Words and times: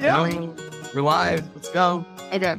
Yeah. 0.00 0.30
We're 0.94 1.02
live. 1.02 1.44
Let's 1.54 1.70
go. 1.70 2.04
Okay. 2.32 2.58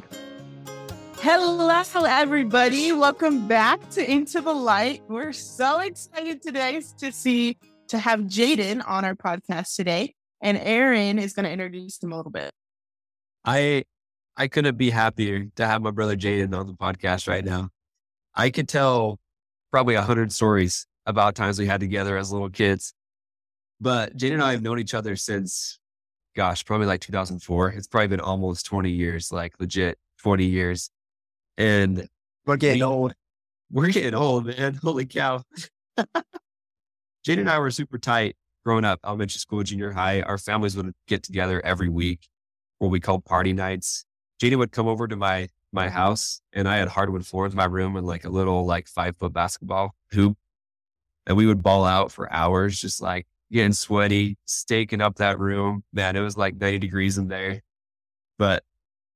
Hello, 1.16 2.04
everybody. 2.04 2.92
Welcome 2.92 3.48
back 3.48 3.90
to 3.90 4.10
Into 4.10 4.40
the 4.40 4.52
Light. 4.52 5.02
We're 5.08 5.32
so 5.32 5.80
excited 5.80 6.40
today 6.40 6.80
to 6.98 7.10
see 7.10 7.58
to 7.88 7.98
have 7.98 8.20
Jaden 8.20 8.82
on 8.86 9.04
our 9.04 9.16
podcast 9.16 9.74
today, 9.74 10.14
and 10.40 10.56
Aaron 10.56 11.18
is 11.18 11.32
going 11.32 11.44
to 11.44 11.50
introduce 11.50 12.00
him 12.00 12.12
a 12.12 12.16
little 12.16 12.30
bit. 12.30 12.52
I 13.44 13.82
I 14.36 14.46
couldn't 14.46 14.78
be 14.78 14.90
happier 14.90 15.46
to 15.56 15.66
have 15.66 15.82
my 15.82 15.90
brother 15.90 16.16
Jaden 16.16 16.56
on 16.56 16.68
the 16.68 16.74
podcast 16.74 17.26
right 17.26 17.44
now. 17.44 17.70
I 18.34 18.50
could 18.50 18.68
tell 18.68 19.18
probably 19.72 19.94
a 19.96 20.02
hundred 20.02 20.30
stories 20.32 20.86
about 21.06 21.34
times 21.34 21.58
we 21.58 21.66
had 21.66 21.80
together 21.80 22.16
as 22.16 22.30
little 22.30 22.50
kids. 22.50 22.94
But 23.80 24.16
Jaden 24.16 24.34
and 24.34 24.42
I 24.42 24.52
have 24.52 24.62
known 24.62 24.78
each 24.78 24.94
other 24.94 25.16
since 25.16 25.80
gosh, 26.36 26.64
probably 26.64 26.86
like 26.86 27.00
2004. 27.00 27.70
It's 27.70 27.86
probably 27.86 28.08
been 28.08 28.20
almost 28.20 28.66
20 28.66 28.90
years, 28.90 29.32
like 29.32 29.54
legit 29.58 29.98
20 30.22 30.44
years. 30.44 30.90
And 31.58 32.08
we're 32.46 32.56
getting 32.56 32.80
we, 32.80 32.84
old. 32.84 33.14
We're 33.70 33.90
getting 33.90 34.14
old, 34.14 34.46
man. 34.46 34.74
Holy 34.74 35.06
cow. 35.06 35.42
Jaden 35.98 37.38
and 37.38 37.50
I 37.50 37.58
were 37.58 37.70
super 37.70 37.98
tight 37.98 38.36
growing 38.64 38.84
up, 38.84 39.00
elementary 39.04 39.38
school, 39.38 39.62
junior 39.62 39.92
high. 39.92 40.22
Our 40.22 40.38
families 40.38 40.76
would 40.76 40.92
get 41.06 41.22
together 41.22 41.64
every 41.64 41.88
week, 41.88 42.28
what 42.78 42.90
we 42.90 43.00
called 43.00 43.24
party 43.24 43.52
nights. 43.52 44.04
Jaden 44.40 44.58
would 44.58 44.72
come 44.72 44.88
over 44.88 45.06
to 45.06 45.16
my 45.16 45.48
my 45.72 45.88
house 45.88 46.40
and 46.52 46.68
I 46.68 46.76
had 46.76 46.88
hardwood 46.88 47.26
floors 47.26 47.52
in 47.52 47.56
my 47.56 47.64
room 47.64 47.96
and 47.96 48.06
like 48.06 48.24
a 48.24 48.28
little 48.28 48.66
like 48.66 48.86
five 48.86 49.16
foot 49.16 49.32
basketball 49.32 49.94
hoop. 50.12 50.36
And 51.26 51.36
we 51.36 51.46
would 51.46 51.62
ball 51.62 51.84
out 51.84 52.10
for 52.10 52.32
hours, 52.32 52.78
just 52.80 53.00
like 53.00 53.26
getting 53.50 53.72
sweaty, 53.72 54.36
staking 54.44 55.00
up 55.00 55.16
that 55.16 55.38
room. 55.38 55.84
Man, 55.92 56.16
it 56.16 56.20
was 56.20 56.36
like 56.36 56.56
90 56.56 56.78
degrees 56.80 57.16
in 57.16 57.28
there. 57.28 57.62
But 58.38 58.64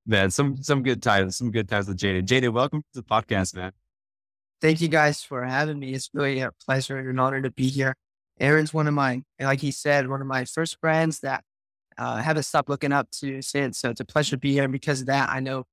man, 0.06 0.30
some 0.30 0.62
some 0.62 0.82
good 0.82 1.02
times, 1.02 1.36
some 1.36 1.50
good 1.50 1.68
times 1.68 1.88
with 1.88 1.98
Jaden. 1.98 2.26
Jaden, 2.26 2.52
welcome 2.52 2.82
to 2.94 3.00
the 3.00 3.06
podcast, 3.06 3.54
man. 3.54 3.72
Thank 4.60 4.80
you 4.80 4.88
guys 4.88 5.22
for 5.22 5.44
having 5.44 5.78
me. 5.78 5.92
It's 5.92 6.10
really 6.14 6.40
a 6.40 6.50
pleasure 6.64 6.96
and 6.96 7.08
an 7.08 7.18
honor 7.18 7.42
to 7.42 7.50
be 7.50 7.68
here. 7.68 7.94
Aaron's 8.38 8.72
one 8.72 8.86
of 8.86 8.94
my, 8.94 9.22
like 9.40 9.60
he 9.60 9.70
said, 9.70 10.08
one 10.08 10.20
of 10.20 10.26
my 10.26 10.44
first 10.44 10.78
friends 10.80 11.20
that 11.20 11.42
uh, 11.98 12.16
I 12.18 12.22
haven't 12.22 12.44
stopped 12.44 12.68
looking 12.68 12.92
up 12.92 13.10
to 13.20 13.42
since. 13.42 13.78
So 13.78 13.90
it's 13.90 14.00
a 14.00 14.04
pleasure 14.04 14.36
to 14.36 14.38
be 14.38 14.52
here. 14.52 14.64
And 14.64 14.72
because 14.72 15.00
of 15.00 15.06
that, 15.06 15.30
I 15.30 15.40
know 15.40 15.64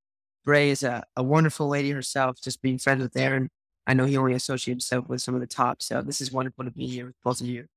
Bray 0.46 0.70
is 0.70 0.84
a, 0.84 1.04
a 1.16 1.24
wonderful 1.24 1.68
lady 1.68 1.92
herself, 1.92 2.42
just 2.42 2.62
being 2.62 2.78
friends 2.78 3.02
with 3.02 3.16
Aaron. 3.16 3.50
I 3.88 3.94
know 3.94 4.06
he 4.06 4.18
only 4.18 4.34
associates 4.34 4.90
himself 4.90 5.10
with 5.10 5.22
some 5.22 5.36
of 5.36 5.42
the 5.42 5.48
top. 5.48 5.82
So 5.82 6.02
this 6.02 6.22
is 6.22 6.32
wonderful 6.32 6.66
to 6.66 6.72
be 6.72 6.88
here 6.88 7.08
with 7.08 7.16
both 7.24 7.42
of 7.42 7.48
you 7.48 7.68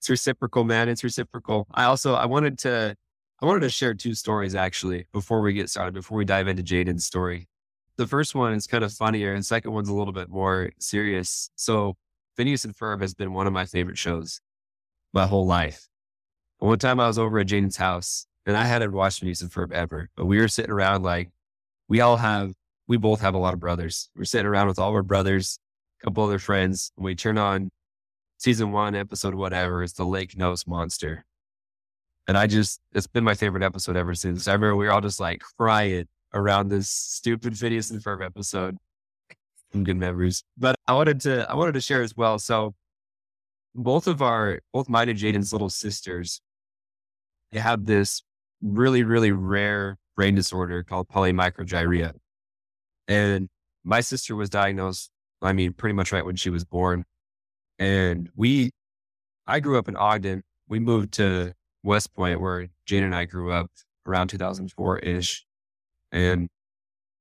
it's 0.00 0.08
reciprocal, 0.08 0.64
man. 0.64 0.88
It's 0.88 1.04
reciprocal. 1.04 1.66
I 1.74 1.84
also 1.84 2.14
I 2.14 2.24
wanted 2.24 2.58
to 2.60 2.96
I 3.42 3.46
wanted 3.46 3.60
to 3.60 3.68
share 3.68 3.92
two 3.92 4.14
stories 4.14 4.54
actually 4.54 5.06
before 5.12 5.42
we 5.42 5.52
get 5.52 5.68
started, 5.68 5.92
before 5.92 6.16
we 6.16 6.24
dive 6.24 6.48
into 6.48 6.62
Jaden's 6.62 7.04
story. 7.04 7.48
The 7.96 8.06
first 8.06 8.34
one 8.34 8.54
is 8.54 8.66
kind 8.66 8.82
of 8.82 8.94
funnier, 8.94 9.34
and 9.34 9.44
second 9.44 9.72
one's 9.72 9.90
a 9.90 9.94
little 9.94 10.14
bit 10.14 10.30
more 10.30 10.70
serious. 10.78 11.50
So 11.54 11.96
Phineas 12.34 12.64
and 12.64 12.74
Ferb 12.74 13.02
has 13.02 13.12
been 13.12 13.34
one 13.34 13.46
of 13.46 13.52
my 13.52 13.66
favorite 13.66 13.98
shows 13.98 14.40
my 15.12 15.26
whole 15.26 15.46
life. 15.46 15.86
one 16.60 16.78
time 16.78 16.98
I 16.98 17.06
was 17.06 17.18
over 17.18 17.38
at 17.38 17.48
Jaden's 17.48 17.76
house, 17.76 18.26
and 18.46 18.56
I 18.56 18.64
hadn't 18.64 18.92
watched 18.92 19.20
Phineas 19.20 19.42
and 19.42 19.50
Ferb 19.50 19.70
ever, 19.70 20.08
but 20.16 20.24
we 20.24 20.38
were 20.38 20.48
sitting 20.48 20.70
around 20.70 21.02
like 21.02 21.30
we 21.90 22.00
all 22.00 22.16
have 22.16 22.54
we 22.86 22.96
both 22.96 23.20
have 23.20 23.34
a 23.34 23.38
lot 23.38 23.52
of 23.52 23.60
brothers. 23.60 24.08
We're 24.16 24.24
sitting 24.24 24.46
around 24.46 24.68
with 24.68 24.78
all 24.78 24.92
our 24.92 25.02
brothers, 25.02 25.58
a 26.00 26.06
couple 26.06 26.24
other 26.24 26.38
friends, 26.38 26.90
and 26.96 27.04
we 27.04 27.14
turn 27.14 27.36
on 27.36 27.70
season 28.38 28.72
one, 28.72 28.94
episode 28.94 29.34
whatever, 29.34 29.82
It's 29.82 29.92
the 29.92 30.04
Lake 30.04 30.36
Nose 30.36 30.66
Monster. 30.66 31.24
And 32.26 32.38
I 32.38 32.46
just, 32.46 32.80
it's 32.92 33.06
been 33.06 33.24
my 33.24 33.34
favorite 33.34 33.62
episode 33.62 33.96
ever 33.96 34.14
since. 34.14 34.48
I 34.48 34.52
remember 34.52 34.76
we 34.76 34.86
were 34.86 34.92
all 34.92 35.00
just 35.00 35.20
like 35.20 35.42
crying 35.58 36.06
around 36.32 36.68
this 36.68 36.88
stupid 36.88 37.56
Phineas 37.58 37.90
and 37.90 38.02
Ferb 38.02 38.24
episode. 38.24 38.76
Some 39.72 39.84
good 39.84 39.96
memories. 39.96 40.42
But 40.56 40.76
I 40.88 40.94
wanted 40.94 41.20
to, 41.22 41.48
I 41.50 41.54
wanted 41.54 41.72
to 41.72 41.80
share 41.80 42.02
as 42.02 42.16
well. 42.16 42.38
So 42.38 42.74
both 43.74 44.06
of 44.06 44.22
our, 44.22 44.60
both 44.72 44.88
mine 44.88 45.08
and 45.08 45.18
Jaden's 45.18 45.52
little 45.52 45.70
sisters, 45.70 46.40
they 47.52 47.60
have 47.60 47.86
this 47.86 48.22
really, 48.62 49.02
really 49.04 49.32
rare 49.32 49.96
brain 50.20 50.34
disorder 50.34 50.82
called 50.82 51.08
polymicrogyria. 51.08 52.12
And 53.08 53.48
my 53.84 54.02
sister 54.02 54.36
was 54.36 54.50
diagnosed, 54.50 55.10
I 55.40 55.54
mean, 55.54 55.72
pretty 55.72 55.94
much 55.94 56.12
right 56.12 56.26
when 56.26 56.36
she 56.36 56.50
was 56.50 56.62
born. 56.62 57.06
And 57.78 58.28
we, 58.36 58.72
I 59.46 59.60
grew 59.60 59.78
up 59.78 59.88
in 59.88 59.96
Ogden. 59.96 60.42
We 60.68 60.78
moved 60.78 61.12
to 61.12 61.54
West 61.82 62.12
Point 62.12 62.38
where 62.38 62.68
Jaden 62.86 63.04
and 63.04 63.14
I 63.14 63.24
grew 63.24 63.50
up 63.50 63.70
around 64.06 64.28
2004 64.28 64.98
ish. 64.98 65.46
And 66.12 66.50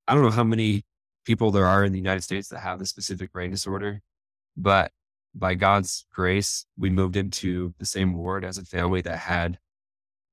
I 0.06 0.14
don't 0.14 0.24
know 0.24 0.30
how 0.30 0.44
many 0.44 0.84
people 1.24 1.52
there 1.52 1.68
are 1.68 1.86
in 1.86 1.94
the 1.94 2.00
United 2.00 2.26
States 2.26 2.50
that 2.50 2.60
have 2.60 2.80
this 2.80 2.90
specific 2.90 3.32
brain 3.32 3.50
disorder, 3.50 4.02
but 4.58 4.92
by 5.34 5.56
God's 5.56 6.06
grace, 6.12 6.66
we 6.78 6.90
moved 6.90 7.16
into 7.16 7.74
the 7.80 7.86
same 7.86 8.14
ward 8.14 8.44
as 8.44 8.58
a 8.58 8.66
family 8.66 9.00
that 9.04 9.20
had 9.20 9.58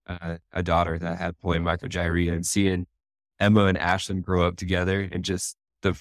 uh, 0.07 0.37
a 0.53 0.63
daughter 0.63 0.99
that 0.99 1.19
had 1.19 1.37
polymicrogyria 1.39 2.33
and 2.33 2.47
seeing 2.47 2.87
Emma 3.39 3.67
and 3.67 3.79
Ashlyn 3.79 4.23
grow 4.23 4.47
up 4.47 4.57
together 4.57 5.09
and 5.11 5.25
just 5.25 5.57
the 5.83 6.01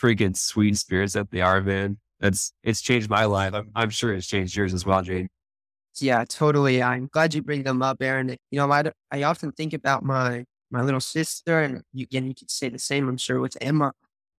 freaking 0.00 0.36
sweet 0.36 0.76
spirits 0.76 1.12
that 1.12 1.30
they 1.30 1.40
are, 1.40 1.60
man 1.60 1.98
that's 2.22 2.54
it's 2.62 2.80
changed 2.80 3.10
my 3.10 3.26
life. 3.26 3.52
I'm, 3.52 3.68
I'm 3.74 3.90
sure 3.90 4.14
it's 4.14 4.26
changed 4.26 4.56
yours 4.56 4.72
as 4.72 4.86
well, 4.86 5.02
Jaden. 5.02 5.26
Yeah, 6.00 6.24
totally. 6.26 6.82
I'm 6.82 7.08
glad 7.12 7.34
you 7.34 7.42
bring 7.42 7.64
them 7.64 7.82
up, 7.82 7.98
Aaron. 8.00 8.36
You 8.50 8.58
know, 8.58 8.72
I, 8.72 8.84
I 9.10 9.24
often 9.24 9.52
think 9.52 9.74
about 9.74 10.02
my 10.02 10.44
my 10.70 10.80
little 10.80 11.00
sister, 11.00 11.60
and 11.60 11.82
you, 11.92 12.04
again, 12.04 12.26
you 12.26 12.34
could 12.34 12.50
say 12.50 12.70
the 12.70 12.78
same, 12.78 13.06
I'm 13.08 13.18
sure, 13.18 13.40
with 13.40 13.58
Emma. 13.60 13.92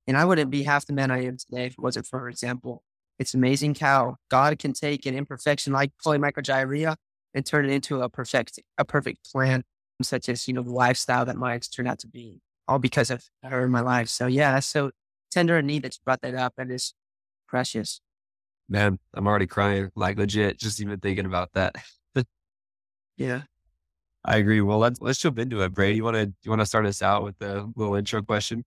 And 0.08 0.18
I 0.18 0.26
wouldn't 0.26 0.50
be 0.50 0.64
half 0.64 0.88
the 0.88 0.94
man 0.94 1.12
I 1.12 1.26
am 1.26 1.38
today 1.38 1.66
if 1.68 1.74
it 1.74 1.80
wasn't 1.80 2.08
for 2.08 2.20
her 2.20 2.30
example. 2.30 2.84
It's 3.20 3.36
amazing 3.36 3.76
how 3.76 4.16
God 4.32 4.58
can 4.58 4.74
take 4.74 5.06
an 5.06 5.16
imperfection 5.16 5.72
like 5.72 5.92
polymicrogyria 6.04 6.96
and 7.34 7.46
turn 7.46 7.66
it 7.66 7.72
into 7.72 8.02
a 8.02 8.10
perfect 8.10 8.60
a 8.78 8.86
perfect 8.86 9.32
plan, 9.32 9.64
such 10.02 10.30
as 10.30 10.48
you 10.48 10.54
know 10.54 10.64
the 10.64 10.72
lifestyle 10.72 11.26
that 11.26 11.38
mine's 11.38 11.68
turned 11.68 11.88
out 11.88 12.00
to 12.00 12.08
be, 12.08 12.42
all 12.68 12.80
because 12.80 13.10
of 13.10 13.24
her 13.44 13.66
in 13.66 13.72
my 13.72 13.82
life. 13.82 14.10
So 14.10 14.28
yeah, 14.28 14.54
that's 14.54 14.68
so 14.68 14.92
tender 15.32 15.58
and 15.58 15.68
neat 15.68 15.84
that 15.84 15.96
you 15.96 16.00
brought 16.04 16.22
that 16.22 16.36
up, 16.36 16.54
and 16.58 16.72
it's 16.72 16.94
precious. 17.48 18.02
Man, 18.70 19.00
I'm 19.14 19.28
already 19.28 19.48
crying, 19.48 19.92
like 19.96 20.18
legit, 20.18 20.58
just 20.58 20.82
even 20.82 21.00
thinking 21.00 21.26
about 21.26 21.52
that. 21.54 21.76
yeah. 23.18 23.42
I 24.26 24.38
agree. 24.38 24.62
Well, 24.62 24.78
let's 24.78 25.02
let's 25.02 25.20
jump 25.20 25.38
into 25.38 25.62
it, 25.62 25.74
Brady. 25.74 25.98
You 25.98 26.04
want 26.04 26.16
to 26.16 26.34
you 26.44 26.50
want 26.50 26.62
to 26.62 26.66
start 26.66 26.86
us 26.86 27.02
out 27.02 27.24
with 27.24 27.42
a 27.42 27.70
little 27.76 27.96
intro 27.96 28.22
question? 28.22 28.64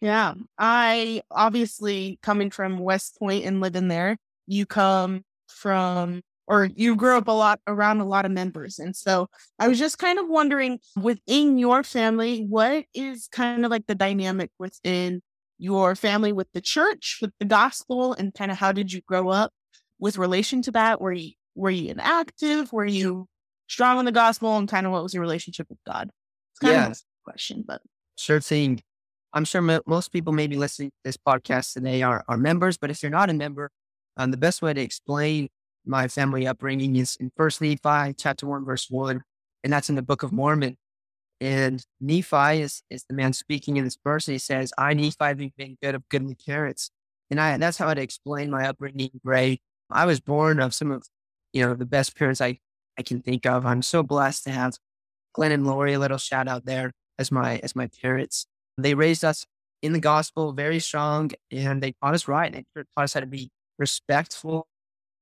Yeah, 0.00 0.34
I 0.58 1.22
obviously 1.30 2.18
coming 2.22 2.50
from 2.50 2.78
West 2.78 3.16
Point 3.18 3.44
and 3.44 3.60
living 3.60 3.88
there. 3.88 4.16
You 4.46 4.64
come 4.64 5.24
from, 5.48 6.22
or 6.48 6.64
you 6.74 6.96
grew 6.96 7.16
up 7.16 7.28
a 7.28 7.32
lot 7.32 7.60
around 7.66 8.00
a 8.00 8.06
lot 8.06 8.24
of 8.24 8.32
members, 8.32 8.78
and 8.78 8.96
so 8.96 9.28
I 9.58 9.68
was 9.68 9.78
just 9.78 9.98
kind 9.98 10.18
of 10.18 10.28
wondering 10.28 10.80
within 11.00 11.58
your 11.58 11.84
family, 11.84 12.46
what 12.48 12.86
is 12.94 13.28
kind 13.30 13.64
of 13.64 13.70
like 13.70 13.86
the 13.86 13.94
dynamic 13.94 14.50
within 14.58 15.20
your 15.58 15.94
family 15.94 16.32
with 16.32 16.48
the 16.54 16.60
church, 16.60 17.18
with 17.20 17.32
the 17.38 17.44
gospel, 17.44 18.14
and 18.14 18.32
kind 18.32 18.50
of 18.50 18.56
how 18.56 18.72
did 18.72 18.92
you 18.92 19.02
grow 19.02 19.28
up 19.28 19.52
with 19.98 20.16
relation 20.16 20.62
to 20.62 20.70
that? 20.72 21.00
Were 21.00 21.12
you 21.12 21.32
were 21.54 21.70
you 21.70 21.90
inactive? 21.90 22.72
Were 22.72 22.86
you 22.86 23.26
strong 23.68 23.98
in 23.98 24.06
the 24.06 24.12
gospel, 24.12 24.56
and 24.56 24.68
kind 24.68 24.86
of 24.86 24.92
what 24.92 25.02
was 25.02 25.12
your 25.12 25.20
relationship 25.20 25.66
with 25.68 25.78
God? 25.86 26.10
It's 26.52 26.60
kind 26.60 26.74
yeah. 26.74 26.86
of 26.86 26.92
a 26.92 26.96
question, 27.24 27.64
but 27.66 27.82
sure 28.16 28.40
thing. 28.40 28.80
I'm 29.34 29.44
sure 29.44 29.60
most 29.86 30.10
people 30.10 30.32
maybe 30.32 30.56
listening 30.56 30.88
to 30.88 30.96
this 31.04 31.18
podcast 31.18 31.74
today 31.74 32.00
are, 32.00 32.24
are 32.28 32.38
members, 32.38 32.78
but 32.78 32.90
if 32.90 33.02
you're 33.02 33.10
not 33.10 33.28
a 33.28 33.34
member, 33.34 33.70
um, 34.16 34.30
the 34.30 34.38
best 34.38 34.62
way 34.62 34.72
to 34.72 34.80
explain 34.80 35.48
my 35.88 36.06
family 36.08 36.46
upbringing 36.46 36.96
is 36.96 37.16
in 37.16 37.32
First 37.36 37.60
Nephi 37.60 38.14
chapter 38.16 38.46
one 38.46 38.64
verse 38.64 38.88
one, 38.90 39.22
and 39.64 39.72
that's 39.72 39.88
in 39.88 39.96
the 39.96 40.02
Book 40.02 40.22
of 40.22 40.32
Mormon. 40.32 40.76
And 41.40 41.84
Nephi 42.00 42.60
is, 42.60 42.82
is 42.90 43.04
the 43.08 43.14
man 43.14 43.32
speaking 43.32 43.76
in 43.76 43.84
this 43.84 43.98
verse. 44.02 44.26
He 44.26 44.38
says, 44.38 44.72
I, 44.76 44.92
Nephi, 44.94 45.16
have 45.20 45.38
been 45.38 45.78
good 45.82 45.94
of 45.94 46.08
goodly 46.08 46.34
parents. 46.34 46.90
And 47.30 47.40
I, 47.40 47.56
that's 47.58 47.78
how 47.78 47.88
I'd 47.88 47.98
explain 47.98 48.50
my 48.50 48.66
upbringing, 48.66 49.10
Great. 49.24 49.60
I 49.90 50.04
was 50.04 50.20
born 50.20 50.60
of 50.60 50.74
some 50.74 50.90
of, 50.90 51.04
you 51.52 51.64
know, 51.64 51.74
the 51.74 51.86
best 51.86 52.16
parents 52.16 52.40
I, 52.40 52.58
I 52.98 53.02
can 53.02 53.22
think 53.22 53.46
of. 53.46 53.64
I'm 53.64 53.82
so 53.82 54.02
blessed 54.02 54.44
to 54.44 54.50
have 54.50 54.76
Glenn 55.32 55.52
and 55.52 55.66
Lori, 55.66 55.94
a 55.94 55.98
little 55.98 56.18
shout 56.18 56.48
out 56.48 56.64
there 56.64 56.92
as 57.18 57.30
my, 57.32 57.58
as 57.62 57.74
my 57.74 57.88
parents. 58.02 58.46
They 58.76 58.94
raised 58.94 59.24
us 59.24 59.46
in 59.80 59.92
the 59.92 60.00
gospel 60.00 60.52
very 60.52 60.80
strong 60.80 61.30
and 61.50 61.82
they 61.82 61.92
taught 62.02 62.14
us 62.14 62.28
right. 62.28 62.52
And 62.52 62.64
they 62.74 62.82
taught 62.96 63.04
us 63.04 63.14
how 63.14 63.20
to 63.20 63.26
be 63.26 63.50
respectful 63.78 64.66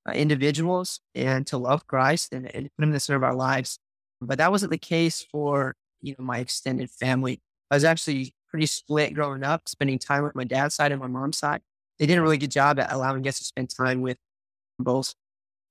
uh, 0.06 0.12
individuals 0.12 1.00
and 1.14 1.46
to 1.46 1.58
love 1.58 1.86
Christ 1.86 2.32
and, 2.32 2.54
and 2.54 2.68
put 2.76 2.84
him 2.84 2.92
to 2.92 3.00
serve 3.00 3.22
our 3.22 3.34
lives. 3.34 3.78
But 4.20 4.38
that 4.38 4.50
wasn't 4.50 4.70
the 4.70 4.78
case 4.78 5.26
for 5.30 5.74
you 6.00 6.14
know, 6.18 6.24
my 6.24 6.38
extended 6.38 6.90
family. 6.90 7.40
I 7.70 7.76
was 7.76 7.84
actually 7.84 8.34
pretty 8.48 8.66
split 8.66 9.14
growing 9.14 9.42
up, 9.42 9.68
spending 9.68 9.98
time 9.98 10.22
with 10.22 10.34
my 10.34 10.44
dad's 10.44 10.74
side 10.74 10.92
and 10.92 11.00
my 11.00 11.08
mom's 11.08 11.38
side. 11.38 11.60
they 11.98 12.06
did 12.06 12.18
a 12.18 12.22
really 12.22 12.38
good 12.38 12.50
job 12.50 12.78
at 12.78 12.92
allowing 12.92 13.26
us 13.26 13.38
to 13.38 13.44
spend 13.44 13.70
time 13.70 14.00
with 14.00 14.18
both 14.78 15.14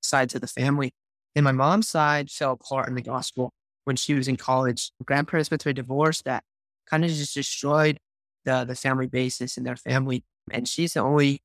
sides 0.01 0.35
of 0.35 0.41
the 0.41 0.47
family. 0.47 0.91
And 1.35 1.43
my 1.43 1.51
mom's 1.51 1.89
side 1.89 2.29
fell 2.29 2.51
apart 2.51 2.87
in 2.87 2.95
the 2.95 3.01
gospel 3.01 3.51
when 3.85 3.95
she 3.95 4.13
was 4.13 4.27
in 4.27 4.35
college. 4.35 4.91
Grandparents 5.05 5.49
went 5.49 5.61
through 5.61 5.71
a 5.71 5.73
divorce 5.73 6.21
that 6.23 6.43
kind 6.89 7.03
of 7.03 7.11
just 7.11 7.33
destroyed 7.33 7.99
the, 8.45 8.63
the 8.65 8.75
family 8.75 9.07
basis 9.07 9.57
in 9.57 9.63
their 9.63 9.75
family. 9.75 10.23
And 10.51 10.67
she's 10.67 10.93
the 10.93 11.01
only 11.01 11.41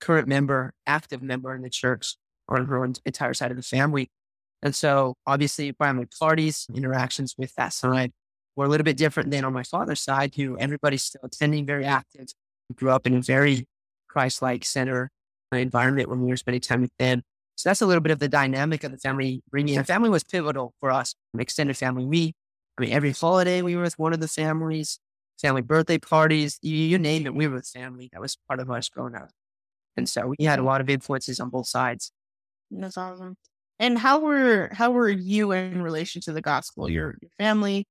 current 0.00 0.28
member, 0.28 0.72
active 0.86 1.22
member 1.22 1.54
in 1.54 1.62
the 1.62 1.70
church 1.70 2.16
or 2.48 2.64
her 2.64 2.84
entire 2.84 3.34
side 3.34 3.50
of 3.50 3.56
the 3.56 3.62
family. 3.62 4.08
And 4.62 4.74
so 4.74 5.14
obviously 5.26 5.70
by 5.70 5.92
my 5.92 6.06
parties, 6.18 6.66
interactions 6.74 7.34
with 7.38 7.54
that 7.54 7.72
side 7.72 8.12
were 8.56 8.64
a 8.64 8.68
little 8.68 8.84
bit 8.84 8.96
different 8.96 9.30
than 9.30 9.44
on 9.44 9.52
my 9.52 9.62
father's 9.62 10.00
side, 10.00 10.34
who 10.34 10.58
everybody's 10.58 11.04
still 11.04 11.20
attending, 11.22 11.64
very 11.66 11.84
active, 11.84 12.26
grew 12.74 12.90
up 12.90 13.06
in 13.06 13.16
a 13.16 13.20
very 13.20 13.66
Christ-like 14.08 14.64
center 14.64 15.10
uh, 15.52 15.58
environment 15.58 16.08
when 16.08 16.22
we 16.22 16.28
were 16.28 16.36
spending 16.36 16.60
time 16.60 16.80
with 16.80 16.90
them. 16.98 17.22
So 17.56 17.68
that's 17.68 17.82
a 17.82 17.86
little 17.86 18.00
bit 18.00 18.12
of 18.12 18.18
the 18.18 18.28
dynamic 18.28 18.82
of 18.84 18.92
the 18.92 18.98
family 18.98 19.42
bringing. 19.50 19.76
The 19.76 19.84
family 19.84 20.10
was 20.10 20.24
pivotal 20.24 20.74
for 20.80 20.90
us, 20.90 21.14
extended 21.38 21.76
family. 21.76 22.04
We, 22.04 22.32
I 22.78 22.82
mean, 22.82 22.92
every 22.92 23.12
holiday 23.12 23.62
we 23.62 23.76
were 23.76 23.82
with 23.82 23.98
one 23.98 24.12
of 24.12 24.20
the 24.20 24.28
families, 24.28 24.98
family 25.40 25.62
birthday 25.62 25.98
parties, 25.98 26.58
you, 26.62 26.74
you 26.74 26.98
name 26.98 27.26
it, 27.26 27.34
we 27.34 27.46
were 27.46 27.56
with 27.56 27.68
family. 27.68 28.08
That 28.12 28.20
was 28.20 28.36
part 28.48 28.60
of 28.60 28.70
us 28.70 28.88
growing 28.88 29.14
up. 29.14 29.30
And 29.96 30.08
so 30.08 30.32
we 30.38 30.44
had 30.44 30.58
a 30.58 30.62
lot 30.62 30.80
of 30.80 30.88
influences 30.88 31.40
on 31.40 31.50
both 31.50 31.66
sides. 31.66 32.12
That's 32.70 32.96
awesome. 32.96 33.36
And 33.78 33.98
how 33.98 34.20
were 34.20 34.70
how 34.72 34.90
were 34.90 35.08
you 35.08 35.52
in 35.52 35.82
relation 35.82 36.20
to 36.22 36.32
the 36.32 36.42
gospel? 36.42 36.90
Your 36.90 37.16
your 37.20 37.30
family, 37.38 37.86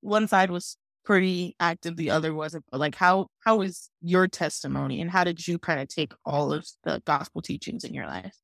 one 0.00 0.28
side 0.28 0.50
was 0.50 0.76
pretty 1.04 1.56
active, 1.60 1.96
the 1.96 2.10
other 2.10 2.34
wasn't. 2.34 2.64
But 2.70 2.80
like 2.80 2.94
how 2.94 3.28
how 3.40 3.56
was 3.56 3.90
your 4.00 4.28
testimony 4.28 5.00
and 5.00 5.10
how 5.10 5.24
did 5.24 5.46
you 5.46 5.58
kind 5.58 5.80
of 5.80 5.88
take 5.88 6.12
all 6.24 6.52
of 6.52 6.66
the 6.84 7.02
gospel 7.06 7.42
teachings 7.42 7.84
in 7.84 7.94
your 7.94 8.06
life? 8.06 8.36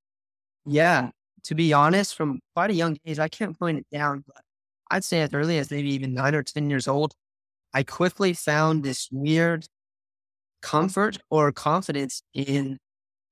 Yeah. 0.64 1.10
To 1.44 1.54
be 1.54 1.72
honest, 1.72 2.16
from 2.16 2.40
quite 2.54 2.70
a 2.70 2.74
young 2.74 2.96
age, 3.06 3.18
I 3.18 3.28
can't 3.28 3.58
point 3.58 3.78
it 3.78 3.86
down, 3.92 4.24
but 4.26 4.42
I'd 4.90 5.04
say 5.04 5.20
as 5.22 5.32
early 5.34 5.58
as 5.58 5.70
maybe 5.70 5.90
even 5.90 6.14
nine 6.14 6.34
or 6.34 6.42
10 6.42 6.70
years 6.70 6.88
old, 6.88 7.14
I 7.74 7.82
quickly 7.84 8.32
found 8.32 8.82
this 8.84 9.08
weird 9.12 9.66
comfort 10.62 11.18
or 11.30 11.52
confidence 11.52 12.22
in 12.34 12.78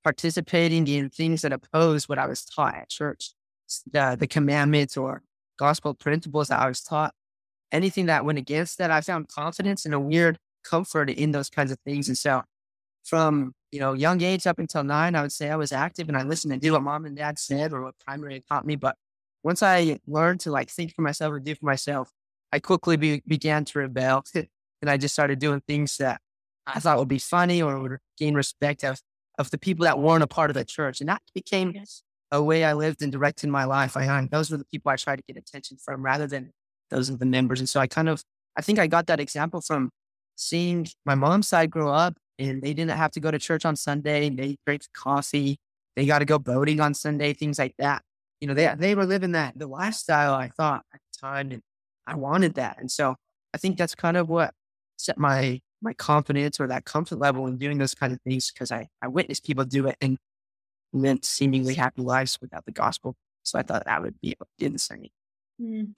participating 0.04 0.86
in 0.86 1.08
things 1.08 1.42
that 1.42 1.52
oppose 1.52 2.08
what 2.08 2.18
I 2.18 2.26
was 2.26 2.44
taught 2.44 2.74
at 2.74 2.90
church, 2.90 3.32
the, 3.90 4.16
the 4.18 4.26
commandments 4.26 4.96
or 4.96 5.22
gospel 5.58 5.94
principles 5.94 6.48
that 6.48 6.60
I 6.60 6.68
was 6.68 6.82
taught. 6.82 7.14
Anything 7.72 8.06
that 8.06 8.24
went 8.24 8.38
against 8.38 8.78
that, 8.78 8.90
I 8.90 9.00
found 9.00 9.28
confidence 9.28 9.84
and 9.84 9.94
a 9.94 9.98
weird 9.98 10.38
comfort 10.62 11.10
in 11.10 11.32
those 11.32 11.50
kinds 11.50 11.72
of 11.72 11.78
things. 11.80 12.06
And 12.08 12.16
so 12.16 12.42
from, 13.02 13.54
you 13.72 13.80
know, 13.80 13.94
young 13.94 14.22
age 14.22 14.46
up 14.46 14.58
until 14.58 14.84
nine, 14.84 15.14
I 15.14 15.22
would 15.22 15.32
say 15.32 15.50
I 15.50 15.56
was 15.56 15.72
active 15.72 16.08
and 16.08 16.16
I 16.16 16.22
listened 16.22 16.52
and 16.52 16.62
did 16.62 16.70
what 16.70 16.82
mom 16.82 17.04
and 17.04 17.16
dad 17.16 17.38
said 17.38 17.72
or 17.72 17.82
what 17.82 17.94
primary 17.98 18.44
taught 18.48 18.66
me. 18.66 18.76
But 18.76 18.96
once 19.42 19.62
I 19.62 19.98
learned 20.06 20.40
to 20.40 20.50
like 20.50 20.70
think 20.70 20.94
for 20.94 21.02
myself 21.02 21.32
or 21.32 21.40
do 21.40 21.54
for 21.54 21.66
myself, 21.66 22.10
I 22.52 22.60
quickly 22.60 22.96
be, 22.96 23.22
began 23.26 23.64
to 23.66 23.78
rebel 23.80 24.24
and 24.34 24.90
I 24.90 24.96
just 24.96 25.14
started 25.14 25.38
doing 25.38 25.60
things 25.66 25.96
that 25.96 26.20
I 26.66 26.80
thought 26.80 26.98
would 26.98 27.08
be 27.08 27.18
funny 27.18 27.62
or 27.62 27.78
would 27.78 27.98
gain 28.16 28.34
respect 28.34 28.84
of 28.84 29.00
of 29.38 29.50
the 29.50 29.58
people 29.58 29.84
that 29.84 29.98
weren't 29.98 30.22
a 30.22 30.26
part 30.26 30.50
of 30.50 30.54
the 30.54 30.64
church. 30.64 31.00
And 31.00 31.08
that 31.08 31.22
became 31.34 31.72
yes. 31.74 32.02
a 32.30 32.42
way 32.42 32.64
I 32.64 32.72
lived 32.72 33.02
and 33.02 33.10
directed 33.10 33.48
my 33.48 33.64
life. 33.64 33.96
I, 33.96 34.28
those 34.30 34.50
were 34.50 34.56
the 34.56 34.64
people 34.66 34.90
I 34.90 34.96
tried 34.96 35.16
to 35.16 35.24
get 35.26 35.36
attention 35.36 35.76
from 35.84 36.04
rather 36.04 36.26
than 36.26 36.50
those 36.90 37.08
of 37.08 37.18
the 37.18 37.26
members. 37.26 37.60
And 37.60 37.68
so 37.68 37.80
I 37.80 37.86
kind 37.86 38.08
of, 38.08 38.22
I 38.56 38.62
think 38.62 38.78
I 38.78 38.86
got 38.86 39.06
that 39.06 39.20
example 39.20 39.60
from 39.60 39.90
seeing 40.36 40.86
my 41.04 41.14
mom's 41.14 41.48
side 41.48 41.70
grow 41.70 41.92
up 41.92 42.14
and 42.38 42.62
they 42.62 42.74
didn't 42.74 42.96
have 42.96 43.10
to 43.12 43.20
go 43.20 43.30
to 43.30 43.38
church 43.38 43.64
on 43.64 43.76
Sunday. 43.76 44.30
They 44.30 44.56
drank 44.66 44.82
coffee. 44.94 45.58
They 45.96 46.06
got 46.06 46.20
to 46.20 46.24
go 46.24 46.38
boating 46.38 46.80
on 46.80 46.94
Sunday, 46.94 47.32
things 47.34 47.58
like 47.58 47.74
that. 47.78 48.02
You 48.40 48.48
know, 48.48 48.54
they, 48.54 48.72
they 48.76 48.94
were 48.94 49.06
living 49.06 49.32
that, 49.32 49.58
the 49.58 49.66
lifestyle 49.66 50.34
I 50.34 50.48
thought 50.48 50.84
at 50.92 51.00
the 51.12 51.18
time. 51.20 51.52
And 51.52 51.62
I 52.06 52.16
wanted 52.16 52.54
that. 52.54 52.78
And 52.80 52.90
so 52.90 53.16
I 53.54 53.58
think 53.58 53.78
that's 53.78 53.94
kind 53.94 54.16
of 54.16 54.28
what 54.28 54.52
set 54.96 55.18
my 55.18 55.60
my 55.84 55.92
confidence 55.92 56.58
or 56.58 56.66
that 56.66 56.84
comfort 56.84 57.18
level 57.18 57.46
in 57.46 57.58
doing 57.58 57.78
those 57.78 57.94
kind 57.94 58.12
of 58.12 58.20
things 58.22 58.50
because 58.50 58.72
I, 58.72 58.88
I 59.02 59.08
witnessed 59.08 59.44
people 59.44 59.64
do 59.64 59.86
it 59.86 59.96
and 60.00 60.18
lived 60.92 61.24
seemingly 61.24 61.74
happy 61.74 62.02
lives 62.02 62.38
without 62.40 62.64
the 62.64 62.72
gospel. 62.72 63.14
So 63.42 63.58
I 63.58 63.62
thought 63.62 63.84
that 63.84 64.02
would 64.02 64.18
be 64.20 64.34
insane. 64.58 65.10
Mm. 65.60 65.92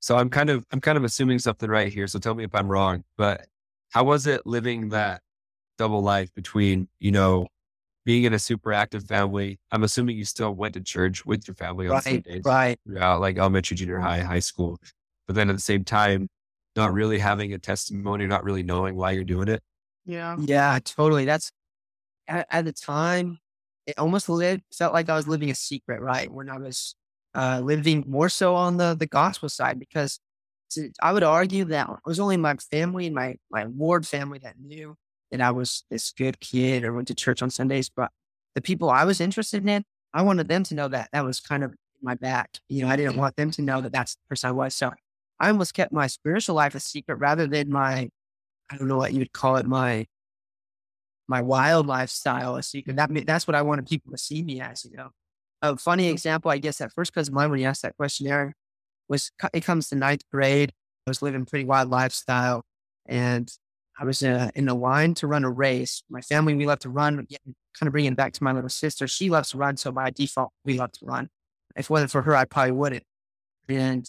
So 0.00 0.16
I'm 0.16 0.28
kind 0.28 0.50
of 0.50 0.66
I'm 0.72 0.80
kind 0.80 0.98
of 0.98 1.04
assuming 1.04 1.38
something 1.38 1.70
right 1.70 1.92
here. 1.92 2.06
So 2.06 2.18
tell 2.18 2.34
me 2.34 2.44
if 2.44 2.54
I'm 2.54 2.68
wrong. 2.68 3.04
But 3.16 3.46
how 3.90 4.04
was 4.04 4.26
it 4.26 4.46
living 4.46 4.90
that 4.90 5.22
double 5.76 6.02
life 6.02 6.34
between, 6.34 6.88
you 6.98 7.12
know, 7.12 7.46
being 8.04 8.24
in 8.24 8.34
a 8.34 8.38
super 8.38 8.72
active 8.72 9.04
family? 9.04 9.58
I'm 9.70 9.84
assuming 9.84 10.16
you 10.16 10.24
still 10.24 10.52
went 10.52 10.74
to 10.74 10.80
church 10.80 11.24
with 11.24 11.46
your 11.46 11.54
family 11.54 11.86
on 11.86 11.94
right, 11.94 12.02
Sundays. 12.02 12.42
Right. 12.44 12.78
Yeah, 12.84 13.14
like 13.14 13.38
elementary, 13.38 13.76
junior 13.76 14.00
high, 14.00 14.20
high 14.20 14.38
school. 14.40 14.78
But 15.26 15.36
then 15.36 15.50
at 15.50 15.56
the 15.56 15.62
same 15.62 15.84
time, 15.84 16.28
not 16.78 16.94
really 16.94 17.18
having 17.18 17.52
a 17.52 17.58
testimony, 17.58 18.26
not 18.26 18.44
really 18.44 18.62
knowing 18.62 18.96
why 18.96 19.10
you're 19.10 19.24
doing 19.24 19.48
it. 19.48 19.62
Yeah. 20.06 20.36
Yeah, 20.40 20.78
totally. 20.82 21.26
That's 21.26 21.52
at, 22.26 22.46
at 22.50 22.64
the 22.64 22.72
time, 22.72 23.38
it 23.86 23.98
almost 23.98 24.28
lived, 24.28 24.62
felt 24.72 24.94
like 24.94 25.10
I 25.10 25.16
was 25.16 25.28
living 25.28 25.50
a 25.50 25.54
secret, 25.54 26.00
right? 26.00 26.30
When 26.30 26.48
I 26.48 26.58
was 26.58 26.94
uh, 27.34 27.60
living 27.62 28.04
more 28.06 28.28
so 28.28 28.54
on 28.54 28.78
the, 28.78 28.96
the 28.98 29.06
gospel 29.06 29.48
side, 29.48 29.78
because 29.78 30.20
to, 30.70 30.90
I 31.02 31.12
would 31.12 31.22
argue 31.22 31.64
that 31.66 31.88
it 31.88 31.96
was 32.06 32.20
only 32.20 32.36
my 32.36 32.54
family 32.56 33.06
and 33.06 33.14
my, 33.14 33.36
my 33.50 33.66
ward 33.66 34.06
family 34.06 34.38
that 34.40 34.54
knew 34.58 34.94
that 35.30 35.40
I 35.40 35.50
was 35.50 35.84
this 35.90 36.12
good 36.12 36.40
kid 36.40 36.84
or 36.84 36.92
went 36.92 37.08
to 37.08 37.14
church 37.14 37.42
on 37.42 37.50
Sundays. 37.50 37.90
But 37.94 38.10
the 38.54 38.62
people 38.62 38.88
I 38.88 39.04
was 39.04 39.20
interested 39.20 39.66
in, 39.66 39.84
I 40.14 40.22
wanted 40.22 40.48
them 40.48 40.62
to 40.64 40.74
know 40.74 40.88
that 40.88 41.08
that 41.12 41.24
was 41.24 41.40
kind 41.40 41.64
of 41.64 41.74
my 42.02 42.14
back. 42.14 42.58
You 42.68 42.82
know, 42.82 42.88
I 42.88 42.96
didn't 42.96 43.16
want 43.16 43.36
them 43.36 43.50
to 43.52 43.62
know 43.62 43.80
that 43.80 43.92
that's 43.92 44.14
the 44.14 44.20
person 44.28 44.48
I 44.48 44.52
was. 44.52 44.74
So 44.74 44.92
I 45.40 45.48
almost 45.48 45.74
kept 45.74 45.92
my 45.92 46.06
spiritual 46.06 46.56
life 46.56 46.74
a 46.74 46.80
secret 46.80 47.16
rather 47.16 47.46
than 47.46 47.70
my, 47.70 48.08
I 48.70 48.76
don't 48.76 48.88
know 48.88 48.96
what 48.96 49.12
you 49.12 49.20
would 49.20 49.32
call 49.32 49.56
it, 49.56 49.66
my 49.66 50.06
my 51.28 51.42
wild 51.42 51.86
lifestyle 51.86 52.56
a 52.56 52.62
secret. 52.62 52.96
That 52.96 53.10
that's 53.26 53.46
what 53.46 53.54
I 53.54 53.62
wanted 53.62 53.86
people 53.86 54.10
to 54.12 54.18
see 54.18 54.42
me 54.42 54.60
as. 54.60 54.84
You 54.84 54.96
know, 54.96 55.10
a 55.62 55.76
funny 55.76 56.08
example, 56.08 56.50
I 56.50 56.58
guess, 56.58 56.80
at 56.80 56.92
first 56.92 57.12
cousin 57.12 57.34
mine 57.34 57.50
when 57.50 57.58
he 57.58 57.66
asked 57.66 57.82
that 57.82 57.96
question, 57.96 58.26
Aaron, 58.26 58.54
was 59.08 59.30
it 59.52 59.64
comes 59.64 59.88
to 59.90 59.96
ninth 59.96 60.22
grade. 60.32 60.72
I 61.06 61.10
was 61.10 61.22
living 61.22 61.44
pretty 61.44 61.64
wild 61.64 61.90
lifestyle, 61.90 62.64
and 63.06 63.50
I 63.98 64.04
was 64.04 64.22
uh, 64.22 64.50
in 64.54 64.68
a 64.68 64.74
line 64.74 65.14
to 65.14 65.26
run 65.26 65.44
a 65.44 65.50
race. 65.50 66.02
My 66.08 66.20
family, 66.20 66.54
we 66.54 66.66
love 66.66 66.80
to 66.80 66.90
run. 66.90 67.16
kind 67.16 67.86
of 67.86 67.92
bringing 67.92 68.12
it 68.12 68.16
back 68.16 68.32
to 68.34 68.44
my 68.44 68.52
little 68.52 68.68
sister. 68.68 69.06
She 69.06 69.30
loves 69.30 69.50
to 69.50 69.58
run, 69.58 69.76
so 69.76 69.92
by 69.92 70.10
default, 70.10 70.52
we 70.64 70.78
love 70.78 70.92
to 70.92 71.06
run. 71.06 71.28
If 71.76 71.86
it 71.86 71.90
wasn't 71.90 72.10
for 72.10 72.22
her, 72.22 72.34
I 72.34 72.44
probably 72.44 72.72
wouldn't. 72.72 73.04
And 73.68 74.06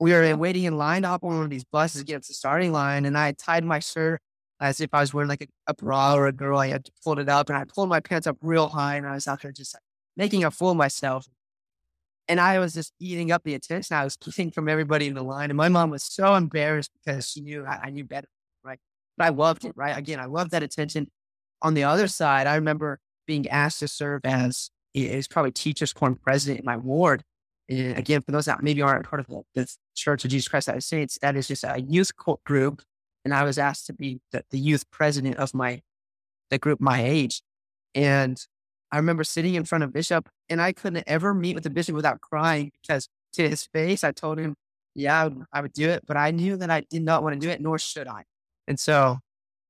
we 0.00 0.12
were 0.12 0.36
waiting 0.36 0.64
in 0.64 0.76
line 0.76 1.02
to 1.02 1.08
hop 1.08 1.24
on 1.24 1.36
one 1.36 1.44
of 1.44 1.50
these 1.50 1.64
buses 1.64 2.02
to 2.02 2.06
get 2.06 2.16
up 2.16 2.22
to 2.22 2.28
the 2.28 2.34
starting 2.34 2.72
line. 2.72 3.04
And 3.04 3.16
I 3.16 3.32
tied 3.32 3.64
my 3.64 3.78
shirt 3.78 4.20
as 4.60 4.80
if 4.80 4.90
I 4.92 5.00
was 5.00 5.14
wearing 5.14 5.28
like 5.28 5.42
a, 5.42 5.46
a 5.68 5.74
bra 5.74 6.14
or 6.14 6.26
a 6.26 6.32
girl. 6.32 6.58
I 6.58 6.68
had 6.68 6.88
pulled 7.04 7.18
it 7.18 7.28
up 7.28 7.48
and 7.48 7.58
I 7.58 7.64
pulled 7.64 7.88
my 7.88 8.00
pants 8.00 8.26
up 8.26 8.36
real 8.40 8.68
high. 8.68 8.96
And 8.96 9.06
I 9.06 9.14
was 9.14 9.26
out 9.26 9.42
there 9.42 9.52
just 9.52 9.74
like, 9.74 9.82
making 10.16 10.44
a 10.44 10.50
fool 10.50 10.72
of 10.72 10.76
myself. 10.76 11.26
And 12.26 12.40
I 12.40 12.58
was 12.58 12.74
just 12.74 12.92
eating 13.00 13.32
up 13.32 13.42
the 13.44 13.54
attention 13.54 13.96
I 13.96 14.04
was 14.04 14.16
getting 14.16 14.50
from 14.50 14.68
everybody 14.68 15.06
in 15.06 15.14
the 15.14 15.22
line. 15.22 15.50
And 15.50 15.56
my 15.56 15.70
mom 15.70 15.90
was 15.90 16.02
so 16.02 16.34
embarrassed 16.34 16.90
because 16.92 17.30
she 17.30 17.40
knew 17.40 17.64
I, 17.64 17.80
I 17.84 17.90
knew 17.90 18.04
better, 18.04 18.28
right? 18.62 18.78
But 19.16 19.26
I 19.26 19.28
loved 19.30 19.64
it, 19.64 19.72
right? 19.76 19.96
Again, 19.96 20.20
I 20.20 20.26
loved 20.26 20.50
that 20.50 20.62
attention. 20.62 21.08
On 21.62 21.74
the 21.74 21.84
other 21.84 22.06
side, 22.06 22.46
I 22.46 22.56
remember 22.56 23.00
being 23.26 23.48
asked 23.48 23.80
to 23.80 23.88
serve 23.88 24.20
as 24.24 24.70
is 24.94 25.28
probably 25.28 25.52
teachers 25.52 25.92
quorum 25.92 26.16
president 26.16 26.60
in 26.60 26.66
my 26.66 26.76
ward. 26.76 27.22
Again, 27.70 28.22
for 28.22 28.32
those 28.32 28.46
that 28.46 28.62
maybe 28.62 28.80
aren't 28.80 29.06
part 29.06 29.20
of 29.20 29.44
the 29.54 29.70
Church 29.94 30.24
of 30.24 30.30
Jesus 30.30 30.48
Christ 30.48 30.68
of 30.68 30.82
Saints, 30.82 31.18
that 31.20 31.36
is 31.36 31.48
just 31.48 31.64
a 31.64 31.80
youth 31.80 32.12
group. 32.44 32.82
And 33.24 33.34
I 33.34 33.44
was 33.44 33.58
asked 33.58 33.86
to 33.86 33.92
be 33.92 34.20
the, 34.32 34.42
the 34.50 34.58
youth 34.58 34.90
president 34.90 35.36
of 35.36 35.52
my, 35.52 35.82
the 36.50 36.58
group 36.58 36.80
my 36.80 37.02
age. 37.02 37.42
And 37.94 38.40
I 38.90 38.96
remember 38.96 39.24
sitting 39.24 39.54
in 39.54 39.64
front 39.64 39.84
of 39.84 39.92
Bishop 39.92 40.28
and 40.48 40.62
I 40.62 40.72
couldn't 40.72 41.04
ever 41.06 41.34
meet 41.34 41.54
with 41.54 41.64
the 41.64 41.70
Bishop 41.70 41.94
without 41.94 42.20
crying 42.20 42.72
because 42.80 43.08
to 43.34 43.48
his 43.48 43.66
face, 43.66 44.02
I 44.02 44.12
told 44.12 44.38
him, 44.38 44.54
yeah, 44.94 45.20
I 45.20 45.24
would, 45.24 45.42
I 45.52 45.60
would 45.60 45.72
do 45.72 45.90
it, 45.90 46.04
but 46.06 46.16
I 46.16 46.30
knew 46.30 46.56
that 46.56 46.70
I 46.70 46.84
did 46.88 47.02
not 47.02 47.22
want 47.22 47.34
to 47.34 47.40
do 47.40 47.50
it, 47.50 47.60
nor 47.60 47.78
should 47.78 48.08
I. 48.08 48.24
And 48.66 48.80
so 48.80 49.18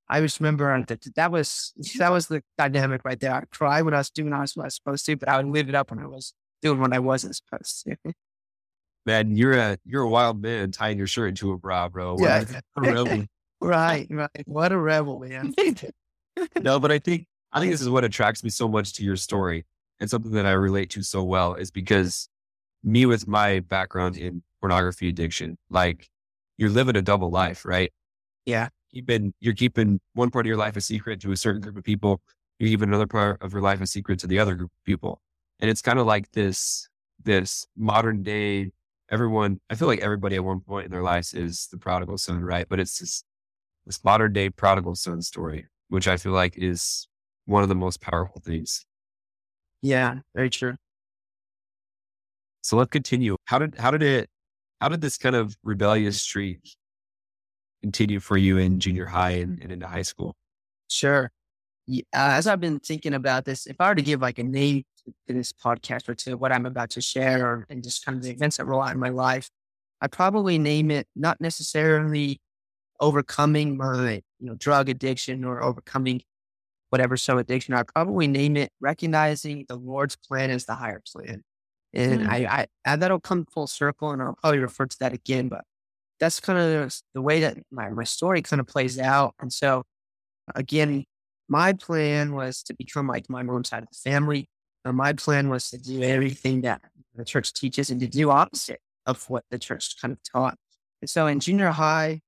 I 0.09 0.21
just 0.21 0.39
remember 0.41 0.85
that 0.87 1.05
that 1.17 1.33
was, 1.33 1.73
that 1.99 2.13
was 2.13 2.29
the 2.29 2.43
dynamic 2.57 3.03
right 3.05 3.19
there. 3.19 3.35
I 3.35 3.43
cried 3.51 3.83
when 3.83 3.95
I 3.95 3.99
was 3.99 4.11
doing 4.11 4.31
what 4.31 4.39
I 4.39 4.63
was 4.65 4.75
supposed 4.75 5.05
to, 5.07 5.17
but 5.17 5.29
I 5.29 5.37
would 5.39 5.53
live 5.53 5.69
it 5.69 5.75
up 5.75 5.91
when 5.91 5.99
I 5.99 6.07
was 6.07 6.33
doing 6.63 6.81
what 6.81 6.93
I 6.93 6.99
wasn't 6.99 7.37
supposed 7.37 7.85
to. 7.85 7.97
Man, 9.07 9.37
you're 9.37 9.55
a 9.55 9.79
you're 9.87 10.03
a 10.03 10.09
wild 10.09 10.43
man 10.43 10.71
tying 10.71 10.99
your 10.99 11.07
shirt 11.07 11.31
into 11.31 11.53
a 11.53 11.57
bra, 11.57 11.89
bro. 11.89 12.17
What 12.17 12.21
yeah, 12.21 12.61
a 12.77 12.81
rebel. 12.81 13.25
right, 13.63 14.07
right. 14.11 14.45
What 14.45 14.71
a 14.71 14.77
rebel, 14.77 15.19
man. 15.21 15.55
no, 16.61 16.79
but 16.79 16.93
I 16.93 16.99
think 16.99 17.27
I 17.51 17.61
think 17.61 17.73
this 17.73 17.81
is 17.81 17.89
what 17.89 18.05
attracts 18.05 18.45
me 18.45 18.51
so 18.51 18.69
much 18.69 18.93
to 18.95 19.05
your 19.05 19.17
story 19.17 19.65
and 19.99 20.11
something 20.11 20.33
that 20.33 20.45
I 20.45 20.51
relate 20.51 20.91
to 20.91 21.03
so 21.03 21.25
well 21.25 21.55
is 21.55 21.71
because 21.71 22.29
me 22.85 23.07
with 23.07 23.27
my 23.27 23.61
background 23.61 24.19
in 24.19 24.43
pornography 24.61 25.09
addiction, 25.09 25.57
like 25.71 26.11
you're 26.59 26.71
living 26.71 26.97
a 26.97 27.03
double 27.03 27.31
life, 27.31 27.65
right? 27.65 27.91
Yeah. 28.45 28.69
You've 28.91 29.07
been 29.07 29.33
you're 29.41 29.55
keeping 29.55 30.01
one 30.15 30.31
part 30.31 30.45
of 30.47 30.49
your 30.49 30.57
life 30.57 30.77
a 30.77 30.81
secret 30.81 31.21
to 31.23 31.33
a 31.33 31.37
certain 31.37 31.61
group 31.61 31.77
of 31.77 31.85
people, 31.85 32.21
you 32.59 32.69
keep 32.69 32.83
another 32.83 33.07
part 33.07 33.43
of 33.43 33.53
your 33.53 33.63
life 33.63 33.81
a 33.81 33.87
secret 33.87 34.19
to 34.21 34.27
the 34.27 34.39
other 34.39 34.55
group 34.55 34.71
of 34.71 34.85
people. 34.85 35.21
And 35.61 35.71
it's 35.71 35.83
kind 35.83 35.99
of 35.99 36.07
like 36.07 36.31
this, 36.33 36.89
this 37.23 37.67
modern 37.77 38.23
day, 38.23 38.73
everyone, 39.11 39.61
I 39.69 39.75
feel 39.75 39.89
like 39.89 40.01
everybody 40.01 40.37
at 40.37 40.45
one 40.45 40.61
point 40.61 40.87
in 40.87 40.93
their 40.93 41.03
lives 41.03 41.35
is 41.35 41.69
the 41.71 41.79
prodigal 41.79 42.19
son, 42.19 42.41
right? 42.43 42.67
But 42.69 42.81
it's 42.81 42.99
this, 42.99 43.25
this 43.87 44.03
modern 44.05 44.33
day 44.33 44.51
prodigal 44.51 44.95
son 44.95 45.21
story, 45.23 45.67
which 45.89 46.07
I 46.07 46.17
feel 46.17 46.33
like 46.33 46.57
is 46.57 47.09
one 47.47 47.63
of 47.63 47.69
the 47.69 47.75
most 47.75 48.01
powerful 48.01 48.41
things. 48.45 48.85
Yeah, 49.83 50.17
very 50.35 50.51
true. 50.51 50.77
So 52.63 52.77
let's 52.77 52.91
continue. 52.91 53.37
How 53.47 53.59
did, 53.59 53.77
how 53.79 53.91
did 53.91 54.03
it, 54.03 54.31
how 54.81 54.89
did 54.89 55.01
this 55.01 55.19
kind 55.19 55.35
of 55.35 55.57
rebellious 55.65 56.21
streak 56.21 56.77
continue 57.83 58.21
for 58.21 58.37
you 58.37 58.59
in 58.59 58.79
junior 58.79 59.07
high 59.07 59.31
and, 59.31 59.61
and 59.61 59.73
into 59.73 59.87
high 59.87 60.03
school? 60.03 60.37
Sure. 60.89 61.33
Yeah, 61.91 62.03
uh, 62.15 62.37
as 62.37 62.47
I've 62.47 62.61
been 62.61 62.81
thinking 62.81 63.15
about 63.15 63.47
this, 63.47 63.67
if 63.67 63.81
I 63.81 63.89
were 63.89 63.95
to 63.95 64.03
give 64.03 64.21
like 64.21 64.39
a 64.39 64.45
name 64.45 64.85
to 65.27 65.33
this 65.33 65.53
podcast 65.55 66.07
or 66.07 66.15
to 66.17 66.37
what 66.37 66.53
I'm 66.53 66.67
about 66.67 66.91
to 66.91 67.01
share 67.01 67.47
or, 67.47 67.67
and 67.71 67.83
just 67.83 68.05
kind 68.05 68.19
of 68.19 68.23
the 68.23 68.31
events 68.31 68.59
that 68.59 68.67
roll 68.67 68.83
out 68.83 68.93
in 68.93 69.01
my 69.01 69.09
life, 69.09 69.49
I'd 70.03 70.13
probably 70.13 70.59
name 70.59 70.91
it 70.91 71.07
not 71.17 71.41
necessarily 71.41 72.41
overcoming 73.01 73.79
my 73.79 74.21
you 74.39 74.47
know 74.47 74.55
drug 74.55 74.91
addiction 74.91 75.45
or 75.45 75.63
overcoming 75.63 76.21
whatever 76.91 77.17
some 77.17 77.39
addiction. 77.39 77.73
I'd 77.73 77.89
probably 77.89 78.27
name 78.27 78.59
it 78.59 78.71
recognizing 78.81 79.65
the 79.67 79.77
Lord's 79.77 80.17
plan 80.17 80.51
as 80.51 80.67
the 80.67 80.75
higher 80.75 81.03
plan. 81.11 81.43
And 81.95 82.21
mm. 82.21 82.29
I, 82.29 82.67
I, 82.85 82.97
that'll 82.97 83.21
come 83.21 83.47
full 83.47 83.67
circle 83.67 84.11
and 84.11 84.21
I'll 84.21 84.37
probably 84.43 84.59
refer 84.59 84.85
to 84.85 84.99
that 85.01 85.15
again, 85.15 85.49
but 85.49 85.65
that's 86.21 86.39
kind 86.39 86.59
of 86.59 86.95
the 87.15 87.23
way 87.23 87.41
that 87.41 87.57
my, 87.71 87.89
my 87.89 88.05
story 88.05 88.43
kind 88.43 88.61
of 88.61 88.67
plays 88.67 88.99
out. 88.99 89.35
And 89.41 89.51
so 89.51 89.85
again, 90.55 91.05
my 91.49 91.73
plan 91.73 92.35
was 92.35 92.63
to 92.65 92.75
become 92.75 93.07
like 93.07 93.29
my 93.29 93.43
mom's 93.43 93.71
side 93.71 93.83
of 93.83 93.89
the 93.91 94.11
family. 94.11 94.49
Uh, 94.85 94.93
my 94.93 95.13
plan 95.13 95.49
was 95.49 95.71
to 95.71 95.79
do 95.79 96.03
everything 96.03 96.63
that 96.63 96.83
the 97.15 97.25
church 97.25 97.53
teaches 97.53 97.91
and 97.91 98.01
to 98.01 98.07
do 98.07 98.31
opposite 98.31 98.81
of 99.07 99.29
what 99.29 99.45
the 99.51 99.59
church 99.59 100.01
kind 100.01 100.13
of 100.13 100.19
taught. 100.23 100.57
And 101.01 101.09
so 101.09 101.27
in 101.27 101.41
junior 101.41 101.71
high, 101.71 102.21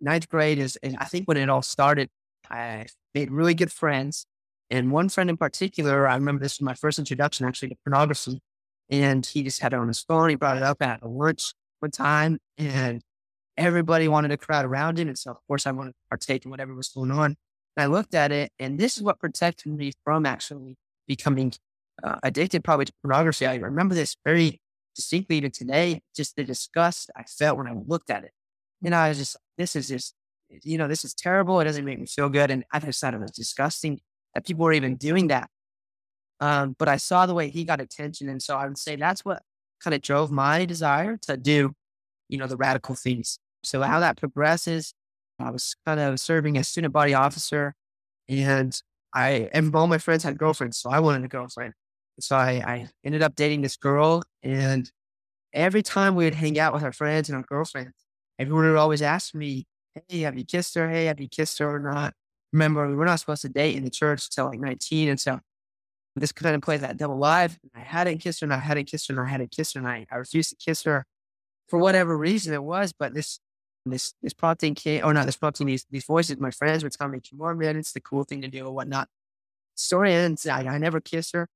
ninth 0.00 0.28
grade 0.28 0.58
is, 0.58 0.78
I 0.98 1.04
think 1.04 1.26
when 1.26 1.36
it 1.36 1.48
all 1.48 1.62
started, 1.62 2.08
I 2.50 2.86
made 3.14 3.30
really 3.30 3.54
good 3.54 3.72
friends. 3.72 4.26
And 4.70 4.90
one 4.90 5.08
friend 5.08 5.28
in 5.28 5.36
particular, 5.36 6.08
I 6.08 6.14
remember 6.14 6.42
this 6.42 6.58
was 6.58 6.64
my 6.64 6.74
first 6.74 6.98
introduction 6.98 7.46
actually 7.46 7.68
to 7.68 7.76
pornography. 7.84 8.40
And 8.90 9.24
he 9.24 9.42
just 9.42 9.60
had 9.60 9.72
it 9.72 9.78
on 9.78 9.88
his 9.88 10.00
phone. 10.00 10.30
He 10.30 10.34
brought 10.34 10.56
it 10.56 10.62
up 10.62 10.82
at 10.82 11.02
a 11.02 11.08
lunch 11.08 11.52
one 11.80 11.90
time 11.90 12.38
and 12.58 13.02
everybody 13.56 14.08
wanted 14.08 14.28
to 14.28 14.36
crowd 14.36 14.64
around 14.64 14.98
him. 14.98 15.08
And 15.08 15.18
so, 15.18 15.30
of 15.30 15.38
course, 15.46 15.66
I 15.66 15.72
wanted 15.72 15.92
to 15.92 15.98
partake 16.08 16.44
in 16.44 16.50
whatever 16.50 16.74
was 16.74 16.88
going 16.88 17.10
on. 17.10 17.36
I 17.76 17.86
looked 17.86 18.14
at 18.14 18.32
it, 18.32 18.52
and 18.58 18.78
this 18.78 18.96
is 18.96 19.02
what 19.02 19.18
protected 19.18 19.72
me 19.72 19.92
from 20.04 20.26
actually 20.26 20.76
becoming 21.06 21.52
uh, 22.02 22.16
addicted, 22.22 22.64
probably 22.64 22.86
to 22.86 22.92
pornography. 23.02 23.46
I 23.46 23.56
remember 23.56 23.94
this 23.94 24.16
very 24.24 24.60
distinctly 24.94 25.38
even 25.38 25.50
today, 25.50 26.02
just 26.14 26.36
the 26.36 26.44
disgust 26.44 27.10
I 27.16 27.22
felt 27.24 27.56
when 27.56 27.66
I 27.66 27.74
looked 27.86 28.10
at 28.10 28.24
it. 28.24 28.32
And 28.84 28.94
I 28.94 29.08
was 29.08 29.18
just, 29.18 29.36
this 29.56 29.76
is 29.76 29.88
just, 29.88 30.14
you 30.64 30.76
know, 30.76 30.88
this 30.88 31.04
is 31.04 31.14
terrible. 31.14 31.60
It 31.60 31.64
doesn't 31.64 31.84
make 31.84 31.98
me 31.98 32.06
feel 32.06 32.28
good. 32.28 32.50
And 32.50 32.64
I 32.72 32.78
just 32.80 33.00
thought 33.00 33.14
it 33.14 33.20
was 33.20 33.30
disgusting 33.30 34.00
that 34.34 34.44
people 34.44 34.64
were 34.64 34.72
even 34.72 34.96
doing 34.96 35.28
that. 35.28 35.48
Um, 36.40 36.74
but 36.78 36.88
I 36.88 36.96
saw 36.96 37.26
the 37.26 37.34
way 37.34 37.48
he 37.48 37.64
got 37.64 37.80
attention. 37.80 38.28
And 38.28 38.42
so 38.42 38.56
I 38.56 38.66
would 38.66 38.78
say 38.78 38.96
that's 38.96 39.24
what 39.24 39.42
kind 39.82 39.94
of 39.94 40.02
drove 40.02 40.30
my 40.30 40.64
desire 40.64 41.16
to 41.22 41.36
do, 41.36 41.72
you 42.28 42.38
know, 42.38 42.46
the 42.46 42.56
radical 42.56 42.94
things. 42.94 43.38
So 43.62 43.80
how 43.82 44.00
that 44.00 44.16
progresses 44.16 44.92
I 45.42 45.50
was 45.50 45.76
kind 45.86 46.00
of 46.00 46.20
serving 46.20 46.56
as 46.58 46.68
student 46.68 46.92
body 46.92 47.14
officer, 47.14 47.74
and 48.28 48.80
I 49.14 49.50
and 49.52 49.74
all 49.74 49.86
my 49.86 49.98
friends 49.98 50.24
had 50.24 50.38
girlfriends, 50.38 50.78
so 50.78 50.90
I 50.90 51.00
wanted 51.00 51.24
a 51.24 51.28
girlfriend. 51.28 51.74
So 52.20 52.36
I, 52.36 52.50
I 52.66 52.88
ended 53.04 53.22
up 53.22 53.34
dating 53.34 53.62
this 53.62 53.76
girl, 53.76 54.22
and 54.42 54.90
every 55.52 55.82
time 55.82 56.14
we 56.14 56.24
would 56.24 56.34
hang 56.34 56.58
out 56.58 56.74
with 56.74 56.82
our 56.82 56.92
friends 56.92 57.28
and 57.28 57.36
our 57.36 57.44
girlfriends, 57.44 57.92
everyone 58.38 58.66
would 58.66 58.76
always 58.76 59.02
ask 59.02 59.34
me, 59.34 59.66
"Hey, 60.08 60.20
have 60.20 60.38
you 60.38 60.44
kissed 60.44 60.74
her? 60.76 60.90
Hey, 60.90 61.06
have 61.06 61.20
you 61.20 61.28
kissed 61.28 61.58
her 61.58 61.74
or 61.74 61.80
not?" 61.80 62.14
Remember, 62.52 62.88
we 62.88 62.94
were 62.94 63.06
not 63.06 63.20
supposed 63.20 63.42
to 63.42 63.48
date 63.48 63.76
in 63.76 63.84
the 63.84 63.90
church 63.90 64.26
until 64.26 64.46
like 64.46 64.60
19, 64.60 65.08
and 65.08 65.20
so 65.20 65.40
this 66.16 66.32
kind 66.32 66.54
of 66.54 66.62
plays 66.62 66.80
that 66.82 66.96
double 66.98 67.18
life. 67.18 67.58
I 67.74 67.80
hadn't 67.80 68.18
kissed 68.18 68.40
her, 68.40 68.44
and 68.46 68.54
I 68.54 68.58
hadn't 68.58 68.86
kissed 68.86 69.08
her, 69.08 69.14
and 69.14 69.20
I 69.26 69.30
hadn't 69.30 69.50
kissed 69.50 69.74
her, 69.74 69.80
and 69.80 69.88
I, 69.88 70.06
I 70.10 70.16
refused 70.16 70.50
to 70.50 70.56
kiss 70.56 70.82
her 70.84 71.06
for 71.68 71.78
whatever 71.78 72.16
reason 72.16 72.54
it 72.54 72.62
was. 72.62 72.92
But 72.92 73.14
this 73.14 73.40
this 73.84 74.14
this 74.22 74.32
prompting 74.32 74.74
came, 74.74 75.04
or 75.04 75.12
not 75.12 75.26
this 75.26 75.36
prompting, 75.36 75.66
these 75.66 75.86
these 75.90 76.04
voices, 76.04 76.38
my 76.38 76.50
friends 76.50 76.84
were 76.84 76.90
telling 76.90 77.12
me, 77.12 77.20
more 77.32 77.54
man, 77.54 77.76
it's 77.76 77.92
the 77.92 78.00
cool 78.00 78.24
thing 78.24 78.42
to 78.42 78.48
do 78.48 78.66
or 78.66 78.72
whatnot. 78.72 79.08
Story 79.74 80.12
ends, 80.12 80.46
I, 80.46 80.60
I 80.60 80.78
never 80.78 81.00
kissed 81.00 81.32
her. 81.34 81.48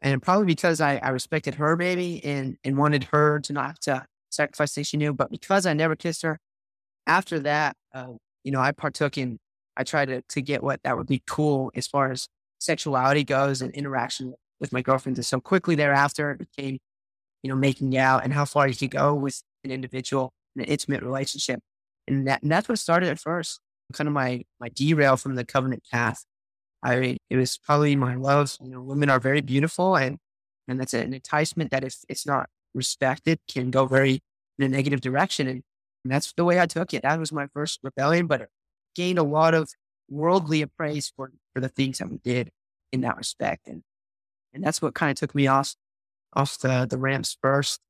And 0.00 0.22
probably 0.22 0.46
because 0.46 0.80
I, 0.80 0.96
I 0.98 1.08
respected 1.08 1.54
her 1.56 1.76
baby 1.76 2.22
and, 2.24 2.56
and 2.62 2.76
wanted 2.76 3.04
her 3.04 3.40
to 3.40 3.52
not 3.52 3.66
have 3.66 3.80
to 3.80 4.06
sacrifice 4.30 4.74
things 4.74 4.88
she 4.88 4.96
knew. 4.96 5.12
But 5.12 5.30
because 5.30 5.66
I 5.66 5.72
never 5.72 5.96
kissed 5.96 6.22
her, 6.22 6.38
after 7.06 7.40
that, 7.40 7.76
uh, 7.94 8.12
you 8.44 8.52
know, 8.52 8.60
I 8.60 8.72
partook 8.72 9.16
in, 9.16 9.38
I 9.76 9.84
tried 9.84 10.06
to, 10.06 10.22
to 10.22 10.42
get 10.42 10.62
what 10.62 10.80
that 10.84 10.96
would 10.96 11.06
be 11.06 11.22
cool 11.26 11.72
as 11.74 11.86
far 11.86 12.10
as 12.10 12.28
sexuality 12.58 13.24
goes 13.24 13.62
and 13.62 13.72
interaction 13.72 14.34
with 14.60 14.72
my 14.72 14.82
girlfriend. 14.82 15.18
And 15.18 15.26
so 15.26 15.40
quickly 15.40 15.74
thereafter, 15.74 16.32
it 16.32 16.38
became, 16.38 16.78
you 17.42 17.50
know, 17.50 17.56
making 17.56 17.96
out 17.96 18.24
and 18.24 18.32
how 18.32 18.44
far 18.44 18.68
you 18.68 18.76
could 18.76 18.90
go 18.90 19.14
with 19.14 19.42
an 19.64 19.70
individual 19.70 20.32
in 20.54 20.62
an 20.62 20.68
intimate 20.68 21.02
relationship. 21.02 21.60
And, 22.06 22.26
that, 22.28 22.42
and 22.42 22.50
that's 22.50 22.68
what 22.68 22.78
started 22.78 23.08
at 23.08 23.18
first, 23.18 23.60
kind 23.92 24.08
of 24.08 24.14
my, 24.14 24.44
my 24.60 24.68
derail 24.68 25.16
from 25.16 25.34
the 25.34 25.44
covenant 25.44 25.84
path. 25.90 26.24
I, 26.82 27.16
it 27.30 27.36
was 27.36 27.56
probably 27.56 27.96
my 27.96 28.14
love. 28.14 28.56
You 28.60 28.70
know, 28.70 28.82
women 28.82 29.08
are 29.08 29.20
very 29.20 29.40
beautiful 29.40 29.96
and, 29.96 30.18
and 30.68 30.78
that's 30.78 30.94
an 30.94 31.14
enticement 31.14 31.70
that 31.70 31.84
if 31.84 31.96
it's 32.08 32.26
not 32.26 32.48
respected 32.74 33.38
can 33.48 33.70
go 33.70 33.86
very 33.86 34.22
in 34.58 34.64
a 34.64 34.68
negative 34.68 35.00
direction. 35.00 35.46
And, 35.46 35.62
and 36.04 36.12
that's 36.12 36.32
the 36.32 36.44
way 36.44 36.60
I 36.60 36.66
took 36.66 36.92
it. 36.92 37.02
That 37.02 37.18
was 37.18 37.32
my 37.32 37.46
first 37.54 37.80
rebellion, 37.82 38.26
but 38.26 38.48
gained 38.94 39.18
a 39.18 39.22
lot 39.22 39.54
of 39.54 39.70
worldly 40.10 40.64
praise 40.66 41.12
for, 41.16 41.32
for 41.54 41.60
the 41.60 41.68
things 41.68 41.98
that 41.98 42.10
we 42.10 42.18
did 42.18 42.50
in 42.92 43.00
that 43.02 43.16
respect. 43.16 43.66
And, 43.66 43.82
and 44.52 44.62
that's 44.62 44.82
what 44.82 44.94
kind 44.94 45.10
of 45.10 45.16
took 45.16 45.34
me 45.34 45.46
off, 45.46 45.74
off 46.34 46.58
the, 46.58 46.86
the 46.88 46.98
ramps 46.98 47.36
first 47.40 47.80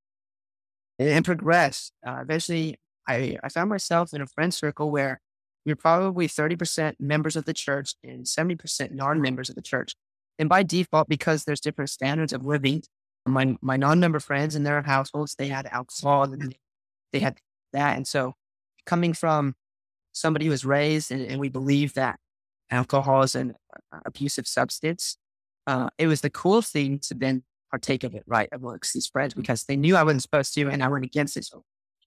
and, 0.99 1.09
and 1.09 1.25
progressed. 1.25 1.93
Uh, 2.07 2.19
eventually 2.23 2.79
I, 3.09 3.39
I 3.43 3.49
found 3.49 3.71
myself 3.71 4.13
in 4.13 4.21
a 4.21 4.27
friend 4.27 4.53
circle 4.53 4.91
where 4.91 5.21
we 5.65 5.73
are 5.73 5.77
probably 5.77 6.29
30% 6.29 6.95
members 7.01 7.37
of 7.37 7.45
the 7.45 7.55
church 7.55 7.95
and 8.03 8.25
70% 8.25 8.93
non 8.93 9.21
members 9.21 9.49
of 9.49 9.55
the 9.55 9.63
church. 9.63 9.95
And 10.39 10.49
by 10.49 10.63
default, 10.63 11.09
because 11.09 11.45
there's 11.45 11.61
different 11.61 11.91
standards 11.91 12.33
of 12.33 12.45
living, 12.45 12.83
my, 13.27 13.57
my 13.63 13.77
non 13.77 14.01
member 14.01 14.21
friends 14.21 14.55
in 14.55 14.65
their 14.65 14.83
households, 14.83 15.35
they 15.35 15.49
had 15.49 15.67
alcohol 15.67 16.25
and 16.25 16.55
they 17.13 17.21
had 17.21 17.39
that. 17.73 17.97
And 17.97 18.07
so 18.07 18.35
coming 18.85 19.15
from 19.15 19.55
somebody 20.13 20.47
who 20.47 20.51
was 20.51 20.65
raised 20.65 21.11
and, 21.11 21.23
and 21.23 21.41
we 21.41 21.49
believe 21.49 21.95
that 21.95 22.19
alcohol 22.71 23.23
is 23.23 23.35
an 23.35 23.55
uh, 23.93 24.01
abusive 24.05 24.47
substance, 24.47 25.17
uh, 25.67 25.89
it 25.99 26.07
was 26.07 26.21
the 26.21 26.31
cool 26.31 26.61
thing 26.61 26.99
to 26.99 27.15
then 27.15 27.43
partake 27.71 28.05
of 28.05 28.15
it, 28.15 28.23
right, 28.27 28.49
amongst 28.53 28.93
these 28.93 29.07
friends 29.07 29.35
because 29.35 29.65
they 29.65 29.77
knew 29.77 29.97
I 29.97 30.03
wasn't 30.03 30.23
supposed 30.23 30.55
to 30.55 30.69
and 30.69 30.83
I 30.83 30.89
went 30.89 31.05
against 31.05 31.37
it. 31.37 31.45
So 31.45 31.65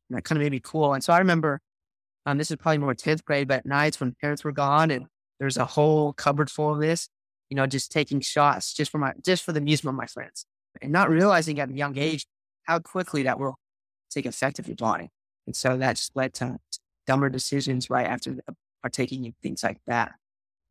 and 0.09 0.17
that 0.17 0.23
kind 0.23 0.37
of 0.37 0.43
made 0.43 0.51
me 0.51 0.59
cool. 0.63 0.93
And 0.93 1.03
so 1.03 1.13
I 1.13 1.19
remember, 1.19 1.61
um, 2.25 2.37
this 2.37 2.51
is 2.51 2.57
probably 2.57 2.79
more 2.79 2.93
10th 2.93 3.23
grade, 3.23 3.47
but 3.47 3.59
at 3.59 3.65
nights 3.65 3.99
when 3.99 4.15
parents 4.21 4.43
were 4.43 4.51
gone 4.51 4.91
and 4.91 5.07
there's 5.39 5.57
a 5.57 5.65
whole 5.65 6.13
cupboard 6.13 6.49
full 6.49 6.73
of 6.73 6.79
this, 6.79 7.09
you 7.49 7.55
know, 7.55 7.65
just 7.67 7.91
taking 7.91 8.19
shots 8.21 8.73
just 8.73 8.91
for 8.91 8.97
my, 8.97 9.13
just 9.23 9.43
for 9.43 9.53
the 9.53 9.59
amusement 9.59 9.95
of 9.95 9.97
my 9.97 10.07
friends 10.07 10.45
and 10.81 10.91
not 10.91 11.09
realizing 11.09 11.59
at 11.59 11.69
a 11.69 11.73
young 11.73 11.97
age 11.97 12.25
how 12.63 12.79
quickly 12.79 13.23
that 13.23 13.39
will 13.39 13.55
take 14.09 14.25
effect 14.25 14.59
of 14.59 14.67
your 14.67 14.75
body. 14.75 15.09
And 15.45 15.55
so 15.55 15.77
that 15.77 15.95
just 15.95 16.15
led 16.15 16.33
to 16.35 16.57
dumber 17.05 17.29
decisions 17.29 17.89
right 17.89 18.05
after 18.05 18.35
partaking 18.81 19.25
in 19.25 19.33
things 19.41 19.63
like 19.63 19.79
that. 19.87 20.13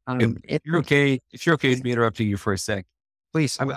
Um, 0.06 0.38
if 0.44 0.62
you're 0.64 0.78
okay, 0.78 1.20
if 1.32 1.46
you're 1.46 1.54
okay 1.54 1.70
with 1.70 1.82
me 1.82 1.92
interrupting 1.92 2.28
you 2.28 2.36
for 2.36 2.52
a 2.52 2.58
sec, 2.58 2.86
please. 3.32 3.56
I'm, 3.58 3.72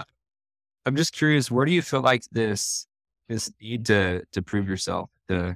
I'm 0.86 0.96
just 0.96 1.13
curious, 1.13 1.50
where 1.50 1.66
do 1.66 1.72
you 1.72 1.82
feel 1.82 2.01
like 2.01 2.24
this, 2.32 2.86
this 3.30 3.52
need 3.62 3.86
to, 3.86 4.24
to 4.34 4.42
prove 4.42 4.68
yourself 4.68 5.10
to 5.30 5.56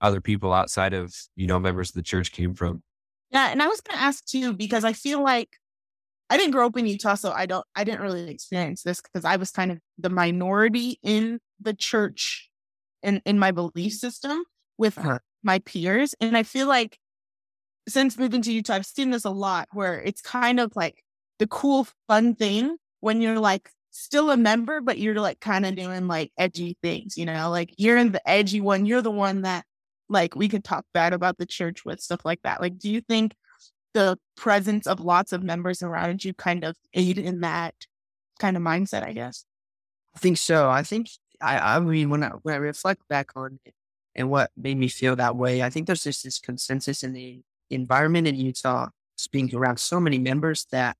other 0.00 0.20
people 0.20 0.52
outside 0.52 0.92
of, 0.92 1.14
you 1.36 1.46
know, 1.46 1.58
members 1.58 1.90
of 1.90 1.94
the 1.94 2.02
church 2.02 2.32
came 2.32 2.54
from. 2.54 2.82
Yeah. 3.30 3.48
And 3.48 3.62
I 3.62 3.68
was 3.68 3.80
going 3.80 3.96
to 3.96 4.04
ask 4.04 4.24
too, 4.26 4.52
because 4.52 4.84
I 4.84 4.92
feel 4.92 5.22
like 5.22 5.56
I 6.28 6.36
didn't 6.36 6.52
grow 6.52 6.66
up 6.66 6.76
in 6.76 6.86
Utah, 6.86 7.14
so 7.14 7.32
I 7.32 7.46
don't, 7.46 7.64
I 7.74 7.84
didn't 7.84 8.02
really 8.02 8.28
experience 8.28 8.82
this 8.82 9.00
because 9.00 9.24
I 9.24 9.36
was 9.36 9.50
kind 9.50 9.70
of 9.72 9.78
the 9.96 10.10
minority 10.10 10.98
in 11.02 11.40
the 11.60 11.72
church 11.72 12.50
in, 13.02 13.22
in 13.24 13.38
my 13.38 13.50
belief 13.50 13.94
system 13.94 14.42
with 14.76 14.98
uh-huh. 14.98 15.20
my 15.42 15.60
peers. 15.60 16.14
And 16.20 16.36
I 16.36 16.42
feel 16.42 16.68
like 16.68 16.98
since 17.88 18.18
moving 18.18 18.42
to 18.42 18.52
Utah, 18.52 18.74
I've 18.74 18.86
seen 18.86 19.10
this 19.10 19.24
a 19.24 19.30
lot 19.30 19.68
where 19.72 20.00
it's 20.00 20.20
kind 20.20 20.60
of 20.60 20.76
like 20.76 21.02
the 21.38 21.46
cool, 21.46 21.86
fun 22.06 22.34
thing 22.34 22.76
when 23.00 23.20
you're 23.20 23.38
like 23.38 23.70
still 23.98 24.30
a 24.30 24.36
member, 24.36 24.80
but 24.80 24.98
you're 24.98 25.20
like 25.20 25.40
kind 25.40 25.66
of 25.66 25.76
doing 25.76 26.08
like 26.08 26.32
edgy 26.38 26.76
things, 26.82 27.16
you 27.16 27.26
know, 27.26 27.50
like 27.50 27.74
you're 27.76 27.96
in 27.96 28.12
the 28.12 28.28
edgy 28.28 28.60
one. 28.60 28.86
You're 28.86 29.02
the 29.02 29.10
one 29.10 29.42
that 29.42 29.64
like 30.08 30.34
we 30.34 30.48
could 30.48 30.64
talk 30.64 30.84
bad 30.94 31.12
about 31.12 31.38
the 31.38 31.46
church 31.46 31.84
with 31.84 32.00
stuff 32.00 32.24
like 32.24 32.40
that. 32.42 32.60
Like, 32.60 32.78
do 32.78 32.90
you 32.90 33.00
think 33.00 33.34
the 33.94 34.18
presence 34.36 34.86
of 34.86 35.00
lots 35.00 35.32
of 35.32 35.42
members 35.42 35.82
around 35.82 36.24
you 36.24 36.34
kind 36.34 36.64
of 36.64 36.76
aid 36.94 37.18
in 37.18 37.40
that 37.40 37.74
kind 38.38 38.56
of 38.56 38.62
mindset, 38.62 39.02
I 39.02 39.12
guess. 39.12 39.44
I 40.14 40.18
think 40.18 40.38
so. 40.38 40.70
I 40.70 40.82
think 40.82 41.08
I, 41.40 41.76
I 41.76 41.80
mean 41.80 42.10
when 42.10 42.22
I 42.22 42.30
when 42.42 42.54
I 42.54 42.58
reflect 42.58 43.02
back 43.08 43.30
on 43.36 43.58
it 43.64 43.74
and 44.14 44.30
what 44.30 44.50
made 44.56 44.78
me 44.78 44.88
feel 44.88 45.16
that 45.16 45.36
way, 45.36 45.62
I 45.62 45.70
think 45.70 45.86
there's 45.86 46.04
just 46.04 46.24
this 46.24 46.38
consensus 46.38 47.02
in 47.02 47.12
the 47.12 47.40
environment 47.70 48.26
in 48.26 48.36
Utah, 48.36 48.88
being 49.32 49.54
around 49.54 49.78
so 49.78 50.00
many 50.00 50.18
members 50.18 50.66
that 50.70 50.96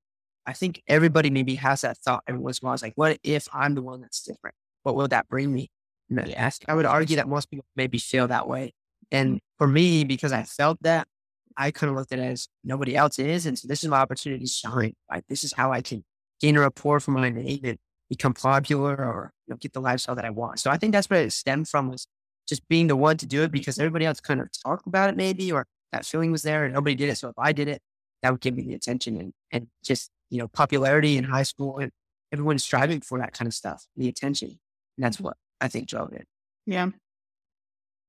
I 0.48 0.54
think 0.54 0.82
everybody 0.88 1.28
maybe 1.28 1.56
has 1.56 1.82
that 1.82 1.98
thought 1.98 2.24
every 2.26 2.40
once 2.40 2.58
in 2.58 2.64
a 2.64 2.66
while. 2.66 2.74
It's 2.74 2.82
like, 2.82 2.94
what 2.96 3.18
if 3.22 3.48
I'm 3.52 3.74
the 3.74 3.82
one 3.82 4.00
that's 4.00 4.22
different? 4.22 4.56
What 4.82 4.96
will 4.96 5.06
that 5.08 5.28
bring 5.28 5.52
me? 5.52 5.70
Yeah. 6.08 6.50
I 6.66 6.74
would 6.74 6.86
argue 6.86 7.16
that 7.16 7.28
most 7.28 7.50
people 7.50 7.66
maybe 7.76 7.98
feel 7.98 8.28
that 8.28 8.48
way. 8.48 8.72
And 9.10 9.28
mm-hmm. 9.28 9.58
for 9.58 9.68
me, 9.68 10.04
because 10.04 10.32
I 10.32 10.44
felt 10.44 10.78
that, 10.84 11.06
I 11.54 11.70
kind 11.70 11.90
of 11.90 11.96
looked 11.96 12.12
at 12.12 12.18
it 12.18 12.22
as 12.22 12.48
nobody 12.64 12.96
else 12.96 13.18
is. 13.18 13.44
And 13.44 13.58
so 13.58 13.68
this 13.68 13.84
is 13.84 13.90
my 13.90 13.98
opportunity 13.98 14.46
to 14.46 14.50
shine. 14.50 14.94
Like 15.10 15.24
this 15.28 15.44
is 15.44 15.52
how 15.52 15.70
I 15.70 15.82
can 15.82 16.02
gain 16.40 16.56
a 16.56 16.60
rapport 16.60 16.98
for 17.00 17.10
my 17.10 17.28
name 17.28 17.60
and 17.64 17.78
become 18.08 18.32
popular 18.32 18.94
or 18.94 19.34
you 19.46 19.52
know, 19.52 19.58
get 19.58 19.74
the 19.74 19.82
lifestyle 19.82 20.14
that 20.14 20.24
I 20.24 20.30
want. 20.30 20.60
So 20.60 20.70
I 20.70 20.78
think 20.78 20.92
that's 20.92 21.10
where 21.10 21.24
it 21.24 21.32
stemmed 21.32 21.68
from 21.68 21.90
was 21.90 22.06
just 22.48 22.66
being 22.68 22.86
the 22.86 22.96
one 22.96 23.18
to 23.18 23.26
do 23.26 23.42
it 23.42 23.52
because 23.52 23.78
everybody 23.78 24.06
else 24.06 24.20
kind 24.20 24.40
of 24.40 24.48
talked 24.64 24.86
about 24.86 25.10
it 25.10 25.16
maybe, 25.16 25.52
or 25.52 25.66
that 25.92 26.06
feeling 26.06 26.32
was 26.32 26.42
there 26.42 26.64
and 26.64 26.72
nobody 26.72 26.94
did 26.94 27.10
it. 27.10 27.16
So 27.16 27.28
if 27.28 27.38
I 27.38 27.52
did 27.52 27.68
it, 27.68 27.82
that 28.22 28.32
would 28.32 28.40
give 28.40 28.56
me 28.56 28.62
the 28.62 28.74
attention 28.74 29.18
and, 29.18 29.34
and 29.52 29.66
just, 29.84 30.10
you 30.30 30.38
know, 30.38 30.48
popularity 30.48 31.16
in 31.16 31.24
high 31.24 31.42
school 31.42 31.78
and 31.78 31.90
everyone's 32.32 32.64
striving 32.64 33.00
for 33.00 33.18
that 33.18 33.32
kind 33.32 33.46
of 33.46 33.54
stuff, 33.54 33.86
the 33.96 34.08
attention. 34.08 34.58
And 34.96 35.04
that's 35.04 35.16
mm-hmm. 35.16 35.26
what 35.26 35.36
I 35.60 35.68
think 35.68 35.88
drove 35.88 36.12
it. 36.12 36.26
Yeah. 36.66 36.90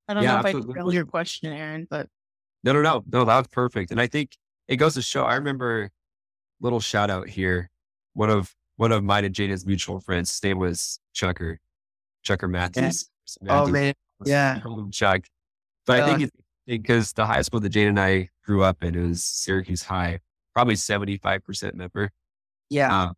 I 0.08 0.14
don't 0.14 0.24
yeah, 0.24 0.34
know 0.34 0.40
if 0.40 0.46
absolutely. 0.48 0.72
I 0.72 0.74
drilled 0.74 0.94
your 0.94 1.06
question, 1.06 1.54
Aaron, 1.54 1.88
but 1.90 2.08
no, 2.64 2.74
no, 2.74 2.82
no, 2.82 3.04
no, 3.12 3.26
that 3.26 3.38
was 3.38 3.48
perfect. 3.48 3.92
And 3.92 4.02
I 4.02 4.08
think 4.08 4.36
it 4.68 4.78
goes 4.78 4.96
to 4.96 5.02
show. 5.02 5.24
I 5.24 5.36
remember 5.36 5.92
little 6.60 6.80
shout 6.80 7.10
out 7.10 7.30
here. 7.30 7.70
One 8.14 8.30
of 8.30 8.54
one 8.78 8.92
of 8.92 9.04
mine 9.04 9.26
and 9.26 9.36
Jaden's 9.36 9.66
mutual 9.66 10.00
friends, 10.00 10.32
his 10.32 10.44
name 10.44 10.58
was 10.58 11.00
Chucker, 11.14 11.60
Chucker 12.24 12.48
eh, 12.48 12.50
Matthews. 12.50 13.10
Yeah. 13.42 13.62
Oh 13.62 13.68
man, 13.68 13.94
yeah, 14.26 14.60
Chuck. 14.92 15.26
But 15.86 16.02
I 16.02 16.06
think 16.08 16.22
uh. 16.22 16.24
it's 16.24 16.36
because 16.66 17.14
the 17.14 17.26
high 17.26 17.42
school 17.42 17.60
that 17.60 17.72
Jaden 17.72 17.90
and 17.90 18.00
I 18.00 18.30
grew 18.44 18.64
up 18.64 18.84
in 18.84 19.10
was 19.10 19.24
Syracuse 19.24 19.84
High, 19.84 20.20
probably 20.60 20.76
seventy 20.76 21.18
five 21.18 21.44
percent 21.44 21.76
member. 21.76 22.12
Yeah. 22.70 23.04
Um, 23.04 23.14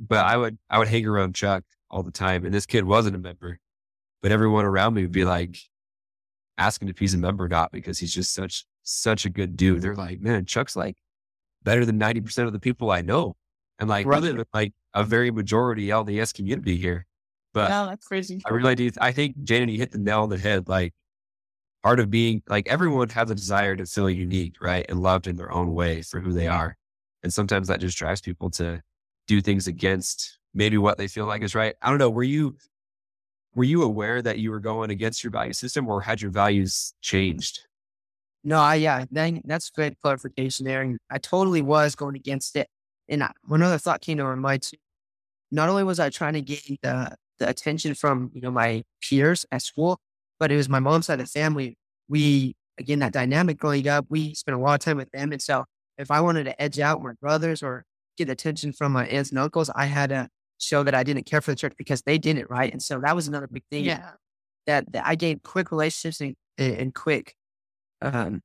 but 0.00 0.24
I 0.24 0.36
would 0.36 0.58
I 0.68 0.78
would 0.78 0.88
hang 0.88 1.06
around 1.06 1.34
Chuck 1.34 1.62
all 1.90 2.02
the 2.02 2.10
time, 2.10 2.44
and 2.44 2.52
this 2.52 2.66
kid 2.66 2.84
wasn't 2.84 3.16
a 3.16 3.18
member, 3.18 3.58
but 4.22 4.32
everyone 4.32 4.64
around 4.64 4.94
me 4.94 5.02
would 5.02 5.12
be 5.12 5.24
like 5.24 5.56
asking 6.58 6.88
if 6.88 6.98
he's 6.98 7.14
a 7.14 7.18
member 7.18 7.44
or 7.44 7.48
not 7.48 7.70
because 7.72 7.98
he's 7.98 8.12
just 8.12 8.34
such 8.34 8.64
such 8.82 9.24
a 9.24 9.30
good 9.30 9.56
dude. 9.56 9.82
They're 9.82 9.94
like, 9.94 10.20
man, 10.20 10.46
Chuck's 10.46 10.74
like 10.74 10.96
better 11.62 11.84
than 11.84 11.98
90% 11.98 12.46
of 12.46 12.52
the 12.52 12.58
people 12.58 12.90
I 12.90 13.02
know. 13.02 13.36
And 13.78 13.88
like, 13.88 14.06
right. 14.06 14.14
rather 14.14 14.32
than 14.32 14.44
like 14.52 14.72
a 14.94 15.04
very 15.04 15.30
majority 15.30 15.88
LDS 15.88 16.34
community 16.34 16.76
here. 16.76 17.06
But 17.52 17.70
yeah, 17.70 17.86
that's 17.86 18.06
crazy. 18.06 18.40
I 18.46 18.50
really 18.50 18.74
do. 18.74 18.90
I 19.00 19.12
think 19.12 19.36
Jaden, 19.38 19.70
you 19.70 19.78
hit 19.78 19.92
the 19.92 19.98
nail 19.98 20.22
on 20.22 20.28
the 20.28 20.38
head. 20.38 20.68
Like 20.68 20.94
part 21.82 21.98
of 21.98 22.10
being 22.10 22.42
like 22.48 22.68
everyone 22.68 23.08
has 23.10 23.30
a 23.30 23.34
desire 23.34 23.76
to 23.76 23.86
feel 23.86 24.10
unique, 24.10 24.56
right? 24.60 24.86
And 24.88 25.00
loved 25.00 25.26
in 25.26 25.36
their 25.36 25.52
own 25.52 25.72
way 25.72 26.02
for 26.02 26.20
who 26.20 26.32
they 26.32 26.46
are. 26.46 26.76
And 27.22 27.32
sometimes 27.32 27.68
that 27.68 27.80
just 27.80 27.98
drives 27.98 28.20
people 28.20 28.50
to 28.50 28.82
do 29.26 29.40
things 29.40 29.66
against 29.66 30.38
maybe 30.54 30.78
what 30.78 30.98
they 30.98 31.06
feel 31.06 31.26
like 31.26 31.42
is 31.42 31.54
right. 31.54 31.74
I 31.82 31.90
don't 31.90 31.98
know. 31.98 32.10
Were 32.10 32.22
you 32.22 32.56
were 33.54 33.64
you 33.64 33.82
aware 33.82 34.22
that 34.22 34.38
you 34.38 34.50
were 34.50 34.60
going 34.60 34.90
against 34.90 35.24
your 35.24 35.30
value 35.30 35.52
system 35.52 35.88
or 35.88 36.00
had 36.00 36.22
your 36.22 36.30
values 36.30 36.94
changed? 37.00 37.60
No, 38.44 38.58
I, 38.58 38.76
yeah, 38.76 39.04
that, 39.10 39.42
that's 39.44 39.70
great 39.70 39.98
clarification 40.00 40.64
there. 40.64 40.82
And 40.82 40.98
I 41.10 41.18
totally 41.18 41.60
was 41.60 41.94
going 41.94 42.16
against 42.16 42.56
it. 42.56 42.68
And 43.08 43.24
one 43.44 43.62
other 43.62 43.76
thought 43.76 44.00
came 44.00 44.18
to 44.18 44.24
my 44.24 44.36
mind 44.36 44.62
too. 44.62 44.76
Not 45.50 45.68
only 45.68 45.82
was 45.82 45.98
I 45.98 46.10
trying 46.10 46.34
to 46.34 46.42
gain 46.42 46.78
the, 46.82 47.16
the 47.38 47.48
attention 47.48 47.94
from, 47.94 48.30
you 48.32 48.40
know, 48.40 48.52
my 48.52 48.84
peers 49.02 49.44
at 49.50 49.62
school, 49.62 49.98
but 50.38 50.52
it 50.52 50.56
was 50.56 50.68
my 50.68 50.78
mom's 50.78 51.06
side 51.06 51.20
of 51.20 51.26
the 51.26 51.30
family. 51.30 51.76
We, 52.08 52.54
again, 52.78 53.00
that 53.00 53.12
dynamic 53.12 53.58
growing 53.58 53.88
up, 53.88 54.06
we 54.08 54.34
spent 54.34 54.56
a 54.56 54.60
lot 54.60 54.74
of 54.74 54.80
time 54.80 54.96
with 54.96 55.10
them. 55.10 55.32
And 55.32 55.42
so 55.42 55.64
if 56.00 56.10
I 56.10 56.20
wanted 56.20 56.44
to 56.44 56.60
edge 56.60 56.80
out 56.80 57.02
my 57.02 57.12
brothers 57.20 57.62
or 57.62 57.84
get 58.16 58.28
attention 58.28 58.72
from 58.72 58.92
my 58.92 59.06
aunts 59.06 59.30
and 59.30 59.38
uncles, 59.38 59.70
I 59.74 59.86
had 59.86 60.10
to 60.10 60.28
show 60.58 60.82
that 60.82 60.94
I 60.94 61.02
didn't 61.02 61.26
care 61.26 61.40
for 61.40 61.52
the 61.52 61.56
church 61.56 61.74
because 61.76 62.02
they 62.02 62.18
didn't, 62.18 62.50
right? 62.50 62.72
And 62.72 62.82
so 62.82 63.00
that 63.00 63.14
was 63.14 63.28
another 63.28 63.46
big 63.46 63.64
thing. 63.70 63.84
Yeah. 63.84 64.12
That, 64.66 64.92
that 64.92 65.06
I 65.06 65.14
gained 65.14 65.42
quick 65.42 65.70
relationships 65.70 66.20
and, 66.20 66.36
and 66.58 66.94
quick 66.94 67.34
um, 68.02 68.42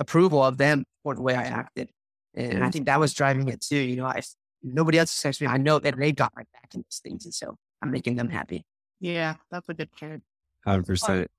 approval 0.00 0.42
of 0.42 0.58
them 0.58 0.84
for 1.02 1.14
the 1.14 1.22
way 1.22 1.34
I 1.34 1.42
acted. 1.42 1.90
And 2.34 2.64
I 2.64 2.70
think 2.70 2.86
that 2.86 3.00
was 3.00 3.14
driving 3.14 3.48
it 3.48 3.60
too. 3.60 3.76
You 3.76 3.96
know, 3.96 4.06
I 4.06 4.22
nobody 4.62 4.98
else 4.98 5.12
expects 5.12 5.40
me. 5.40 5.46
I 5.46 5.56
know 5.56 5.78
that 5.78 5.96
they 5.96 6.12
got 6.12 6.32
my 6.36 6.42
back 6.52 6.74
in 6.74 6.82
these 6.82 7.00
things. 7.02 7.24
And 7.24 7.34
so 7.34 7.56
I'm 7.82 7.90
making 7.90 8.16
them 8.16 8.28
happy. 8.28 8.64
Yeah, 9.00 9.36
that's 9.50 9.68
a 9.68 9.74
good 9.74 9.90
point. 9.92 10.22
Hundred 10.64 10.86
percent. 10.86 11.30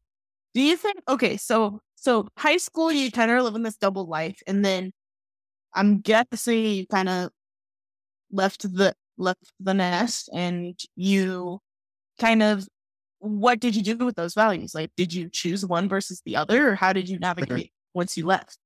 Do 0.54 0.62
you 0.62 0.78
think 0.78 0.98
okay, 1.08 1.38
so 1.38 1.80
so 1.96 2.28
high 2.38 2.58
school 2.58 2.92
you 2.92 3.12
kind 3.12 3.32
of 3.32 3.44
live 3.44 3.56
in 3.56 3.64
this 3.64 3.78
double 3.78 4.06
life 4.06 4.42
and 4.48 4.64
then 4.64 4.92
I'm 5.74 6.02
guessing 6.02 6.66
you 6.66 6.88
kind 6.88 7.10
of 7.10 7.32
left 8.32 8.64
the 8.64 8.96
left 9.18 9.52
the 9.60 9.74
nest 9.74 10.30
and 10.34 10.80
you 10.96 11.60
kind 12.20 12.42
of 12.42 12.68
what 13.20 13.60
did 13.60 13.76
you 13.76 13.84
do 13.84 14.06
with 14.06 14.16
those 14.16 14.34
values? 14.34 14.74
Like, 14.74 14.92
did 14.96 15.14
you 15.14 15.30
choose 15.30 15.66
one 15.66 15.90
versus 15.90 16.22
the 16.26 16.38
other, 16.38 16.70
or 16.70 16.76
how 16.76 16.94
did 16.94 17.10
you 17.10 17.20
navigate 17.20 17.72
once 17.94 18.18
you 18.18 18.26
left? 18.26 18.58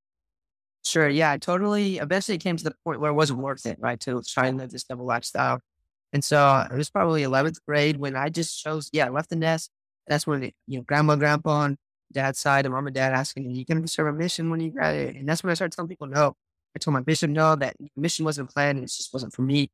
Sure. 0.85 1.09
Yeah, 1.09 1.31
I 1.31 1.37
totally. 1.37 1.97
Eventually, 1.97 2.35
it 2.35 2.43
came 2.43 2.57
to 2.57 2.63
the 2.63 2.75
point 2.85 2.99
where 2.99 3.09
it 3.09 3.15
wasn't 3.15 3.39
worth 3.39 3.65
it, 3.65 3.77
right, 3.79 3.99
to 4.01 4.21
try 4.21 4.47
and 4.47 4.57
live 4.57 4.69
this 4.69 4.83
double 4.83 5.05
lifestyle. 5.05 5.59
And 6.11 6.23
so 6.23 6.37
uh, 6.37 6.67
it 6.71 6.75
was 6.75 6.89
probably 6.89 7.23
11th 7.23 7.57
grade 7.67 7.97
when 7.97 8.15
I 8.15 8.29
just 8.29 8.61
chose, 8.61 8.89
yeah, 8.93 9.07
I 9.07 9.09
left 9.09 9.29
the 9.29 9.35
nest. 9.35 9.71
That's 10.07 10.27
when, 10.27 10.51
you 10.67 10.77
know, 10.77 10.83
grandma, 10.83 11.15
grandpa 11.15 11.51
on 11.51 11.77
dad's 12.11 12.39
side 12.39 12.65
and 12.65 12.73
mom 12.73 12.85
and 12.85 12.95
dad 12.95 13.13
asking, 13.13 13.47
Are 13.47 13.49
you 13.49 13.65
going 13.65 13.81
to 13.81 13.87
serve 13.87 14.07
a 14.07 14.13
mission 14.13 14.51
when 14.51 14.59
you 14.59 14.71
graduate? 14.71 15.15
And 15.15 15.27
that's 15.27 15.41
when 15.43 15.49
I 15.49 15.55
started 15.55 15.75
telling 15.75 15.89
people 15.89 16.07
no. 16.07 16.35
I 16.75 16.79
told 16.79 16.93
my 16.93 17.01
bishop 17.01 17.29
no, 17.29 17.55
that 17.55 17.75
mission 17.95 18.25
wasn't 18.25 18.49
planned 18.49 18.79
it 18.79 18.83
just 18.83 19.13
wasn't 19.13 19.33
for 19.33 19.43
me. 19.43 19.69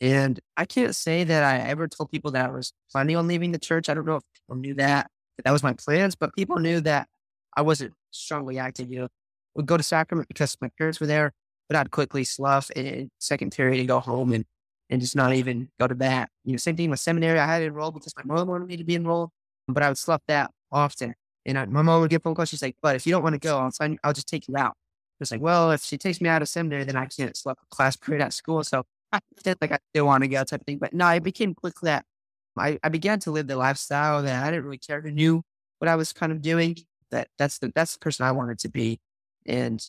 And 0.00 0.38
I 0.56 0.64
can't 0.64 0.94
say 0.94 1.24
that 1.24 1.42
I 1.42 1.58
ever 1.68 1.88
told 1.88 2.10
people 2.10 2.30
that 2.32 2.46
I 2.46 2.52
was 2.52 2.72
planning 2.92 3.16
on 3.16 3.26
leaving 3.26 3.52
the 3.52 3.58
church. 3.58 3.88
I 3.88 3.94
don't 3.94 4.06
know 4.06 4.16
if 4.16 4.22
people 4.34 4.56
knew 4.56 4.74
that, 4.74 5.10
that, 5.36 5.44
that 5.44 5.52
was 5.52 5.62
my 5.62 5.72
plans, 5.72 6.14
but 6.14 6.34
people 6.34 6.58
knew 6.58 6.80
that 6.80 7.08
I 7.56 7.62
wasn't 7.62 7.94
strongly 8.10 8.58
active. 8.58 8.92
You 8.92 9.00
know, 9.00 9.08
would 9.54 9.66
go 9.66 9.76
to 9.76 9.82
sacrament 9.82 10.28
because 10.28 10.56
my 10.60 10.68
parents 10.76 11.00
were 11.00 11.06
there, 11.06 11.32
but 11.68 11.76
I'd 11.76 11.90
quickly 11.90 12.24
slough 12.24 12.70
in 12.72 13.10
second 13.18 13.52
period 13.52 13.78
and 13.78 13.88
go 13.88 14.00
home 14.00 14.32
and, 14.32 14.44
and 14.90 15.00
just 15.00 15.16
not 15.16 15.32
even 15.32 15.70
go 15.80 15.86
to 15.86 15.94
that. 15.96 16.28
You 16.44 16.52
know, 16.52 16.58
same 16.58 16.76
thing 16.76 16.90
with 16.90 17.00
seminary. 17.00 17.38
I 17.38 17.46
had 17.46 17.62
enrolled 17.62 17.94
because 17.94 18.12
my 18.16 18.34
mom 18.34 18.48
wanted 18.48 18.68
me 18.68 18.76
to 18.76 18.84
be 18.84 18.96
enrolled, 18.96 19.30
but 19.66 19.82
I 19.82 19.88
would 19.88 19.98
slough 19.98 20.22
that 20.28 20.50
often. 20.70 21.14
And 21.46 21.58
I, 21.58 21.64
my 21.64 21.80
mom 21.80 22.02
would 22.02 22.10
get 22.10 22.22
phone 22.22 22.34
calls. 22.34 22.50
She's 22.50 22.62
like, 22.62 22.76
but 22.82 22.96
if 22.96 23.06
you 23.06 23.12
don't 23.12 23.22
want 23.22 23.34
to 23.34 23.38
go, 23.38 23.58
I'll 23.58 23.70
sign, 23.70 23.98
I'll 24.04 24.12
just 24.12 24.28
take 24.28 24.46
you 24.46 24.56
out. 24.56 24.76
It's 25.20 25.30
like, 25.30 25.40
well, 25.40 25.70
if 25.70 25.82
she 25.82 25.96
takes 25.96 26.20
me 26.20 26.28
out 26.28 26.42
of 26.42 26.48
seminary, 26.48 26.84
then 26.84 26.96
I 26.96 27.06
can't 27.06 27.36
slough 27.36 27.58
a 27.62 27.74
class 27.74 27.96
period 27.96 28.22
at 28.22 28.32
school. 28.32 28.62
So 28.64 28.84
I 29.12 29.20
did 29.44 29.58
like 29.60 29.72
I 29.72 29.78
still 29.90 30.06
want 30.06 30.22
to 30.24 30.28
go 30.28 30.44
type 30.44 30.60
of 30.60 30.66
thing. 30.66 30.78
But 30.78 30.92
no, 30.92 31.08
it 31.08 31.22
became 31.22 31.54
quickly 31.54 31.88
that 31.88 32.04
I, 32.58 32.78
I 32.82 32.88
began 32.88 33.20
to 33.20 33.30
live 33.30 33.46
the 33.46 33.56
lifestyle 33.56 34.22
that 34.22 34.44
I 34.44 34.50
didn't 34.50 34.64
really 34.64 34.78
care 34.78 35.00
who 35.00 35.10
knew 35.10 35.42
what 35.78 35.88
I 35.88 35.96
was 35.96 36.12
kind 36.12 36.32
of 36.32 36.42
doing. 36.42 36.76
That 37.10 37.28
that's 37.38 37.58
the 37.58 37.72
that's 37.74 37.94
the 37.94 37.98
person 38.00 38.26
I 38.26 38.32
wanted 38.32 38.58
to 38.60 38.68
be. 38.68 38.98
And 39.46 39.82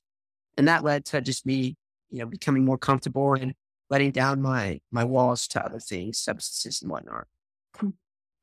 and 0.58 0.68
that 0.68 0.84
led 0.84 1.06
to 1.06 1.22
just 1.22 1.46
me, 1.46 1.76
you 2.10 2.20
know, 2.20 2.26
becoming 2.26 2.66
more 2.66 2.78
comfortable 2.78 3.34
and 3.34 3.54
letting 3.90 4.12
down 4.12 4.42
my 4.42 4.80
my 4.92 5.04
walls 5.04 5.48
to 5.50 5.66
other 5.66 5.80
things, 5.80 6.20
substances 6.20 6.82
and 6.82 6.92
whatnot. 6.92 7.28
Hmm. 7.76 7.90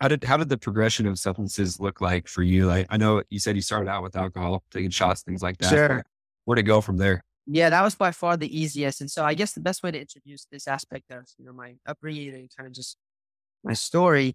How 0.01 0.09
did 0.09 0.25
how 0.25 0.37
did 0.37 0.49
the 0.49 0.59
progression 0.59 1.07
of 1.07 1.18
substances 1.18 1.79
look 1.79 2.01
like 2.01 2.27
for 2.27 2.42
you? 2.42 2.66
Like 2.66 2.87
I 2.90 2.97
know 2.97 3.23
you 3.31 3.38
said 3.38 3.57
you 3.57 3.62
started 3.62 3.88
out 3.88 4.03
with 4.03 4.16
alcohol, 4.16 4.64
taking 4.70 4.90
shots, 4.90 5.23
things 5.23 5.42
like 5.42 5.59
that. 5.59 5.70
Sure. 5.70 6.05
Where'd 6.44 6.59
it 6.59 6.64
go 6.64 6.80
from 6.80 6.98
there? 6.98 7.24
Yeah, 7.46 7.70
that 7.70 7.83
was 7.83 7.94
by 7.94 8.11
far 8.11 8.37
the 8.37 8.59
easiest. 8.59 9.00
And 9.00 9.11
so 9.11 9.24
I 9.24 9.35
guess 9.35 9.52
the 9.52 9.61
best 9.61 9.83
way 9.83 9.90
to 9.90 10.00
introduce 10.00 10.46
this 10.50 10.66
aspect 10.66 11.11
of 11.11 11.26
you 11.38 11.44
know 11.44 11.52
my 11.52 11.74
upbringing 11.87 12.35
and 12.35 12.48
kind 12.57 12.66
of 12.66 12.72
just 12.72 12.96
my 13.62 13.74
story, 13.74 14.35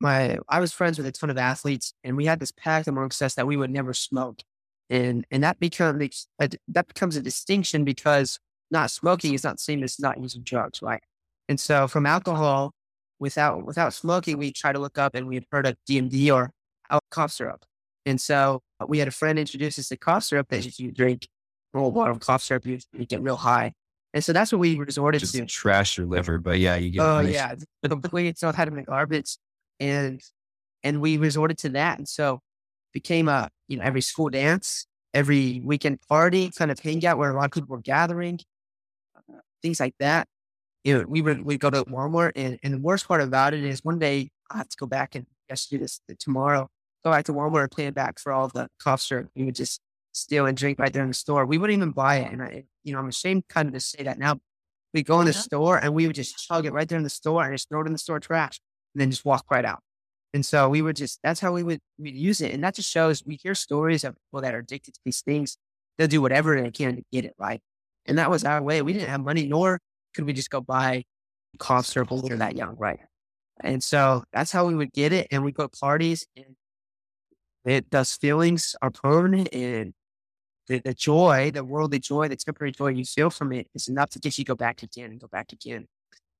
my 0.00 0.38
I 0.48 0.60
was 0.60 0.72
friends 0.72 0.98
with 0.98 1.06
a 1.06 1.12
ton 1.12 1.30
of 1.30 1.38
athletes, 1.38 1.92
and 2.04 2.16
we 2.16 2.26
had 2.26 2.40
this 2.40 2.52
pact 2.52 2.88
amongst 2.88 3.22
us 3.22 3.34
that 3.34 3.46
we 3.46 3.56
would 3.56 3.70
never 3.70 3.92
smoke, 3.94 4.42
and 4.90 5.24
and 5.30 5.42
that 5.44 5.60
becomes 5.60 6.26
that 6.38 6.88
becomes 6.88 7.16
a 7.16 7.22
distinction 7.22 7.84
because 7.84 8.38
not 8.70 8.90
smoking 8.90 9.34
is 9.34 9.44
not 9.44 9.56
the 9.56 9.62
same 9.62 9.82
as 9.82 9.98
not 10.00 10.20
using 10.20 10.42
drugs, 10.42 10.82
right? 10.82 11.02
And 11.48 11.58
so 11.60 11.88
from 11.88 12.06
alcohol, 12.06 12.72
without 13.20 13.64
without 13.66 13.94
smoking, 13.94 14.36
we 14.38 14.52
try 14.52 14.72
to 14.72 14.78
look 14.80 14.98
up 14.98 15.14
and 15.14 15.28
we 15.28 15.36
had 15.36 15.46
heard 15.52 15.66
of 15.66 15.76
DMD 15.88 16.34
or 16.34 16.50
uh, 16.90 17.00
cough 17.10 17.32
syrup, 17.32 17.64
and 18.04 18.20
so 18.20 18.62
we 18.88 18.98
had 18.98 19.08
a 19.08 19.12
friend 19.12 19.38
introduce 19.38 19.78
us 19.78 19.88
to 19.88 19.96
cough 19.96 20.24
syrup 20.24 20.48
that 20.50 20.78
you 20.78 20.90
drink 20.92 21.28
roll 21.74 21.90
bottle 21.90 22.14
of 22.14 22.20
cough 22.20 22.42
syrup, 22.42 22.66
you, 22.66 22.78
you 22.92 23.06
get 23.06 23.22
real 23.22 23.36
high. 23.36 23.72
And 24.14 24.24
so 24.24 24.32
that's 24.32 24.50
what 24.52 24.58
we 24.58 24.76
resorted 24.76 25.20
Just 25.20 25.34
to. 25.34 25.44
Trash 25.46 25.98
your 25.98 26.06
liver, 26.06 26.38
but 26.38 26.58
yeah, 26.58 26.76
you 26.76 26.90
get. 26.90 27.00
Oh 27.00 27.20
yeah, 27.20 27.54
completely. 27.84 28.34
So 28.36 28.50
how 28.52 28.64
to 28.64 28.70
make 28.70 28.86
garbage, 28.86 29.36
and 29.78 30.20
and 30.82 31.00
we 31.00 31.18
resorted 31.18 31.58
to 31.58 31.68
that, 31.70 31.98
and 31.98 32.08
so 32.08 32.40
became 32.92 33.28
a 33.28 33.50
you 33.68 33.76
know 33.76 33.84
every 33.84 34.00
school 34.00 34.30
dance, 34.30 34.86
every 35.12 35.60
weekend 35.62 36.00
party, 36.08 36.50
kind 36.56 36.70
of 36.70 36.78
hangout 36.78 37.18
where 37.18 37.30
a 37.30 37.36
lot 37.36 37.46
of 37.46 37.50
people 37.52 37.68
were 37.68 37.82
gathering. 37.82 38.40
things 39.62 39.80
like 39.80 39.94
that. 39.98 40.26
You 40.84 40.98
know, 40.98 41.04
we 41.06 41.20
would 41.20 41.42
we 41.42 41.58
go 41.58 41.70
to 41.70 41.84
Walmart, 41.84 42.32
and, 42.36 42.58
and 42.62 42.74
the 42.74 42.78
worst 42.78 43.06
part 43.06 43.20
about 43.20 43.52
it 43.52 43.64
is 43.64 43.84
one 43.84 43.98
day 43.98 44.30
I 44.50 44.58
have 44.58 44.68
to 44.68 44.76
go 44.76 44.86
back 44.86 45.14
and 45.14 45.26
I 45.50 45.54
should 45.54 45.70
do 45.70 45.78
this 45.78 46.00
tomorrow. 46.18 46.68
Go 47.04 47.10
back 47.10 47.24
to 47.26 47.32
Walmart 47.32 47.62
and 47.62 47.70
pay 47.70 47.90
back 47.90 48.18
for 48.18 48.32
all 48.32 48.48
the 48.48 48.68
cough 48.82 49.00
syrup. 49.00 49.28
We 49.34 49.44
would 49.44 49.54
just 49.54 49.80
steal 50.18 50.46
and 50.46 50.56
drink 50.56 50.78
right 50.78 50.92
there 50.92 51.02
in 51.02 51.08
the 51.08 51.14
store. 51.14 51.46
We 51.46 51.58
wouldn't 51.58 51.76
even 51.76 51.92
buy 51.92 52.16
it, 52.16 52.32
and 52.32 52.42
I, 52.42 52.64
you 52.84 52.92
know, 52.92 52.98
I'm 52.98 53.08
ashamed 53.08 53.48
kind 53.48 53.68
of 53.68 53.74
to 53.74 53.80
say 53.80 54.02
that 54.04 54.18
now. 54.18 54.38
We 54.94 55.02
go 55.02 55.20
in 55.20 55.26
the 55.26 55.32
Yeah. 55.32 55.40
store 55.40 55.76
and 55.76 55.94
we 55.94 56.06
would 56.06 56.16
just 56.16 56.46
chug 56.48 56.64
it 56.64 56.72
right 56.72 56.88
there 56.88 56.96
in 56.96 57.04
the 57.04 57.10
store 57.10 57.44
and 57.44 57.52
just 57.52 57.68
throw 57.68 57.82
it 57.82 57.86
in 57.86 57.92
the 57.92 57.98
store 57.98 58.20
trash, 58.20 58.58
and 58.94 59.00
then 59.02 59.10
just 59.10 59.24
walk 59.24 59.44
right 59.50 59.64
out. 59.64 59.80
And 60.34 60.44
so 60.44 60.68
we 60.68 60.82
would 60.82 60.96
just, 60.96 61.20
that's 61.22 61.40
how 61.40 61.52
we 61.52 61.62
would 61.62 61.80
we'd 61.98 62.14
use 62.14 62.40
it. 62.40 62.52
And 62.52 62.64
that 62.64 62.74
just 62.74 62.90
shows 62.90 63.22
we 63.24 63.36
hear 63.42 63.54
stories 63.54 64.04
of 64.04 64.14
people 64.16 64.40
that 64.40 64.54
are 64.54 64.58
addicted 64.58 64.94
to 64.94 65.00
these 65.04 65.20
things. 65.20 65.58
They'll 65.96 66.08
do 66.08 66.22
whatever 66.22 66.60
they 66.60 66.70
can 66.70 66.96
to 66.96 67.02
get 67.12 67.24
it 67.24 67.34
right. 67.38 67.60
And 68.06 68.16
that 68.18 68.30
was 68.30 68.44
our 68.44 68.62
way. 68.62 68.80
We 68.80 68.94
didn't 68.94 69.08
have 69.10 69.20
money, 69.20 69.46
nor 69.46 69.78
could 70.14 70.24
we 70.24 70.32
just 70.32 70.48
go 70.50 70.60
buy 70.60 71.04
cough 71.58 71.86
syrup 71.86 72.10
when 72.10 72.22
we 72.22 72.30
were 72.30 72.36
that 72.36 72.56
young, 72.56 72.76
right? 72.78 73.00
And 73.60 73.82
so 73.82 74.24
that's 74.32 74.52
how 74.52 74.66
we 74.66 74.74
would 74.74 74.92
get 74.92 75.12
it. 75.12 75.28
And 75.30 75.44
we 75.44 75.52
go 75.52 75.66
to 75.66 75.78
parties 75.78 76.26
and 76.36 76.56
it, 77.64 77.90
those 77.90 78.14
feelings 78.14 78.74
are 78.80 78.90
permanent 78.90 79.48
and 79.52 79.92
the, 80.68 80.78
the 80.80 80.94
joy, 80.94 81.50
the 81.52 81.64
worldly 81.64 81.98
joy, 81.98 82.28
the 82.28 82.36
temporary 82.36 82.72
joy 82.72 82.88
you 82.88 83.04
feel 83.04 83.30
from 83.30 83.52
it 83.52 83.68
is 83.74 83.88
enough 83.88 84.10
to 84.10 84.18
get 84.18 84.38
you 84.38 84.44
go 84.44 84.54
back 84.54 84.82
again 84.82 85.10
and 85.10 85.20
go 85.20 85.26
back 85.26 85.52
again. 85.52 85.86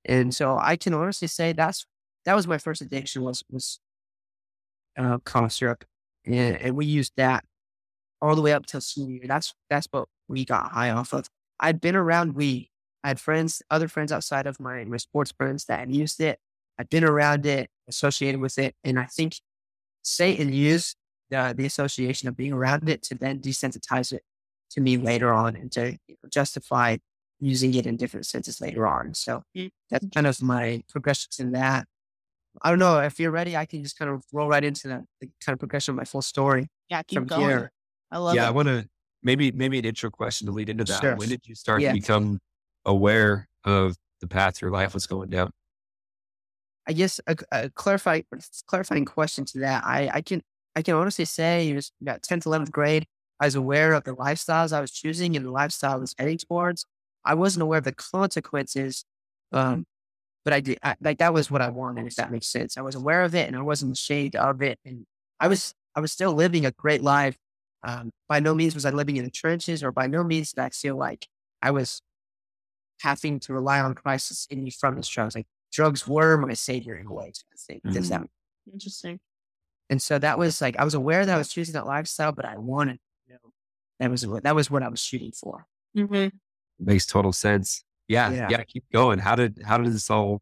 And 0.04 0.34
so 0.34 0.58
I 0.58 0.76
can 0.76 0.94
honestly 0.94 1.28
say 1.28 1.52
that's 1.52 1.86
that 2.24 2.34
was 2.34 2.46
my 2.46 2.58
first 2.58 2.80
addiction 2.80 3.22
was 3.22 3.42
was 3.50 3.80
uh, 4.96 5.18
cough 5.24 5.52
syrup, 5.52 5.84
and, 6.26 6.56
and 6.56 6.76
we 6.76 6.86
used 6.86 7.12
that 7.16 7.44
all 8.20 8.34
the 8.34 8.42
way 8.42 8.52
up 8.52 8.66
till 8.66 8.80
senior 8.80 9.16
year. 9.16 9.24
That's 9.26 9.54
that's 9.70 9.86
what 9.90 10.08
we 10.28 10.44
got 10.44 10.72
high 10.72 10.90
off 10.90 11.12
of. 11.12 11.26
I'd 11.60 11.80
been 11.80 11.96
around 11.96 12.34
weed. 12.34 12.70
I 13.04 13.08
had 13.08 13.20
friends, 13.20 13.62
other 13.70 13.88
friends 13.88 14.12
outside 14.12 14.46
of 14.46 14.60
my 14.60 14.84
my 14.84 14.96
sports 14.98 15.32
friends 15.36 15.64
that 15.66 15.80
had 15.80 15.94
used 15.94 16.20
it. 16.20 16.38
I'd 16.78 16.90
been 16.90 17.04
around 17.04 17.46
it, 17.46 17.70
associated 17.88 18.40
with 18.40 18.58
it, 18.58 18.74
and 18.84 18.98
I 18.98 19.06
think 19.06 19.36
Satan 20.02 20.52
used 20.52 20.96
the 21.30 21.54
the 21.56 21.66
association 21.66 22.28
of 22.28 22.36
being 22.36 22.52
around 22.52 22.88
it 22.88 23.02
to 23.04 23.14
then 23.14 23.40
desensitize 23.40 24.12
it 24.12 24.22
to 24.70 24.80
me 24.80 24.96
later 24.96 25.32
on 25.32 25.56
and 25.56 25.72
to 25.72 25.96
justify 26.30 26.96
using 27.40 27.74
it 27.74 27.86
in 27.86 27.96
different 27.96 28.26
senses 28.26 28.60
later 28.60 28.86
on. 28.86 29.14
So 29.14 29.42
Mm. 29.56 29.70
that's 29.90 30.06
kind 30.14 30.26
of 30.26 30.42
my 30.42 30.82
progressions 30.88 31.38
in 31.38 31.52
that. 31.52 31.86
I 32.62 32.70
don't 32.70 32.78
know 32.80 32.98
if 32.98 33.20
you're 33.20 33.30
ready. 33.30 33.56
I 33.56 33.64
can 33.66 33.82
just 33.82 33.96
kind 33.98 34.10
of 34.10 34.24
roll 34.32 34.48
right 34.48 34.64
into 34.64 34.88
the, 34.88 35.04
the 35.20 35.28
kind 35.44 35.54
of 35.54 35.58
progression 35.60 35.92
of 35.92 35.96
my 35.96 36.04
full 36.04 36.22
story 36.22 36.66
Yeah, 36.88 37.02
keep 37.02 37.18
from 37.18 37.26
going. 37.26 37.48
here. 37.48 37.72
I 38.10 38.18
love 38.18 38.34
yeah, 38.34 38.48
I 38.48 38.50
want 38.50 38.68
to 38.68 38.88
maybe 39.22 39.52
maybe 39.52 39.78
an 39.78 39.84
intro 39.84 40.10
question 40.10 40.46
to 40.46 40.52
lead 40.52 40.68
into 40.68 40.84
that. 40.84 41.00
Sure. 41.00 41.16
When 41.16 41.28
did 41.28 41.42
you 41.46 41.54
start 41.54 41.82
Yeah. 41.82 41.92
to 41.92 41.94
become 42.00 42.40
aware 42.84 43.48
of 43.64 43.96
the 44.20 44.26
path 44.26 44.60
your 44.60 44.70
life 44.70 44.94
was 44.94 45.06
going 45.06 45.30
down? 45.30 45.50
I 46.86 46.92
guess 46.94 47.20
a, 47.26 47.36
a 47.52 47.70
clarifying 47.70 48.24
clarifying 48.66 49.04
question 49.04 49.44
to 49.46 49.58
that. 49.60 49.84
I, 49.84 50.10
I 50.14 50.20
can 50.22 50.42
I 50.78 50.82
can 50.82 50.94
honestly 50.94 51.24
say 51.24 51.68
it 51.68 51.74
was 51.74 51.90
about 52.00 52.22
tenth, 52.22 52.46
eleventh 52.46 52.70
grade. 52.70 53.04
I 53.40 53.46
was 53.46 53.56
aware 53.56 53.94
of 53.94 54.04
the 54.04 54.14
lifestyles 54.14 54.72
I 54.72 54.80
was 54.80 54.92
choosing 54.92 55.34
and 55.34 55.44
the 55.44 55.50
lifestyle 55.50 55.94
I 55.94 55.96
was 55.96 56.14
heading 56.16 56.38
towards. 56.38 56.86
I 57.24 57.34
wasn't 57.34 57.64
aware 57.64 57.78
of 57.78 57.84
the 57.84 57.92
consequences, 57.92 59.04
um, 59.50 59.86
but 60.44 60.54
I 60.54 60.60
did 60.60 60.78
I, 60.84 60.94
like 61.00 61.18
that 61.18 61.34
was 61.34 61.50
what 61.50 61.62
I 61.62 61.70
wanted. 61.70 62.06
If 62.06 62.14
that 62.14 62.30
makes 62.30 62.46
sense, 62.46 62.78
I 62.78 62.82
was 62.82 62.94
aware 62.94 63.24
of 63.24 63.34
it 63.34 63.48
and 63.48 63.56
I 63.56 63.62
wasn't 63.62 63.96
ashamed 63.96 64.36
of 64.36 64.62
it, 64.62 64.78
and 64.84 65.04
I 65.40 65.48
was 65.48 65.74
I 65.96 66.00
was 66.00 66.12
still 66.12 66.32
living 66.32 66.64
a 66.64 66.70
great 66.70 67.02
life. 67.02 67.36
Um, 67.82 68.12
by 68.28 68.38
no 68.38 68.54
means 68.54 68.76
was 68.76 68.86
I 68.86 68.90
living 68.90 69.16
in 69.16 69.24
the 69.24 69.32
trenches, 69.32 69.82
or 69.82 69.90
by 69.90 70.06
no 70.06 70.22
means 70.22 70.52
did 70.52 70.62
I 70.62 70.68
feel 70.68 70.96
like 70.96 71.26
I 71.60 71.72
was 71.72 72.00
having 73.00 73.40
to 73.40 73.52
rely 73.52 73.80
on 73.80 73.96
Christ 73.96 74.28
to 74.28 74.34
save 74.34 74.58
me 74.58 74.70
from 74.70 74.94
this 74.94 75.08
drugs. 75.08 75.34
Like 75.34 75.48
drugs 75.72 76.06
were 76.06 76.36
my 76.36 76.54
savior 76.54 76.94
in 76.94 77.06
a 77.08 77.12
way. 77.12 77.32
I 77.52 77.56
think 77.66 77.82
Does 77.82 78.10
that 78.10 78.22
Interesting. 78.72 79.18
And 79.90 80.00
so 80.02 80.18
that 80.18 80.38
was 80.38 80.60
like 80.60 80.76
I 80.78 80.84
was 80.84 80.94
aware 80.94 81.24
that 81.24 81.34
I 81.34 81.38
was 81.38 81.48
choosing 81.48 81.72
that 81.74 81.86
lifestyle, 81.86 82.32
but 82.32 82.44
I 82.44 82.56
wanted 82.58 82.98
you 83.26 83.34
know, 83.34 83.50
that 84.00 84.10
was 84.10 84.26
what 84.26 84.42
that 84.44 84.54
was 84.54 84.70
what 84.70 84.82
I 84.82 84.88
was 84.88 85.00
shooting 85.00 85.32
for. 85.32 85.66
hmm 85.94 86.28
Makes 86.78 87.06
total 87.06 87.32
sense. 87.32 87.84
Yeah, 88.06 88.30
Yeah. 88.30 88.48
yeah. 88.50 88.62
Keep 88.64 88.84
going. 88.92 89.18
How 89.18 89.34
did 89.34 89.60
how 89.64 89.78
did 89.78 89.92
this 89.92 90.10
all? 90.10 90.40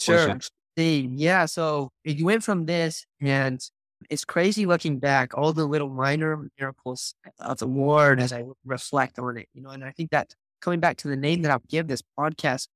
Sure. 0.00 0.30
out? 0.30 0.48
See, 0.76 1.08
yeah. 1.12 1.46
So 1.46 1.90
it 2.04 2.22
went 2.22 2.42
from 2.42 2.66
this, 2.66 3.04
and 3.20 3.60
it's 4.08 4.24
crazy 4.24 4.64
looking 4.66 4.98
back, 4.98 5.36
all 5.36 5.52
the 5.52 5.66
little 5.66 5.90
minor 5.90 6.48
miracles 6.58 7.14
of 7.38 7.58
the 7.58 7.66
Lord 7.66 8.18
as 8.20 8.32
I 8.32 8.44
reflect 8.64 9.18
on 9.18 9.36
it, 9.36 9.48
you 9.52 9.62
know. 9.62 9.70
And 9.70 9.84
I 9.84 9.90
think 9.92 10.10
that 10.10 10.34
coming 10.60 10.80
back 10.80 10.96
to 10.98 11.08
the 11.08 11.16
name 11.16 11.42
that 11.42 11.50
I'll 11.50 11.62
give 11.68 11.86
this 11.86 12.02
podcast, 12.18 12.68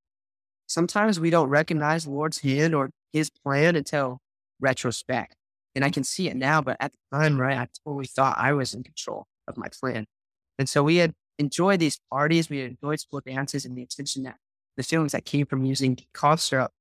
sometimes 0.66 1.18
we 1.18 1.30
don't 1.30 1.48
recognize 1.48 2.04
the 2.04 2.10
Lord's 2.10 2.40
hand 2.40 2.74
or 2.74 2.90
His 3.12 3.30
plan 3.30 3.74
until 3.76 4.18
retrospect. 4.60 5.34
And 5.74 5.84
I 5.84 5.90
can 5.90 6.04
see 6.04 6.28
it 6.28 6.36
now, 6.36 6.60
but 6.60 6.76
at 6.80 6.92
the 6.92 7.18
time, 7.18 7.40
right, 7.40 7.56
I 7.56 7.68
totally 7.84 8.06
thought 8.06 8.36
I 8.38 8.52
was 8.52 8.74
in 8.74 8.84
control 8.84 9.26
of 9.48 9.56
my 9.56 9.68
plan. 9.68 10.06
And 10.58 10.68
so 10.68 10.82
we 10.82 10.96
had 10.96 11.14
enjoyed 11.38 11.80
these 11.80 11.98
parties, 12.12 12.48
we 12.48 12.58
had 12.58 12.70
enjoyed 12.70 13.00
school 13.00 13.20
dances, 13.26 13.64
and 13.64 13.76
the 13.76 13.82
attention 13.82 14.22
that 14.22 14.36
the 14.76 14.82
feelings 14.82 15.12
that 15.12 15.24
came 15.24 15.46
from 15.46 15.64
using 15.64 15.98
cough 16.12 16.40
syrup 16.40 16.72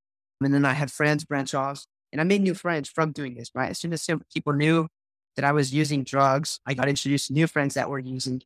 and 0.42 0.54
then 0.54 0.66
I 0.66 0.74
had 0.74 0.92
friends 0.92 1.24
branch 1.24 1.54
off 1.54 1.86
and 2.12 2.20
I 2.22 2.24
made 2.24 2.42
new 2.42 2.54
friends 2.54 2.90
from 2.90 3.12
doing 3.12 3.36
this, 3.36 3.50
right? 3.56 3.70
As 3.70 3.80
soon 3.80 3.94
as 3.94 4.08
people 4.34 4.54
knew 4.54 4.88
that 5.36 5.46
I 5.46 5.52
was 5.52 5.74
using 5.74 6.04
drugs, 6.04 6.60
I 6.66 6.74
got 6.74 6.90
introduced 6.90 7.28
to 7.28 7.34
new 7.34 7.48
friends 7.48 7.74
that 7.74 7.90
were 7.90 8.00
using 8.00 8.42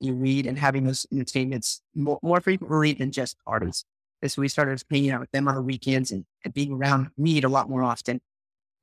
weed 0.00 0.46
and 0.46 0.58
having 0.58 0.84
those 0.84 1.06
entertainments 1.12 1.80
more, 1.94 2.18
more 2.22 2.40
frequently 2.40 2.92
than 2.92 3.12
just 3.12 3.36
parties. 3.44 3.84
And 4.20 4.30
so 4.30 4.40
we 4.40 4.48
started 4.48 4.82
hanging 4.90 5.10
out 5.12 5.20
with 5.20 5.30
them 5.30 5.46
on 5.46 5.54
the 5.54 5.62
weekends 5.62 6.10
and, 6.10 6.24
and 6.44 6.52
being 6.52 6.72
around 6.72 7.10
weed 7.16 7.44
a 7.44 7.48
lot 7.48 7.68
more 7.68 7.82
often. 7.82 8.20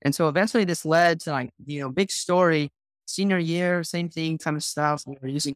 And 0.02 0.16
so 0.16 0.28
eventually 0.28 0.66
this 0.66 0.86
led 0.86 1.20
to 1.22 1.32
like, 1.32 1.52
you 1.66 1.82
know, 1.82 1.90
big 1.90 2.12
story, 2.12 2.72
senior 3.06 3.38
year, 3.38 3.84
same 3.84 4.10
thing 4.10 4.38
kind 4.38 4.56
of 4.56 4.64
stuff. 4.64 5.04
We 5.06 5.18
were 5.22 5.28
using 5.28 5.56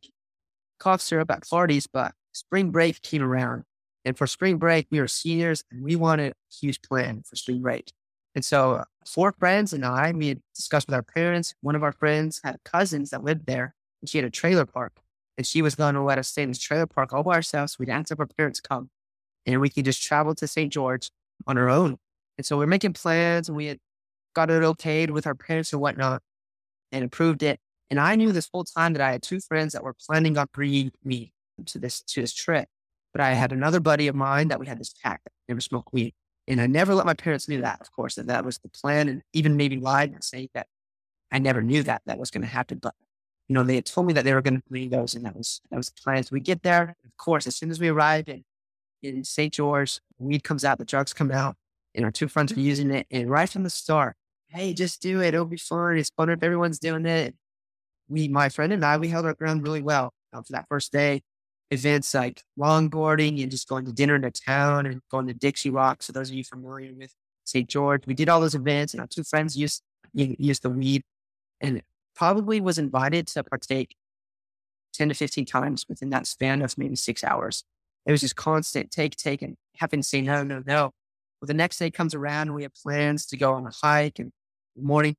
cough 0.79 1.01
syrup 1.01 1.31
at 1.31 1.47
parties, 1.47 1.87
but 1.87 2.13
spring 2.33 2.71
break 2.71 3.01
came 3.01 3.23
around. 3.23 3.63
And 4.05 4.17
for 4.17 4.27
spring 4.27 4.57
break, 4.57 4.87
we 4.91 4.99
were 4.99 5.07
seniors 5.07 5.63
and 5.71 5.81
we 5.81 5.95
wanted 5.95 6.33
a 6.33 6.53
huge 6.53 6.81
plan 6.81 7.23
for 7.25 7.35
spring 7.35 7.61
break. 7.61 7.91
And 8.35 8.43
so 8.43 8.73
uh, 8.73 8.83
four 9.05 9.33
friends 9.39 9.71
and 9.73 9.85
I, 9.85 10.11
we 10.11 10.29
had 10.29 10.41
discussed 10.55 10.87
with 10.87 10.95
our 10.95 11.03
parents. 11.03 11.53
One 11.61 11.75
of 11.75 11.83
our 11.83 11.91
friends 11.91 12.41
had 12.43 12.57
cousins 12.65 13.11
that 13.11 13.23
lived 13.23 13.45
there 13.45 13.75
and 14.01 14.09
she 14.09 14.17
had 14.17 14.25
a 14.25 14.29
trailer 14.29 14.65
park 14.65 14.93
and 15.37 15.47
she 15.47 15.61
was 15.61 15.75
going 15.75 15.95
to 15.95 16.01
let 16.01 16.17
us 16.17 16.27
stay 16.27 16.43
in 16.43 16.49
this 16.49 16.59
trailer 16.59 16.87
park 16.87 17.13
all 17.13 17.23
by 17.23 17.35
ourselves. 17.35 17.79
We'd 17.79 17.89
ask 17.89 18.11
if 18.11 18.19
our 18.19 18.27
parents 18.27 18.59
come 18.59 18.89
and 19.45 19.61
we 19.61 19.69
could 19.69 19.85
just 19.85 20.03
travel 20.03 20.35
to 20.35 20.47
St. 20.47 20.71
George 20.71 21.09
on 21.47 21.57
our 21.57 21.69
own. 21.69 21.97
And 22.37 22.45
so 22.45 22.57
we're 22.57 22.67
making 22.67 22.93
plans 22.93 23.47
and 23.47 23.55
we 23.55 23.67
had 23.67 23.79
got 24.33 24.49
it 24.49 24.63
okayed 24.63 25.11
with 25.11 25.27
our 25.27 25.35
parents 25.35 25.73
and 25.73 25.81
whatnot 25.81 26.21
and 26.91 27.03
approved 27.03 27.43
it. 27.43 27.59
And 27.89 27.99
I 27.99 28.15
knew 28.15 28.31
this 28.31 28.49
whole 28.51 28.63
time 28.63 28.93
that 28.93 29.01
I 29.01 29.11
had 29.11 29.21
two 29.21 29.39
friends 29.39 29.73
that 29.73 29.83
were 29.83 29.93
planning 29.93 30.37
on 30.37 30.47
bringing 30.53 30.91
me 31.03 31.33
to 31.65 31.79
this, 31.79 32.01
to 32.01 32.21
this 32.21 32.33
trip. 32.33 32.67
But 33.11 33.21
I 33.21 33.33
had 33.33 33.51
another 33.51 33.79
buddy 33.79 34.07
of 34.07 34.15
mine 34.15 34.47
that 34.47 34.59
we 34.59 34.65
had 34.65 34.79
this 34.79 34.93
pact 35.03 35.25
that 35.25 35.31
never 35.47 35.61
smoked 35.61 35.93
weed. 35.93 36.13
And 36.47 36.59
I 36.59 36.67
never 36.67 36.93
let 36.93 37.05
my 37.05 37.13
parents 37.13 37.47
knew 37.47 37.61
that, 37.61 37.79
of 37.79 37.91
course, 37.91 38.15
that 38.15 38.27
that 38.27 38.43
was 38.43 38.57
the 38.57 38.69
plan 38.69 39.07
and 39.07 39.21
even 39.33 39.55
maybe 39.55 39.77
lied 39.77 40.11
and 40.11 40.23
saying 40.23 40.49
that 40.53 40.67
I 41.31 41.39
never 41.39 41.61
knew 41.61 41.83
that 41.83 42.01
that 42.05 42.17
was 42.17 42.31
going 42.31 42.41
to 42.41 42.47
happen. 42.47 42.79
But, 42.79 42.95
you 43.47 43.53
know, 43.53 43.63
they 43.63 43.75
had 43.75 43.85
told 43.85 44.07
me 44.07 44.13
that 44.13 44.25
they 44.25 44.33
were 44.33 44.41
going 44.41 44.57
to 44.57 44.63
bring 44.69 44.89
those 44.89 45.13
and 45.13 45.25
that 45.25 45.35
was, 45.35 45.61
that 45.69 45.77
was 45.77 45.89
the 45.89 46.01
plan. 46.01 46.23
So 46.23 46.33
we 46.33 46.39
get 46.39 46.63
there. 46.63 46.95
Of 47.05 47.17
course, 47.17 47.47
as 47.47 47.55
soon 47.55 47.71
as 47.71 47.79
we 47.79 47.87
arrived 47.89 48.27
in, 48.29 48.43
in 49.03 49.23
St. 49.23 49.53
George, 49.53 49.99
weed 50.17 50.43
comes 50.43 50.65
out, 50.65 50.79
the 50.79 50.85
drugs 50.85 51.13
come 51.13 51.31
out 51.31 51.55
and 51.95 52.03
our 52.03 52.11
two 52.11 52.27
friends 52.27 52.51
are 52.51 52.59
using 52.59 52.91
it. 52.91 53.07
And 53.11 53.29
right 53.29 53.47
from 53.47 53.63
the 53.63 53.69
start, 53.69 54.15
hey, 54.53 54.73
just 54.73 55.01
do 55.01 55.21
it. 55.21 55.33
It'll 55.33 55.45
be 55.45 55.57
fun. 55.57 55.97
It's 55.97 56.11
fun 56.15 56.29
if 56.29 56.43
everyone's 56.43 56.79
doing 56.79 57.05
it. 57.05 57.35
We, 58.07 58.27
my 58.27 58.49
friend 58.49 58.71
and 58.71 58.85
I, 58.85 58.97
we 58.97 59.07
held 59.07 59.25
our 59.25 59.33
ground 59.33 59.63
really 59.63 59.81
well 59.81 60.13
uh, 60.31 60.41
for 60.41 60.53
that 60.53 60.67
first 60.69 60.91
day 60.91 61.21
events 61.71 62.13
like 62.13 62.43
longboarding 62.59 63.41
and 63.41 63.49
just 63.49 63.67
going 63.67 63.85
to 63.85 63.91
dinner 63.91 64.15
in 64.15 64.21
the 64.21 64.31
town 64.31 64.85
and 64.85 65.01
going 65.09 65.25
to 65.25 65.33
Dixie 65.33 65.71
Rock. 65.71 66.03
So 66.03 66.13
those 66.13 66.29
of 66.29 66.35
you 66.35 66.43
familiar 66.43 66.93
with 66.93 67.11
St. 67.45 67.67
George, 67.67 68.05
we 68.05 68.13
did 68.13 68.29
all 68.29 68.39
those 68.39 68.53
events 68.53 68.93
and 68.93 69.01
our 69.01 69.07
two 69.07 69.23
friends 69.23 69.57
used, 69.57 69.81
used 70.13 70.61
the 70.61 70.69
weed 70.69 71.01
and 71.59 71.81
probably 72.15 72.61
was 72.61 72.77
invited 72.77 73.25
to 73.27 73.43
partake 73.43 73.95
10 74.93 75.09
to 75.09 75.15
15 75.15 75.45
times 75.45 75.85
within 75.89 76.11
that 76.11 76.27
span 76.27 76.61
of 76.61 76.77
maybe 76.77 76.95
six 76.95 77.23
hours. 77.23 77.63
It 78.05 78.11
was 78.11 78.21
just 78.21 78.35
constant 78.35 78.91
take, 78.91 79.15
take, 79.15 79.41
and 79.41 79.55
having 79.77 80.01
to 80.01 80.07
say 80.07 80.21
no, 80.21 80.43
no, 80.43 80.61
no. 80.65 80.91
Well, 81.41 81.47
the 81.47 81.53
next 81.53 81.79
day 81.79 81.89
comes 81.89 82.13
around 82.13 82.49
and 82.49 82.55
we 82.55 82.63
have 82.63 82.73
plans 82.75 83.25
to 83.27 83.37
go 83.37 83.53
on 83.53 83.65
a 83.65 83.71
hike 83.71 84.19
and 84.19 84.31
morning, 84.77 85.15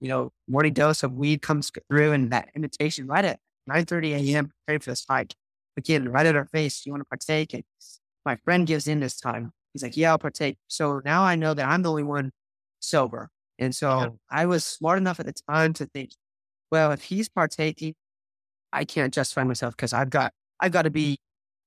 you 0.00 0.08
know, 0.08 0.32
morning 0.48 0.72
dose 0.72 1.02
of 1.02 1.12
weed 1.12 1.42
comes 1.42 1.70
through 1.88 2.12
and 2.12 2.30
that 2.30 2.48
invitation 2.54 3.06
right 3.06 3.24
at 3.24 3.40
9.30 3.68 4.12
a.m. 4.12 4.50
preparing 4.66 4.80
for 4.80 4.90
this 4.90 5.04
hike 5.08 5.34
again, 5.76 6.08
right 6.08 6.26
at 6.26 6.36
our 6.36 6.46
face. 6.46 6.84
You 6.86 6.92
want 6.92 7.02
to 7.02 7.08
partake? 7.08 7.54
And 7.54 7.64
my 8.24 8.36
friend 8.36 8.66
gives 8.66 8.86
in 8.86 9.00
this 9.00 9.18
time. 9.18 9.52
He's 9.72 9.82
like, 9.82 9.96
yeah, 9.96 10.10
I'll 10.10 10.18
partake. 10.18 10.58
So 10.68 11.00
now 11.04 11.22
I 11.22 11.36
know 11.36 11.54
that 11.54 11.66
I'm 11.66 11.82
the 11.82 11.90
only 11.90 12.02
one 12.02 12.32
sober. 12.80 13.30
And 13.58 13.74
so 13.74 13.88
Yeah. 14.00 14.08
I 14.30 14.46
was 14.46 14.64
smart 14.64 14.98
enough 14.98 15.20
at 15.20 15.26
the 15.26 15.34
time 15.50 15.72
to 15.74 15.86
think, 15.86 16.10
well, 16.70 16.92
if 16.92 17.02
he's 17.02 17.28
partaking, 17.28 17.94
I 18.72 18.84
can't 18.84 19.12
justify 19.12 19.44
myself 19.44 19.76
because 19.76 19.92
I've 19.92 20.10
got, 20.10 20.32
I've 20.60 20.72
got 20.72 20.82
to 20.82 20.90
be 20.90 21.18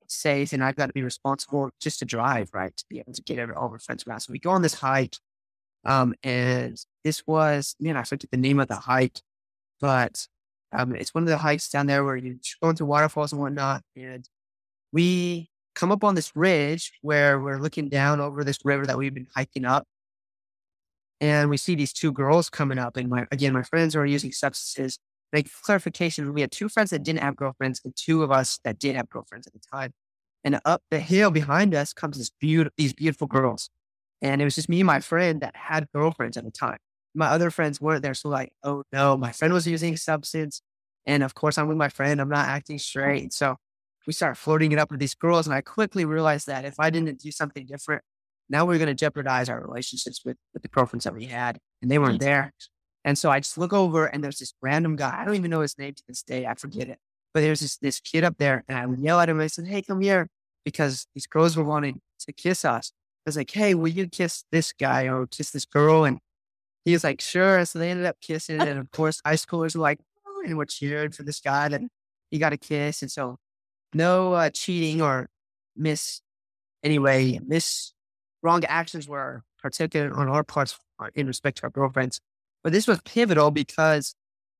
safe 0.08 0.54
and 0.54 0.64
I've 0.64 0.76
got 0.76 0.88
to 0.88 0.94
be 0.94 1.04
responsible 1.04 1.70
just 1.80 2.00
to 2.00 2.06
drive, 2.06 2.50
right? 2.54 2.76
To 2.76 2.86
be 2.90 3.00
able 3.00 3.14
to 3.14 3.22
get 3.24 3.40
over 3.40 3.56
our 3.56 3.80
friends 3.80 4.06
around. 4.08 4.20
So 4.22 4.32
we 4.32 4.40
go 4.40 4.52
on 4.52 4.62
this 4.62 4.76
hike. 4.76 5.18
Um, 5.86 6.14
and 6.24 6.78
this 7.04 7.24
was, 7.26 7.76
man, 7.80 7.98
I 7.98 8.04
forget 8.04 8.30
the 8.32 8.38
name 8.38 8.60
of 8.60 8.68
the 8.68 8.76
hike, 8.76 9.20
but 9.80 10.28
um, 10.72 10.96
it's 10.96 11.14
one 11.14 11.24
of 11.24 11.30
the 11.30 11.38
hikes 11.38 11.70
down 11.70 11.88
there 11.88 12.04
where 12.04 12.16
you 12.16 12.40
go 12.62 12.70
into 12.70 12.86
waterfalls 12.86 13.32
and 13.32 13.42
whatnot. 13.42 13.84
And 13.96 14.28
we 14.92 15.50
come 15.76 15.92
up 15.92 16.04
on 16.04 16.16
this 16.16 16.36
ridge 16.36 16.94
where 17.02 17.40
we're 17.40 17.60
looking 17.60 17.90
down 17.90 18.20
over 18.20 18.44
this 18.44 18.60
river 18.64 18.86
that 18.86 18.98
we've 18.98 19.14
been 19.14 19.28
hiking 19.36 19.66
up. 19.66 19.86
And 21.20 21.50
we 21.50 21.58
see 21.58 21.76
these 21.76 21.94
two 21.94 22.12
girls 22.12 22.50
coming 22.50 22.80
up. 22.80 22.98
And 22.98 23.10
my, 23.10 23.28
again, 23.32 23.54
my 23.54 23.64
friends 23.64 23.96
are 23.96 24.06
using 24.06 24.32
substances. 24.32 24.98
Make 25.34 25.50
clarification, 25.64 26.34
we 26.34 26.42
had 26.42 26.52
two 26.52 26.68
friends 26.68 26.90
that 26.90 27.04
didn't 27.04 27.22
have 27.22 27.38
girlfriends 27.38 27.80
and 27.86 27.96
two 27.96 28.22
of 28.22 28.32
us 28.32 28.60
that 28.66 28.80
did 28.80 28.96
have 28.96 29.10
girlfriends 29.10 29.48
at 29.48 29.54
the 29.54 29.62
time. 29.72 29.94
And 30.44 30.60
up 30.66 30.82
the 30.90 31.00
hill 31.00 31.32
behind 31.32 31.74
us 31.74 31.94
comes 31.94 32.18
this 32.18 32.32
beautiful, 32.40 32.74
these 32.76 32.94
beautiful 32.94 33.28
girls. 33.28 33.70
And 34.22 34.42
it 34.42 34.46
was 34.46 34.56
just 34.56 34.70
me 34.70 34.82
and 34.82 34.88
my 34.88 35.00
friend 35.00 35.42
that 35.42 35.56
had 35.56 35.88
girlfriends 35.94 36.38
at 36.38 36.44
the 36.44 36.52
time. 36.52 36.78
My 37.14 37.28
other 37.28 37.50
friends 37.50 37.82
weren't 37.82 38.04
there. 38.04 38.14
So 38.14 38.30
like, 38.30 38.54
oh 38.64 38.84
no, 38.94 39.18
my 39.18 39.32
friend 39.32 39.54
was 39.54 39.68
using 39.68 39.98
substance. 39.98 40.62
And 41.06 41.24
of 41.24 41.34
course 41.34 41.58
I'm 41.58 41.68
with 41.68 41.78
my 41.78 41.90
friend. 41.90 42.22
I'm 42.22 42.30
not 42.30 42.48
acting 42.48 42.78
straight. 42.78 43.34
So 43.34 43.58
we 44.06 44.14
start 44.14 44.38
flirting 44.38 44.72
it 44.72 44.80
up 44.80 44.92
with 44.92 45.00
these 45.00 45.16
girls. 45.16 45.48
And 45.48 45.54
I 45.54 45.62
quickly 45.62 46.06
realized 46.06 46.48
that 46.48 46.66
if 46.66 46.80
I 46.80 46.90
didn't 46.90 47.20
do 47.20 47.32
something 47.32 47.66
different, 47.66 48.04
now 48.50 48.66
we 48.66 48.76
are 48.76 48.78
going 48.78 48.88
to 48.88 48.94
jeopardize 48.94 49.50
our 49.50 49.62
relationships 49.62 50.22
with, 50.26 50.38
with 50.54 50.62
the 50.62 50.70
girlfriends 50.70 51.06
that 51.06 51.14
we 51.14 51.26
had. 51.26 51.58
And 51.82 51.90
they 51.90 51.98
weren't 51.98 52.20
there. 52.20 52.52
And 53.04 53.18
so 53.18 53.32
I 53.32 53.40
just 53.40 53.58
look 53.58 53.74
over 53.74 54.06
and 54.06 54.24
there's 54.24 54.38
this 54.38 54.54
random 54.62 54.96
guy. 54.96 55.16
I 55.20 55.26
don't 55.26 55.36
even 55.36 55.50
know 55.50 55.62
his 55.62 55.78
name 55.78 55.94
to 55.96 56.04
this 56.08 56.22
day. 56.22 56.46
I 56.46 56.54
forget 56.56 56.88
it. 56.88 57.00
But 57.34 57.42
there's 57.42 57.62
this, 57.62 57.78
this 57.78 58.00
kid 58.00 58.24
up 58.24 58.38
there 58.38 58.64
and 58.68 58.78
I 58.78 59.02
yell 59.02 59.20
at 59.20 59.30
him. 59.30 59.40
I 59.40 59.48
said, 59.48 59.68
Hey, 59.68 59.82
come 59.82 60.02
here. 60.02 60.28
Because 60.64 61.08
these 61.16 61.26
girls 61.26 61.58
were 61.58 61.64
wanting 61.64 62.02
to 62.20 62.34
kiss 62.34 62.64
us. 62.64 62.92
I 63.26 63.30
was 63.30 63.38
like, 63.38 63.52
Hey, 63.52 63.74
will 63.74 63.90
you 63.90 64.08
kiss 64.08 64.44
this 64.52 64.74
guy 64.74 65.08
or 65.08 65.28
kiss 65.28 65.52
this 65.52 65.66
girl? 65.66 66.06
And 66.06 66.20
he 66.86 66.94
was 66.94 67.04
like, 67.04 67.22
Sure. 67.22 67.64
So 67.66 67.80
they 67.80 67.92
ended 67.92 68.06
up 68.06 68.18
kissing. 68.22 68.62
And 68.62 68.80
of 68.80 68.92
course, 68.92 69.22
high 69.26 69.36
schoolers 69.36 69.76
were 69.76 69.82
like, 69.82 70.00
oh, 70.28 70.44
and 70.46 70.58
we're 70.58 70.66
cheering 70.66 71.12
for 71.12 71.24
this 71.24 71.40
guy 71.40 71.70
that 71.70 71.82
he 72.30 72.40
got 72.40 72.54
a 72.54 72.58
kiss. 72.58 73.02
And 73.02 73.12
so 73.12 73.38
no 73.94 74.34
uh, 74.34 74.50
cheating 74.50 75.02
or 75.02 75.30
miss, 75.76 76.22
anyway, 76.84 77.40
miss 77.46 77.94
wrong 78.42 78.64
actions 78.66 79.08
were 79.08 79.44
particular 79.62 80.14
on 80.14 80.28
our 80.28 80.44
parts 80.44 80.78
uh, 81.00 81.08
in 81.14 81.28
respect 81.28 81.58
to 81.58 81.64
our 81.64 81.70
girlfriends. 81.70 82.20
But 82.64 82.74
this 82.74 82.88
was 82.88 83.00
pivotal 83.02 83.52
because 83.52 84.16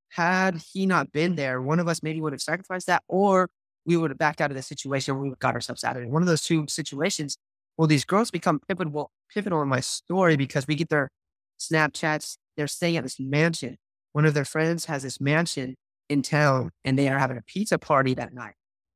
had 0.10 0.62
he 0.74 0.86
not 0.86 1.12
been 1.12 1.36
there, 1.36 1.62
one 1.62 1.80
of 1.80 1.88
us 1.88 2.04
maybe 2.04 2.22
would 2.22 2.34
have 2.34 2.42
sacrificed 2.42 2.88
that, 2.88 3.04
or 3.08 3.50
we 3.86 3.98
would 3.98 4.12
have 4.12 4.18
backed 4.18 4.42
out 4.42 4.52
of 4.52 4.58
the 4.58 4.64
situation. 4.64 5.20
We 5.20 5.34
got 5.40 5.56
ourselves 5.56 5.84
out 5.84 5.98
of 5.98 6.04
it. 6.04 6.10
One 6.10 6.22
of 6.22 6.28
those 6.28 6.44
two 6.44 6.66
situations. 6.68 7.38
Well, 7.78 7.88
these 7.88 8.06
girls 8.06 8.32
become 8.32 8.60
pivotal, 8.68 9.12
pivotal 9.34 9.62
in 9.62 9.70
my 9.70 9.80
story 9.80 10.36
because 10.36 10.68
we 10.68 10.76
get 10.76 10.90
their 10.90 11.10
Snapchats. 11.60 12.38
They're 12.58 12.68
staying 12.68 12.98
at 12.98 13.04
this 13.04 13.20
mansion. 13.20 13.78
One 14.14 14.26
of 14.26 14.34
their 14.34 14.46
friends 14.46 14.86
has 14.86 15.04
this 15.04 15.22
mansion 15.22 15.76
in 16.10 16.22
town, 16.22 16.72
and 16.84 17.00
they 17.00 17.08
are 17.08 17.18
having 17.18 17.38
a 17.38 17.42
pizza 17.42 17.78
party 17.78 18.14
that 18.16 18.34
night. 18.34 18.56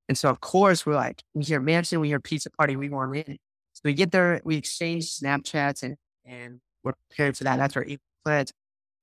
And 0.10 0.18
so, 0.18 0.30
of 0.30 0.42
course, 0.42 0.86
we're 0.86 0.96
like, 0.96 1.24
we 1.34 1.44
hear 1.44 1.60
mansion, 1.60 2.00
we 2.00 2.10
hear 2.10 2.20
pizza 2.20 2.50
party, 2.52 2.76
we 2.76 2.90
want 2.90 3.16
in. 3.16 3.38
So 3.74 3.82
we 3.86 3.94
get 3.94 4.12
there, 4.12 4.42
we 4.44 4.58
exchange 4.58 5.06
Snapchats, 5.18 5.84
and 5.84 5.96
and 6.26 6.60
we're 6.84 6.94
preparing 7.10 7.34
for 7.34 7.46
that. 7.46 7.58
That's 7.58 7.76
our 7.78 7.86
plans 8.24 8.52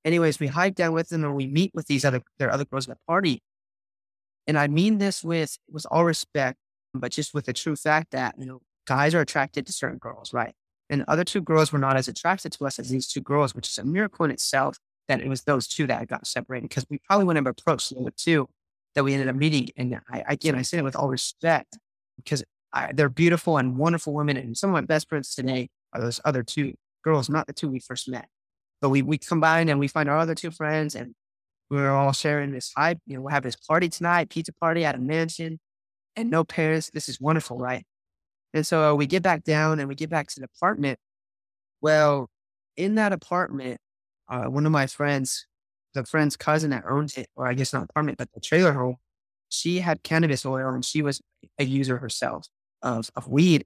anyways, 0.04 0.40
we 0.40 0.48
hike 0.48 0.74
down 0.74 0.92
with 0.92 1.08
them 1.08 1.24
and 1.24 1.34
we 1.34 1.46
meet 1.46 1.72
with 1.74 1.86
these 1.86 2.04
other 2.04 2.22
their 2.38 2.50
other 2.50 2.64
girls 2.64 2.88
at 2.88 2.96
the 2.96 3.00
party. 3.06 3.42
And 4.46 4.58
I 4.58 4.68
mean 4.68 4.98
this 4.98 5.22
with 5.22 5.56
with 5.70 5.86
all 5.90 6.04
respect, 6.04 6.58
but 6.94 7.12
just 7.12 7.34
with 7.34 7.46
the 7.46 7.52
true 7.52 7.76
fact 7.76 8.10
that 8.12 8.34
you 8.38 8.46
know 8.46 8.60
guys 8.86 9.14
are 9.14 9.20
attracted 9.20 9.66
to 9.66 9.72
certain 9.72 9.98
girls, 9.98 10.32
right? 10.32 10.54
And 10.90 11.04
other 11.08 11.24
two 11.24 11.40
girls 11.40 11.72
were 11.72 11.78
not 11.78 11.96
as 11.96 12.08
attracted 12.08 12.52
to 12.52 12.66
us 12.66 12.78
as 12.78 12.90
these 12.90 13.06
two 13.06 13.20
girls, 13.20 13.54
which 13.54 13.68
is 13.68 13.78
a 13.78 13.84
miracle 13.84 14.24
in 14.24 14.30
itself 14.30 14.78
that 15.08 15.20
it 15.20 15.28
was 15.28 15.42
those 15.42 15.66
two 15.66 15.86
that 15.86 16.06
got 16.08 16.26
separated 16.26 16.68
because 16.68 16.86
we 16.90 16.98
probably 17.06 17.24
wouldn't 17.24 17.46
have 17.46 17.54
approached 17.58 17.90
the 17.90 18.00
other 18.00 18.12
two 18.16 18.48
that 18.94 19.04
we 19.04 19.14
ended 19.14 19.28
up 19.28 19.36
meeting. 19.36 19.68
And 19.76 20.00
I, 20.10 20.24
again, 20.28 20.54
I 20.54 20.62
say 20.62 20.78
it 20.78 20.84
with 20.84 20.96
all 20.96 21.08
respect 21.08 21.78
because 22.16 22.44
I, 22.72 22.92
they're 22.92 23.08
beautiful 23.08 23.56
and 23.58 23.76
wonderful 23.76 24.12
women. 24.12 24.36
And 24.36 24.56
some 24.56 24.70
of 24.70 24.74
my 24.74 24.82
best 24.82 25.08
friends 25.08 25.34
today 25.34 25.70
are 25.92 26.00
those 26.00 26.20
other 26.24 26.42
two 26.42 26.74
girls, 27.02 27.28
not 27.28 27.46
the 27.46 27.52
two 27.52 27.68
we 27.68 27.80
first 27.80 28.08
met. 28.08 28.28
But 28.80 28.90
we 28.90 29.02
we 29.02 29.16
combine 29.16 29.68
and 29.68 29.78
we 29.78 29.88
find 29.88 30.08
our 30.08 30.18
other 30.18 30.34
two 30.34 30.50
friends 30.50 30.94
and 30.94 31.14
we're 31.70 31.90
all 31.90 32.12
sharing 32.12 32.52
this 32.52 32.72
hype. 32.76 32.98
You 33.06 33.16
know, 33.16 33.22
we'll 33.22 33.32
have 33.32 33.44
this 33.44 33.56
party 33.56 33.88
tonight, 33.88 34.28
pizza 34.28 34.52
party 34.52 34.84
at 34.84 34.94
a 34.94 34.98
mansion, 34.98 35.58
and 36.16 36.30
no 36.30 36.44
parents. 36.44 36.90
This 36.90 37.08
is 37.08 37.20
wonderful, 37.20 37.58
right? 37.58 37.84
And 38.54 38.66
so 38.66 38.94
we 38.94 39.06
get 39.06 39.22
back 39.22 39.44
down 39.44 39.78
and 39.78 39.88
we 39.88 39.94
get 39.94 40.10
back 40.10 40.28
to 40.28 40.40
the 40.40 40.46
apartment. 40.56 40.98
Well, 41.80 42.28
in 42.76 42.94
that 42.96 43.12
apartment, 43.12 43.80
uh, 44.28 44.44
one 44.44 44.66
of 44.66 44.72
my 44.72 44.86
friends, 44.86 45.46
the 45.94 46.04
friend's 46.04 46.36
cousin 46.36 46.70
that 46.70 46.84
owns 46.88 47.16
it, 47.16 47.28
or 47.36 47.46
I 47.46 47.54
guess 47.54 47.72
not 47.72 47.84
apartment, 47.84 48.18
but 48.18 48.28
the 48.34 48.40
trailer 48.40 48.72
home, 48.72 48.96
she 49.48 49.80
had 49.80 50.02
cannabis 50.02 50.46
oil 50.46 50.68
and 50.70 50.84
she 50.84 51.02
was 51.02 51.20
a 51.58 51.64
user 51.64 51.98
herself 51.98 52.46
of, 52.82 53.10
of 53.16 53.28
weed. 53.28 53.64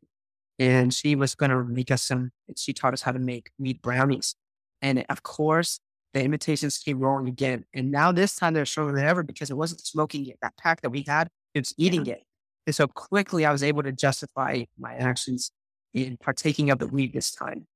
And 0.58 0.92
she 0.92 1.14
was 1.14 1.34
going 1.34 1.50
to 1.50 1.62
make 1.64 1.90
us 1.90 2.02
some, 2.02 2.30
she 2.56 2.72
taught 2.72 2.94
us 2.94 3.02
how 3.02 3.12
to 3.12 3.18
make 3.18 3.50
weed 3.58 3.82
brownies. 3.82 4.34
And 4.80 5.04
of 5.08 5.22
course, 5.22 5.80
the 6.14 6.22
invitations 6.22 6.78
came 6.78 6.98
rolling 6.98 7.28
again. 7.28 7.64
And 7.74 7.90
now 7.90 8.10
this 8.10 8.36
time 8.36 8.54
they're 8.54 8.64
stronger 8.64 8.94
than 8.94 9.04
ever 9.04 9.22
because 9.22 9.50
it 9.50 9.56
wasn't 9.56 9.82
smoking 9.82 10.26
it. 10.26 10.38
That 10.40 10.56
pack 10.56 10.80
that 10.80 10.90
we 10.90 11.04
had, 11.06 11.28
it's 11.54 11.74
eating 11.76 12.06
yeah. 12.06 12.14
it. 12.14 12.25
And 12.66 12.74
so 12.74 12.86
quickly 12.88 13.44
I 13.44 13.52
was 13.52 13.62
able 13.62 13.82
to 13.84 13.92
justify 13.92 14.64
my 14.78 14.94
actions 14.94 15.52
in 15.94 16.16
partaking 16.16 16.70
of 16.70 16.78
the 16.78 16.86
weed 16.86 17.12
this 17.12 17.30
time. 17.30 17.66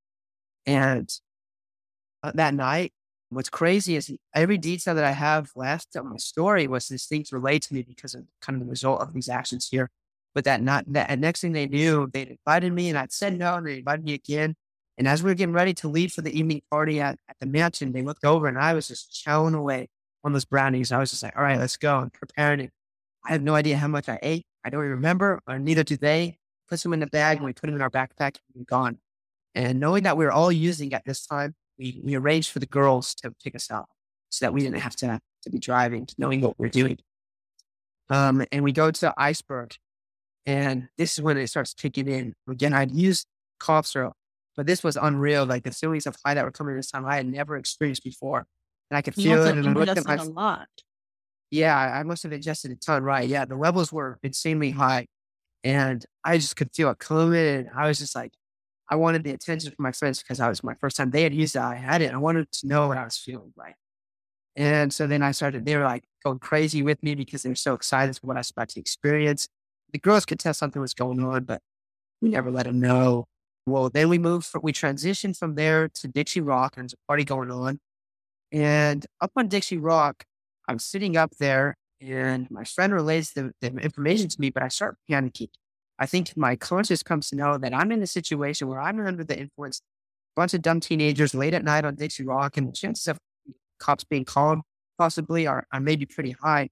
And 0.65 1.09
uh, 2.23 2.31
that 2.35 2.53
night, 2.53 2.93
what's 3.29 3.49
crazy 3.49 3.95
is 3.95 4.11
every 4.35 4.57
detail 4.57 4.93
that 4.95 5.03
I 5.03 5.11
have 5.11 5.51
left 5.55 5.95
of 5.95 6.05
my 6.05 6.17
story 6.17 6.67
was 6.67 6.87
these 6.87 7.05
things 7.05 7.31
relate 7.31 7.63
to 7.63 7.73
me 7.73 7.81
because 7.81 8.13
of 8.13 8.25
kind 8.41 8.57
of 8.57 8.65
the 8.65 8.69
result 8.69 9.01
of 9.01 9.13
these 9.13 9.29
actions 9.29 9.69
here. 9.69 9.89
But 10.35 10.43
that 10.45 10.61
not 10.61 10.85
that 10.93 11.19
next 11.19 11.41
thing 11.41 11.53
they 11.53 11.67
knew, 11.67 12.09
they 12.13 12.37
invited 12.45 12.71
me 12.73 12.89
and 12.89 12.97
I'd 12.97 13.11
said 13.11 13.37
no, 13.37 13.55
and 13.55 13.67
they 13.67 13.79
invited 13.79 14.05
me 14.05 14.13
again. 14.13 14.55
And 14.97 15.07
as 15.07 15.23
we 15.23 15.31
were 15.31 15.35
getting 15.35 15.53
ready 15.53 15.73
to 15.75 15.87
leave 15.87 16.11
for 16.13 16.21
the 16.21 16.37
evening 16.37 16.61
party 16.69 17.01
at, 17.01 17.17
at 17.27 17.37
the 17.39 17.47
mansion, 17.47 17.91
they 17.91 18.01
looked 18.01 18.23
over 18.23 18.47
and 18.47 18.57
I 18.57 18.73
was 18.73 18.87
just 18.87 19.23
chowing 19.25 19.55
away 19.55 19.89
on 20.23 20.33
those 20.33 20.45
brownies. 20.45 20.91
I 20.91 20.99
was 20.99 21.09
just 21.09 21.23
like, 21.23 21.35
all 21.35 21.43
right, 21.43 21.59
let's 21.59 21.77
go. 21.77 21.97
I'm 21.97 22.11
preparing 22.11 22.59
it. 22.59 22.71
I 23.25 23.31
have 23.31 23.41
no 23.41 23.55
idea 23.55 23.77
how 23.77 23.87
much 23.87 24.07
I 24.09 24.19
ate. 24.21 24.45
I 24.63 24.69
don't 24.69 24.81
even 24.81 24.91
remember, 24.91 25.41
or 25.47 25.59
neither 25.59 25.83
do 25.83 25.97
they. 25.97 26.37
Put 26.69 26.81
them 26.81 26.93
in 26.93 27.01
the 27.01 27.07
bag 27.07 27.37
and 27.37 27.45
we 27.45 27.53
put 27.53 27.67
them 27.67 27.75
in 27.75 27.81
our 27.81 27.89
backpack 27.89 28.37
and 28.37 28.55
we're 28.55 28.63
gone. 28.63 28.99
And 29.55 29.79
knowing 29.79 30.03
that 30.03 30.15
we 30.15 30.23
were 30.23 30.31
all 30.31 30.51
using 30.51 30.93
at 30.93 31.03
this 31.05 31.25
time, 31.25 31.55
we, 31.77 31.99
we 32.03 32.15
arranged 32.15 32.51
for 32.51 32.59
the 32.59 32.65
girls 32.65 33.13
to 33.15 33.33
pick 33.43 33.55
us 33.55 33.69
up 33.69 33.89
so 34.29 34.45
that 34.45 34.53
we 34.53 34.61
didn't 34.61 34.79
have 34.79 34.95
to, 34.97 35.19
to 35.43 35.49
be 35.49 35.59
driving, 35.59 36.07
knowing 36.17 36.39
what 36.39 36.57
we're 36.57 36.69
doing. 36.69 36.97
Um, 38.09 38.45
and 38.51 38.63
we 38.63 38.71
go 38.71 38.91
to 38.91 39.13
Iceberg. 39.17 39.75
And 40.45 40.87
this 40.97 41.17
is 41.17 41.21
when 41.21 41.37
it 41.37 41.47
starts 41.47 41.73
kicking 41.73 42.07
in. 42.07 42.33
Again, 42.49 42.73
I'd 42.73 42.91
used 42.91 43.27
cough 43.59 43.87
syrup 43.87 44.13
but 44.55 44.65
this 44.67 44.83
was 44.83 44.97
unreal. 44.97 45.45
Like 45.45 45.63
the 45.63 45.71
feelings 45.71 46.05
of 46.05 46.15
high 46.25 46.33
that 46.33 46.43
were 46.43 46.51
coming 46.51 46.75
this 46.75 46.91
time, 46.91 47.05
I 47.05 47.15
had 47.15 47.25
never 47.25 47.55
experienced 47.55 48.03
before. 48.03 48.45
And 48.89 48.97
I 48.97 49.01
could 49.01 49.17
you 49.17 49.23
feel 49.23 49.45
it. 49.45 49.57
And 49.57 49.67
I 49.67 49.71
looked 49.71 49.97
at 49.97 50.05
my, 50.05 50.15
a 50.15 50.23
lot. 50.23 50.67
Yeah, 51.51 51.77
I 51.77 52.03
must 52.03 52.23
have 52.23 52.31
ingested 52.31 52.71
a 52.71 52.75
ton, 52.75 53.03
right? 53.03 53.27
Yeah, 53.27 53.45
the 53.45 53.55
levels 53.55 53.91
were 53.91 54.17
insanely 54.23 54.71
high. 54.71 55.07
And 55.63 56.05
I 56.23 56.37
just 56.37 56.55
could 56.55 56.73
feel 56.73 56.89
it 56.89 56.99
coming. 56.99 57.37
And 57.37 57.69
I 57.75 57.87
was 57.87 57.99
just 57.99 58.15
like, 58.15 58.33
I 58.89 58.95
wanted 58.95 59.23
the 59.23 59.31
attention 59.31 59.71
from 59.71 59.83
my 59.83 59.91
friends 59.91 60.19
because 60.19 60.39
I 60.39 60.49
was 60.49 60.63
my 60.63 60.75
first 60.75 60.97
time 60.97 61.11
they 61.11 61.23
had 61.23 61.33
used 61.33 61.55
it. 61.55 61.61
I 61.61 61.75
had 61.75 62.01
it. 62.01 62.13
I 62.13 62.17
wanted 62.17 62.51
to 62.51 62.67
know 62.67 62.87
what 62.87 62.97
I 62.97 63.03
was 63.03 63.17
feeling 63.17 63.53
right. 63.55 63.75
And 64.55 64.93
so 64.93 65.07
then 65.07 65.21
I 65.21 65.31
started, 65.31 65.65
they 65.65 65.77
were 65.77 65.83
like 65.83 66.03
going 66.25 66.39
crazy 66.39 66.83
with 66.83 67.01
me 67.03 67.15
because 67.15 67.43
they 67.43 67.49
were 67.49 67.55
so 67.55 67.73
excited 67.73 68.17
for 68.17 68.27
what 68.27 68.37
I 68.37 68.41
was 68.41 68.51
about 68.51 68.69
to 68.69 68.79
experience. 68.79 69.47
The 69.93 69.99
girls 69.99 70.25
could 70.25 70.39
tell 70.39 70.53
something 70.53 70.81
was 70.81 70.93
going 70.93 71.23
on, 71.23 71.43
but 71.45 71.61
we 72.21 72.29
never 72.29 72.51
let 72.51 72.65
them 72.65 72.79
know. 72.79 73.27
Well, 73.65 73.89
then 73.89 74.09
we 74.09 74.17
moved, 74.17 74.47
from, 74.47 74.61
we 74.63 74.73
transitioned 74.73 75.37
from 75.37 75.55
there 75.55 75.87
to 75.87 76.07
Dixie 76.07 76.41
Rock, 76.41 76.73
and 76.75 76.83
there's 76.83 76.93
a 76.93 77.07
party 77.07 77.23
going 77.23 77.51
on. 77.51 77.79
And 78.51 79.05
up 79.21 79.31
on 79.35 79.47
Dixie 79.47 79.77
Rock, 79.77 80.25
I'm 80.71 80.79
sitting 80.79 81.17
up 81.17 81.31
there, 81.37 81.75
and 81.99 82.49
my 82.49 82.63
friend 82.63 82.93
relays 82.93 83.33
the, 83.33 83.51
the 83.59 83.67
information 83.67 84.29
to 84.29 84.39
me, 84.39 84.49
but 84.49 84.63
I 84.63 84.69
start 84.69 84.95
panicking. 85.09 85.49
I 85.99 86.05
think 86.05 86.35
my 86.37 86.55
conscience 86.55 87.03
comes 87.03 87.29
to 87.29 87.35
know 87.35 87.57
that 87.57 87.73
I'm 87.73 87.91
in 87.91 88.01
a 88.01 88.07
situation 88.07 88.69
where 88.69 88.81
I'm 88.81 89.05
under 89.05 89.25
the 89.25 89.37
influence, 89.37 89.81
a 90.35 90.39
bunch 90.39 90.53
of 90.53 90.61
dumb 90.61 90.79
teenagers 90.79 91.35
late 91.35 91.53
at 91.53 91.65
night 91.65 91.83
on 91.83 91.95
Dixie 91.95 92.23
Rock, 92.23 92.55
and 92.55 92.69
the 92.69 92.71
chances 92.71 93.07
of 93.07 93.19
cops 93.79 94.05
being 94.05 94.23
called 94.23 94.59
possibly 94.97 95.45
are, 95.45 95.67
are 95.73 95.81
maybe 95.81 96.05
pretty 96.05 96.31
high. 96.41 96.69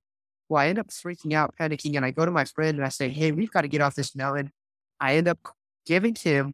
Well, 0.47 0.61
I 0.61 0.67
end 0.67 0.79
up 0.79 0.87
freaking 0.87 1.33
out, 1.33 1.53
panicking, 1.59 1.95
and 1.95 2.05
I 2.05 2.11
go 2.11 2.25
to 2.25 2.31
my 2.31 2.45
friend 2.45 2.77
and 2.77 2.85
I 2.85 2.89
say, 2.89 3.09
Hey, 3.09 3.31
we've 3.33 3.51
got 3.51 3.61
to 3.61 3.67
get 3.67 3.81
off 3.81 3.95
this 3.95 4.15
mountain. 4.15 4.51
I 4.99 5.15
end 5.15 5.27
up 5.27 5.39
giving 5.85 6.15
him 6.15 6.53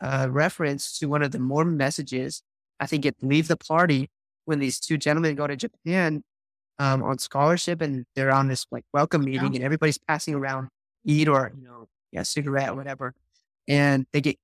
a 0.00 0.30
reference 0.30 0.96
to 1.00 1.06
one 1.06 1.22
of 1.22 1.32
the 1.32 1.40
Mormon 1.40 1.76
messages. 1.76 2.42
I 2.78 2.86
think 2.86 3.04
it 3.04 3.16
leave 3.20 3.48
the 3.48 3.56
party 3.56 4.10
when 4.44 4.60
these 4.60 4.78
two 4.78 4.96
gentlemen 4.96 5.34
go 5.34 5.46
to 5.46 5.56
Japan 5.56 6.22
um, 6.78 7.02
on 7.02 7.18
scholarship 7.18 7.80
and 7.80 8.06
they're 8.14 8.30
on 8.30 8.48
this 8.48 8.66
like 8.70 8.84
welcome 8.92 9.24
meeting 9.24 9.52
yeah. 9.52 9.56
and 9.56 9.64
everybody's 9.64 9.98
passing 9.98 10.34
around 10.34 10.68
eat 11.04 11.28
or 11.28 11.52
you 11.56 11.64
know 11.64 11.88
yeah, 12.12 12.22
cigarette, 12.22 12.74
whatever. 12.76 13.14
And 13.66 14.06
they 14.12 14.20
get 14.20 14.36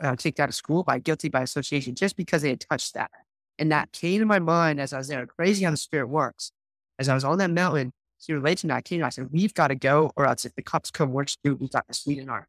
uh, 0.00 0.16
kicked 0.16 0.40
out 0.40 0.48
of 0.48 0.54
school 0.54 0.82
by 0.82 0.98
guilty 0.98 1.28
by 1.28 1.42
association 1.42 1.94
just 1.94 2.16
because 2.16 2.42
they 2.42 2.50
had 2.50 2.60
touched 2.60 2.94
that. 2.94 3.10
And 3.58 3.72
that 3.72 3.92
came 3.92 4.20
to 4.20 4.26
my 4.26 4.38
mind 4.38 4.80
as 4.80 4.92
I 4.92 4.98
was 4.98 5.08
there. 5.08 5.26
Crazy 5.26 5.64
how 5.64 5.70
the 5.70 5.76
spirit 5.76 6.08
works. 6.08 6.52
As 6.98 7.08
I 7.08 7.14
was 7.14 7.24
on 7.24 7.38
that 7.38 7.50
mountain, 7.50 7.92
so 8.18 8.34
related 8.34 8.62
to 8.62 8.66
that, 8.68 8.76
I 8.76 8.80
came 8.82 9.04
I 9.04 9.08
said, 9.10 9.28
we've 9.30 9.54
got 9.54 9.68
to 9.68 9.76
go, 9.76 10.12
or 10.16 10.26
else 10.26 10.44
if 10.44 10.54
the 10.54 10.62
cops 10.62 10.90
come, 10.90 11.12
we're 11.12 11.26
screwed. 11.26 11.60
We've 11.60 11.70
got 11.70 11.86
this 11.86 12.04
weed 12.06 12.18
in 12.18 12.28
our 12.28 12.48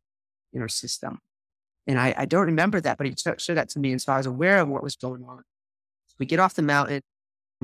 in 0.51 0.61
our 0.61 0.67
system. 0.67 1.19
And 1.85 1.99
I, 1.99 2.13
I 2.17 2.25
don't 2.25 2.45
remember 2.45 2.81
that, 2.81 2.97
but 2.97 3.07
he 3.07 3.15
showed 3.15 3.55
that 3.55 3.69
to 3.69 3.79
me. 3.79 3.91
And 3.91 4.01
so 4.01 4.13
I 4.13 4.17
was 4.17 4.25
aware 4.25 4.59
of 4.59 4.67
what 4.67 4.83
was 4.83 4.95
going 4.95 5.23
on. 5.23 5.43
So 6.07 6.15
we 6.19 6.25
get 6.25 6.39
off 6.39 6.55
the 6.55 6.61
mountain 6.61 7.01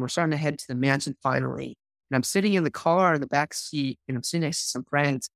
we're 0.01 0.09
starting 0.09 0.31
to 0.31 0.37
head 0.37 0.59
to 0.59 0.67
the 0.67 0.75
mansion 0.75 1.15
finally. 1.23 1.77
And 2.09 2.15
I'm 2.15 2.23
sitting 2.23 2.53
in 2.53 2.63
the 2.63 2.71
car 2.71 3.15
in 3.15 3.21
the 3.21 3.27
back 3.27 3.53
seat 3.53 3.99
and 4.07 4.15
I'm 4.15 4.23
sitting 4.23 4.41
next 4.41 4.63
to 4.63 4.69
some 4.69 4.83
friends. 4.83 5.29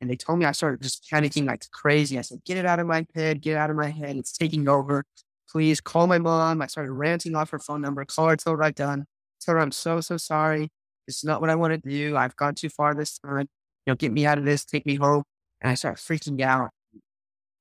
And 0.00 0.10
they 0.10 0.16
told 0.16 0.38
me 0.38 0.44
I 0.44 0.52
started 0.52 0.82
just 0.82 1.06
panicking 1.10 1.46
like 1.46 1.64
crazy. 1.70 2.18
I 2.18 2.22
said, 2.22 2.44
get 2.44 2.58
it 2.58 2.66
out 2.66 2.80
of 2.80 2.86
my 2.86 3.06
head, 3.14 3.40
get 3.40 3.52
it 3.52 3.56
out 3.56 3.70
of 3.70 3.76
my 3.76 3.88
head. 3.88 4.16
It's 4.16 4.32
taking 4.32 4.68
over. 4.68 5.04
Please 5.50 5.80
call 5.80 6.06
my 6.06 6.18
mom. 6.18 6.60
I 6.60 6.66
started 6.66 6.92
ranting 6.92 7.34
off 7.34 7.50
her 7.50 7.58
phone 7.58 7.80
number, 7.80 8.04
call 8.04 8.28
her, 8.28 8.36
tell 8.36 8.54
her 8.54 8.62
I've 8.62 8.74
done. 8.74 9.06
Tell 9.40 9.54
her 9.54 9.60
I'm 9.60 9.72
so, 9.72 10.00
so 10.00 10.16
sorry. 10.16 10.68
It's 11.06 11.24
not 11.24 11.40
what 11.40 11.50
I 11.50 11.54
want 11.54 11.80
to 11.82 11.88
do. 11.88 12.16
I've 12.16 12.36
gone 12.36 12.54
too 12.54 12.68
far 12.68 12.94
this 12.94 13.18
time. 13.18 13.46
You 13.86 13.92
know, 13.92 13.94
get 13.94 14.12
me 14.12 14.26
out 14.26 14.38
of 14.38 14.44
this, 14.44 14.64
take 14.64 14.84
me 14.84 14.96
home. 14.96 15.22
And 15.60 15.70
I 15.70 15.74
started 15.74 16.02
freaking 16.02 16.40
out. 16.42 16.70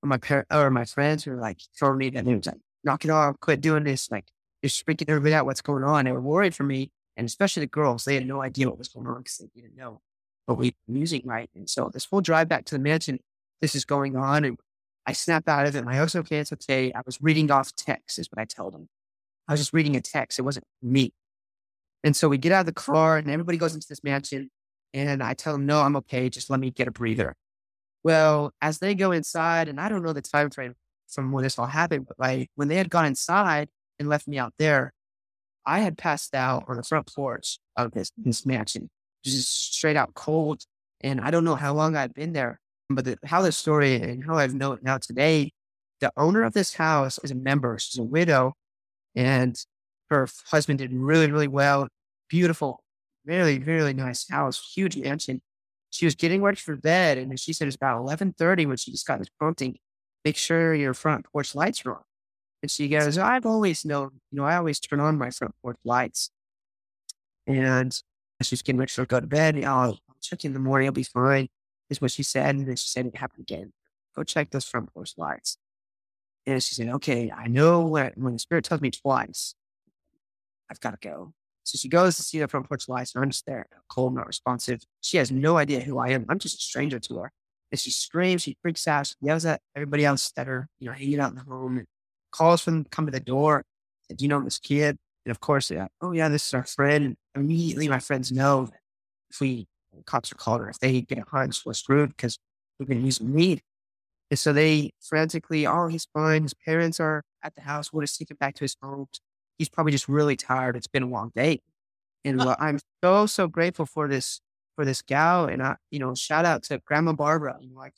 My 0.04 0.18
parents 0.18 0.48
or 0.54 0.70
my 0.70 0.86
friends 0.86 1.26
were 1.26 1.38
like 1.38 1.60
telling 1.78 1.98
me 1.98 2.10
that 2.12 2.26
they 2.26 2.36
was 2.36 2.46
like, 2.46 2.60
knock 2.84 3.06
it 3.06 3.12
off, 3.12 3.40
quit 3.40 3.62
doing 3.62 3.84
this. 3.84 4.12
Like, 4.12 4.26
just 4.66 4.86
freaking 4.86 5.10
everybody 5.10 5.34
out 5.34 5.46
what's 5.46 5.62
going 5.62 5.84
on. 5.84 6.06
They 6.06 6.12
were 6.12 6.22
worried 6.22 6.56
for 6.56 6.64
me. 6.64 6.92
And 7.18 7.26
especially 7.26 7.62
the 7.62 7.68
girls, 7.68 8.04
they 8.04 8.16
had 8.16 8.28
no 8.28 8.42
idea 8.42 8.68
what 8.68 8.78
was 8.78 8.90
going 8.90 9.08
on 9.08 9.20
because 9.20 9.38
they 9.38 9.62
didn't 9.62 9.78
know 9.78 10.02
what 10.48 10.58
we 10.58 10.76
were 10.88 10.98
using 10.98 11.22
right. 11.26 11.50
And 11.56 11.70
so 11.70 11.90
this 11.94 12.06
whole 12.06 12.22
drive 12.22 12.50
back 12.50 12.66
to 12.66 12.76
the 12.76 12.80
mansion, 12.80 13.20
this 13.62 13.76
is 13.76 13.86
going 13.86 14.16
on. 14.16 14.44
And 14.44 14.58
I 15.06 15.14
snap 15.14 15.48
out 15.48 15.66
of 15.66 15.76
it. 15.76 15.86
Host, 15.86 16.16
okay, 16.16 16.40
it's 16.40 16.52
okay. 16.52 16.92
I 16.94 17.02
was 17.06 17.22
reading 17.22 17.50
off 17.52 17.76
text, 17.76 18.20
is 18.20 18.28
what 18.32 18.42
I 18.42 18.46
tell 18.46 18.72
them. 18.72 18.90
I 19.48 19.54
was 19.54 19.62
just 19.62 19.74
reading 19.74 19.96
a 19.96 20.02
text. 20.02 20.40
It 20.40 20.42
wasn't 20.42 20.66
me. 20.82 21.14
And 22.04 22.16
so 22.16 22.28
we 22.28 22.38
get 22.38 22.52
out 22.52 22.62
of 22.62 22.66
the 22.66 22.74
car 22.74 23.18
and 23.18 23.30
everybody 23.30 23.58
goes 23.58 23.76
into 23.76 23.88
this 23.88 24.04
mansion. 24.04 24.50
And 24.94 25.22
I 25.22 25.36
tell 25.36 25.54
them, 25.54 25.66
no, 25.66 25.82
I'm 25.82 25.96
okay. 25.98 26.30
Just 26.30 26.50
let 26.50 26.60
me 26.60 26.72
get 26.72 26.88
a 26.88 26.92
breather. 26.92 27.36
Well, 28.04 28.54
as 28.62 28.80
they 28.80 28.94
go 28.96 29.12
inside, 29.12 29.68
and 29.68 29.80
I 29.80 29.90
don't 29.90 30.04
know 30.04 30.14
the 30.14 30.22
time 30.22 30.50
frame 30.50 30.76
from 31.08 31.32
when 31.32 31.44
this 31.44 31.58
all 31.58 31.66
happened, 31.66 32.08
but 32.08 32.20
like 32.20 32.50
when 32.56 32.68
they 32.68 32.76
had 32.76 32.90
gone 32.90 33.06
inside 33.06 33.70
and 34.00 34.10
left 34.10 34.28
me 34.28 34.38
out 34.38 34.54
there, 34.58 34.94
I 35.66 35.80
had 35.80 35.98
passed 35.98 36.36
out 36.36 36.66
on 36.68 36.78
the 36.78 36.84
front 36.84 37.12
porch 37.14 37.60
of 37.76 37.92
this, 37.92 38.12
this 38.18 38.46
mansion, 38.46 38.90
just 39.24 39.74
straight 39.74 39.96
out 39.96 40.14
cold. 40.14 40.64
And 41.02 41.20
I 41.22 41.32
don't 41.32 41.44
know 41.44 41.56
how 41.56 41.74
long 41.74 41.96
I'd 41.96 42.14
been 42.14 42.34
there, 42.34 42.60
but 42.90 43.06
the, 43.06 43.18
how 43.26 43.42
the 43.42 43.52
story 43.52 43.96
and 43.96 44.24
how 44.24 44.38
I've 44.38 44.54
known 44.54 44.80
now 44.82 44.98
today, 44.98 45.52
the 46.02 46.12
owner 46.18 46.44
of 46.44 46.54
this 46.54 46.76
house 46.76 47.20
is 47.24 47.32
a 47.32 47.36
member. 47.36 47.78
She's 47.80 48.00
a 48.00 48.04
widow 48.04 48.54
and 49.16 49.58
her 50.10 50.28
husband 50.48 50.80
did 50.80 50.94
really, 50.94 51.32
really 51.32 51.48
well. 51.48 51.88
Beautiful, 52.30 52.84
really, 53.26 53.60
really 53.60 53.94
nice 53.94 54.30
house, 54.30 54.74
huge 54.74 54.98
mansion. 54.98 55.42
She 55.90 56.06
was 56.06 56.16
getting 56.16 56.42
ready 56.42 56.58
for 56.58 56.76
bed 56.76 57.18
and 57.18 57.40
she 57.40 57.54
said 57.54 57.68
it's 57.68 57.76
about 57.76 58.02
1130 58.02 58.66
when 58.66 58.78
she 58.78 58.92
just 58.92 59.08
got 59.08 59.20
this 59.20 59.30
prompting, 59.40 59.78
make 60.24 60.38
sure 60.38 60.74
your 60.74 60.94
front 60.94 61.26
porch 61.32 61.56
lights 61.56 61.86
are 61.86 61.94
on. 61.94 62.04
And 62.66 62.72
she 62.72 62.88
goes, 62.88 63.20
I've 63.20 63.46
always 63.46 63.86
known, 63.86 64.10
you 64.32 64.38
know, 64.38 64.44
I 64.44 64.56
always 64.56 64.80
turn 64.80 65.00
on 65.00 65.20
my 65.20 65.30
front 65.30 65.54
porch 65.62 65.78
lights. 65.86 66.32
And 67.46 67.96
she's 68.42 68.64
getting 68.64 68.80
ready 68.80 68.92
to 68.92 69.06
go 69.06 69.20
to 69.20 69.28
bed. 69.28 69.64
I'll, 69.64 70.00
check 70.20 70.46
in 70.46 70.54
the 70.54 70.60
morning. 70.60 70.88
I'll 70.88 70.92
be 70.92 71.04
fine, 71.04 71.48
is 71.92 72.02
what 72.02 72.10
she 72.10 72.24
said. 72.24 72.56
And 72.56 72.68
then 72.68 72.76
she 72.76 72.88
said 72.88 73.06
it 73.06 73.18
happened 73.18 73.42
again. 73.42 73.72
Go 74.16 74.24
check 74.24 74.50
those 74.50 74.66
front 74.66 74.92
porch 74.92 75.14
lights. 75.16 75.60
And 76.48 76.64
she 76.64 76.74
said, 76.74 76.90
okay, 76.90 77.30
I 77.30 77.46
know 77.46 77.86
when, 77.86 78.14
when 78.16 78.34
the 78.34 78.40
spirit 78.40 78.66
tells 78.66 78.82
me 78.82 78.90
twice, 78.90 79.54
I've 80.72 80.80
got 80.80 81.00
to 81.00 81.08
go. 81.08 81.36
So 81.66 81.78
she 81.78 81.88
goes 81.88 82.16
to 82.16 82.24
see 82.24 82.40
the 82.40 82.48
front 82.48 82.68
porch 82.68 82.90
lights 82.90 83.14
and 83.14 83.24
I'm 83.24 83.30
just 83.30 83.46
there, 83.46 83.68
cold, 83.90 84.16
not 84.16 84.26
responsive. 84.26 84.82
She 85.02 85.18
has 85.18 85.32
no 85.32 85.58
idea 85.58 85.82
who 85.82 86.00
I 86.00 86.10
am. 86.10 86.26
I'm 86.30 86.40
just 86.40 86.58
a 86.58 86.64
stranger 86.64 86.98
to 86.98 87.18
her. 87.18 87.32
And 87.72 87.80
she 87.80 87.92
screams, 87.92 88.42
she 88.42 88.58
freaks 88.64 88.88
out, 88.88 89.06
she 89.06 89.14
yells 89.22 89.46
at 89.46 89.62
everybody 89.76 90.04
else 90.04 90.32
that 90.32 90.50
are, 90.50 90.68
you 90.80 90.88
know, 90.88 90.94
hanging 90.94 91.20
out 91.20 91.30
in 91.30 91.36
the 91.36 91.44
home 91.44 91.86
calls 92.36 92.62
for 92.62 92.72
them 92.72 92.84
to 92.84 92.90
come 92.90 93.06
to 93.06 93.12
the 93.12 93.20
door. 93.20 93.64
Do 94.10 94.24
you 94.24 94.28
know 94.28 94.42
this 94.42 94.60
kid? 94.60 94.98
And 95.26 95.32
of 95.32 95.40
course, 95.40 95.72
yeah, 95.72 95.88
oh 96.02 96.12
yeah, 96.12 96.30
this 96.30 96.48
is 96.48 96.54
our 96.54 96.66
friend. 96.66 97.06
And 97.06 97.18
immediately 97.36 97.88
my 97.88 98.00
friends 98.00 98.32
know 98.32 98.70
if 99.30 99.40
we 99.40 99.68
cops 100.06 100.32
are 100.32 100.36
called 100.36 100.62
or 100.62 100.70
if 100.70 100.80
they 100.80 101.02
get 101.02 101.18
a 101.18 101.24
hunch, 101.30 101.66
we're 101.66 101.74
screwed 101.74 102.10
because 102.10 102.38
we've 102.80 102.88
been 102.88 103.06
using 103.06 103.34
weed. 103.34 103.62
And 104.30 104.38
so 104.38 104.54
they 104.54 104.92
frantically, 105.02 105.66
oh, 105.66 105.88
he's 105.88 106.08
fine. 106.14 106.44
His 106.44 106.54
parents 106.54 107.00
are 107.00 107.24
at 107.44 107.56
the 107.56 107.62
house. 107.62 107.94
We'll 107.94 108.02
just 108.02 108.18
take 108.20 108.32
him 108.32 108.38
back 108.40 108.56
to 108.56 108.64
his 108.64 108.76
home 108.82 109.08
he's 109.58 109.70
probably 109.70 109.92
just 109.92 110.08
really 110.08 110.36
tired. 110.36 110.76
It's 110.76 110.88
been 110.88 111.04
a 111.04 111.08
long 111.08 111.32
day. 111.36 111.62
And 112.24 112.42
uh, 112.42 112.56
I'm 112.60 112.80
so, 113.04 113.26
so 113.26 113.48
grateful 113.48 113.86
for 113.86 114.08
this, 114.08 114.42
for 114.76 114.86
this 114.86 115.02
gal. 115.02 115.46
And 115.46 115.62
I, 115.62 115.76
you 115.92 116.00
know, 116.00 116.16
shout 116.16 116.46
out 116.46 116.64
to 116.64 116.80
Grandma 116.80 117.14
Barbara. 117.14 117.58
You 117.62 117.74
know, 117.74 117.82
I, 117.82 117.92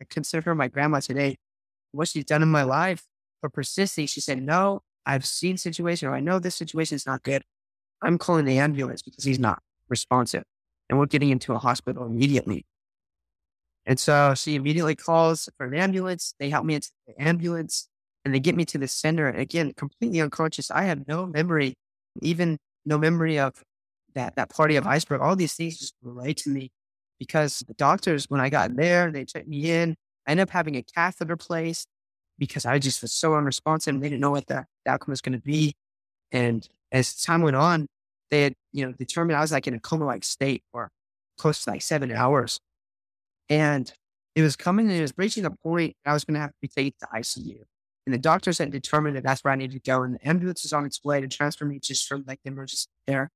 I 0.00 0.04
consider 0.08 0.42
her 0.42 0.54
my 0.54 0.68
grandma 0.68 1.00
today. 1.00 1.36
What 1.90 2.08
she's 2.08 2.24
done 2.24 2.42
in 2.42 2.48
my 2.48 2.62
life 2.62 3.04
for 3.42 3.50
persisting. 3.50 4.06
She 4.06 4.22
said, 4.22 4.42
no, 4.42 4.80
I've 5.04 5.26
seen 5.26 5.58
situation 5.58 6.08
or 6.08 6.14
I 6.14 6.20
know 6.20 6.38
this 6.38 6.54
situation 6.54 6.94
is 6.94 7.04
not 7.04 7.22
good. 7.22 7.42
I'm 8.00 8.16
calling 8.16 8.46
the 8.46 8.58
ambulance 8.58 9.02
because 9.02 9.24
he's 9.24 9.38
not 9.38 9.62
responsive. 9.90 10.44
And 10.88 10.98
we're 10.98 11.06
getting 11.06 11.28
into 11.28 11.52
a 11.52 11.58
hospital 11.58 12.06
immediately. 12.06 12.64
And 13.84 13.98
so 13.98 14.34
she 14.34 14.54
immediately 14.54 14.94
calls 14.94 15.48
for 15.56 15.66
an 15.66 15.74
ambulance. 15.74 16.34
They 16.38 16.48
help 16.48 16.64
me 16.64 16.76
into 16.76 16.90
the 17.06 17.20
ambulance 17.20 17.88
and 18.24 18.32
they 18.32 18.40
get 18.40 18.54
me 18.54 18.64
to 18.66 18.78
the 18.78 18.88
center. 18.88 19.28
Again, 19.28 19.72
completely 19.76 20.20
unconscious. 20.20 20.70
I 20.70 20.84
have 20.84 21.06
no 21.08 21.26
memory, 21.26 21.74
even 22.20 22.58
no 22.86 22.96
memory 22.96 23.38
of 23.38 23.54
that 24.14 24.36
that 24.36 24.50
party 24.50 24.76
of 24.76 24.86
iceberg. 24.86 25.20
All 25.20 25.34
these 25.34 25.54
things 25.54 25.78
just 25.78 25.94
relate 26.02 26.36
to 26.38 26.50
me 26.50 26.70
because 27.18 27.64
the 27.66 27.74
doctors, 27.74 28.26
when 28.28 28.40
I 28.40 28.50
got 28.50 28.76
there, 28.76 29.10
they 29.10 29.24
checked 29.24 29.48
me 29.48 29.70
in. 29.70 29.96
I 30.26 30.32
ended 30.32 30.44
up 30.44 30.50
having 30.50 30.76
a 30.76 30.82
catheter 30.82 31.36
placed 31.36 31.88
because 32.42 32.66
I 32.66 32.80
just 32.80 33.02
was 33.02 33.12
so 33.12 33.36
unresponsive. 33.36 33.94
and 33.94 34.02
They 34.02 34.08
didn't 34.08 34.20
know 34.20 34.32
what 34.32 34.48
the, 34.48 34.66
the 34.84 34.90
outcome 34.90 35.12
was 35.12 35.20
going 35.20 35.38
to 35.38 35.40
be. 35.40 35.76
And 36.32 36.68
as 36.90 37.14
time 37.14 37.40
went 37.42 37.54
on, 37.54 37.86
they 38.32 38.42
had, 38.42 38.54
you 38.72 38.84
know, 38.84 38.90
determined 38.90 39.36
I 39.36 39.42
was 39.42 39.52
like 39.52 39.68
in 39.68 39.74
a 39.74 39.78
coma 39.78 40.06
like 40.06 40.24
state 40.24 40.64
for 40.72 40.90
close 41.38 41.62
to 41.62 41.70
like 41.70 41.82
seven 41.82 42.10
hours. 42.10 42.58
And 43.48 43.92
it 44.34 44.42
was 44.42 44.56
coming 44.56 44.88
and 44.88 44.98
it 44.98 45.02
was 45.02 45.14
reaching 45.16 45.44
a 45.44 45.52
point 45.52 45.94
I 46.04 46.14
was 46.14 46.24
going 46.24 46.34
to 46.34 46.40
have 46.40 46.50
to 46.50 46.56
be 46.60 46.66
taken 46.66 46.94
to 46.98 47.06
ICU. 47.14 47.60
And 48.06 48.12
the 48.12 48.18
doctors 48.18 48.58
had 48.58 48.72
determined 48.72 49.14
that 49.14 49.22
that's 49.22 49.44
where 49.44 49.52
I 49.52 49.56
needed 49.56 49.74
to 49.74 49.88
go. 49.88 50.02
And 50.02 50.16
the 50.16 50.28
ambulance 50.28 50.64
was 50.64 50.72
on 50.72 50.84
its 50.84 51.04
way 51.04 51.20
to 51.20 51.28
transfer 51.28 51.64
me 51.64 51.78
just 51.78 52.08
from 52.08 52.24
like 52.26 52.40
the 52.42 52.50
emergency 52.50 52.88
care 53.06 53.30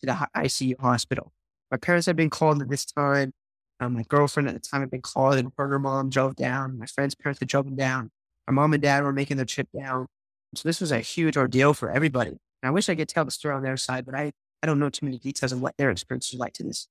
to 0.00 0.06
the 0.06 0.28
ICU 0.34 0.80
hospital. 0.80 1.34
My 1.70 1.76
parents 1.76 2.06
had 2.06 2.16
been 2.16 2.30
called 2.30 2.62
at 2.62 2.70
this 2.70 2.86
time. 2.86 3.34
Um, 3.80 3.92
my 3.92 4.04
girlfriend 4.08 4.48
at 4.48 4.54
the 4.54 4.60
time 4.60 4.80
had 4.80 4.90
been 4.90 5.02
called, 5.02 5.36
and 5.36 5.52
her 5.58 5.78
mom 5.78 6.08
drove 6.08 6.36
down. 6.36 6.78
My 6.78 6.86
friend's 6.86 7.14
parents 7.14 7.40
had 7.40 7.48
driven 7.48 7.76
down. 7.76 8.10
My 8.46 8.52
mom 8.52 8.72
and 8.72 8.82
dad 8.82 9.02
were 9.02 9.12
making 9.12 9.36
their 9.36 9.46
trip 9.46 9.68
down. 9.76 10.06
So 10.54 10.68
this 10.68 10.80
was 10.80 10.92
a 10.92 11.00
huge 11.00 11.36
ordeal 11.36 11.74
for 11.74 11.90
everybody. 11.90 12.30
And 12.30 12.38
I 12.64 12.70
wish 12.70 12.88
I 12.88 12.94
could 12.94 13.08
tell 13.08 13.24
the 13.24 13.30
story 13.30 13.54
on 13.54 13.62
their 13.62 13.76
side, 13.76 14.06
but 14.06 14.14
I, 14.14 14.32
I 14.62 14.66
don't 14.66 14.78
know 14.78 14.88
too 14.88 15.06
many 15.06 15.18
details 15.18 15.52
of 15.52 15.60
what 15.60 15.76
their 15.76 15.90
experience 15.90 16.32
was 16.32 16.40
like 16.40 16.52
to 16.54 16.64
this 16.64 16.88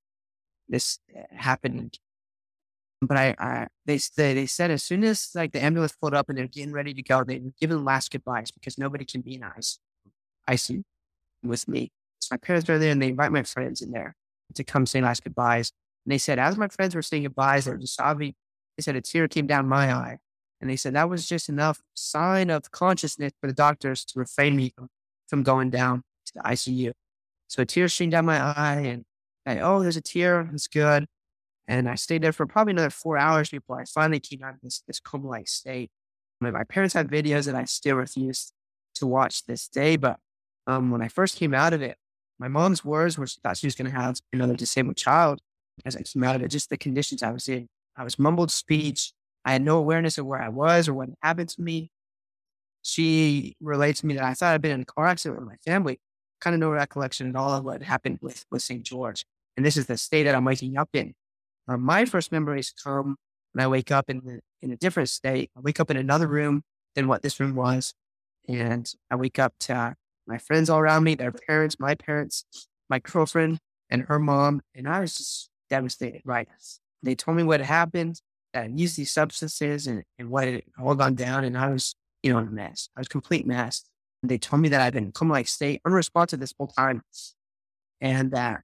this 0.67 0.97
uh, 1.15 1.21
happening 1.31 1.91
but 3.01 3.17
I, 3.17 3.35
I 3.37 3.67
they, 3.85 3.99
they 4.17 4.33
they 4.33 4.45
said 4.45 4.71
as 4.71 4.83
soon 4.83 5.03
as 5.03 5.29
like 5.35 5.51
the 5.51 5.63
ambulance 5.63 5.93
pulled 5.93 6.13
up 6.13 6.29
and 6.29 6.37
they're 6.37 6.47
getting 6.47 6.71
ready 6.71 6.93
to 6.93 7.01
go, 7.01 7.23
they 7.23 7.41
give 7.59 7.69
them 7.69 7.85
last 7.85 8.11
goodbyes 8.11 8.51
because 8.51 8.77
nobody 8.77 9.05
can 9.05 9.21
be 9.21 9.37
nice. 9.37 9.79
I 10.47 10.55
see 10.55 10.83
with 11.43 11.67
me. 11.67 11.91
So 12.19 12.29
my 12.31 12.37
parents 12.37 12.69
are 12.69 12.79
there 12.79 12.91
and 12.91 13.01
they 13.01 13.09
invite 13.09 13.31
my 13.31 13.43
friends 13.43 13.81
in 13.81 13.91
there 13.91 14.15
to 14.53 14.63
come 14.63 14.85
say 14.85 15.01
last 15.01 15.23
goodbyes. 15.23 15.71
And 16.05 16.11
they 16.11 16.17
said, 16.17 16.39
as 16.39 16.57
my 16.57 16.67
friends 16.67 16.95
were 16.95 17.01
saying 17.01 17.23
goodbyes, 17.23 17.65
they 17.65 17.75
just 17.77 17.95
sobbing. 17.95 18.34
They 18.77 18.82
said 18.82 18.95
a 18.95 19.01
tear 19.01 19.27
came 19.27 19.47
down 19.47 19.67
my 19.67 19.93
eye. 19.93 20.17
And 20.62 20.70
they 20.70 20.76
said 20.76 20.93
that 20.93 21.10
was 21.10 21.28
just 21.28 21.49
enough 21.49 21.82
sign 21.93 22.49
of 22.49 22.72
consciousness 22.72 23.34
for 23.39 23.47
the 23.47 23.53
doctors 23.53 24.06
to 24.06 24.20
refrain 24.20 24.56
me 24.56 24.74
from, 25.28 25.43
going 25.43 25.70
down 25.70 26.01
to 26.28 26.34
the 26.36 26.39
ICU. 26.41 26.91
So 27.47 27.64
a 27.64 27.66
tear 27.66 27.88
streamed 27.88 28.14
down 28.14 28.26
my 28.26 28.39
eye 28.39 28.82
and 28.86 29.03
I, 29.45 29.60
oh, 29.60 29.82
there's 29.82 29.97
a 29.97 30.01
tear. 30.01 30.49
It's 30.53 30.68
good. 30.68 31.06
And 31.68 31.89
I 31.89 31.95
stayed 31.95 32.22
there 32.22 32.32
for 32.32 32.45
probably 32.45 32.72
another 32.72 32.89
four 32.89 33.18
hours 33.18 33.49
before 33.49 33.82
I 33.82 33.86
finally 33.86 34.20
came 34.20 34.43
out 34.43 34.53
of 34.53 34.62
this, 34.62 34.82
this 34.88 34.99
coma 34.99 35.28
like 35.28 35.47
state. 35.47 35.91
I 36.39 36.45
mean, 36.45 36.53
my 36.53 36.64
parents 36.64 36.93
had 36.93 37.10
videos 37.10 37.45
that 37.45 37.56
I 37.56 37.66
still 37.66 37.95
refuse 37.95 38.53
to 38.95 39.08
watch 39.08 39.45
this 39.45 39.68
day. 39.68 39.97
But 39.97 40.20
um, 40.68 40.91
when 40.91 41.01
I 41.01 41.08
first 41.08 41.38
came 41.38 41.53
out 41.53 41.74
of 41.74 41.82
it, 41.82 41.97
my 42.39 42.47
mom's 42.47 42.84
words 42.84 43.18
were 43.18 43.28
she 43.28 43.39
thought 43.41 43.58
she 43.58 43.68
was 43.68 43.76
going 43.76 43.89
to 43.89 43.97
have 43.97 44.20
another 44.34 44.56
disabled 44.56 44.97
child 44.97 45.39
as 45.86 45.95
I 45.95 46.01
came 46.01 46.24
out 46.24 46.36
of 46.36 46.41
it, 46.41 46.49
just 46.49 46.70
the 46.70 46.78
conditions 46.78 47.24
I 47.24 47.32
was 47.32 47.47
in. 47.49 47.68
I 47.97 48.03
was 48.03 48.20
mumbled 48.20 48.51
speech. 48.51 49.14
I 49.45 49.53
had 49.53 49.61
no 49.61 49.77
awareness 49.77 50.17
of 50.17 50.25
where 50.25 50.41
I 50.41 50.49
was 50.49 50.89
or 50.89 50.93
what 50.93 51.09
happened 51.21 51.49
to 51.49 51.61
me. 51.61 51.91
She 52.81 53.55
relates 53.61 54.01
to 54.01 54.07
me 54.07 54.15
that 54.15 54.23
I 54.23 54.33
thought 54.33 54.53
I'd 54.53 54.61
been 54.61 54.71
in 54.71 54.81
a 54.81 54.85
car 54.85 55.07
accident 55.07 55.39
with 55.39 55.47
my 55.47 55.55
family. 55.65 55.99
Kind 56.41 56.55
of 56.55 56.59
no 56.59 56.71
recollection 56.71 57.29
at 57.29 57.35
all 57.35 57.53
of 57.53 57.63
what 57.63 57.83
happened 57.83 58.19
with, 58.21 58.45
with 58.51 58.61
St. 58.61 58.83
George. 58.83 59.23
And 59.55 59.65
this 59.65 59.77
is 59.77 59.85
the 59.85 59.97
state 59.97 60.23
that 60.23 60.35
I'm 60.35 60.45
waking 60.45 60.77
up 60.77 60.89
in. 60.93 61.13
Uh, 61.67 61.77
my 61.77 62.05
first 62.05 62.31
memories 62.31 62.73
come 62.83 63.17
and 63.53 63.61
I 63.61 63.67
wake 63.67 63.91
up 63.91 64.09
in 64.09 64.21
the, 64.25 64.39
in 64.61 64.71
a 64.71 64.75
different 64.75 65.09
state. 65.09 65.49
I 65.55 65.61
wake 65.61 65.79
up 65.79 65.89
in 65.89 65.97
another 65.97 66.27
room 66.27 66.63
than 66.93 67.07
what 67.07 67.21
this 67.21 67.39
room 67.39 67.55
was, 67.55 67.93
and 68.47 68.91
I 69.09 69.15
wake 69.15 69.39
up 69.39 69.53
to 69.61 69.75
uh, 69.75 69.93
my 70.27 70.37
friends 70.37 70.69
all 70.69 70.79
around 70.79 71.03
me, 71.03 71.15
their 71.15 71.31
parents, 71.31 71.79
my 71.79 71.95
parents, 71.95 72.45
my 72.89 72.99
girlfriend, 72.99 73.59
and 73.89 74.03
her 74.03 74.19
mom, 74.19 74.61
and 74.73 74.87
I 74.87 74.99
was 74.99 75.15
just 75.15 75.49
devastated. 75.69 76.21
Right? 76.25 76.47
They 77.01 77.15
told 77.15 77.37
me 77.37 77.43
what 77.43 77.61
happened, 77.61 78.21
that 78.56 78.64
I 78.64 78.68
used 78.68 78.97
these 78.97 79.12
substances, 79.12 79.86
and 79.86 80.03
and 80.18 80.30
what 80.30 80.47
had 80.47 80.64
all 80.80 80.95
gone 80.95 81.16
down, 81.16 81.43
and 81.43 81.58
I 81.58 81.70
was 81.70 81.93
you 82.24 82.32
know 82.34 82.39
in 82.39 82.47
a 82.47 82.51
mess. 82.51 82.89
I 82.95 83.01
was 83.01 83.08
a 83.08 83.10
complete 83.10 83.45
mess. 83.45 83.84
And 84.24 84.32
they 84.32 84.39
told 84.39 84.62
me 84.62 84.70
that 84.70 84.82
I'd 84.82 84.93
been 84.93 85.12
coma 85.12 85.34
like 85.34 85.47
state 85.47 85.82
unresponsive 85.86 86.39
this 86.39 86.53
whole 86.58 86.68
time, 86.68 87.03
and 88.01 88.32
that 88.32 88.62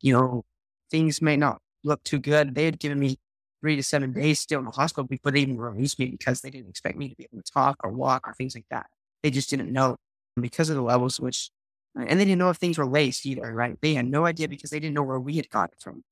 you 0.00 0.12
know 0.12 0.44
things 0.90 1.20
may 1.20 1.36
not 1.36 1.60
look 1.82 2.04
too 2.04 2.18
good. 2.18 2.54
They 2.54 2.66
had 2.66 2.78
given 2.78 3.00
me 3.00 3.18
three 3.60 3.74
to 3.76 3.82
seven 3.82 4.12
days 4.12 4.40
still 4.40 4.58
in 4.58 4.66
the 4.66 4.70
hospital 4.70 5.04
before 5.04 5.32
they 5.32 5.40
even 5.40 5.56
released 5.56 5.98
me 5.98 6.06
because 6.06 6.40
they 6.40 6.50
didn't 6.50 6.68
expect 6.68 6.98
me 6.98 7.08
to 7.08 7.16
be 7.16 7.26
able 7.32 7.42
to 7.42 7.52
talk 7.52 7.76
or 7.82 7.90
walk 7.90 8.28
or 8.28 8.34
things 8.34 8.54
like 8.54 8.66
that. 8.70 8.86
They 9.22 9.30
just 9.30 9.50
didn't 9.50 9.72
know 9.72 9.96
because 10.40 10.68
of 10.68 10.76
the 10.76 10.82
levels, 10.82 11.20
which, 11.20 11.50
and 11.94 12.18
they 12.18 12.24
didn't 12.24 12.38
know 12.38 12.50
if 12.50 12.56
things 12.56 12.76
were 12.76 12.86
laced 12.86 13.24
either, 13.24 13.52
right? 13.52 13.78
They 13.80 13.94
had 13.94 14.06
no 14.06 14.26
idea 14.26 14.48
because 14.48 14.70
they 14.70 14.80
didn't 14.80 14.94
know 14.94 15.02
where 15.02 15.20
we 15.20 15.36
had 15.36 15.48
got 15.48 15.70
it 15.72 15.80
from. 15.80 16.02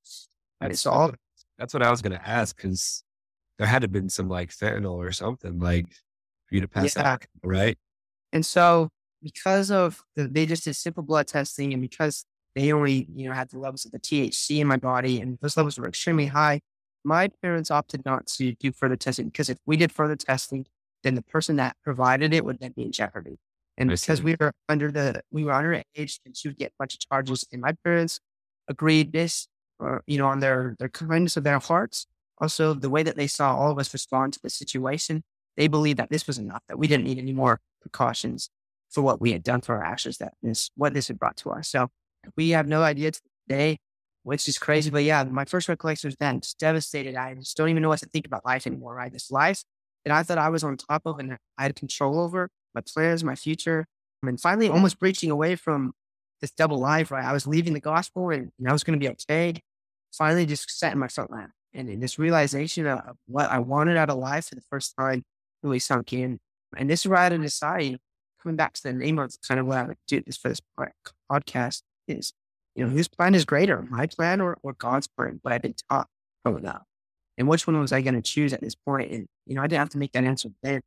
That's 0.60 0.86
all. 0.86 1.12
That's 1.58 1.74
what 1.74 1.82
I 1.82 1.90
was 1.90 2.02
going 2.02 2.12
to 2.12 2.28
ask 2.28 2.56
because 2.56 3.02
there 3.60 3.68
had 3.68 3.80
to 3.80 3.84
have 3.84 3.92
been 3.92 4.08
some 4.08 4.30
like 4.30 4.48
fentanyl 4.48 4.94
or 4.94 5.12
something 5.12 5.58
like 5.58 5.86
for 6.46 6.54
you 6.54 6.62
to 6.62 6.68
pass 6.68 6.96
yeah. 6.96 7.12
out, 7.12 7.26
right? 7.42 7.76
And 8.32 8.44
so 8.44 8.88
because 9.22 9.70
of 9.70 10.02
the, 10.16 10.26
they 10.28 10.46
just 10.46 10.64
did 10.64 10.76
simple 10.76 11.02
blood 11.02 11.26
testing 11.26 11.74
and 11.74 11.82
because 11.82 12.24
they 12.56 12.72
only, 12.72 13.06
you 13.14 13.28
know, 13.28 13.34
had 13.34 13.50
the 13.50 13.58
levels 13.58 13.84
of 13.84 13.92
the 13.92 13.98
THC 13.98 14.60
in 14.60 14.66
my 14.66 14.78
body 14.78 15.20
and 15.20 15.36
those 15.42 15.58
levels 15.58 15.78
were 15.78 15.86
extremely 15.86 16.24
high, 16.24 16.60
my 17.04 17.28
parents 17.42 17.70
opted 17.70 18.02
not 18.06 18.26
to 18.28 18.54
do 18.54 18.72
further 18.72 18.96
testing 18.96 19.26
because 19.26 19.50
if 19.50 19.58
we 19.66 19.76
did 19.76 19.92
further 19.92 20.16
testing, 20.16 20.64
then 21.02 21.14
the 21.14 21.22
person 21.22 21.56
that 21.56 21.76
provided 21.84 22.32
it 22.32 22.46
would 22.46 22.60
then 22.60 22.72
be 22.74 22.84
in 22.84 22.92
jeopardy. 22.92 23.36
And 23.76 23.90
because 23.90 24.22
we 24.22 24.36
were 24.40 24.54
under 24.70 24.90
the, 24.90 25.20
we 25.30 25.44
were 25.44 25.52
underage 25.52 26.18
and 26.24 26.34
she 26.34 26.48
would 26.48 26.56
get 26.56 26.70
a 26.70 26.74
bunch 26.78 26.94
of 26.94 27.00
charges. 27.00 27.44
And 27.52 27.60
my 27.60 27.74
parents 27.84 28.20
agreed 28.68 29.12
this, 29.12 29.48
or, 29.78 30.02
you 30.06 30.16
know, 30.16 30.28
on 30.28 30.40
their, 30.40 30.76
their 30.78 30.88
kindness 30.88 31.36
of 31.36 31.44
their 31.44 31.58
hearts. 31.58 32.06
Also, 32.40 32.74
the 32.74 32.90
way 32.90 33.02
that 33.02 33.16
they 33.16 33.26
saw 33.26 33.56
all 33.56 33.70
of 33.70 33.78
us 33.78 33.92
respond 33.92 34.32
to 34.32 34.40
the 34.42 34.50
situation, 34.50 35.22
they 35.56 35.68
believed 35.68 35.98
that 35.98 36.10
this 36.10 36.26
was 36.26 36.38
enough, 36.38 36.62
that 36.68 36.78
we 36.78 36.86
didn't 36.86 37.04
need 37.04 37.18
any 37.18 37.32
more 37.32 37.60
precautions 37.82 38.50
for 38.88 39.02
what 39.02 39.20
we 39.20 39.32
had 39.32 39.42
done 39.42 39.60
for 39.60 39.76
our 39.76 39.84
ashes, 39.84 40.18
that 40.18 40.34
this, 40.42 40.70
what 40.74 40.94
this 40.94 41.08
had 41.08 41.18
brought 41.18 41.36
to 41.36 41.50
us. 41.50 41.68
So 41.68 41.88
we 42.36 42.50
have 42.50 42.66
no 42.66 42.82
idea 42.82 43.12
today 43.48 43.78
which 44.22 44.48
is 44.48 44.58
crazy. 44.58 44.90
But 44.90 45.04
yeah, 45.04 45.24
my 45.24 45.44
first 45.44 45.68
recollection 45.68 46.08
was 46.08 46.16
then 46.16 46.40
just 46.40 46.58
devastated. 46.58 47.16
I 47.16 47.34
just 47.34 47.56
don't 47.56 47.68
even 47.68 47.82
know 47.82 47.88
what 47.88 48.00
to 48.00 48.06
think 48.06 48.26
about 48.26 48.44
life 48.44 48.66
anymore, 48.66 48.94
right? 48.94 49.12
This 49.12 49.30
life 49.30 49.62
that 50.04 50.12
I 50.12 50.22
thought 50.22 50.38
I 50.38 50.48
was 50.48 50.64
on 50.64 50.76
top 50.76 51.02
of 51.04 51.18
and 51.18 51.36
I 51.58 51.62
had 51.62 51.76
control 51.76 52.20
over 52.20 52.48
my 52.74 52.82
plans, 52.82 53.24
my 53.24 53.34
future. 53.34 53.86
And 54.22 54.40
finally 54.40 54.68
almost 54.68 54.98
breaching 54.98 55.30
away 55.30 55.56
from 55.56 55.92
this 56.40 56.50
double 56.50 56.78
life, 56.78 57.10
right? 57.10 57.24
I 57.24 57.32
was 57.32 57.46
leaving 57.46 57.72
the 57.72 57.80
gospel 57.80 58.30
and, 58.30 58.50
and 58.58 58.68
I 58.68 58.72
was 58.72 58.84
going 58.84 58.98
to 58.98 59.02
be 59.04 59.10
okay. 59.10 59.60
Finally 60.12 60.46
just 60.46 60.70
sat 60.70 60.92
in 60.92 60.98
my 60.98 61.08
front 61.08 61.30
lap. 61.30 61.50
And 61.72 62.02
this 62.02 62.18
realization 62.18 62.86
of, 62.86 63.16
what 63.26 63.50
I 63.50 63.58
wanted 63.58 63.96
out 63.96 64.10
of 64.10 64.18
life 64.18 64.46
for 64.46 64.56
the 64.56 64.62
first 64.70 64.94
time 64.98 65.22
really 65.62 65.78
sunk 65.78 66.12
in. 66.12 66.38
And 66.76 66.90
this 66.90 67.06
I 67.06 67.22
had 67.22 67.28
to 67.30 67.38
decide, 67.38 67.98
coming 68.42 68.56
back 68.56 68.74
to 68.74 68.82
the 68.82 68.92
name 68.92 69.18
of 69.18 69.34
kind 69.46 69.60
of 69.60 69.66
what 69.66 69.78
I 69.78 69.82
would 69.84 69.96
do 70.08 70.20
this 70.20 70.36
for 70.36 70.48
this 70.48 70.60
podcast 71.30 71.82
is 72.08 72.32
you 72.74 72.84
know, 72.84 72.90
whose 72.90 73.08
plan 73.08 73.34
is 73.34 73.44
greater, 73.44 73.82
my 73.90 74.06
plan 74.06 74.40
or, 74.40 74.56
or 74.62 74.72
God's 74.74 75.06
plan? 75.06 75.40
But 75.42 75.52
I've 75.52 75.62
been 75.62 75.74
taught 75.90 76.08
growing 76.44 76.66
up. 76.66 76.84
And 77.36 77.48
which 77.48 77.66
one 77.66 77.78
was 77.80 77.92
I 77.92 78.00
going 78.00 78.14
to 78.14 78.22
choose 78.22 78.52
at 78.52 78.60
this 78.60 78.74
point? 78.74 79.10
And, 79.10 79.26
you 79.46 79.54
know, 79.54 79.62
I 79.62 79.66
didn't 79.66 79.80
have 79.80 79.88
to 79.90 79.98
make 79.98 80.12
that 80.12 80.24
answer 80.24 80.50
then. 80.62 80.80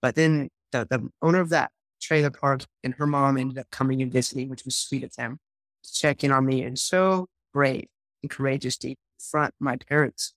But 0.00 0.14
then 0.14 0.48
the, 0.72 0.86
the 0.88 1.08
owner 1.20 1.40
of 1.40 1.50
that 1.50 1.70
trailer 2.00 2.30
park 2.30 2.62
and 2.82 2.94
her 2.94 3.06
mom 3.06 3.36
ended 3.36 3.58
up 3.58 3.70
coming 3.70 4.02
and 4.02 4.12
visiting, 4.12 4.48
which 4.48 4.64
was 4.64 4.74
sweet 4.74 5.04
of 5.04 5.14
them, 5.14 5.38
to 5.84 5.92
check 5.92 6.24
in 6.24 6.32
on 6.32 6.46
me 6.46 6.62
and 6.62 6.78
so 6.78 7.28
brave 7.52 7.86
and 8.22 8.30
courageous 8.30 8.76
to 8.78 8.94
confront 9.22 9.54
my 9.60 9.76
parents 9.76 10.34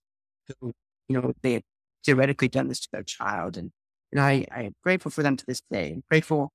who, 0.60 0.72
you 1.08 1.20
know, 1.20 1.32
they 1.42 1.54
had 1.54 1.62
theoretically 2.04 2.48
done 2.48 2.68
this 2.68 2.80
to 2.80 2.88
their 2.92 3.02
child. 3.02 3.56
And, 3.56 3.72
and 4.12 4.20
I, 4.20 4.46
I 4.54 4.62
am 4.62 4.74
grateful 4.82 5.10
for 5.10 5.22
them 5.22 5.36
to 5.36 5.44
this 5.46 5.62
day. 5.70 5.92
And 5.92 6.02
grateful 6.08 6.52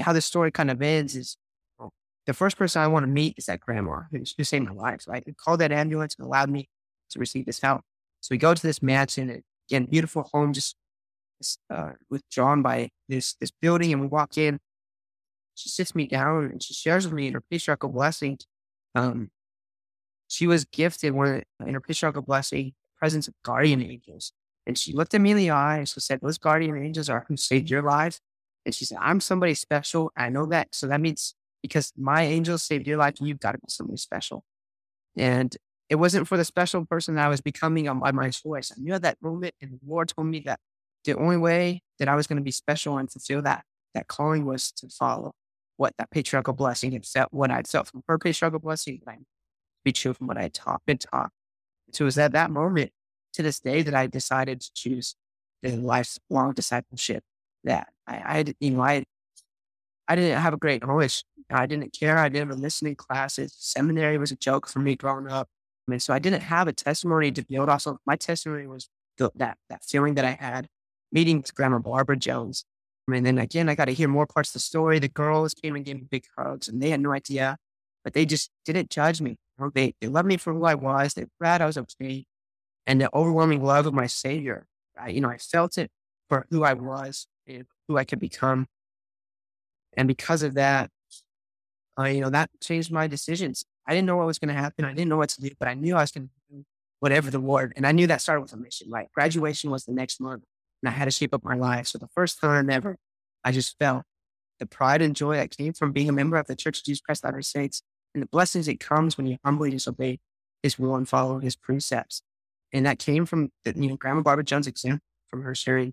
how 0.00 0.12
this 0.12 0.26
story 0.26 0.50
kind 0.50 0.70
of 0.70 0.82
ends 0.82 1.14
is 1.14 1.36
the 2.26 2.32
first 2.32 2.56
person 2.56 2.80
I 2.80 2.86
want 2.86 3.04
to 3.04 3.10
meet 3.10 3.34
is 3.36 3.46
that 3.46 3.60
grandma 3.60 4.02
who, 4.10 4.24
saved 4.24 4.66
my 4.66 4.72
life. 4.72 5.02
So 5.02 5.12
I 5.12 5.22
called 5.36 5.60
that 5.60 5.72
ambulance 5.72 6.14
and 6.18 6.26
allowed 6.26 6.50
me 6.50 6.68
to 7.10 7.18
receive 7.18 7.46
this 7.46 7.60
help. 7.60 7.82
So 8.20 8.28
we 8.30 8.38
go 8.38 8.54
to 8.54 8.62
this 8.62 8.82
mansion, 8.82 9.42
again, 9.68 9.84
beautiful 9.84 10.28
home, 10.32 10.54
just 10.54 10.76
uh, 11.68 11.90
withdrawn 12.08 12.62
by 12.62 12.88
this 13.08 13.34
this 13.34 13.50
building, 13.50 13.92
and 13.92 14.00
we 14.00 14.06
walk 14.06 14.38
in. 14.38 14.58
She 15.54 15.68
sits 15.68 15.94
me 15.94 16.06
down 16.06 16.44
and 16.46 16.62
she 16.62 16.72
shares 16.72 17.04
with 17.04 17.12
me 17.12 17.30
her 17.30 17.42
patriarchal 17.42 17.90
blessing. 17.90 18.38
Um, 18.94 19.30
she 20.28 20.46
was 20.46 20.64
gifted 20.64 21.12
one 21.12 21.42
in 21.66 21.74
her 21.74 21.80
patriarchal 21.80 22.22
blessing 22.22 22.72
presence 22.98 23.28
of 23.28 23.34
guardian 23.42 23.82
angels, 23.82 24.32
and 24.66 24.78
she 24.78 24.92
looked 24.92 25.14
at 25.14 25.20
me 25.20 25.32
in 25.32 25.36
the 25.36 25.50
eye 25.50 25.78
and 25.78 25.88
she 25.88 26.00
said, 26.00 26.20
"Those 26.20 26.38
guardian 26.38 26.76
angels 26.76 27.08
are 27.08 27.24
who 27.28 27.36
saved 27.36 27.70
your 27.70 27.82
life." 27.82 28.20
And 28.66 28.74
she 28.74 28.84
said, 28.84 28.98
"I'm 29.00 29.20
somebody 29.20 29.54
special. 29.54 30.12
I 30.16 30.30
know 30.30 30.46
that, 30.46 30.74
so 30.74 30.86
that 30.86 31.00
means 31.00 31.34
because 31.62 31.92
my 31.96 32.22
angel 32.22 32.58
saved 32.58 32.86
your 32.86 32.98
life. 32.98 33.14
You've 33.20 33.40
got 33.40 33.52
to 33.52 33.58
be 33.58 33.64
somebody 33.68 33.96
special. 33.96 34.44
And 35.16 35.56
it 35.88 35.96
wasn't 35.96 36.28
for 36.28 36.36
the 36.36 36.44
special 36.44 36.84
person 36.84 37.14
that 37.14 37.26
I 37.26 37.28
was 37.28 37.40
becoming 37.40 37.86
by 38.00 38.12
my 38.12 38.30
choice. 38.30 38.72
I 38.72 38.80
knew 38.80 38.94
at 38.94 39.02
that 39.02 39.22
moment, 39.22 39.54
and 39.60 39.72
the 39.72 39.78
Lord 39.86 40.08
told 40.08 40.28
me 40.28 40.40
that 40.40 40.60
the 41.04 41.16
only 41.16 41.36
way 41.36 41.82
that 41.98 42.08
I 42.08 42.14
was 42.16 42.26
going 42.26 42.38
to 42.38 42.42
be 42.42 42.50
special 42.50 42.98
and 42.98 43.10
fulfill 43.10 43.42
that 43.42 43.64
that 43.94 44.08
calling 44.08 44.44
was 44.44 44.72
to 44.72 44.88
follow 44.88 45.32
what 45.76 45.94
that 45.98 46.10
patriarchal 46.10 46.54
blessing 46.54 46.92
had 46.92 47.06
felt, 47.06 47.32
what 47.32 47.50
I'd 47.50 47.68
felt 47.68 47.88
from 47.88 48.02
her 48.08 48.18
patriarchal 48.18 48.60
blessing, 48.60 49.00
and 49.06 49.16
I 49.16 49.18
be 49.84 49.92
true 49.92 50.14
from 50.14 50.26
what 50.26 50.38
I 50.38 50.48
taught, 50.48 50.82
been 50.86 50.98
taught. 50.98 51.30
So 51.92 52.04
it 52.04 52.06
was 52.06 52.18
at 52.18 52.32
that 52.32 52.50
moment 52.50 52.92
to 53.34 53.42
this 53.42 53.60
day 53.60 53.82
that 53.82 53.94
I 53.94 54.06
decided 54.06 54.60
to 54.60 54.70
choose 54.74 55.16
the 55.62 55.76
lifelong 55.76 56.52
discipleship 56.52 57.22
that 57.64 57.88
I, 58.06 58.14
I 58.16 58.44
you 58.60 58.70
know, 58.70 58.82
I, 58.82 59.04
I 60.08 60.16
didn't 60.16 60.40
have 60.40 60.54
a 60.54 60.58
great 60.58 60.82
knowledge 60.84 61.24
I 61.50 61.66
didn't 61.66 61.92
care. 61.92 62.18
I 62.18 62.28
didn't 62.28 62.60
listen 62.60 62.88
in 62.88 62.94
classes. 62.94 63.54
Seminary 63.58 64.18
was 64.18 64.30
a 64.30 64.36
joke 64.36 64.68
for 64.68 64.78
me 64.78 64.96
growing 64.96 65.28
up. 65.28 65.48
I 65.86 65.90
mean, 65.90 66.00
so 66.00 66.14
I 66.14 66.18
didn't 66.18 66.42
have 66.42 66.68
a 66.68 66.72
testimony 66.72 67.30
to 67.32 67.42
build 67.42 67.68
off 67.68 67.86
of. 67.86 67.98
My 68.06 68.16
testimony 68.16 68.66
was 68.66 68.88
the, 69.18 69.30
that 69.36 69.58
that 69.68 69.84
feeling 69.84 70.14
that 70.14 70.24
I 70.24 70.32
had 70.40 70.68
meeting 71.12 71.44
Grandma 71.54 71.78
Barbara 71.78 72.16
Jones. 72.16 72.64
I 73.06 73.12
mean, 73.12 73.24
then 73.24 73.38
again, 73.38 73.68
I 73.68 73.74
got 73.74 73.84
to 73.84 73.92
hear 73.92 74.08
more 74.08 74.26
parts 74.26 74.50
of 74.50 74.54
the 74.54 74.60
story. 74.60 74.98
The 74.98 75.08
girls 75.08 75.52
came 75.52 75.76
and 75.76 75.84
gave 75.84 75.96
me 75.96 76.06
big 76.10 76.24
hugs, 76.38 76.68
and 76.68 76.82
they 76.82 76.90
had 76.90 77.00
no 77.00 77.12
idea, 77.12 77.58
but 78.02 78.14
they 78.14 78.24
just 78.24 78.50
didn't 78.64 78.88
judge 78.90 79.20
me. 79.20 79.36
They 79.74 79.94
they 80.00 80.08
loved 80.08 80.28
me 80.28 80.36
for 80.36 80.52
who 80.52 80.64
I 80.64 80.74
was. 80.74 81.14
They 81.14 81.26
glad 81.40 81.62
I 81.62 81.66
was 81.66 81.78
okay, 81.78 82.24
and 82.86 83.00
the 83.00 83.14
overwhelming 83.14 83.62
love 83.62 83.86
of 83.86 83.94
my 83.94 84.06
Savior. 84.06 84.66
I, 84.98 85.08
you 85.08 85.20
know, 85.20 85.28
I 85.28 85.38
felt 85.38 85.78
it 85.78 85.90
for 86.28 86.46
who 86.50 86.64
I 86.64 86.74
was 86.74 87.26
and 87.46 87.66
who 87.88 87.96
I 87.96 88.04
could 88.04 88.20
become, 88.20 88.66
and 89.96 90.08
because 90.08 90.42
of 90.42 90.54
that, 90.54 90.90
uh, 91.98 92.04
you 92.04 92.20
know, 92.20 92.30
that 92.30 92.50
changed 92.60 92.90
my 92.92 93.06
decisions. 93.06 93.64
I 93.86 93.92
didn't 93.92 94.06
know 94.06 94.16
what 94.16 94.26
was 94.26 94.38
going 94.38 94.54
to 94.54 94.60
happen. 94.60 94.84
I 94.84 94.94
didn't 94.94 95.08
know 95.08 95.18
what 95.18 95.28
to 95.30 95.40
do, 95.40 95.50
but 95.58 95.68
I 95.68 95.74
knew 95.74 95.94
I 95.94 96.00
was 96.00 96.10
going 96.10 96.28
to 96.28 96.56
do 96.56 96.64
whatever 97.00 97.30
the 97.30 97.38
Lord. 97.38 97.72
And 97.76 97.86
I 97.86 97.92
knew 97.92 98.06
that 98.06 98.22
started 98.22 98.40
with 98.40 98.52
a 98.54 98.56
mission. 98.56 98.88
Like 98.90 99.12
graduation 99.12 99.70
was 99.70 99.84
the 99.84 99.92
next 99.92 100.20
month, 100.20 100.44
and 100.82 100.88
I 100.88 100.92
had 100.92 101.04
to 101.04 101.10
shape 101.10 101.34
up 101.34 101.44
my 101.44 101.56
life. 101.56 101.86
So 101.86 101.98
the 101.98 102.08
first 102.14 102.40
time 102.40 102.70
ever, 102.70 102.96
I 103.44 103.52
just 103.52 103.76
felt 103.78 104.04
the 104.58 104.66
pride 104.66 105.02
and 105.02 105.14
joy 105.14 105.36
that 105.36 105.56
came 105.56 105.72
from 105.72 105.92
being 105.92 106.08
a 106.08 106.12
member 106.12 106.36
of 106.36 106.46
the 106.46 106.56
Church 106.56 106.78
of 106.78 106.84
Jesus 106.84 107.00
Christ 107.00 107.24
of 107.24 107.28
Latter 107.28 107.42
Saints, 107.42 107.82
and 108.14 108.22
the 108.22 108.28
blessings 108.28 108.66
that 108.66 108.80
comes 108.80 109.16
when 109.16 109.26
you 109.26 109.38
humbly 109.44 109.70
disobey 109.70 110.20
His 110.62 110.78
will 110.78 110.94
and 110.94 111.08
follow 111.08 111.38
His 111.40 111.56
precepts. 111.56 112.22
And 112.72 112.86
that 112.86 112.98
came 112.98 113.26
from 113.26 113.50
you 113.64 113.88
know 113.88 113.96
Grandma 113.96 114.22
Barbara 114.22 114.44
Jones' 114.44 114.66
example, 114.66 115.04
from 115.28 115.42
her 115.42 115.54
sharing 115.54 115.92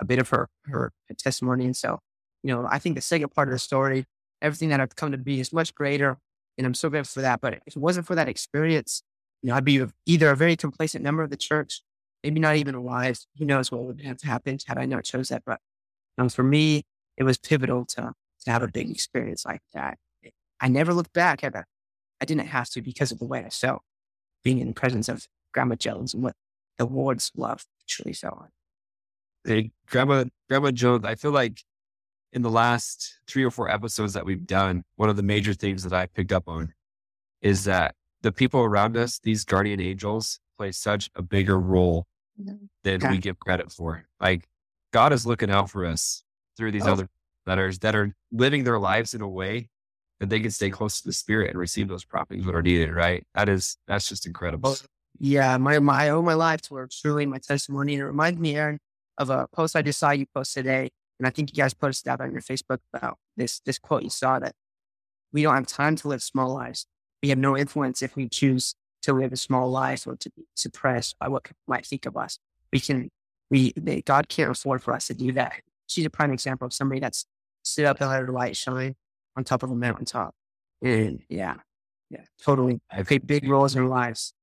a 0.00 0.04
bit 0.04 0.18
of 0.18 0.28
her 0.30 0.48
her 0.66 0.92
testimony. 1.18 1.64
And 1.64 1.76
so, 1.76 1.98
you 2.42 2.52
know, 2.52 2.66
I 2.70 2.78
think 2.78 2.94
the 2.94 3.00
second 3.00 3.30
part 3.30 3.48
of 3.48 3.52
the 3.52 3.58
story 3.58 4.06
everything 4.42 4.70
that 4.70 4.80
I've 4.80 4.96
come 4.96 5.12
to 5.12 5.18
be 5.18 5.40
is 5.40 5.52
much 5.52 5.74
greater. 5.74 6.18
And 6.58 6.66
I'm 6.66 6.74
so 6.74 6.90
grateful 6.90 7.20
for 7.20 7.22
that. 7.22 7.40
But 7.40 7.54
if 7.66 7.76
it 7.76 7.76
wasn't 7.76 8.06
for 8.06 8.14
that 8.14 8.28
experience, 8.28 9.02
you 9.42 9.48
know, 9.48 9.56
I'd 9.56 9.64
be 9.64 9.84
either 10.06 10.30
a 10.30 10.36
very 10.36 10.56
complacent 10.56 11.04
member 11.04 11.22
of 11.22 11.30
the 11.30 11.36
church, 11.36 11.82
maybe 12.22 12.40
not 12.40 12.56
even 12.56 12.74
alive. 12.74 13.18
Who 13.38 13.44
knows 13.44 13.70
what 13.70 13.82
would 13.82 14.00
have 14.02 14.20
happened 14.22 14.64
had 14.66 14.78
I 14.78 14.86
not 14.86 15.04
chose 15.04 15.28
that. 15.28 15.42
But 15.46 15.60
um, 16.18 16.28
for 16.28 16.42
me, 16.42 16.82
it 17.16 17.24
was 17.24 17.38
pivotal 17.38 17.84
to, 17.86 18.12
to 18.44 18.50
have 18.50 18.62
a 18.62 18.68
big 18.68 18.90
experience 18.90 19.44
like 19.44 19.62
that. 19.72 19.98
I 20.60 20.68
never 20.68 20.92
looked 20.92 21.12
back 21.12 21.42
at 21.44 21.52
that. 21.54 21.66
I 22.20 22.24
didn't 22.24 22.46
have 22.48 22.68
to 22.70 22.82
because 22.82 23.12
of 23.12 23.18
the 23.18 23.24
way 23.24 23.44
I 23.44 23.48
felt 23.50 23.82
being 24.44 24.58
in 24.58 24.68
the 24.68 24.74
presence 24.74 25.08
of 25.08 25.26
Grandma 25.52 25.74
Jones 25.74 26.14
and 26.14 26.22
what 26.22 26.34
the 26.78 26.86
wards 26.86 27.30
love 27.36 27.64
truly 27.88 28.12
felt 28.12 28.38
like. 28.40 28.50
Hey, 29.44 29.70
Grandma, 29.86 30.24
Grandma 30.48 30.70
Jones, 30.70 31.04
I 31.04 31.14
feel 31.14 31.30
like 31.32 31.62
in 32.32 32.42
the 32.42 32.50
last 32.50 33.20
three 33.26 33.42
or 33.42 33.50
four 33.50 33.70
episodes 33.70 34.12
that 34.12 34.24
we've 34.26 34.46
done, 34.46 34.84
one 34.96 35.08
of 35.08 35.16
the 35.16 35.22
major 35.22 35.54
things 35.54 35.82
that 35.82 35.92
I 35.92 36.06
picked 36.06 36.32
up 36.32 36.46
on 36.48 36.74
is 37.40 37.64
that 37.64 37.94
the 38.22 38.32
people 38.32 38.60
around 38.60 38.96
us, 38.96 39.18
these 39.22 39.44
guardian 39.44 39.80
angels, 39.80 40.40
play 40.58 40.72
such 40.72 41.10
a 41.14 41.22
bigger 41.22 41.58
role 41.58 42.06
than 42.84 42.96
Okay. 43.02 43.08
we 43.08 43.18
give 43.18 43.38
credit 43.38 43.72
for. 43.72 44.04
Like 44.20 44.46
God 44.92 45.12
is 45.12 45.26
looking 45.26 45.50
out 45.50 45.70
for 45.70 45.86
us 45.86 46.22
through 46.56 46.72
these 46.72 46.86
Oh. 46.86 46.92
other 46.92 47.08
that 47.46 47.58
are 47.58 47.72
that 47.72 47.94
are 47.96 48.14
living 48.30 48.64
their 48.64 48.78
lives 48.78 49.14
in 49.14 49.22
a 49.22 49.28
way 49.28 49.68
that 50.20 50.28
they 50.28 50.38
can 50.38 50.50
stay 50.50 50.70
close 50.70 51.00
to 51.00 51.08
the 51.08 51.12
spirit 51.12 51.50
and 51.50 51.58
receive 51.58 51.88
those 51.88 52.04
promptings 52.04 52.44
that 52.44 52.54
are 52.54 52.62
needed, 52.62 52.94
right? 52.94 53.24
That 53.34 53.48
is 53.48 53.76
that's 53.88 54.08
just 54.08 54.26
incredible. 54.26 54.76
Yeah, 55.18 55.56
my, 55.56 55.78
my 55.80 56.04
I 56.04 56.08
owe 56.10 56.22
my 56.22 56.34
life 56.34 56.60
to 56.62 56.76
her 56.76 56.88
truly 56.90 57.26
my 57.26 57.38
testimony. 57.38 57.94
And 57.94 58.02
it 58.02 58.06
reminds 58.06 58.38
me, 58.38 58.54
Aaron, 58.54 58.78
of 59.18 59.30
a 59.30 59.48
post 59.52 59.74
I 59.74 59.82
just 59.82 59.98
saw 59.98 60.10
you 60.10 60.26
post 60.34 60.54
today. 60.54 60.90
And 61.18 61.26
I 61.26 61.30
think 61.30 61.50
you 61.50 61.62
guys 61.62 61.74
posted 61.74 62.10
that 62.10 62.20
on 62.20 62.32
your 62.32 62.42
Facebook 62.42 62.78
about 62.94 63.18
this 63.36 63.60
this 63.60 63.78
quote 63.78 64.02
you 64.02 64.10
saw 64.10 64.38
that 64.38 64.54
we 65.32 65.42
don't 65.42 65.54
have 65.54 65.66
time 65.66 65.96
to 65.96 66.08
live 66.08 66.22
small 66.22 66.52
lives. 66.54 66.86
We 67.22 67.30
have 67.30 67.38
no 67.38 67.56
influence 67.56 68.02
if 68.02 68.14
we 68.14 68.28
choose 68.28 68.74
to 69.02 69.14
live 69.14 69.32
a 69.32 69.36
small 69.36 69.70
life 69.70 70.06
or 70.06 70.16
to 70.16 70.30
be 70.36 70.44
suppressed 70.54 71.18
by 71.18 71.28
what 71.28 71.44
people 71.44 71.62
might 71.66 71.86
think 71.86 72.04
of 72.04 72.16
us. 72.16 72.38
We 72.72 72.80
can 72.80 73.08
we 73.50 73.72
they, 73.74 74.02
God 74.02 74.28
can't 74.28 74.50
afford 74.50 74.82
for 74.82 74.92
us 74.92 75.06
to 75.06 75.14
do 75.14 75.32
that. 75.32 75.62
She's 75.86 76.04
a 76.04 76.10
prime 76.10 76.32
example 76.32 76.66
of 76.66 76.74
somebody 76.74 77.00
that's 77.00 77.24
stood 77.62 77.86
up 77.86 78.00
and 78.00 78.10
let 78.10 78.20
her 78.20 78.28
light 78.28 78.56
shine 78.56 78.96
on 79.36 79.44
top 79.44 79.62
of 79.62 79.70
a 79.70 79.74
mountaintop. 79.74 80.34
And 80.82 81.20
yeah, 81.28 81.56
yeah, 82.08 82.24
totally. 82.42 82.80
I 82.90 83.02
Played 83.02 83.26
big 83.26 83.48
roles 83.48 83.74
in 83.76 83.82
our 83.82 83.88
lives. 83.88 84.34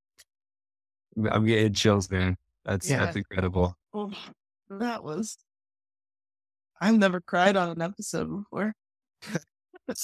I'm 1.30 1.46
getting 1.46 1.74
chills, 1.74 2.10
man. 2.12 2.38
That's 2.64 2.90
Yeah. 2.90 3.06
that's 3.06 3.16
incredible. 3.18 3.76
Oh, 3.94 4.12
that 4.70 5.04
was. 5.04 5.38
I've 6.80 6.98
never 6.98 7.20
cried 7.22 7.58
on 7.58 7.70
an 7.70 7.82
episode 7.82 8.28
before. 8.28 8.74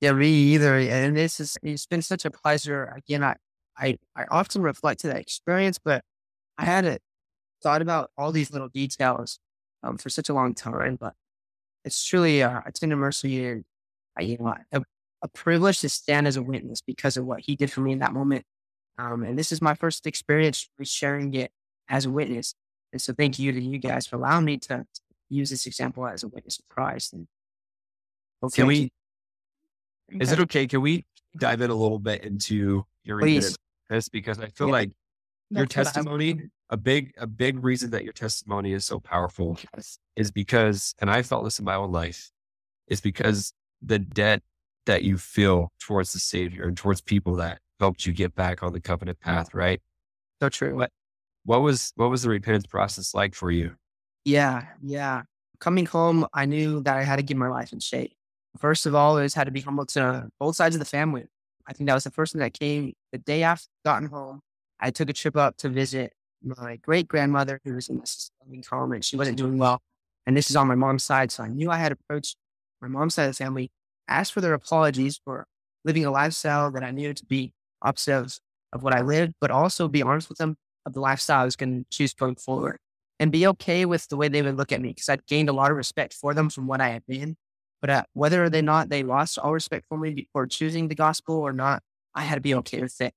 Yeah, 0.00 0.10
me 0.14 0.26
either. 0.28 0.76
And 0.78 1.16
this 1.16 1.38
is 1.38 1.56
it's 1.62 1.86
been 1.86 2.02
such 2.02 2.24
a 2.24 2.30
pleasure. 2.32 2.92
Again, 2.96 3.22
I 3.22 3.36
I, 3.78 3.96
I 4.16 4.24
often 4.32 4.60
reflect 4.60 5.00
to 5.02 5.06
that 5.06 5.18
experience, 5.18 5.78
but 5.78 6.02
I 6.58 6.64
hadn't 6.64 7.00
thought 7.62 7.82
about 7.82 8.10
all 8.18 8.32
these 8.32 8.50
little 8.50 8.68
details 8.68 9.38
um, 9.84 9.98
for 9.98 10.10
such 10.10 10.28
a 10.28 10.34
long 10.34 10.54
time. 10.54 10.96
But 10.96 11.14
it's 11.84 12.04
truly 12.04 12.42
uh, 12.42 12.62
it's 12.66 12.82
and 12.82 12.92
uh, 12.92 13.62
you 14.20 14.36
know 14.38 14.54
a, 14.72 14.82
a 15.22 15.28
privilege 15.28 15.80
to 15.80 15.88
stand 15.88 16.26
as 16.26 16.36
a 16.36 16.42
witness 16.42 16.80
because 16.80 17.16
of 17.16 17.24
what 17.24 17.40
he 17.40 17.56
did 17.56 17.70
for 17.70 17.80
me 17.80 17.92
in 17.92 18.00
that 18.00 18.12
moment. 18.12 18.44
Um, 18.98 19.22
and 19.22 19.38
this 19.38 19.52
is 19.52 19.62
my 19.62 19.74
first 19.74 20.06
experience 20.06 20.68
sharing 20.82 21.32
it 21.34 21.50
as 21.88 22.04
a 22.04 22.10
witness. 22.10 22.54
And 22.92 23.00
so 23.00 23.14
thank 23.14 23.38
you 23.38 23.52
to 23.52 23.60
you 23.60 23.78
guys 23.78 24.06
for 24.06 24.16
allowing 24.16 24.44
me 24.44 24.58
to 24.58 24.84
use 25.30 25.48
this 25.48 25.66
example 25.66 26.06
as 26.06 26.22
a 26.22 26.28
witness 26.28 26.58
of 26.58 26.68
Christ. 26.68 27.14
And 27.14 27.26
Can 28.40 28.66
hopefully- 28.66 28.90
we 30.10 30.20
is 30.20 30.30
it 30.30 30.40
okay? 30.40 30.66
Can 30.66 30.82
we 30.82 31.06
dive 31.38 31.62
in 31.62 31.70
a 31.70 31.74
little 31.74 31.98
bit 31.98 32.22
into 32.24 32.84
your. 33.04 33.20
This 33.22 34.08
because 34.08 34.38
I 34.38 34.48
feel 34.48 34.68
Yeah. 34.68 34.72
like 34.72 34.90
your 35.50 35.66
That's 35.66 35.76
I- 35.76 35.82
testimony, 35.84 36.50
a 36.70 36.76
big 36.76 37.14
a 37.16 37.26
big 37.26 37.62
reason 37.62 37.90
that 37.90 38.04
your 38.04 38.12
testimony 38.12 38.72
is 38.72 38.84
so 38.84 39.00
powerful 39.00 39.58
is 40.16 40.30
because, 40.30 40.94
and 40.98 41.10
I 41.10 41.22
felt 41.22 41.44
this 41.44 41.58
in 41.58 41.64
my 41.64 41.74
own 41.74 41.92
life, 41.92 42.30
is 42.88 43.00
because 43.00 43.52
the 43.84 43.98
debt 43.98 44.42
that 44.86 45.02
you 45.02 45.18
feel 45.18 45.70
towards 45.80 46.12
the 46.12 46.18
Savior 46.18 46.64
and 46.64 46.76
towards 46.76 47.00
people 47.00 47.36
that 47.36 47.58
helped 47.80 48.06
you 48.06 48.12
get 48.12 48.34
back 48.34 48.62
on 48.62 48.72
the 48.72 48.80
covenant 48.80 49.20
path, 49.20 49.54
right? 49.54 49.80
so 50.42 50.48
true. 50.48 50.74
What 50.74 50.90
what 51.44 51.62
was 51.62 51.92
what 51.96 52.10
was 52.10 52.22
the 52.22 52.28
repentance 52.28 52.66
process 52.66 53.14
like 53.14 53.34
for 53.34 53.50
you? 53.50 53.74
Yeah, 54.24 54.64
yeah. 54.82 55.22
Coming 55.60 55.86
home, 55.86 56.26
I 56.32 56.46
knew 56.46 56.82
that 56.82 56.96
I 56.96 57.04
had 57.04 57.16
to 57.16 57.22
get 57.22 57.36
my 57.36 57.48
life 57.48 57.72
in 57.72 57.78
shape. 57.78 58.12
First 58.58 58.86
of 58.86 58.94
all, 58.94 59.18
is 59.18 59.34
had 59.34 59.44
to 59.44 59.52
be 59.52 59.60
humble 59.60 59.86
to 59.86 60.28
both 60.40 60.56
sides 60.56 60.74
of 60.74 60.80
the 60.80 60.84
family. 60.84 61.26
I 61.66 61.72
think 61.72 61.86
that 61.88 61.94
was 61.94 62.04
the 62.04 62.10
first 62.10 62.32
thing 62.32 62.40
that 62.40 62.54
came 62.54 62.92
the 63.12 63.18
day 63.18 63.44
after 63.44 63.68
gotten 63.84 64.08
home. 64.08 64.40
I 64.80 64.90
took 64.90 65.08
a 65.08 65.12
trip 65.12 65.36
up 65.36 65.56
to 65.58 65.68
visit 65.68 66.12
my 66.42 66.76
great 66.76 67.06
grandmother 67.06 67.60
who 67.64 67.74
was 67.74 67.88
in 67.88 67.96
the 67.96 68.02
assisted 68.02 68.32
living 68.44 68.64
home 68.68 68.92
and 68.92 69.04
she 69.04 69.16
wasn't 69.16 69.38
doing 69.38 69.58
well. 69.58 69.80
And 70.26 70.36
this 70.36 70.50
is 70.50 70.56
on 70.56 70.66
my 70.66 70.74
mom's 70.74 71.04
side. 71.04 71.30
So 71.30 71.44
I 71.44 71.48
knew 71.48 71.70
I 71.70 71.76
had 71.76 71.90
to 71.90 71.98
approach 72.00 72.34
my 72.82 72.88
mom's 72.88 73.14
side 73.14 73.24
of 73.24 73.30
the 73.30 73.44
family, 73.44 73.70
asked 74.08 74.32
for 74.32 74.40
their 74.40 74.54
apologies 74.54 75.20
for 75.24 75.46
living 75.84 76.04
a 76.04 76.10
lifestyle 76.10 76.70
that 76.72 76.82
I 76.82 76.90
knew 76.90 77.14
to 77.14 77.24
be 77.24 77.54
opposite 77.80 78.16
of, 78.16 78.38
of 78.72 78.82
what 78.82 78.94
I 78.94 79.00
lived, 79.00 79.34
but 79.40 79.50
also 79.50 79.88
be 79.88 80.02
honest 80.02 80.28
with 80.28 80.38
them 80.38 80.56
of 80.84 80.92
the 80.92 81.00
lifestyle 81.00 81.42
I 81.42 81.44
was 81.44 81.56
going 81.56 81.84
to 81.84 81.96
choose 81.96 82.12
going 82.12 82.36
forward 82.36 82.78
and 83.20 83.30
be 83.30 83.46
okay 83.46 83.84
with 83.84 84.08
the 84.08 84.16
way 84.16 84.28
they 84.28 84.42
would 84.42 84.56
look 84.56 84.72
at 84.72 84.80
me 84.80 84.90
because 84.90 85.08
I'd 85.08 85.26
gained 85.26 85.48
a 85.48 85.52
lot 85.52 85.70
of 85.70 85.76
respect 85.76 86.12
for 86.12 86.34
them 86.34 86.50
from 86.50 86.66
what 86.66 86.80
I 86.80 86.88
had 86.88 87.06
been. 87.06 87.36
But 87.80 87.90
uh, 87.90 88.02
whether 88.12 88.44
or 88.44 88.62
not 88.62 88.88
they 88.88 89.02
lost 89.02 89.38
all 89.38 89.52
respect 89.52 89.86
for 89.88 89.98
me 89.98 90.28
for 90.32 90.46
choosing 90.46 90.88
the 90.88 90.94
gospel 90.94 91.36
or 91.36 91.52
not, 91.52 91.82
I 92.14 92.22
had 92.22 92.36
to 92.36 92.40
be 92.40 92.54
okay 92.54 92.80
with 92.80 93.00
it. 93.00 93.12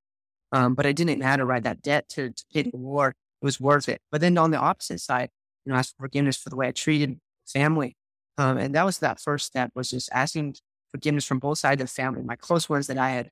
Um, 0.52 0.74
but 0.76 0.86
it 0.86 0.96
didn't 0.96 1.20
matter, 1.20 1.46
right? 1.46 1.64
That 1.64 1.82
debt 1.82 2.08
to, 2.10 2.32
to 2.32 2.46
pay 2.54 2.64
the 2.64 2.78
war, 2.78 3.10
it 3.10 3.46
was 3.46 3.60
worth 3.60 3.90
it. 3.90 4.02
But 4.12 4.22
then 4.22 4.38
on 4.38 4.52
the 4.52 4.58
opposite 4.58 5.02
side, 5.02 5.30
you 5.66 5.72
know, 5.72 5.78
ask 5.78 5.96
for 5.96 6.04
forgiveness 6.04 6.38
for 6.38 6.50
the 6.50 6.56
way 6.56 6.68
I 6.68 6.72
treated 6.72 7.20
family. 7.46 7.96
Um, 8.38 8.58
and 8.58 8.76
that 8.76 8.86
was 8.86 9.00
that 9.00 9.20
first 9.22 9.46
step 9.46 9.72
was 9.76 9.90
just 9.90 10.10
asking 10.12 10.56
forgiveness 10.92 11.26
from 11.26 11.40
both 11.40 11.58
sides 11.60 11.82
of 11.82 11.88
the 11.88 11.94
family, 11.94 12.22
my 12.24 12.36
close 12.36 12.70
ones 12.70 12.88
that 12.88 12.98
I 12.98 13.12
had 13.12 13.30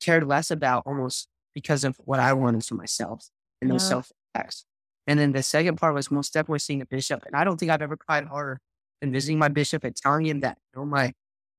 cared 0.00 0.26
less 0.26 0.50
about 0.50 0.84
almost 0.86 1.28
because 1.54 1.84
of 1.84 1.96
what 2.04 2.20
I 2.20 2.32
wanted 2.32 2.64
for 2.64 2.74
myself 2.74 3.28
and 3.60 3.70
those 3.70 3.84
Yeah. 3.84 3.88
self 3.88 4.12
attacks. 4.34 4.64
And 5.06 5.18
then 5.18 5.32
the 5.32 5.42
second 5.42 5.76
part 5.76 5.94
was 5.94 6.10
most 6.10 6.32
definitely 6.32 6.60
seeing 6.60 6.78
the 6.80 6.86
bishop. 6.86 7.24
And 7.26 7.34
I 7.36 7.44
don't 7.44 7.58
think 7.58 7.70
I've 7.70 7.82
ever 7.82 7.96
cried 7.96 8.26
harder 8.26 8.60
than 9.00 9.12
visiting 9.12 9.38
my 9.38 9.48
bishop 9.48 9.84
and 9.84 9.96
telling 9.96 10.26
him 10.26 10.40
that 10.40 10.58
you 10.74 10.80
know, 10.80 10.86
my 10.86 11.12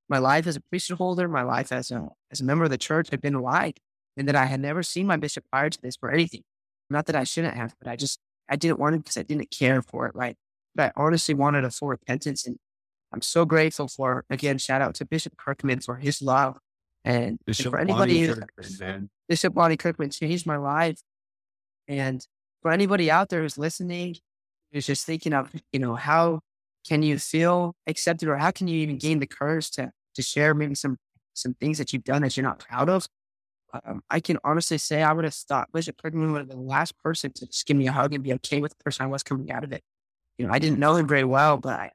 my 0.09 0.17
life 0.19 0.47
as 0.47 0.55
a 0.55 0.61
priesthood 0.61 0.97
holder, 0.97 1.27
my 1.27 1.43
life 1.43 1.71
as 1.71 1.91
a 1.91 2.09
as 2.31 2.41
a 2.41 2.43
member 2.43 2.63
of 2.65 2.69
the 2.71 2.77
church 2.77 3.09
had 3.09 3.21
been 3.21 3.41
lied, 3.41 3.79
and 4.17 4.27
that 4.27 4.35
I 4.35 4.45
had 4.45 4.59
never 4.59 4.83
seen 4.83 5.07
my 5.07 5.17
bishop 5.17 5.45
prior 5.51 5.69
to 5.69 5.81
this 5.81 5.95
for 5.95 6.11
anything. 6.11 6.43
Not 6.89 7.05
that 7.07 7.15
I 7.15 7.23
shouldn't 7.23 7.55
have, 7.55 7.75
but 7.79 7.87
I 7.89 7.95
just 7.95 8.19
I 8.49 8.55
didn't 8.55 8.79
want 8.79 8.95
it 8.95 8.99
because 8.99 9.17
I 9.17 9.23
didn't 9.23 9.51
care 9.51 9.81
for 9.81 10.07
it, 10.07 10.15
right? 10.15 10.37
But 10.75 10.93
I 10.97 11.01
honestly 11.03 11.33
wanted 11.35 11.65
a 11.65 11.71
full 11.71 11.87
repentance, 11.89 12.45
and 12.47 12.57
I'm 13.13 13.21
so 13.21 13.45
grateful 13.45 13.87
for 13.87 14.25
again. 14.29 14.57
Shout 14.57 14.81
out 14.81 14.95
to 14.95 15.05
Bishop 15.05 15.37
Kirkman 15.37 15.81
for 15.81 15.97
his 15.97 16.21
love, 16.21 16.57
and, 17.05 17.39
and 17.45 17.57
for 17.57 17.77
anybody 17.77 18.27
Lonnie 18.27 18.41
Kirkman. 18.57 19.09
Bishop 19.29 19.55
Lonnie 19.55 19.77
Kirkman 19.77 20.09
changed 20.09 20.47
my 20.47 20.57
life. 20.57 20.99
And 21.87 22.25
for 22.61 22.71
anybody 22.71 23.11
out 23.11 23.29
there 23.29 23.41
who's 23.41 23.57
listening, 23.57 24.15
who's 24.71 24.87
just 24.87 25.05
thinking 25.05 25.33
of, 25.33 25.51
you 25.71 25.79
know, 25.79 25.95
how 25.95 26.39
can 26.87 27.03
you 27.03 27.19
feel 27.19 27.75
accepted 27.87 28.27
or 28.27 28.37
how 28.37 28.51
can 28.51 28.67
you 28.67 28.79
even 28.79 28.97
gain 28.97 29.19
the 29.19 29.27
courage 29.27 29.69
to 29.71 29.91
to 30.15 30.21
share 30.21 30.53
maybe 30.53 30.75
some 30.75 30.97
some 31.33 31.53
things 31.53 31.77
that 31.77 31.93
you've 31.93 32.03
done 32.03 32.23
that 32.23 32.35
you're 32.35 32.43
not 32.43 32.59
proud 32.59 32.89
of? 32.89 33.07
Um, 33.85 34.01
I 34.09 34.19
can 34.19 34.37
honestly 34.43 34.77
say 34.77 35.01
I 35.01 35.13
would 35.13 35.25
have 35.25 35.33
thought 35.33 35.71
Bishop 35.71 36.01
Kirkman 36.01 36.31
would 36.31 36.39
have 36.39 36.47
been 36.47 36.59
the 36.59 36.63
last 36.63 36.97
person 37.03 37.31
to 37.33 37.47
just 37.47 37.65
give 37.65 37.77
me 37.77 37.87
a 37.87 37.91
hug 37.91 38.13
and 38.13 38.23
be 38.23 38.33
okay 38.33 38.59
with 38.59 38.71
the 38.71 38.83
person 38.83 39.03
I 39.03 39.07
was 39.07 39.23
coming 39.23 39.51
out 39.51 39.63
of 39.63 39.71
it. 39.71 39.83
You 40.37 40.47
know, 40.47 40.53
I 40.53 40.59
didn't 40.59 40.79
know 40.79 40.95
him 40.95 41.07
very 41.07 41.23
well, 41.23 41.57
but 41.57 41.79
I, 41.79 41.91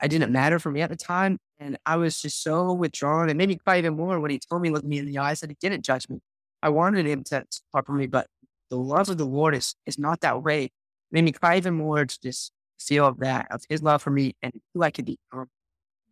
I 0.00 0.08
didn't 0.08 0.32
matter 0.32 0.58
for 0.58 0.70
me 0.70 0.80
at 0.80 0.90
the 0.90 0.96
time. 0.96 1.38
And 1.58 1.76
I 1.84 1.96
was 1.96 2.20
just 2.20 2.42
so 2.42 2.72
withdrawn 2.72 3.28
and 3.28 3.36
made 3.36 3.48
me 3.48 3.56
cry 3.56 3.78
even 3.78 3.96
more 3.96 4.20
when 4.20 4.30
he 4.30 4.38
told 4.38 4.62
me, 4.62 4.70
look 4.70 4.84
me 4.84 4.98
in 4.98 5.06
the 5.06 5.18
eyes, 5.18 5.40
that 5.40 5.50
he 5.50 5.56
didn't 5.60 5.84
judge 5.84 6.08
me. 6.08 6.20
I 6.62 6.68
wanted 6.68 7.06
him 7.06 7.24
to 7.24 7.44
talk 7.72 7.86
for 7.86 7.92
me, 7.92 8.06
but 8.06 8.26
the 8.70 8.76
love 8.76 9.08
of 9.08 9.18
the 9.18 9.26
Lord 9.26 9.54
is, 9.54 9.74
is 9.86 9.98
not 9.98 10.20
that 10.20 10.42
way. 10.42 10.64
It 10.64 10.72
made 11.10 11.24
me 11.24 11.32
cry 11.32 11.56
even 11.56 11.74
more 11.74 12.04
to 12.04 12.20
just 12.20 12.52
feel 12.78 13.06
of 13.06 13.18
that, 13.18 13.48
of 13.50 13.62
his 13.68 13.82
love 13.82 14.02
for 14.02 14.10
me 14.10 14.36
and 14.42 14.52
who 14.74 14.82
I 14.82 14.90
could 14.90 15.04
become. 15.04 15.48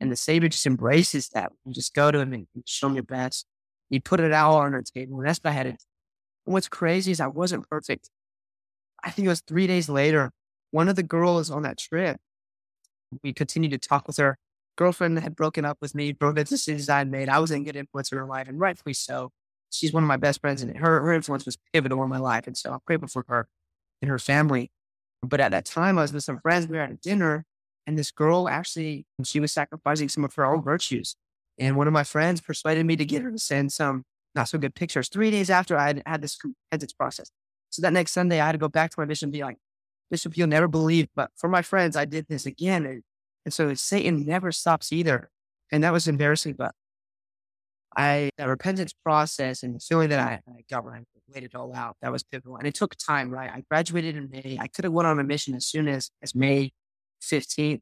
And 0.01 0.11
the 0.11 0.17
Savior 0.17 0.49
just 0.49 0.67
embraces 0.67 1.29
that. 1.31 1.53
You 1.65 1.73
just 1.73 1.95
go 1.95 2.11
to 2.11 2.19
him 2.19 2.33
and 2.33 2.47
show 2.65 2.89
him 2.89 2.95
your 2.95 3.03
best. 3.03 3.47
You 3.89 4.01
put 4.01 4.21
it 4.21 4.33
all 4.33 4.57
on 4.57 4.75
our 4.75 4.83
table. 4.83 5.19
And 5.19 5.29
that's 5.29 5.39
what 5.39 5.51
I 5.51 5.55
had. 5.55 5.67
And 5.67 5.79
what's 6.45 6.69
crazy 6.69 7.13
is 7.13 7.21
I 7.21 7.29
wasn't 7.29 7.69
perfect. 7.69 8.11
I 9.03 9.11
think 9.11 9.27
it 9.27 9.31
was 9.31 9.43
three 9.43 9.67
days 9.67 9.89
later, 9.89 10.33
one 10.71 10.89
of 10.89 10.97
the 10.97 11.03
girls 11.03 11.51
on 11.51 11.63
that 11.63 11.79
trip, 11.79 12.19
we 13.23 13.33
continued 13.33 13.71
to 13.73 13.79
talk 13.79 14.07
with 14.07 14.17
her. 14.17 14.39
Girlfriend 14.77 15.19
had 15.19 15.35
broken 15.35 15.65
up 15.65 15.79
with 15.81 15.95
me, 15.95 16.13
broke 16.13 16.37
the 16.37 16.45
decisions 16.45 16.89
I 16.89 17.05
made. 17.05 17.29
I 17.29 17.39
was 17.39 17.51
in 17.51 17.65
good 17.65 17.77
influence 17.77 18.13
in 18.13 18.19
her 18.19 18.27
life, 18.27 18.49
and 18.49 18.61
rightfully 18.61 18.93
so. 18.93 19.31
She's 19.71 19.93
one 19.93 20.03
of 20.03 20.09
my 20.09 20.17
best 20.17 20.41
friends, 20.41 20.63
and 20.63 20.77
her, 20.77 21.01
her 21.01 21.13
influence 21.13 21.47
was 21.47 21.57
pivotal 21.73 22.03
in 22.03 22.09
my 22.09 22.19
life. 22.19 22.47
And 22.47 22.57
so 22.57 22.73
I'm 22.73 22.81
grateful 22.87 23.09
for 23.09 23.25
her 23.29 23.49
and 24.03 24.11
her 24.11 24.19
family. 24.19 24.71
But 25.23 25.41
at 25.41 25.51
that 25.51 25.65
time, 25.65 25.99
I 25.99 26.03
was 26.03 26.13
with 26.13 26.25
some 26.25 26.41
friends. 26.41 26.69
We 26.69 26.77
were 26.77 26.83
at 26.83 26.91
a 26.91 26.97
dinner, 26.97 27.45
and 27.87 27.99
this 27.99 28.11
girl 28.11 28.49
actually, 28.49 29.07
she 29.25 29.41
was 29.41 29.53
sacrificing 29.53 30.09
some 30.09 30.25
of 30.25 30.35
her 30.35 30.45
own 30.45 30.63
virtues. 30.63 31.17
And 31.59 31.77
one 31.77 31.87
of 31.87 31.93
my 31.93 32.05
friends 32.05 32.41
persuaded 32.41 32.85
me 32.85 32.97
to 32.97 33.05
get 33.05 33.23
her 33.23 33.31
to 33.31 33.39
send 33.39 33.73
some 33.73 34.05
not 34.35 34.49
so 34.49 34.59
good 34.59 34.75
pictures 34.75 35.09
three 35.09 35.31
days 35.31 35.49
after 35.49 35.77
I 35.77 35.87
had 35.87 36.03
had 36.05 36.21
this 36.21 36.39
repentance 36.45 36.93
process. 36.93 37.31
So 37.71 37.83
that 37.83 37.93
next 37.93 38.13
Sunday, 38.13 38.41
I 38.41 38.47
had 38.47 38.53
to 38.53 38.59
go 38.59 38.69
back 38.69 38.91
to 38.91 39.01
my 39.01 39.07
mission 39.07 39.27
and 39.27 39.33
be 39.33 39.43
like, 39.43 39.57
Bishop, 40.11 40.37
you'll 40.37 40.49
never 40.49 40.69
believe, 40.69 41.09
but 41.15 41.31
for 41.37 41.49
my 41.49 41.63
friends, 41.63 41.97
I 41.97 42.05
did 42.05 42.27
this 42.29 42.47
again. 42.47 42.87
And, 42.87 43.03
and 43.45 43.53
so 43.53 43.75
Satan 43.75 44.25
never 44.25 44.53
stops 44.53 44.93
either. 44.93 45.31
And 45.73 45.83
that 45.83 45.93
was 45.93 46.07
embarrassing, 46.07 46.55
but 46.57 46.73
I, 47.97 48.31
that 48.39 48.49
repentance 48.49 48.93
process 48.93 49.63
and 49.63 49.75
the 49.75 49.81
feeling 49.81 50.11
that 50.11 50.21
I, 50.21 50.41
I 50.49 50.63
got 50.71 50.87
I 50.87 51.01
laid 51.35 51.45
it 51.45 51.55
all 51.55 51.75
out, 51.75 51.97
that 52.03 52.13
was 52.13 52.23
pivotal. 52.23 52.57
And 52.57 52.67
it 52.67 52.75
took 52.75 52.95
time, 52.97 53.31
right? 53.31 53.51
I 53.51 53.63
graduated 53.69 54.17
in 54.17 54.31
May. 54.31 54.59
I 54.61 54.69
could 54.69 54.85
have 54.85 54.93
went 54.93 55.09
on 55.09 55.19
a 55.19 55.25
mission 55.25 55.55
as 55.55 55.67
soon 55.67 55.89
as, 55.89 56.11
as 56.23 56.35
May 56.35 56.73
15th. 57.23 57.81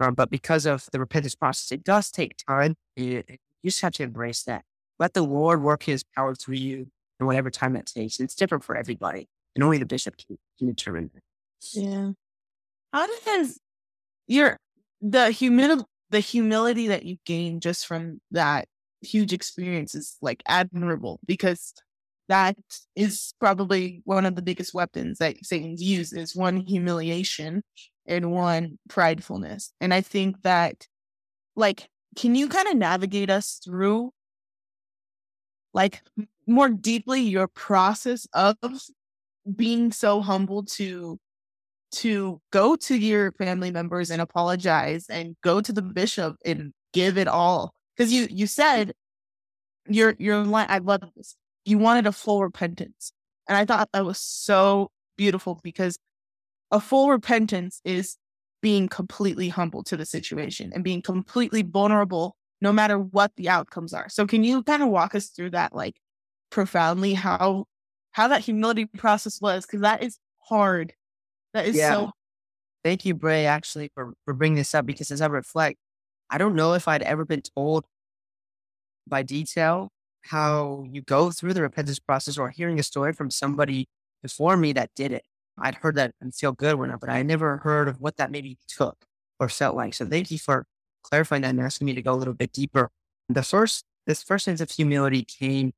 Um, 0.00 0.14
but 0.14 0.30
because 0.30 0.66
of 0.66 0.88
the 0.92 0.98
repentance 0.98 1.36
process, 1.36 1.70
it 1.70 1.84
does 1.84 2.10
take 2.10 2.34
time. 2.48 2.74
You, 2.96 3.22
you 3.28 3.38
just 3.70 3.80
have 3.82 3.92
to 3.94 4.02
embrace 4.02 4.42
that. 4.42 4.64
Let 4.98 5.14
the 5.14 5.22
Lord 5.22 5.62
work 5.62 5.84
his 5.84 6.02
power 6.02 6.34
through 6.34 6.56
you 6.56 6.88
in 7.20 7.26
whatever 7.26 7.50
time 7.50 7.74
that 7.74 7.86
takes. 7.86 8.18
It's 8.18 8.34
different 8.34 8.64
for 8.64 8.76
everybody. 8.76 9.28
and 9.54 9.62
only 9.62 9.78
the 9.78 9.86
bishop 9.86 10.16
can, 10.16 10.38
can 10.58 10.66
determine 10.66 11.10
that. 11.14 11.22
Yeah. 11.72 12.12
How 12.92 13.06
does 13.06 13.60
your 14.26 14.58
the 15.00 15.30
humility 15.30 15.84
the 16.10 16.20
humility 16.20 16.88
that 16.88 17.04
you 17.04 17.16
gain 17.26 17.60
just 17.60 17.86
from 17.86 18.20
that 18.30 18.68
huge 19.00 19.32
experience 19.32 19.94
is 19.94 20.16
like 20.22 20.42
admirable 20.46 21.20
because 21.26 21.74
that 22.28 22.56
is 22.96 23.34
probably 23.40 24.02
one 24.04 24.26
of 24.26 24.36
the 24.36 24.42
biggest 24.42 24.74
weapons 24.74 25.18
that 25.18 25.44
Satan's 25.44 25.82
used 25.82 26.16
is 26.16 26.36
one 26.36 26.58
humiliation 26.58 27.62
and 28.06 28.32
one 28.32 28.78
pridefulness. 28.88 29.70
And 29.80 29.92
I 29.94 30.02
think 30.02 30.42
that 30.42 30.86
like 31.56 31.88
can 32.16 32.34
you 32.34 32.48
kind 32.48 32.68
of 32.68 32.76
navigate 32.76 33.30
us 33.30 33.60
through 33.64 34.12
like 35.74 36.02
more 36.46 36.68
deeply 36.68 37.20
your 37.22 37.48
process 37.48 38.26
of 38.34 38.56
being 39.56 39.92
so 39.92 40.20
humble 40.20 40.64
to 40.64 41.18
to 41.92 42.40
go 42.50 42.76
to 42.76 42.96
your 42.96 43.32
family 43.32 43.70
members 43.70 44.10
and 44.10 44.20
apologize 44.20 45.06
and 45.08 45.36
go 45.42 45.60
to 45.60 45.72
the 45.72 45.82
mm-hmm. 45.82 45.92
bishop 45.92 46.36
and 46.44 46.72
give 46.92 47.16
it 47.16 47.28
all 47.28 47.72
because 47.96 48.12
you 48.12 48.26
you 48.30 48.46
said 48.46 48.92
your 49.88 50.14
your 50.18 50.44
line 50.44 50.66
i 50.68 50.78
love 50.78 51.02
this 51.16 51.36
you 51.64 51.78
wanted 51.78 52.06
a 52.06 52.12
full 52.12 52.42
repentance 52.42 53.12
and 53.48 53.56
i 53.56 53.64
thought 53.64 53.88
that 53.92 54.04
was 54.04 54.18
so 54.18 54.90
beautiful 55.16 55.60
because 55.62 55.98
a 56.70 56.80
full 56.80 57.10
repentance 57.10 57.80
is 57.84 58.16
being 58.62 58.88
completely 58.88 59.48
humble 59.48 59.82
to 59.84 59.96
the 59.96 60.06
situation 60.06 60.72
and 60.74 60.84
being 60.84 61.02
completely 61.02 61.62
vulnerable 61.62 62.36
no 62.60 62.72
matter 62.72 62.96
what 62.96 63.32
the 63.36 63.48
outcomes 63.48 63.92
are. 63.92 64.08
So 64.08 64.26
can 64.26 64.44
you 64.44 64.62
kind 64.62 64.82
of 64.82 64.88
walk 64.88 65.14
us 65.14 65.26
through 65.26 65.50
that 65.50 65.74
like 65.74 65.96
profoundly 66.50 67.12
how 67.12 67.66
how 68.12 68.28
that 68.28 68.42
humility 68.42 68.86
process 68.86 69.40
was? 69.40 69.66
Because 69.66 69.80
that 69.80 70.02
is 70.02 70.18
hard 70.38 70.94
that 71.54 71.66
is 71.66 71.76
Yeah. 71.76 71.92
so 71.92 72.12
Thank 72.84 73.04
you, 73.04 73.14
Bray, 73.14 73.46
actually, 73.46 73.90
for, 73.94 74.14
for 74.24 74.34
bringing 74.34 74.56
this 74.56 74.74
up 74.74 74.86
because 74.86 75.10
as 75.10 75.20
I 75.20 75.26
reflect, 75.26 75.78
I 76.28 76.38
don't 76.38 76.56
know 76.56 76.74
if 76.74 76.88
I'd 76.88 77.02
ever 77.02 77.24
been 77.24 77.42
told 77.42 77.84
by 79.06 79.22
detail 79.22 79.90
how 80.22 80.84
you 80.90 81.00
go 81.02 81.30
through 81.30 81.54
the 81.54 81.62
repentance 81.62 81.98
process 81.98 82.38
or 82.38 82.50
hearing 82.50 82.78
a 82.78 82.82
story 82.82 83.12
from 83.12 83.30
somebody 83.30 83.88
before 84.22 84.56
me 84.56 84.72
that 84.72 84.90
did 84.96 85.12
it. 85.12 85.24
I'd 85.58 85.76
heard 85.76 85.96
that 85.96 86.14
and 86.20 86.34
feel 86.34 86.52
good 86.52 86.76
when 86.76 86.90
I, 86.90 86.96
but 86.96 87.08
I 87.08 87.22
never 87.22 87.58
heard 87.58 87.88
of 87.88 88.00
what 88.00 88.16
that 88.16 88.30
maybe 88.30 88.58
took 88.66 89.04
or 89.38 89.48
felt 89.48 89.76
like. 89.76 89.94
So 89.94 90.06
thank 90.06 90.30
you 90.30 90.38
for 90.38 90.64
clarifying 91.04 91.42
that 91.42 91.50
and 91.50 91.60
asking 91.60 91.86
me 91.86 91.94
to 91.94 92.02
go 92.02 92.14
a 92.14 92.16
little 92.16 92.34
bit 92.34 92.52
deeper. 92.52 92.90
The 93.28 93.42
first, 93.42 93.84
this 94.06 94.22
first 94.22 94.44
sense 94.46 94.60
of 94.60 94.70
humility 94.70 95.22
came 95.24 95.72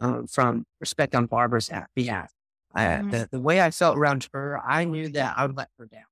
um, 0.00 0.26
from 0.26 0.66
respect 0.80 1.14
on 1.14 1.26
Barbara's 1.26 1.70
behalf. 1.94 2.32
I, 2.74 2.84
Mhm. 2.84 3.10
the, 3.10 3.28
the 3.32 3.40
way 3.40 3.60
I 3.60 3.70
felt 3.70 3.96
around 3.98 4.28
her, 4.32 4.60
I 4.64 4.84
knew 4.84 5.08
that 5.10 5.34
I 5.36 5.46
would 5.46 5.56
let 5.56 5.68
her 5.78 5.86
down. 5.86 6.04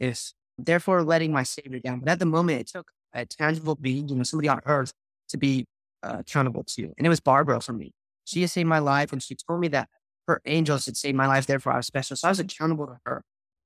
Is 0.00 0.34
therefore 0.58 1.02
letting 1.02 1.32
my 1.32 1.42
savior 1.42 1.80
down. 1.80 2.00
But 2.00 2.08
at 2.08 2.18
the 2.18 2.26
moment, 2.26 2.60
it 2.60 2.66
took 2.68 2.90
a 3.12 3.24
tangible 3.26 3.74
being, 3.74 4.08
you 4.08 4.16
know, 4.16 4.22
somebody 4.22 4.48
on 4.48 4.60
earth 4.66 4.92
to 5.28 5.36
be 5.36 5.66
uh, 6.02 6.18
accountable 6.20 6.64
to. 6.64 6.92
And 6.98 7.06
it 7.06 7.08
was 7.08 7.20
Barbara 7.20 7.60
for 7.60 7.72
me. 7.72 7.92
She 8.24 8.40
has 8.42 8.52
saved 8.52 8.68
my 8.68 8.78
life, 8.78 9.12
and 9.12 9.22
she 9.22 9.34
told 9.34 9.60
me 9.60 9.68
that 9.68 9.88
her 10.26 10.40
angels 10.46 10.86
had 10.86 10.96
saved 10.96 11.16
my 11.16 11.26
life. 11.26 11.46
Therefore, 11.46 11.72
I 11.72 11.76
was 11.76 11.86
special. 11.86 12.16
So 12.16 12.28
I 12.28 12.30
was 12.30 12.40
accountable 12.40 12.86
to 12.86 12.98
her. 13.06 13.22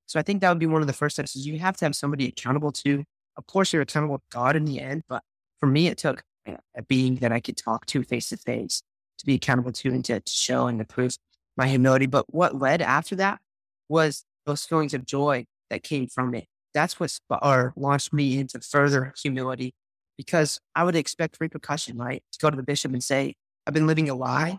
So 0.07 0.18
I 0.18 0.22
think 0.22 0.40
that 0.40 0.49
would 0.49 0.59
be 0.59 0.66
one 0.66 0.80
of 0.80 0.86
the 0.86 0.92
first 0.92 1.16
steps. 1.16 1.36
Is 1.36 1.46
you 1.46 1.59
have 1.59 1.76
to 1.78 1.84
have 1.84 1.94
somebody 1.94 2.26
accountable 2.28 2.72
to. 2.72 3.05
Of 3.36 3.46
course, 3.46 3.72
you're 3.72 3.82
accountable 3.82 4.18
to 4.18 4.24
God 4.32 4.57
in 4.57 4.64
the 4.64 4.80
end, 4.80 5.03
but 5.09 5.22
for 5.61 5.66
me, 5.66 5.86
it 5.88 5.99
took 5.99 6.22
a 6.46 6.82
being 6.88 7.16
that 7.16 7.30
I 7.30 7.40
could 7.40 7.57
talk 7.57 7.86
to 7.86 8.03
face 8.03 8.30
to 8.30 8.36
face 8.36 8.82
to 9.18 9.26
be 9.26 9.34
accountable 9.34 9.72
to 9.72 9.90
and 9.90 10.05
to, 10.07 10.20
to 10.20 10.32
show 10.32 10.66
and 10.66 10.78
to 10.78 10.84
prove 10.84 11.16
my 11.59 11.68
humility. 11.68 12.06
But 12.06 12.32
what 12.32 12.54
led 12.54 12.80
after 12.80 13.16
that 13.16 13.40
was 13.88 14.24
those 14.46 14.64
feelings 14.64 14.94
of 14.94 15.04
joy 15.04 15.44
that 15.70 15.82
came 15.82 16.06
from 16.06 16.34
it. 16.34 16.46
That's 16.72 16.98
what 17.00 17.11
sp- 17.12 17.42
or 17.42 17.74
launched 17.76 18.12
me 18.12 18.38
into 18.38 18.61
further 18.61 19.12
humility 19.20 19.74
because 20.16 20.61
I 20.74 20.84
would 20.84 20.96
expect 20.96 21.38
repercussion, 21.40 21.98
right? 21.98 22.22
To 22.32 22.38
go 22.40 22.50
to 22.50 22.56
the 22.56 22.62
bishop 22.62 22.92
and 22.92 23.02
say, 23.02 23.34
I've 23.66 23.74
been 23.74 23.86
living 23.86 24.09
a 24.09 24.14
lie 24.14 24.59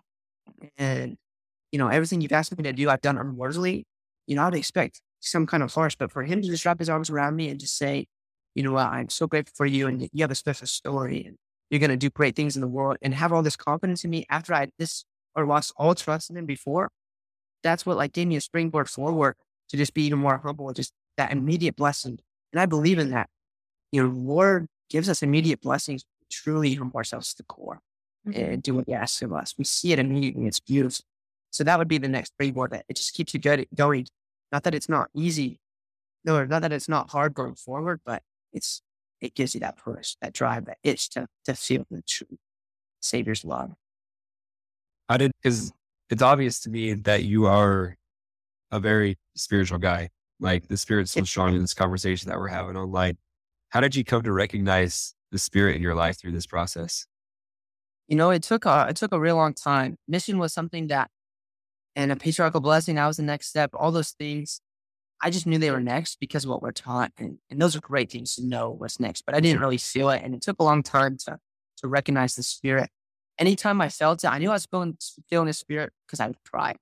and, 0.78 1.18
you 1.72 1.80
know, 1.80 1.88
everything 1.88 2.22
you've 2.22 2.32
asked 2.32 2.56
me 2.58 2.64
to 2.64 2.74
do, 2.74 2.90
I've 2.90 3.02
done 3.02 3.18
unworthily. 3.18 3.86
You 4.28 4.36
know, 4.36 4.44
I 4.44 4.46
would 4.46 4.56
expect 4.56 5.02
some 5.22 5.48
kind 5.48 5.64
of 5.64 5.74
harsh, 5.74 5.96
but 5.98 6.12
for 6.12 6.24
him 6.24 6.42
to 6.42 6.48
just 6.48 6.66
wrap 6.66 6.80
his 6.80 6.90
arms 6.90 7.10
around 7.10 7.36
me 7.36 7.50
and 7.50 7.60
just 7.60 7.78
say, 7.78 8.08
you 8.56 8.64
know 8.64 8.74
what, 8.74 8.88
I'm 8.88 9.10
so 9.10 9.28
grateful 9.28 9.54
for 9.56 9.66
you 9.66 9.88
and 9.88 10.10
you 10.14 10.24
have 10.24 10.32
a 10.32 10.36
special 10.36 10.68
story 10.68 11.24
and 11.26 11.38
you're 11.70 11.80
going 11.80 11.92
to 11.92 11.98
do 11.98 12.10
great 12.10 12.36
things 12.36 12.56
in 12.56 12.62
the 12.62 12.68
world 12.68 12.98
and 13.02 13.14
have 13.14 13.32
all 13.32 13.44
this 13.44 13.56
confidence 13.56 14.04
in 14.04 14.10
me 14.10 14.26
after 14.30 14.54
I 14.54 14.70
this 14.80 15.06
or 15.40 15.46
lost 15.46 15.74
all 15.78 15.96
trust 15.96 16.30
in 16.30 16.38
him 16.38 16.46
before. 16.46 16.90
That's 17.64 17.86
what 17.86 17.98
like 17.98 18.14
gave 18.14 18.28
me 18.28 18.36
a 18.36 18.42
springboard 18.42 18.90
forward 18.90 19.36
to 19.70 19.78
just 19.78 19.94
be 19.94 20.04
even 20.04 20.20
more 20.20 20.38
humble, 20.38 20.72
just 20.74 20.94
that 21.18 21.32
immediate 21.32 21.76
blessing. 21.76 22.20
And 22.54 22.60
I 22.60 22.66
believe 22.66 23.00
in 23.00 23.12
that. 23.12 23.30
You 23.92 24.04
know, 24.04 24.10
Lord 24.10 24.68
gives 24.90 25.10
us 25.10 25.24
immediate 25.24 25.62
blessings, 25.62 26.04
truly 26.32 26.76
humble 26.76 26.98
ourselves 26.98 27.32
to 27.32 27.38
the 27.38 27.44
core 27.44 27.80
mm-hmm. 28.28 28.40
and 28.40 28.64
do 28.64 28.76
what 28.76 28.86
he 28.88 28.94
asks 28.94 29.22
of 29.22 29.34
us. 29.34 29.56
We 29.58 29.64
see 29.66 29.92
it 29.92 30.00
immediately. 30.00 30.48
It's 30.48 30.60
beautiful. 30.60 31.06
So 31.52 31.64
that 31.64 31.80
would 31.80 31.88
be 31.88 31.98
the 31.98 32.08
next 32.08 32.34
springboard 32.34 32.72
that 32.72 32.86
it 32.88 32.96
just 32.96 33.14
keeps 33.14 33.34
you 33.34 33.40
good, 33.40 33.68
going. 33.76 34.08
Not 34.52 34.64
that 34.64 34.76
it's 34.76 34.90
not 34.90 35.10
easy. 35.16 35.60
No, 36.24 36.46
not 36.46 36.62
that 36.62 36.72
it's 36.72 36.90
not 36.90 37.10
hard 37.10 37.34
going 37.34 37.56
forward, 37.56 38.02
but 38.06 38.22
it's, 38.54 38.82
it 39.22 39.34
gives 39.36 39.54
you 39.54 39.62
that 39.62 39.78
push, 39.78 40.16
that 40.22 40.34
drive, 40.34 40.66
that 40.66 40.78
itch 40.84 41.10
to, 41.12 41.28
to 41.46 41.56
feel 41.56 41.86
the 41.90 42.04
true 42.08 42.38
Savior's 43.02 43.44
love. 43.44 43.74
How 45.10 45.18
did, 45.18 45.32
because 45.42 45.74
it's 46.10 46.22
obvious 46.22 46.60
to 46.62 46.70
me 46.70 46.94
that 46.94 47.24
you 47.24 47.48
are 47.48 47.98
a 48.72 48.80
very 48.80 49.18
spiritual 49.36 49.80
guy. 49.80 50.10
Like 50.40 50.68
the 50.68 50.78
spirit's 50.78 51.12
so 51.12 51.24
strong 51.24 51.54
in 51.56 51.62
this 51.62 51.74
conversation 51.74 52.30
that 52.30 52.38
we're 52.38 52.48
having 52.48 52.78
online. 52.78 53.18
How 53.70 53.82
did 53.82 53.96
you 53.96 54.04
come 54.04 54.24
to 54.24 54.32
recognize 54.32 55.14
the 55.32 55.38
spirit 55.38 55.76
in 55.76 55.82
your 55.82 55.96
life 55.96 56.20
through 56.20 56.32
this 56.32 56.46
process? 56.46 57.06
You 58.08 58.16
know, 58.16 58.30
it 58.30 58.42
took 58.42 58.66
a 58.66 58.88
it 58.90 58.96
took 58.96 59.12
a 59.12 59.20
real 59.20 59.36
long 59.36 59.54
time. 59.54 59.98
Mission 60.08 60.40
was 60.40 60.54
something 60.54 60.88
that, 60.88 61.10
and 61.96 62.12
a 62.12 62.16
patriarchal 62.16 62.62
blessing. 62.62 62.96
That 62.96 63.06
was 63.08 63.18
the 63.18 63.24
next 63.24 63.48
step. 63.48 63.72
All 63.74 63.92
those 63.92 64.12
things, 64.12 64.62
I 65.22 65.30
just 65.30 65.46
knew 65.46 65.60
they 65.60 65.72
were 65.72 65.82
next 65.82 66.20
because 66.20 66.46
of 66.46 66.50
what 66.50 66.62
we're 66.62 66.72
taught, 66.72 67.12
and, 67.18 67.38
and 67.50 67.62
those 67.62 67.76
are 67.76 67.82
great 67.82 68.10
things 68.12 68.36
to 68.36 68.46
know 68.46 68.72
what's 68.72 69.00
next. 69.00 69.24
But 69.26 69.36
I 69.36 69.42
didn't 69.42 69.62
really 69.62 69.78
feel 69.78 70.10
it, 70.10 70.22
and 70.24 70.34
it 70.34 70.42
took 70.42 70.60
a 70.60 70.64
long 70.64 70.82
time 70.82 71.18
to 71.26 71.38
to 71.78 71.88
recognize 71.88 72.36
the 72.36 72.44
spirit. 72.44 72.90
Anytime 73.40 73.82
I 73.82 73.90
felt 73.90 74.24
it, 74.24 74.28
I 74.28 74.38
knew 74.38 74.50
I 74.50 74.54
was 74.54 74.66
feeling 74.66 74.98
feeling 75.30 75.48
the 75.48 75.54
spirit 75.54 75.94
because 76.06 76.20
I 76.20 76.28
would 76.28 76.44
cry. 76.44 76.76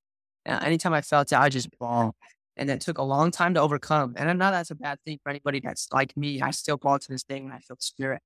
Uh, 0.46 0.60
anytime 0.64 0.94
I 0.94 1.02
felt 1.02 1.32
it, 1.32 1.38
I 1.38 1.50
just 1.50 1.70
bawl, 1.78 2.16
and 2.58 2.70
it 2.70 2.82
took 2.82 2.98
a 2.98 3.04
long 3.04 3.32
time 3.32 3.54
to 3.54 3.62
overcome. 3.62 4.16
And 4.18 4.30
I 4.30 4.34
know 4.34 4.52
that's 4.52 4.72
a 4.72 4.76
bad 4.76 5.00
thing 5.06 5.20
for 5.24 5.30
anybody 5.30 5.60
that's 5.60 5.88
like 5.94 6.18
me. 6.18 6.42
I 6.42 6.52
still 6.52 6.78
bawl 6.78 6.98
to 7.00 7.08
this 7.10 7.24
day 7.24 7.42
when 7.42 7.52
I 7.52 7.60
feel 7.60 7.76
the 7.76 7.84
spirit. 7.84 8.22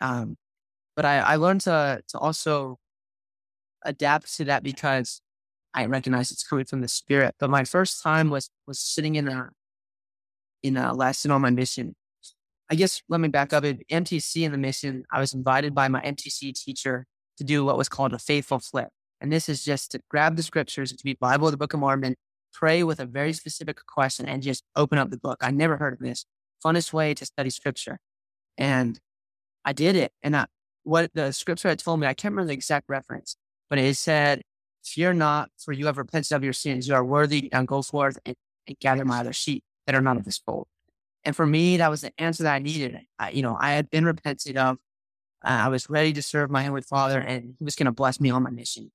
Um, 0.00 0.36
but 0.96 1.04
I, 1.04 1.18
I 1.18 1.36
learned 1.36 1.62
to 1.62 2.02
to 2.08 2.18
also 2.18 2.78
adapt 3.84 4.36
to 4.36 4.44
that 4.44 4.62
because 4.62 5.20
I 5.74 5.86
recognize 5.86 6.30
it's 6.30 6.44
coming 6.44 6.64
from 6.64 6.82
the 6.82 6.88
spirit. 6.88 7.34
But 7.38 7.50
my 7.50 7.64
first 7.64 8.02
time 8.02 8.30
was 8.30 8.50
was 8.66 8.78
sitting 8.78 9.16
in 9.16 9.28
a 9.28 9.50
in 10.62 10.76
a 10.76 10.92
lesson 10.92 11.30
on 11.30 11.40
my 11.40 11.50
mission. 11.50 11.94
I 12.70 12.76
guess 12.76 13.02
let 13.08 13.20
me 13.20 13.28
back 13.28 13.52
up. 13.52 13.64
In 13.64 13.80
MTC 13.90 14.42
in 14.44 14.52
the 14.52 14.58
mission, 14.58 15.04
I 15.10 15.20
was 15.20 15.34
invited 15.34 15.74
by 15.74 15.88
my 15.88 16.00
MTC 16.02 16.54
teacher 16.54 17.06
to 17.40 17.44
do 17.44 17.64
what 17.64 17.78
was 17.78 17.88
called 17.88 18.12
a 18.12 18.18
faithful 18.18 18.58
flip. 18.58 18.90
And 19.18 19.32
this 19.32 19.48
is 19.48 19.64
just 19.64 19.90
to 19.92 20.00
grab 20.10 20.36
the 20.36 20.42
scriptures, 20.42 20.92
to 20.92 21.02
be 21.02 21.14
Bible, 21.14 21.50
the 21.50 21.56
Book 21.56 21.72
of 21.72 21.80
Mormon, 21.80 22.16
pray 22.52 22.82
with 22.82 23.00
a 23.00 23.06
very 23.06 23.32
specific 23.32 23.78
question, 23.86 24.26
and 24.26 24.42
just 24.42 24.62
open 24.76 24.98
up 24.98 25.08
the 25.08 25.16
book. 25.16 25.38
I 25.40 25.50
never 25.50 25.78
heard 25.78 25.94
of 25.94 26.00
this. 26.00 26.26
Funnest 26.62 26.92
way 26.92 27.14
to 27.14 27.24
study 27.24 27.48
scripture. 27.48 27.98
And 28.58 29.00
I 29.64 29.72
did 29.72 29.96
it. 29.96 30.12
And 30.22 30.36
I, 30.36 30.46
what 30.82 31.10
the 31.14 31.32
scripture 31.32 31.70
had 31.70 31.78
told 31.78 31.98
me, 31.98 32.06
I 32.06 32.12
can't 32.12 32.32
remember 32.32 32.48
the 32.48 32.54
exact 32.54 32.90
reference, 32.90 33.36
but 33.70 33.78
it 33.78 33.96
said, 33.96 34.42
Fear 34.84 35.14
not, 35.14 35.50
for 35.58 35.72
you 35.72 35.86
have 35.86 35.96
repented 35.96 36.32
of 36.32 36.44
your 36.44 36.52
sins. 36.52 36.88
You 36.88 36.94
are 36.94 37.04
worthy, 37.04 37.50
and 37.52 37.66
go 37.66 37.80
forth 37.80 38.18
and, 38.26 38.36
and 38.66 38.78
gather 38.80 39.06
my 39.06 39.20
other 39.20 39.32
sheep 39.32 39.64
that 39.86 39.94
are 39.94 40.00
not 40.02 40.18
of 40.18 40.24
this 40.24 40.38
fold. 40.38 40.66
And 41.24 41.34
for 41.34 41.46
me, 41.46 41.78
that 41.78 41.90
was 41.90 42.02
the 42.02 42.12
answer 42.18 42.42
that 42.42 42.54
I 42.54 42.58
needed. 42.58 42.98
I, 43.18 43.30
you 43.30 43.42
know, 43.42 43.56
I 43.58 43.72
had 43.72 43.88
been 43.88 44.04
repented 44.04 44.58
of. 44.58 44.76
Uh, 45.44 45.64
I 45.64 45.68
was 45.68 45.88
ready 45.88 46.12
to 46.12 46.22
serve 46.22 46.50
my 46.50 46.62
Heavenly 46.62 46.82
Father, 46.82 47.18
and 47.18 47.54
He 47.58 47.64
was 47.64 47.76
going 47.76 47.86
to 47.86 47.92
bless 47.92 48.20
me 48.20 48.30
on 48.30 48.42
my 48.42 48.50
mission. 48.50 48.90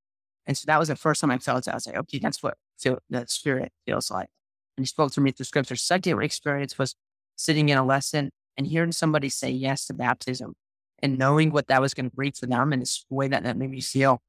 And 0.46 0.56
so 0.56 0.66
that 0.68 0.80
was 0.80 0.90
the 0.90 0.96
first 0.96 1.22
time 1.22 1.32
I 1.32 1.40
felt 1.40 1.68
it. 1.68 1.72
I 1.72 1.76
was 1.76 1.88
like, 1.88 1.98
okay, 1.98 2.20
that's 2.20 2.44
what 2.44 2.56
feel, 2.78 3.00
the 3.10 3.26
Spirit 3.28 3.72
feels 3.86 4.12
like. 4.12 4.30
And 4.78 4.84
He 4.84 4.88
spoke 4.88 5.12
to 5.14 5.22
me 5.22 5.32
through 5.32 5.46
Scripture. 5.46 5.76
Second 5.76 6.22
experience 6.22 6.78
was 6.78 6.96
sitting 7.36 7.70
in 7.70 7.78
a 7.78 7.86
lesson 7.86 8.32
and 8.58 8.68
hearing 8.68 8.92
somebody 8.92 9.30
say 9.30 9.50
yes 9.50 9.88
to 9.88 9.94
baptism 9.94 10.54
and 11.00 11.18
knowing 11.18 11.52
what 11.52 11.68
that 11.68 11.82
was 11.82 11.94
going 11.94 12.10
to 12.10 12.16
bring 12.16 12.32
for 12.32 12.46
them 12.46 12.72
and 12.72 12.82
the 12.82 13.00
way 13.10 13.28
that 13.28 13.44
that 13.44 13.58
made 13.58 13.70
me 13.70 13.82
feel, 13.82 14.22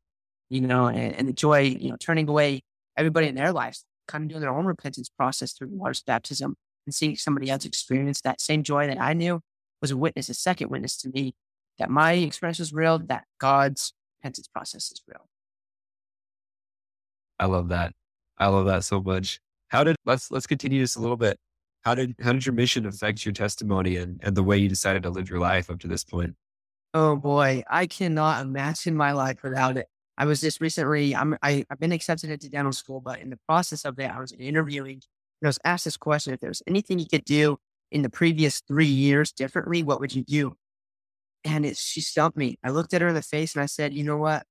you 0.48 0.60
know, 0.60 0.86
and, 0.86 1.14
and 1.14 1.28
the 1.28 1.32
joy, 1.32 1.60
you 1.60 1.90
know, 1.90 1.96
turning 2.00 2.28
away 2.28 2.62
everybody 2.96 3.28
in 3.28 3.34
their 3.34 3.52
lives, 3.52 3.84
kind 4.08 4.24
of 4.24 4.28
doing 4.28 4.40
their 4.40 4.50
own 4.50 4.64
repentance 4.64 5.08
process 5.08 5.52
through 5.52 5.68
water's 5.70 6.02
baptism 6.02 6.56
and 6.86 6.94
seeing 6.94 7.16
somebody 7.16 7.50
else 7.50 7.64
experience 7.64 8.20
that 8.22 8.40
same 8.40 8.62
joy 8.62 8.86
that 8.86 9.00
I 9.00 9.12
knew 9.12 9.40
was 9.80 9.90
a 9.90 9.96
witness, 9.96 10.28
a 10.28 10.34
second 10.34 10.70
witness 10.70 10.96
to 10.98 11.10
me 11.10 11.34
that 11.78 11.90
my 11.90 12.12
experience 12.12 12.60
is 12.60 12.72
real, 12.72 12.98
that 12.98 13.24
God's 13.38 13.92
repentance 14.18 14.48
process 14.48 14.90
is 14.90 15.02
real. 15.06 15.28
I 17.38 17.46
love 17.46 17.68
that. 17.68 17.92
I 18.38 18.46
love 18.48 18.66
that 18.66 18.84
so 18.84 19.00
much. 19.00 19.40
How 19.68 19.84
did 19.84 19.96
let's 20.04 20.30
let's 20.30 20.46
continue 20.46 20.80
this 20.80 20.96
a 20.96 21.00
little 21.00 21.16
bit. 21.16 21.38
How 21.82 21.94
did 21.94 22.14
how 22.20 22.32
did 22.32 22.46
your 22.46 22.54
mission 22.54 22.86
affect 22.86 23.24
your 23.24 23.32
testimony 23.32 23.96
and, 23.96 24.20
and 24.22 24.36
the 24.36 24.42
way 24.42 24.58
you 24.58 24.68
decided 24.68 25.02
to 25.04 25.10
live 25.10 25.28
your 25.28 25.38
life 25.38 25.70
up 25.70 25.78
to 25.80 25.88
this 25.88 26.04
point? 26.04 26.34
Oh 26.94 27.16
boy, 27.16 27.62
I 27.68 27.86
cannot 27.86 28.42
imagine 28.42 28.96
my 28.96 29.12
life 29.12 29.42
without 29.42 29.76
it. 29.76 29.86
I 30.18 30.24
was 30.24 30.40
just 30.40 30.62
recently, 30.62 31.14
I'm, 31.14 31.36
I, 31.42 31.64
I've 31.68 31.78
been 31.78 31.92
accepted 31.92 32.30
into 32.30 32.48
dental 32.48 32.72
school, 32.72 33.00
but 33.00 33.20
in 33.20 33.28
the 33.28 33.38
process 33.46 33.84
of 33.84 33.96
that, 33.96 34.14
I 34.14 34.18
was 34.18 34.32
interviewing. 34.32 35.02
And 35.42 35.46
I 35.46 35.48
was 35.48 35.58
asked 35.64 35.84
this 35.84 35.96
question: 35.96 36.32
if 36.32 36.40
there 36.40 36.48
was 36.48 36.62
anything 36.66 36.98
you 36.98 37.06
could 37.06 37.24
do 37.24 37.58
in 37.90 38.02
the 38.02 38.08
previous 38.08 38.60
three 38.60 38.86
years 38.86 39.30
differently, 39.30 39.82
what 39.82 40.00
would 40.00 40.14
you 40.14 40.24
do? 40.24 40.56
And 41.46 41.64
it, 41.64 41.76
she 41.76 42.00
stumped 42.00 42.36
me. 42.36 42.58
I 42.64 42.70
looked 42.70 42.92
at 42.92 43.00
her 43.00 43.08
in 43.08 43.14
the 43.14 43.22
face 43.22 43.54
and 43.54 43.62
I 43.62 43.66
said, 43.66 43.94
you 43.94 44.02
know 44.02 44.16
what, 44.16 44.44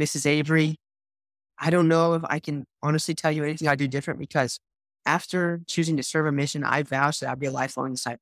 Mrs. 0.00 0.26
Avery, 0.26 0.76
I 1.58 1.70
don't 1.70 1.88
know 1.88 2.14
if 2.14 2.22
I 2.24 2.40
can 2.40 2.66
honestly 2.82 3.14
tell 3.14 3.30
you 3.30 3.44
anything 3.44 3.68
I 3.68 3.76
do 3.76 3.86
different 3.86 4.18
because 4.18 4.58
after 5.06 5.60
choosing 5.66 5.96
to 5.96 6.02
serve 6.02 6.26
a 6.26 6.32
mission, 6.32 6.64
I 6.64 6.82
vowed 6.82 7.14
that 7.20 7.30
I'd 7.30 7.38
be 7.38 7.46
a 7.46 7.50
lifelong 7.50 7.92
disciple 7.92 8.20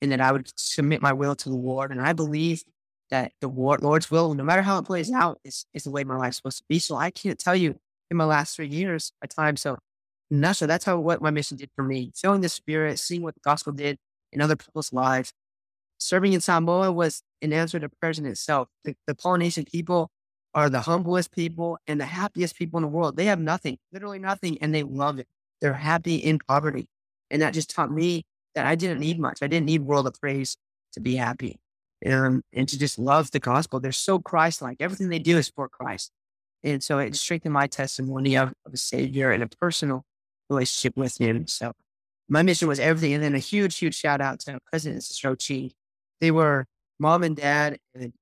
and 0.00 0.12
that 0.12 0.20
I 0.20 0.32
would 0.32 0.52
submit 0.56 1.02
my 1.02 1.12
will 1.12 1.34
to 1.34 1.48
the 1.48 1.56
Lord. 1.56 1.90
And 1.90 2.00
I 2.00 2.12
believe 2.12 2.62
that 3.10 3.32
the 3.40 3.48
Lord's 3.48 4.10
will, 4.10 4.34
no 4.34 4.44
matter 4.44 4.62
how 4.62 4.78
it 4.78 4.84
plays 4.84 5.10
out, 5.10 5.38
is, 5.44 5.66
is 5.74 5.84
the 5.84 5.90
way 5.90 6.04
my 6.04 6.16
life's 6.16 6.36
supposed 6.36 6.58
to 6.58 6.64
be. 6.68 6.78
So 6.78 6.96
I 6.96 7.10
can't 7.10 7.38
tell 7.38 7.56
you 7.56 7.76
in 8.10 8.16
my 8.16 8.24
last 8.24 8.56
three 8.56 8.68
years 8.68 9.12
a 9.22 9.28
time. 9.28 9.56
So 9.56 9.78
no, 10.30 10.52
that's 10.52 10.84
how 10.84 10.98
what 10.98 11.22
my 11.22 11.30
mission 11.30 11.56
did 11.56 11.70
for 11.76 11.82
me. 11.82 12.12
Feeling 12.14 12.40
the 12.40 12.48
spirit, 12.48 12.98
seeing 12.98 13.22
what 13.22 13.34
the 13.34 13.40
gospel 13.44 13.72
did 13.72 13.98
in 14.32 14.40
other 14.40 14.56
people's 14.56 14.92
lives. 14.92 15.32
Serving 15.98 16.32
in 16.32 16.40
Samoa 16.40 16.92
was 16.92 17.22
an 17.42 17.52
answer 17.52 17.78
to 17.80 17.88
prayers 17.88 18.18
in 18.18 18.26
itself. 18.26 18.68
The, 18.84 18.94
the 19.06 19.14
Polynesian 19.14 19.64
people 19.64 20.10
are 20.54 20.70
the 20.70 20.82
humblest 20.82 21.32
people 21.32 21.78
and 21.86 22.00
the 22.00 22.06
happiest 22.06 22.56
people 22.56 22.78
in 22.78 22.82
the 22.82 22.88
world. 22.88 23.16
They 23.16 23.26
have 23.26 23.40
nothing, 23.40 23.78
literally 23.92 24.18
nothing, 24.18 24.58
and 24.60 24.74
they 24.74 24.82
love 24.82 25.18
it. 25.18 25.26
They're 25.60 25.74
happy 25.74 26.16
in 26.16 26.38
poverty. 26.38 26.88
And 27.30 27.42
that 27.42 27.54
just 27.54 27.70
taught 27.70 27.90
me 27.90 28.24
that 28.54 28.66
I 28.66 28.74
didn't 28.74 29.00
need 29.00 29.18
much. 29.18 29.38
I 29.42 29.46
didn't 29.46 29.66
need 29.66 29.82
world 29.82 30.08
praise 30.20 30.56
to 30.92 31.00
be 31.00 31.16
happy 31.16 31.58
and, 32.02 32.42
and 32.52 32.68
to 32.68 32.78
just 32.78 32.98
love 32.98 33.30
the 33.30 33.40
gospel. 33.40 33.80
They're 33.80 33.92
so 33.92 34.18
Christ 34.18 34.62
like. 34.62 34.76
Everything 34.80 35.08
they 35.08 35.18
do 35.18 35.36
is 35.38 35.48
for 35.48 35.68
Christ. 35.68 36.12
And 36.62 36.82
so 36.82 36.98
it 36.98 37.14
strengthened 37.16 37.52
my 37.52 37.66
testimony 37.66 38.36
of, 38.36 38.52
of 38.64 38.72
a 38.72 38.76
savior 38.76 39.30
and 39.32 39.42
a 39.42 39.48
personal 39.48 40.04
relationship 40.48 40.96
with 40.96 41.20
him. 41.20 41.46
So 41.46 41.72
my 42.28 42.42
mission 42.42 42.68
was 42.68 42.80
everything. 42.80 43.12
And 43.14 43.22
then 43.22 43.34
a 43.34 43.38
huge, 43.38 43.76
huge 43.78 43.94
shout 43.94 44.20
out 44.20 44.40
to 44.40 44.58
President 44.70 45.02
Strochi. 45.02 45.72
They 46.24 46.30
were 46.30 46.64
mom 46.98 47.22
and 47.22 47.36
dad, 47.36 47.78
and 47.94 48.14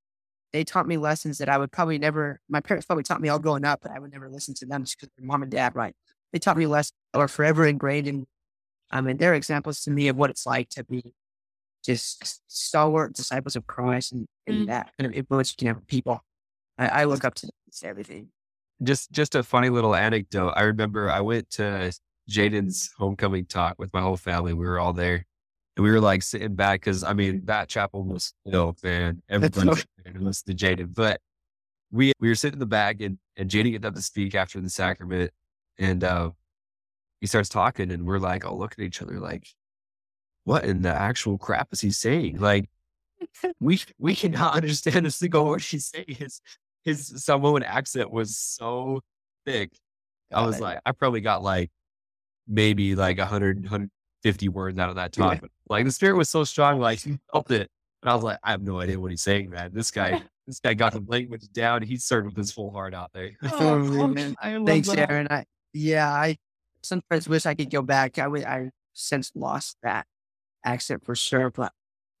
they 0.51 0.65
taught 0.65 0.85
me 0.85 0.97
lessons 0.97 1.37
that 1.37 1.47
I 1.47 1.57
would 1.57 1.71
probably 1.71 1.97
never, 1.97 2.41
my 2.49 2.59
parents 2.59 2.85
probably 2.85 3.05
taught 3.05 3.21
me 3.21 3.29
all 3.29 3.39
growing 3.39 3.63
up, 3.63 3.79
but 3.81 3.91
I 3.91 3.99
would 3.99 4.11
never 4.11 4.29
listen 4.29 4.53
to 4.55 4.65
them 4.65 4.83
just 4.83 4.99
because 4.99 5.09
they're 5.15 5.25
mom 5.25 5.41
and 5.41 5.49
dad, 5.49 5.73
right? 5.73 5.95
They 6.33 6.39
taught 6.39 6.57
me 6.57 6.65
lessons 6.65 6.97
that 7.13 7.19
are 7.19 7.29
forever 7.29 7.65
ingrained 7.65 8.07
in, 8.07 8.25
I 8.91 8.99
mean, 8.99 9.15
they're 9.15 9.35
examples 9.35 9.83
to 9.83 9.91
me 9.91 10.09
of 10.09 10.17
what 10.17 10.29
it's 10.31 10.45
like 10.45 10.67
to 10.71 10.83
be 10.83 11.13
just 11.85 12.41
stalwart 12.51 13.13
disciples 13.13 13.55
of 13.55 13.67
Christ 13.67 14.11
and, 14.11 14.27
and 14.47 14.63
mm 14.63 14.67
that 14.67 14.91
kind 14.99 15.09
of 15.09 15.17
influence 15.17 15.51
you 15.51 15.55
can 15.65 15.73
have 15.73 15.87
people. 15.87 16.19
I, 16.77 16.87
I 16.87 17.03
look 17.05 17.23
up 17.23 17.35
to 17.35 17.49
everything. 17.85 18.27
Just, 18.83 19.13
just 19.13 19.33
a 19.33 19.43
funny 19.43 19.69
little 19.69 19.95
anecdote. 19.95 20.51
I 20.57 20.63
remember 20.63 21.09
I 21.09 21.21
went 21.21 21.49
to 21.51 21.97
Jaden's 22.29 22.91
homecoming 22.97 23.45
talk 23.45 23.75
with 23.77 23.93
my 23.93 24.01
whole 24.01 24.17
family. 24.17 24.51
We 24.51 24.65
were 24.65 24.77
all 24.77 24.91
there. 24.91 25.25
And 25.75 25.83
we 25.83 25.91
were 25.91 26.01
like 26.01 26.21
sitting 26.21 26.55
back 26.55 26.81
because 26.81 27.03
I 27.03 27.13
mean 27.13 27.41
that 27.45 27.67
chapel 27.67 28.03
was 28.03 28.33
filled, 28.45 28.77
man. 28.83 29.21
Everybody 29.29 29.83
was 30.19 30.43
to 30.43 30.53
Jaden. 30.53 30.93
But 30.93 31.19
we 31.91 32.13
we 32.19 32.29
were 32.29 32.35
sitting 32.35 32.55
in 32.55 32.59
the 32.59 32.65
back 32.65 33.01
and, 33.01 33.17
and 33.37 33.49
Jaden 33.49 33.71
get 33.71 33.85
up 33.85 33.95
to 33.95 34.01
speak 34.01 34.35
after 34.35 34.61
the 34.61 34.69
sacrament. 34.69 35.31
And 35.79 36.03
uh, 36.03 36.31
he 37.21 37.27
starts 37.27 37.49
talking 37.49 37.91
and 37.91 38.05
we're 38.05 38.19
like 38.19 38.45
all 38.45 38.59
looking 38.59 38.83
at 38.83 38.87
each 38.87 39.01
other 39.01 39.19
like, 39.19 39.47
what 40.43 40.65
in 40.65 40.81
the 40.81 40.93
actual 40.93 41.37
crap 41.37 41.69
is 41.71 41.81
he 41.81 41.89
saying? 41.89 42.39
Like 42.39 42.69
we 43.59 43.79
we 43.97 44.15
cannot 44.15 44.55
understand 44.57 45.07
a 45.07 45.11
single 45.11 45.45
word 45.45 45.61
he's 45.61 45.87
saying. 45.87 46.05
His 46.07 46.41
his 46.83 47.23
Samoan 47.23 47.63
accent 47.63 48.11
was 48.11 48.37
so 48.37 49.01
thick. 49.45 49.71
Got 50.31 50.43
I 50.43 50.45
was 50.45 50.57
it. 50.57 50.61
like, 50.61 50.79
I 50.85 50.91
probably 50.91 51.21
got 51.21 51.41
like 51.41 51.71
maybe 52.47 52.95
like 52.95 53.17
100, 53.17 53.69
150 54.23 54.49
words 54.49 54.79
out 54.79 54.89
of 54.89 54.95
that 54.95 55.11
talk. 55.11 55.41
Yeah. 55.41 55.47
Like 55.69 55.85
the 55.85 55.91
spirit 55.91 56.15
was 56.15 56.29
so 56.29 56.43
strong, 56.43 56.79
like 56.79 56.99
he 56.99 57.19
felt 57.31 57.51
it. 57.51 57.69
And 58.01 58.09
I 58.09 58.15
was 58.15 58.23
like, 58.23 58.39
I 58.43 58.51
have 58.51 58.61
no 58.61 58.79
idea 58.79 58.99
what 58.99 59.11
he's 59.11 59.21
saying, 59.21 59.49
man. 59.49 59.71
This 59.73 59.91
guy, 59.91 60.21
this 60.47 60.59
guy 60.59 60.73
got 60.73 60.93
the 60.93 61.03
language 61.05 61.47
down. 61.51 61.81
He 61.81 61.97
served 61.97 62.27
with 62.27 62.37
his 62.37 62.51
full 62.51 62.71
heart 62.71 62.93
out 62.93 63.11
there. 63.13 63.31
Oh, 63.43 64.01
oh, 64.01 64.07
man. 64.07 64.35
Thanks, 64.65 64.89
that. 64.89 65.09
Aaron. 65.09 65.27
I, 65.29 65.45
yeah, 65.73 66.09
I 66.09 66.37
sometimes 66.81 67.27
wish 67.27 67.45
I 67.45 67.53
could 67.55 67.69
go 67.69 67.81
back. 67.81 68.17
I 68.19 68.27
would, 68.27 68.43
I 68.43 68.71
since 68.93 69.31
lost 69.35 69.77
that 69.83 70.05
accent 70.65 71.05
for 71.05 71.15
sure. 71.15 71.49
But 71.49 71.71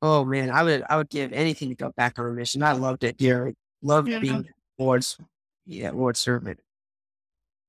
oh 0.01 0.25
man, 0.25 0.49
I 0.49 0.63
would, 0.63 0.83
I 0.89 0.97
would 0.97 1.09
give 1.09 1.31
anything 1.33 1.69
to 1.69 1.75
go 1.75 1.91
back 1.95 2.19
on 2.19 2.25
a 2.25 2.31
mission. 2.31 2.63
I 2.63 2.73
loved 2.73 3.03
it 3.03 3.15
here. 3.19 3.53
Loved 3.81 4.07
yeah. 4.07 4.19
being 4.19 4.47
Lord's, 4.77 5.17
yeah, 5.65 5.91
Lord's 5.91 6.19
servant. 6.19 6.59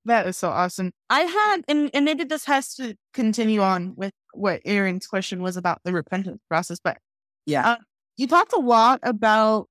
That 0.05 0.27
is 0.27 0.37
so 0.37 0.51
awesome. 0.51 0.93
I 1.09 1.23
had, 1.23 1.63
and, 1.67 1.91
and 1.95 2.05
maybe 2.05 2.25
this 2.25 2.45
has 2.45 2.75
to 2.75 2.95
continue 3.13 3.61
on 3.61 3.95
with 3.97 4.13
what 4.37 4.61
Aaron's 4.65 5.07
question 5.07 5.43
was 5.43 5.57
about 5.57 5.81
the 5.85 5.93
repentance 5.93 6.43
process, 6.49 6.79
but 6.83 6.99
yeah, 7.47 7.69
uh, 7.69 7.77
you 8.17 8.27
talked 8.27 8.53
a 8.53 8.61
lot 8.61 9.01
about, 9.03 9.69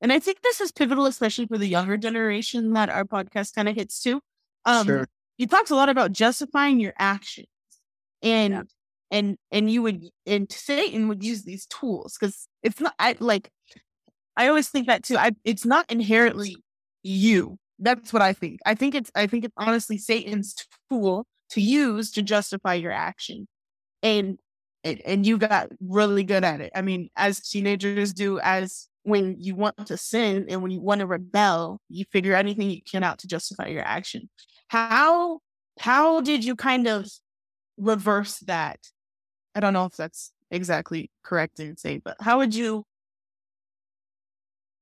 and 0.00 0.12
I 0.12 0.18
think 0.18 0.42
this 0.42 0.60
is 0.60 0.72
pivotal, 0.72 1.06
especially 1.06 1.46
for 1.46 1.58
the 1.58 1.66
younger 1.66 1.96
generation 1.96 2.72
that 2.74 2.90
our 2.90 3.04
podcast 3.04 3.54
kind 3.54 3.68
of 3.68 3.74
hits 3.74 4.02
to. 4.02 4.20
Um, 4.64 4.86
sure. 4.86 5.08
You 5.38 5.46
talked 5.46 5.70
a 5.70 5.74
lot 5.74 5.88
about 5.88 6.12
justifying 6.12 6.80
your 6.80 6.94
actions, 6.98 7.46
and 8.22 8.52
yeah. 8.52 8.62
and 9.10 9.36
and 9.50 9.70
you 9.70 9.82
would, 9.82 10.04
and 10.26 10.50
Satan 10.50 11.08
would 11.08 11.22
use 11.22 11.44
these 11.44 11.66
tools 11.66 12.16
because 12.18 12.48
it's 12.62 12.80
not 12.80 12.94
I 12.98 13.16
like. 13.20 13.50
I 14.36 14.48
always 14.48 14.68
think 14.68 14.86
that 14.86 15.02
too. 15.02 15.16
I 15.16 15.32
it's 15.44 15.64
not 15.64 15.90
inherently 15.90 16.56
you 17.02 17.58
that's 17.78 18.12
what 18.12 18.22
I 18.22 18.32
think. 18.32 18.60
I 18.66 18.74
think 18.74 18.94
it's 18.94 19.10
I 19.14 19.26
think 19.26 19.44
it's 19.44 19.54
honestly 19.56 19.98
Satan's 19.98 20.54
tool 20.90 21.26
to 21.50 21.60
use 21.60 22.10
to 22.12 22.22
justify 22.22 22.74
your 22.74 22.92
action. 22.92 23.46
And 24.02 24.38
and 24.84 25.26
you 25.26 25.38
got 25.38 25.68
really 25.80 26.22
good 26.22 26.44
at 26.44 26.60
it. 26.60 26.70
I 26.74 26.82
mean, 26.82 27.10
as 27.16 27.40
teenagers 27.40 28.12
do 28.12 28.38
as 28.40 28.88
when 29.02 29.36
you 29.38 29.54
want 29.54 29.86
to 29.86 29.96
sin 29.96 30.46
and 30.48 30.62
when 30.62 30.70
you 30.70 30.80
want 30.80 31.00
to 31.00 31.06
rebel, 31.06 31.80
you 31.88 32.04
figure 32.12 32.34
anything 32.34 32.70
you 32.70 32.82
can 32.82 33.02
out 33.02 33.18
to 33.18 33.26
justify 33.26 33.66
your 33.66 33.82
action. 33.82 34.28
How 34.68 35.40
how 35.80 36.20
did 36.20 36.44
you 36.44 36.56
kind 36.56 36.86
of 36.86 37.08
reverse 37.76 38.38
that? 38.40 38.78
I 39.54 39.60
don't 39.60 39.72
know 39.72 39.86
if 39.86 39.96
that's 39.96 40.32
exactly 40.50 41.10
correct 41.24 41.56
to 41.56 41.74
say, 41.76 41.98
but 41.98 42.16
how 42.20 42.38
would 42.38 42.54
you 42.54 42.84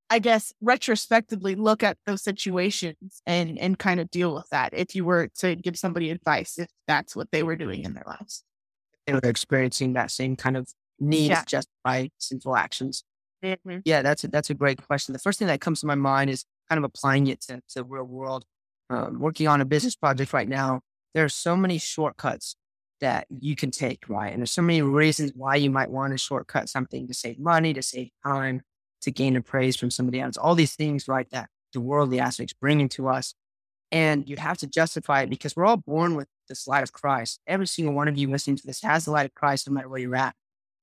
I 0.09 0.21
guess 0.21 0.53
retrospectively 0.61 1.57
look 1.57 1.83
at 1.83 1.99
those 2.07 2.23
situations 2.23 3.23
and 3.27 3.59
and 3.59 3.79
kind 3.79 4.01
of 4.01 4.11
deal 4.11 4.35
with 4.35 4.49
that 4.51 4.73
if 4.73 4.95
you 4.95 5.05
were 5.05 5.29
to 5.39 5.57
give 5.57 5.77
somebody 5.77 6.11
advice 6.11 6.59
if 6.59 6.69
that's 6.87 7.17
what 7.17 7.31
they 7.33 7.43
were 7.43 7.57
doing 7.57 7.85
in 7.85 7.95
their 7.95 8.05
lives. 8.07 8.45
They 9.07 9.13
were 9.13 9.21
experiencing 9.25 9.93
that 9.95 10.11
same 10.11 10.37
kind 10.37 10.57
of 10.57 10.69
need 10.99 11.31
yeah. 11.31 11.41
to 11.41 11.47
justify 11.47 12.09
sinful 12.19 12.57
actions. 12.57 13.05
Mm-hmm. 13.45 13.79
Yeah, 13.85 14.03
that's 14.03 14.25
a, 14.25 14.29
that's 14.29 14.51
a 14.51 14.55
great 14.55 14.85
question. 14.87 15.13
The 15.13 15.19
first 15.19 15.39
thing 15.39 15.49
that 15.49 15.61
comes 15.61 15.81
to 15.81 15.87
my 15.87 15.95
mind 15.95 16.31
is 16.31 16.45
kind 16.69 16.79
of 16.79 16.85
applying 16.85 17.27
it 17.29 17.41
to, 17.43 17.57
to 17.57 17.75
the 17.77 17.85
real 17.85 18.05
world. 18.05 18.45
Um, 18.89 19.21
working 19.21 19.49
on 19.49 19.61
a 19.61 19.65
business 19.65 19.97
project 19.97 20.33
right 20.33 20.49
now, 20.49 20.81
there 21.15 21.25
are 21.25 21.29
so 21.29 21.57
many 21.57 21.79
shortcuts 21.79 22.57
that 23.01 23.27
you 23.41 23.57
can 23.57 23.71
take, 23.71 24.09
right? 24.09 24.33
And 24.33 24.41
there's 24.41 24.53
so 24.53 24.63
many 24.63 24.83
reasons 24.83 25.33
why 25.35 25.57
you 25.57 25.71
might 25.71 25.91
want 25.91 26.13
to 26.13 26.19
shortcut 26.19 26.69
something 26.69 27.07
to 27.09 27.15
save 27.15 27.39
money, 27.39 27.75
to 27.75 27.83
save 27.83 28.11
time, 28.25 28.63
to 29.03 29.11
gain 29.11 29.37
a 29.37 29.43
praise 29.43 29.77
from 29.77 29.91
somebody 29.91 30.21
else. 30.21 30.37
All 30.37 30.55
these 30.55 30.75
things, 30.75 31.09
right, 31.09 31.29
that 31.31 31.49
the 31.73 31.81
worldly 31.81 32.21
aspects 32.21 32.53
bringing 32.55 32.89
to 32.91 33.09
us. 33.09 33.35
And 33.93 34.29
you 34.29 34.37
have 34.37 34.59
to 34.59 34.67
justify 34.67 35.23
it 35.23 35.31
because 35.31 35.55
we're 35.55 35.67
all 35.67 35.77
born 35.77 36.17
with 36.17 36.29
this 36.49 36.67
light 36.67 36.83
of 36.83 36.93
Christ. 36.93 37.41
Every 37.47 37.67
single 37.67 37.95
one 37.95 38.09
of 38.09 38.17
you 38.17 38.31
listening 38.31 38.57
to 38.57 38.67
this 38.67 38.83
has 38.83 39.05
the 39.05 39.11
light 39.11 39.27
of 39.27 39.35
Christ 39.35 39.69
no 39.69 39.75
matter 39.75 39.89
where 39.89 40.01
you're 40.01 40.17
at 40.17 40.35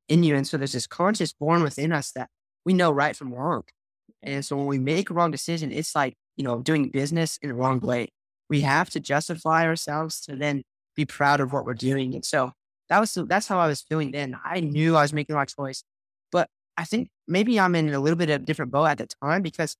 in 0.09 0.23
you. 0.23 0.35
And 0.35 0.47
so 0.47 0.57
there's 0.57 0.73
this 0.73 0.87
conscious 0.87 1.33
born 1.33 1.63
within 1.63 1.91
us 1.91 2.11
that 2.11 2.29
we 2.65 2.73
know 2.73 2.91
right 2.91 3.15
from 3.15 3.33
wrong. 3.33 3.63
And 4.21 4.45
so 4.45 4.55
when 4.55 4.67
we 4.67 4.79
make 4.79 5.09
a 5.09 5.13
wrong 5.13 5.31
decision, 5.31 5.71
it's 5.71 5.95
like, 5.95 6.15
you 6.35 6.43
know, 6.43 6.61
doing 6.61 6.89
business 6.89 7.37
in 7.41 7.49
the 7.49 7.55
wrong 7.55 7.79
way. 7.79 8.09
We 8.49 8.61
have 8.61 8.89
to 8.91 8.99
justify 8.99 9.65
ourselves 9.65 10.21
to 10.21 10.35
then 10.35 10.63
be 10.95 11.05
proud 11.05 11.39
of 11.39 11.53
what 11.53 11.65
we're 11.65 11.73
doing. 11.73 12.13
And 12.15 12.23
so 12.23 12.51
that 12.89 12.99
was, 12.99 13.17
that's 13.27 13.47
how 13.47 13.59
I 13.59 13.67
was 13.67 13.81
feeling 13.81 14.11
then. 14.11 14.37
I 14.43 14.59
knew 14.59 14.95
I 14.95 15.01
was 15.01 15.13
making 15.13 15.33
the 15.33 15.37
right 15.37 15.47
choice, 15.47 15.83
but 16.31 16.49
I 16.77 16.85
think 16.85 17.09
maybe 17.27 17.59
I'm 17.59 17.75
in 17.75 17.93
a 17.93 17.99
little 17.99 18.17
bit 18.17 18.29
of 18.29 18.41
a 18.41 18.45
different 18.45 18.71
boat 18.71 18.85
at 18.85 18.97
the 18.97 19.07
time 19.21 19.41
because 19.41 19.75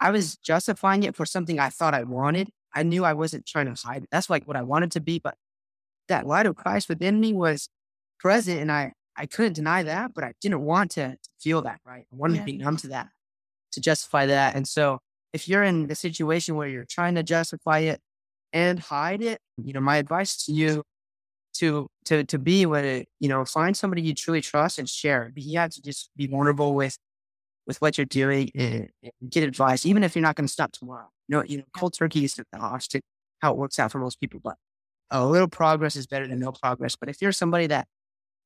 I 0.00 0.10
was 0.10 0.36
justifying 0.36 1.02
it 1.02 1.14
for 1.14 1.26
something 1.26 1.58
I 1.58 1.68
thought 1.68 1.94
I 1.94 2.04
wanted. 2.04 2.50
I 2.74 2.82
knew 2.82 3.04
I 3.04 3.12
wasn't 3.12 3.46
trying 3.46 3.72
to 3.72 3.80
hide. 3.80 4.06
That's 4.10 4.30
like 4.30 4.44
what 4.44 4.56
I 4.56 4.62
wanted 4.62 4.92
to 4.92 5.00
be, 5.00 5.18
but 5.18 5.34
that 6.08 6.26
light 6.26 6.46
of 6.46 6.56
Christ 6.56 6.88
within 6.88 7.20
me 7.20 7.32
was 7.32 7.68
present 8.18 8.60
and 8.60 8.70
I, 8.70 8.92
I 9.16 9.26
couldn't 9.26 9.54
deny 9.54 9.82
that, 9.82 10.14
but 10.14 10.24
I 10.24 10.32
didn't 10.40 10.62
want 10.62 10.92
to 10.92 11.16
feel 11.40 11.62
that, 11.62 11.80
right? 11.84 12.06
I 12.12 12.16
wanted 12.16 12.34
yeah. 12.34 12.40
to 12.40 12.46
be 12.46 12.58
numb 12.58 12.76
to 12.78 12.88
that, 12.88 13.08
to 13.72 13.80
justify 13.80 14.26
that. 14.26 14.54
And 14.54 14.66
so 14.66 14.98
if 15.32 15.48
you're 15.48 15.62
in 15.62 15.86
the 15.86 15.94
situation 15.94 16.56
where 16.56 16.68
you're 16.68 16.84
trying 16.84 17.14
to 17.16 17.22
justify 17.22 17.80
it, 17.80 18.00
and 18.52 18.78
hide 18.78 19.22
it. 19.22 19.40
You 19.62 19.72
know, 19.72 19.80
my 19.80 19.96
advice 19.96 20.44
to 20.46 20.52
you 20.52 20.82
to 21.54 21.88
to 22.06 22.24
to 22.24 22.38
be 22.38 22.66
what 22.66 22.84
it, 22.84 23.08
you 23.18 23.28
know, 23.28 23.44
find 23.44 23.76
somebody 23.76 24.02
you 24.02 24.14
truly 24.14 24.40
trust 24.40 24.78
and 24.78 24.88
share. 24.88 25.30
But 25.32 25.42
you 25.42 25.58
have 25.58 25.70
to 25.70 25.82
just 25.82 26.10
be 26.16 26.26
vulnerable 26.26 26.74
with 26.74 26.96
with 27.66 27.80
what 27.80 27.98
you're 27.98 28.04
doing 28.04 28.50
and, 28.54 28.88
and 29.02 29.30
get 29.30 29.44
advice, 29.44 29.86
even 29.86 30.02
if 30.02 30.14
you're 30.14 30.22
not 30.22 30.36
going 30.36 30.46
to 30.46 30.52
stop 30.52 30.72
tomorrow. 30.72 31.08
You 31.28 31.36
know, 31.36 31.44
you 31.44 31.58
know, 31.58 31.64
cold 31.76 31.94
turkey 31.94 32.24
is 32.24 32.34
the 32.34 32.44
how 33.40 33.52
it 33.52 33.56
works 33.56 33.78
out 33.78 33.92
for 33.92 33.98
most 33.98 34.20
people, 34.20 34.40
but 34.42 34.56
a 35.10 35.26
little 35.26 35.48
progress 35.48 35.96
is 35.96 36.06
better 36.06 36.26
than 36.26 36.38
no 36.38 36.52
progress. 36.52 36.96
But 36.96 37.08
if 37.08 37.20
you're 37.22 37.32
somebody 37.32 37.66
that 37.68 37.86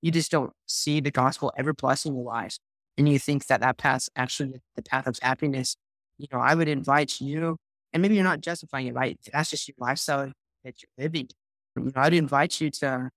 you 0.02 0.10
just 0.10 0.30
don't 0.30 0.52
see 0.66 1.00
the 1.00 1.10
gospel 1.10 1.52
ever 1.56 1.72
blessing 1.72 2.14
your 2.14 2.24
lives, 2.24 2.58
and 2.96 3.08
you 3.08 3.18
think 3.18 3.46
that 3.46 3.60
that 3.60 3.76
path's 3.76 4.08
actually 4.14 4.60
the 4.76 4.82
path 4.82 5.06
of 5.06 5.18
happiness, 5.20 5.76
you 6.18 6.28
know, 6.32 6.38
I 6.38 6.54
would 6.54 6.68
invite 6.68 7.20
you, 7.20 7.56
and 7.92 8.02
maybe 8.02 8.14
you're 8.14 8.24
not 8.24 8.40
justifying 8.40 8.86
it, 8.86 8.94
right? 8.94 9.18
That's 9.32 9.50
just 9.50 9.66
your 9.66 9.74
lifestyle 9.78 10.32
that 10.64 10.74
you're 10.80 11.04
living. 11.04 11.28
You 11.76 11.84
know, 11.84 11.92
I'd 11.96 12.14
invite 12.14 12.60
you 12.60 12.70
to 12.70 13.10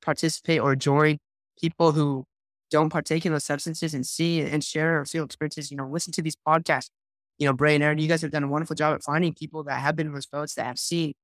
participate 0.00 0.60
or 0.60 0.74
join 0.74 1.18
people 1.60 1.92
who 1.92 2.24
don't 2.72 2.90
partake 2.90 3.24
in 3.24 3.32
those 3.32 3.44
substances 3.44 3.94
and 3.94 4.04
see 4.04 4.40
and 4.40 4.64
share 4.64 5.00
or 5.00 5.04
feel 5.04 5.24
experiences. 5.24 5.70
You 5.70 5.76
know, 5.76 5.86
listen 5.86 6.12
to 6.14 6.22
these 6.22 6.36
podcasts. 6.46 6.90
You 7.38 7.46
know, 7.46 7.52
Bray 7.52 7.74
and 7.74 7.84
Aaron, 7.84 7.98
you 7.98 8.08
guys 8.08 8.22
have 8.22 8.30
done 8.30 8.44
a 8.44 8.48
wonderful 8.48 8.76
job 8.76 8.94
at 8.94 9.02
finding 9.02 9.34
people 9.34 9.64
that 9.64 9.80
have 9.80 9.96
been 9.96 10.08
in 10.08 10.12
those 10.12 10.26
boats 10.26 10.54
that 10.54 10.66
have 10.66 10.78
seen, 10.78 11.14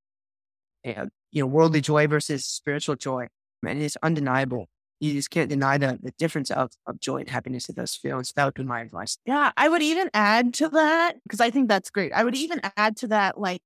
uh, 0.85 1.05
you 1.31 1.41
know, 1.41 1.47
worldly 1.47 1.81
joy 1.81 2.07
versus 2.07 2.45
spiritual 2.45 2.95
joy. 2.95 3.27
And 3.65 3.81
it's 3.81 3.97
undeniable 4.01 4.67
you 4.99 5.13
just 5.13 5.29
can't 5.29 5.49
deny 5.49 5.77
the, 5.77 5.97
the 6.01 6.11
difference 6.17 6.51
of, 6.51 6.71
of 6.85 6.99
joy 6.99 7.17
and 7.17 7.29
happiness 7.29 7.67
that 7.67 7.75
those 7.75 7.95
feel. 7.95 8.17
And 8.17 8.27
so 8.27 8.33
that 8.35 8.45
would 8.45 8.53
be 8.53 8.63
my 8.63 8.81
advice. 8.81 9.17
Yeah, 9.25 9.51
I 9.55 9.69
would 9.69 9.81
even 9.81 10.09
add 10.13 10.53
to 10.55 10.69
that 10.69 11.15
because 11.23 11.39
I 11.39 11.49
think 11.49 11.69
that's 11.69 11.89
great. 11.89 12.11
I 12.11 12.23
would 12.23 12.35
even 12.35 12.59
add 12.75 12.97
to 12.97 13.07
that, 13.07 13.39
like 13.39 13.61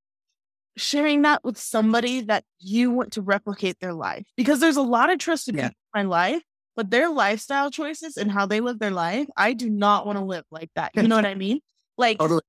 sharing 0.78 1.24
that 1.24 1.44
with 1.44 1.58
somebody 1.58 2.22
that 2.22 2.44
you 2.60 2.92
want 2.92 3.14
to 3.14 3.22
replicate 3.22 3.80
their 3.80 3.94
life 3.94 4.26
because 4.38 4.60
there's 4.60 4.78
a 4.78 4.82
lot 4.82 5.10
of 5.10 5.18
trusted 5.18 5.56
yeah. 5.56 5.70
people 5.70 5.80
in 5.96 6.08
my 6.08 6.10
life, 6.10 6.44
but 6.76 6.90
their 6.90 7.10
lifestyle 7.10 7.70
choices 7.70 8.18
and 8.18 8.32
how 8.32 8.46
they 8.46 8.60
live 8.60 8.80
their 8.80 8.92
life, 8.92 9.28
I 9.38 9.54
do 9.54 9.70
not 9.70 10.06
want 10.06 10.18
to 10.18 10.26
live 10.26 10.46
like 10.52 10.72
that. 10.76 10.92
You 10.96 11.08
know 11.08 11.16
what 11.16 11.26
I 11.26 11.36
mean? 11.36 11.60
Like, 11.98 12.20
totally. 12.20 12.42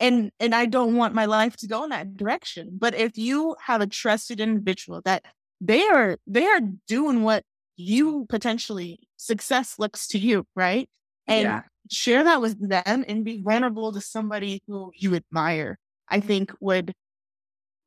and 0.00 0.30
and 0.40 0.54
I 0.54 0.66
don't 0.66 0.96
want 0.96 1.14
my 1.14 1.26
life 1.26 1.56
to 1.58 1.68
go 1.68 1.84
in 1.84 1.90
that 1.90 2.16
direction. 2.16 2.70
But 2.78 2.94
if 2.94 3.16
you 3.16 3.56
have 3.60 3.80
a 3.80 3.86
trusted 3.86 4.40
individual 4.40 5.00
that 5.04 5.24
they 5.60 5.86
are 5.86 6.18
they 6.26 6.46
are 6.46 6.60
doing 6.88 7.22
what 7.22 7.44
you 7.76 8.26
potentially 8.28 9.00
success 9.16 9.78
looks 9.78 10.08
to 10.08 10.18
you, 10.18 10.44
right? 10.56 10.88
And 11.26 11.44
yeah. 11.44 11.62
share 11.90 12.24
that 12.24 12.40
with 12.40 12.68
them 12.68 13.04
and 13.06 13.24
be 13.24 13.40
vulnerable 13.40 13.92
to 13.92 14.00
somebody 14.00 14.62
who 14.66 14.90
you 14.96 15.14
admire. 15.14 15.78
I 16.08 16.20
think 16.20 16.52
would 16.60 16.94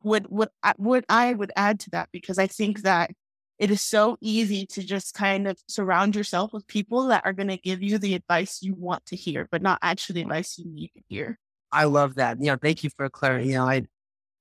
would 0.03 0.27
would 0.29 0.49
uh, 0.63 0.73
would 0.77 1.05
I 1.09 1.33
would 1.33 1.51
add 1.55 1.81
to 1.81 1.89
that 1.91 2.09
because 2.11 2.39
I 2.39 2.47
think 2.47 2.81
that 2.83 3.11
it 3.57 3.71
is 3.71 3.81
so 3.81 4.17
easy 4.21 4.65
to 4.67 4.83
just 4.83 5.13
kind 5.13 5.47
of 5.47 5.57
surround 5.67 6.15
yourself 6.15 6.51
with 6.51 6.67
people 6.67 7.07
that 7.07 7.25
are 7.25 7.33
going 7.33 7.47
to 7.47 7.57
give 7.57 7.81
you 7.81 7.97
the 7.97 8.13
advice 8.13 8.61
you 8.61 8.73
want 8.75 9.05
to 9.07 9.15
hear, 9.15 9.47
but 9.49 9.61
not 9.61 9.79
actually 9.81 10.15
the 10.15 10.21
advice 10.21 10.57
you 10.57 10.65
need 10.69 10.91
to 10.95 11.01
hear. 11.07 11.39
I 11.71 11.85
love 11.85 12.15
that. 12.15 12.39
You 12.39 12.47
know, 12.47 12.57
thank 12.61 12.83
you 12.83 12.89
for 12.95 13.09
clarity. 13.09 13.47
You 13.49 13.55
know, 13.55 13.65
I 13.65 13.83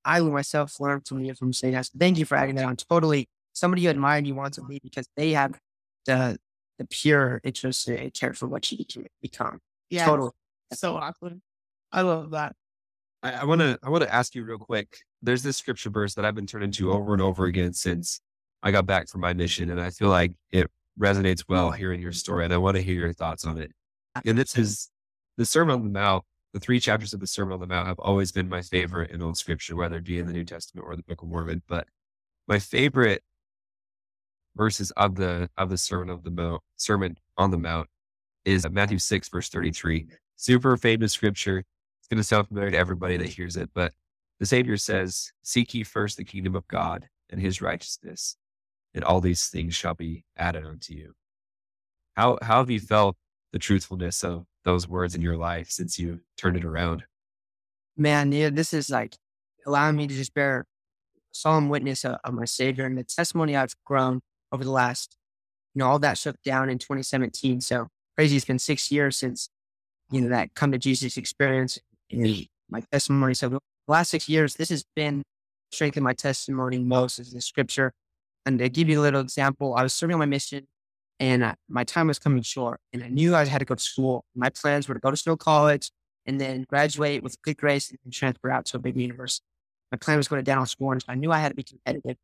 I 0.03 0.19
myself 0.21 0.79
learned 0.79 1.07
from 1.07 1.23
you 1.23 1.33
from 1.33 1.53
saying 1.53 1.73
that. 1.73 1.89
Thank 1.97 2.17
you 2.17 2.25
for 2.25 2.35
adding 2.35 2.55
that 2.55 2.65
on. 2.65 2.75
Totally 2.75 3.29
somebody 3.53 3.83
you 3.83 3.89
admire 3.89 4.17
and 4.17 4.27
you 4.27 4.35
want 4.35 4.53
to 4.55 4.63
be 4.63 4.79
because 4.83 5.07
they 5.15 5.31
have 5.31 5.57
the 6.05 6.37
the 6.77 6.85
pure 6.85 7.39
interest 7.43 7.87
and 7.87 8.13
care 8.13 8.33
for 8.33 8.47
what 8.47 8.69
you 8.71 8.85
can 8.85 9.07
become. 9.21 9.59
Yeah. 9.89 10.05
Totally. 10.05 10.31
So 10.73 10.95
awkward. 10.97 11.41
I 11.91 12.01
love 12.01 12.31
that. 12.31 12.55
I 13.23 13.45
want 13.45 13.61
to 13.61 13.79
I 13.83 13.89
want 13.89 14.03
to 14.03 14.13
ask 14.13 14.35
you 14.35 14.43
real 14.43 14.57
quick. 14.57 14.97
There's 15.21 15.41
this 15.41 15.57
scripture 15.57 15.89
verse 15.89 16.13
that 16.15 16.25
I've 16.25 16.35
been 16.35 16.45
turning 16.45 16.71
to 16.73 16.91
over 16.91 17.13
and 17.13 17.21
over 17.21 17.45
again 17.45 17.73
since 17.73 18.19
I 18.65 18.71
got 18.71 18.87
back 18.87 19.07
from 19.07 19.21
my 19.21 19.31
mission, 19.31 19.69
and 19.69 19.79
I 19.79 19.91
feel 19.91 20.09
like 20.09 20.33
it 20.51 20.69
resonates 20.99 21.45
well 21.47 21.71
mm. 21.71 21.77
hearing 21.77 22.01
your 22.01 22.11
story, 22.11 22.45
and 22.45 22.53
I 22.53 22.57
want 22.57 22.75
to 22.75 22.81
hear 22.81 22.95
your 22.95 23.13
thoughts 23.13 23.45
on 23.45 23.59
it. 23.59 23.71
Uh, 24.15 24.21
and 24.25 24.37
this 24.37 24.57
is 24.57 24.89
the 25.37 25.45
Sermon 25.45 25.75
on 25.75 25.83
the 25.83 25.91
Mount. 25.91 26.23
The 26.53 26.59
three 26.59 26.79
chapters 26.79 27.13
of 27.13 27.19
the 27.19 27.27
Sermon 27.27 27.53
on 27.53 27.59
the 27.59 27.67
Mount 27.67 27.87
have 27.87 27.99
always 27.99 28.31
been 28.31 28.49
my 28.49 28.61
favorite 28.61 29.11
in 29.11 29.21
old 29.21 29.37
scripture, 29.37 29.75
whether 29.75 29.97
it 29.97 30.03
be 30.03 30.17
in 30.17 30.25
the 30.25 30.33
New 30.33 30.43
Testament 30.43 30.87
or 30.87 30.95
the 30.95 31.03
Book 31.03 31.21
of 31.21 31.27
Mormon. 31.27 31.61
But 31.67 31.87
my 32.47 32.57
favorite 32.57 33.21
verses 34.55 34.89
of 34.91 35.15
the 35.15 35.49
of 35.57 35.69
the 35.69 35.77
sermon 35.77 36.09
of 36.09 36.23
the 36.23 36.31
mount 36.31 36.61
sermon 36.75 37.17
on 37.37 37.51
the 37.51 37.57
mount 37.57 37.87
is 38.45 38.67
Matthew 38.69 38.97
six 38.97 39.29
verse 39.29 39.49
thirty 39.49 39.71
three. 39.71 40.07
Super 40.37 40.75
famous 40.75 41.13
scripture. 41.13 41.59
It's 41.99 42.07
going 42.07 42.17
to 42.17 42.23
sound 42.23 42.47
familiar 42.47 42.71
to 42.71 42.77
everybody 42.77 43.17
that 43.17 43.29
hears 43.29 43.57
it, 43.57 43.69
but 43.75 43.93
the 44.39 44.45
Savior 44.45 44.77
says, 44.77 45.33
"Seek 45.43 45.73
ye 45.73 45.83
first 45.83 46.17
the 46.17 46.23
kingdom 46.23 46.55
of 46.55 46.67
God 46.67 47.07
and 47.29 47.39
His 47.39 47.61
righteousness, 47.61 48.37
and 48.95 49.03
all 49.03 49.21
these 49.21 49.47
things 49.47 49.75
shall 49.75 49.93
be 49.93 50.25
added 50.35 50.65
unto 50.65 50.93
you." 50.93 51.13
How 52.15 52.39
how 52.41 52.59
have 52.59 52.71
you 52.71 52.79
felt 52.79 53.17
the 53.51 53.59
truthfulness 53.59 54.23
of 54.23 54.45
those 54.63 54.87
words 54.87 55.15
in 55.15 55.21
your 55.21 55.37
life 55.37 55.69
since 55.69 55.99
you 55.99 56.21
turned 56.37 56.57
it 56.57 56.65
around? 56.65 57.03
Man, 57.95 58.31
yeah, 58.31 58.49
this 58.49 58.73
is 58.73 58.89
like 58.89 59.15
allowing 59.65 59.95
me 59.95 60.07
to 60.07 60.13
just 60.13 60.33
bear 60.33 60.65
solemn 61.31 61.69
witness 61.69 62.03
of, 62.03 62.17
of 62.23 62.33
my 62.33 62.45
Savior 62.45 62.85
and 62.85 62.97
the 62.97 63.03
testimony 63.03 63.55
I've 63.55 63.75
grown 63.85 64.21
over 64.51 64.63
the 64.63 64.71
last, 64.71 65.15
you 65.73 65.79
know, 65.79 65.87
all 65.87 65.99
that 65.99 66.17
shut 66.17 66.41
down 66.43 66.69
in 66.69 66.77
2017. 66.77 67.61
So 67.61 67.87
crazy. 68.15 68.35
It's 68.35 68.45
been 68.45 68.59
six 68.59 68.91
years 68.91 69.17
since, 69.17 69.49
you 70.11 70.21
know, 70.21 70.29
that 70.29 70.53
come 70.55 70.71
to 70.71 70.77
Jesus 70.77 71.17
experience 71.17 71.79
and 72.11 72.47
my 72.69 72.81
testimony. 72.91 73.33
So 73.33 73.49
the 73.49 73.59
last 73.87 74.09
six 74.09 74.27
years, 74.29 74.55
this 74.55 74.69
has 74.69 74.83
been 74.95 75.23
strengthening 75.71 76.03
my 76.03 76.13
testimony 76.13 76.79
most 76.79 77.19
is 77.19 77.33
the 77.33 77.41
scripture. 77.41 77.91
And 78.45 78.59
to 78.59 78.69
give 78.69 78.89
you 78.89 78.99
a 78.99 79.03
little 79.03 79.21
example, 79.21 79.75
I 79.75 79.83
was 79.83 79.93
serving 79.93 80.13
on 80.13 80.19
my 80.19 80.25
mission 80.25 80.67
and 81.19 81.43
I, 81.43 81.55
my 81.67 81.83
time 81.83 82.07
was 82.07 82.19
coming 82.19 82.43
short 82.43 82.79
and 82.93 83.03
I 83.03 83.07
knew 83.07 83.35
I 83.35 83.45
had 83.45 83.59
to 83.59 83.65
go 83.65 83.75
to 83.75 83.81
school. 83.81 84.25
My 84.35 84.49
plans 84.49 84.87
were 84.87 84.93
to 84.93 84.99
go 84.99 85.11
to 85.11 85.17
Snow 85.17 85.37
College 85.37 85.91
and 86.25 86.39
then 86.39 86.65
graduate 86.69 87.23
with 87.23 87.41
good 87.41 87.57
grades 87.57 87.93
and 88.03 88.13
transfer 88.13 88.51
out 88.51 88.65
to 88.65 88.77
a 88.77 88.79
big 88.79 88.97
university. 88.97 89.45
My 89.91 89.97
plan 89.97 90.17
was 90.17 90.27
going 90.27 90.39
to 90.39 90.43
dental 90.43 90.65
school 90.65 90.95
I 91.07 91.15
knew 91.15 91.31
I 91.31 91.39
had 91.39 91.49
to 91.49 91.55
be 91.55 91.63
competitive 91.63 92.17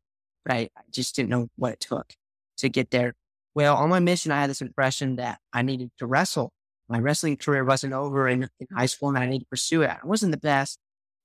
but 0.44 0.54
I, 0.54 0.58
I 0.76 0.82
just 0.90 1.14
didn't 1.14 1.30
know 1.30 1.48
what 1.56 1.72
it 1.72 1.80
took 1.80 2.14
to 2.58 2.68
get 2.68 2.90
there. 2.90 3.14
Well, 3.54 3.76
on 3.76 3.90
my 3.90 4.00
mission, 4.00 4.32
I 4.32 4.40
had 4.40 4.50
this 4.50 4.62
impression 4.62 5.16
that 5.16 5.38
I 5.52 5.62
needed 5.62 5.90
to 5.98 6.06
wrestle. 6.06 6.52
My 6.88 6.98
wrestling 6.98 7.36
career 7.36 7.64
wasn't 7.64 7.92
over 7.92 8.28
in, 8.28 8.48
in 8.60 8.66
high 8.74 8.86
school 8.86 9.08
and 9.08 9.18
I 9.18 9.26
needed 9.26 9.44
to 9.44 9.50
pursue 9.50 9.82
it. 9.82 9.90
I 9.90 10.06
wasn't 10.06 10.32
the 10.32 10.38
best, 10.38 10.78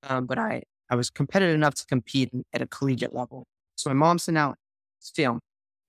um, 0.04 0.26
but 0.26 0.38
I, 0.38 0.64
I 0.90 0.96
was 0.96 1.10
competitive 1.10 1.56
enough 1.56 1.76
to 1.76 1.86
compete 1.86 2.32
at 2.54 2.62
a 2.62 2.68
collegiate 2.68 3.14
level. 3.14 3.46
So 3.76 3.90
my 3.90 3.94
mom 3.94 4.20
sent 4.20 4.38
out 4.38 4.58
film 5.02 5.40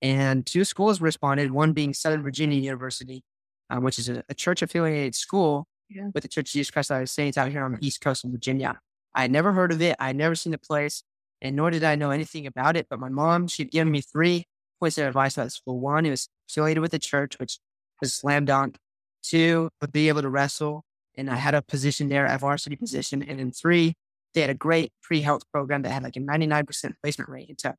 and 0.01 0.45
two 0.45 0.63
schools 0.63 1.01
responded, 1.01 1.51
one 1.51 1.73
being 1.73 1.93
Southern 1.93 2.23
Virginia 2.23 2.59
University, 2.59 3.23
um, 3.69 3.83
which 3.83 3.99
is 3.99 4.09
a, 4.09 4.23
a 4.29 4.33
church 4.33 4.61
affiliated 4.61 5.15
school 5.15 5.67
yeah. 5.89 6.07
with 6.13 6.23
the 6.23 6.29
Church 6.29 6.49
of 6.49 6.53
Jesus 6.53 6.71
Christ 6.71 6.91
of 6.91 7.09
Saints 7.09 7.37
out 7.37 7.51
here 7.51 7.63
on 7.63 7.73
the 7.73 7.85
East 7.85 8.01
Coast 8.01 8.23
of 8.23 8.31
Virginia. 8.31 8.79
I 9.13 9.23
had 9.23 9.31
never 9.31 9.51
heard 9.53 9.71
of 9.71 9.81
it. 9.81 9.95
I 9.99 10.07
had 10.07 10.15
never 10.15 10.35
seen 10.35 10.51
the 10.51 10.57
place 10.57 11.03
and 11.41 11.55
nor 11.55 11.71
did 11.71 11.83
I 11.83 11.95
know 11.95 12.11
anything 12.11 12.45
about 12.45 12.75
it. 12.75 12.87
But 12.89 12.99
my 12.99 13.09
mom, 13.09 13.47
she'd 13.47 13.71
given 13.71 13.91
me 13.91 14.01
three 14.01 14.45
points 14.79 14.97
of 14.97 15.07
advice 15.07 15.37
about 15.37 15.51
school. 15.51 15.79
One, 15.79 16.05
it 16.05 16.11
was 16.11 16.29
affiliated 16.49 16.81
with 16.81 16.91
the 16.91 16.99
church, 16.99 17.39
which 17.39 17.59
was 18.01 18.13
slam 18.13 18.45
dunk. 18.45 18.77
Two, 19.21 19.69
would 19.81 19.91
be 19.91 20.07
able 20.07 20.21
to 20.21 20.29
wrestle. 20.29 20.83
And 21.15 21.29
I 21.29 21.35
had 21.35 21.53
a 21.53 21.61
position 21.61 22.09
there, 22.09 22.25
a 22.25 22.37
varsity 22.37 22.75
position. 22.75 23.21
And 23.21 23.39
then 23.39 23.51
three, 23.51 23.95
they 24.33 24.41
had 24.41 24.49
a 24.49 24.55
great 24.55 24.91
pre 25.01 25.21
health 25.21 25.43
program 25.51 25.81
that 25.81 25.89
had 25.89 26.03
like 26.03 26.15
a 26.15 26.19
99% 26.19 26.93
placement 27.01 27.29
rate 27.29 27.49
into 27.49 27.75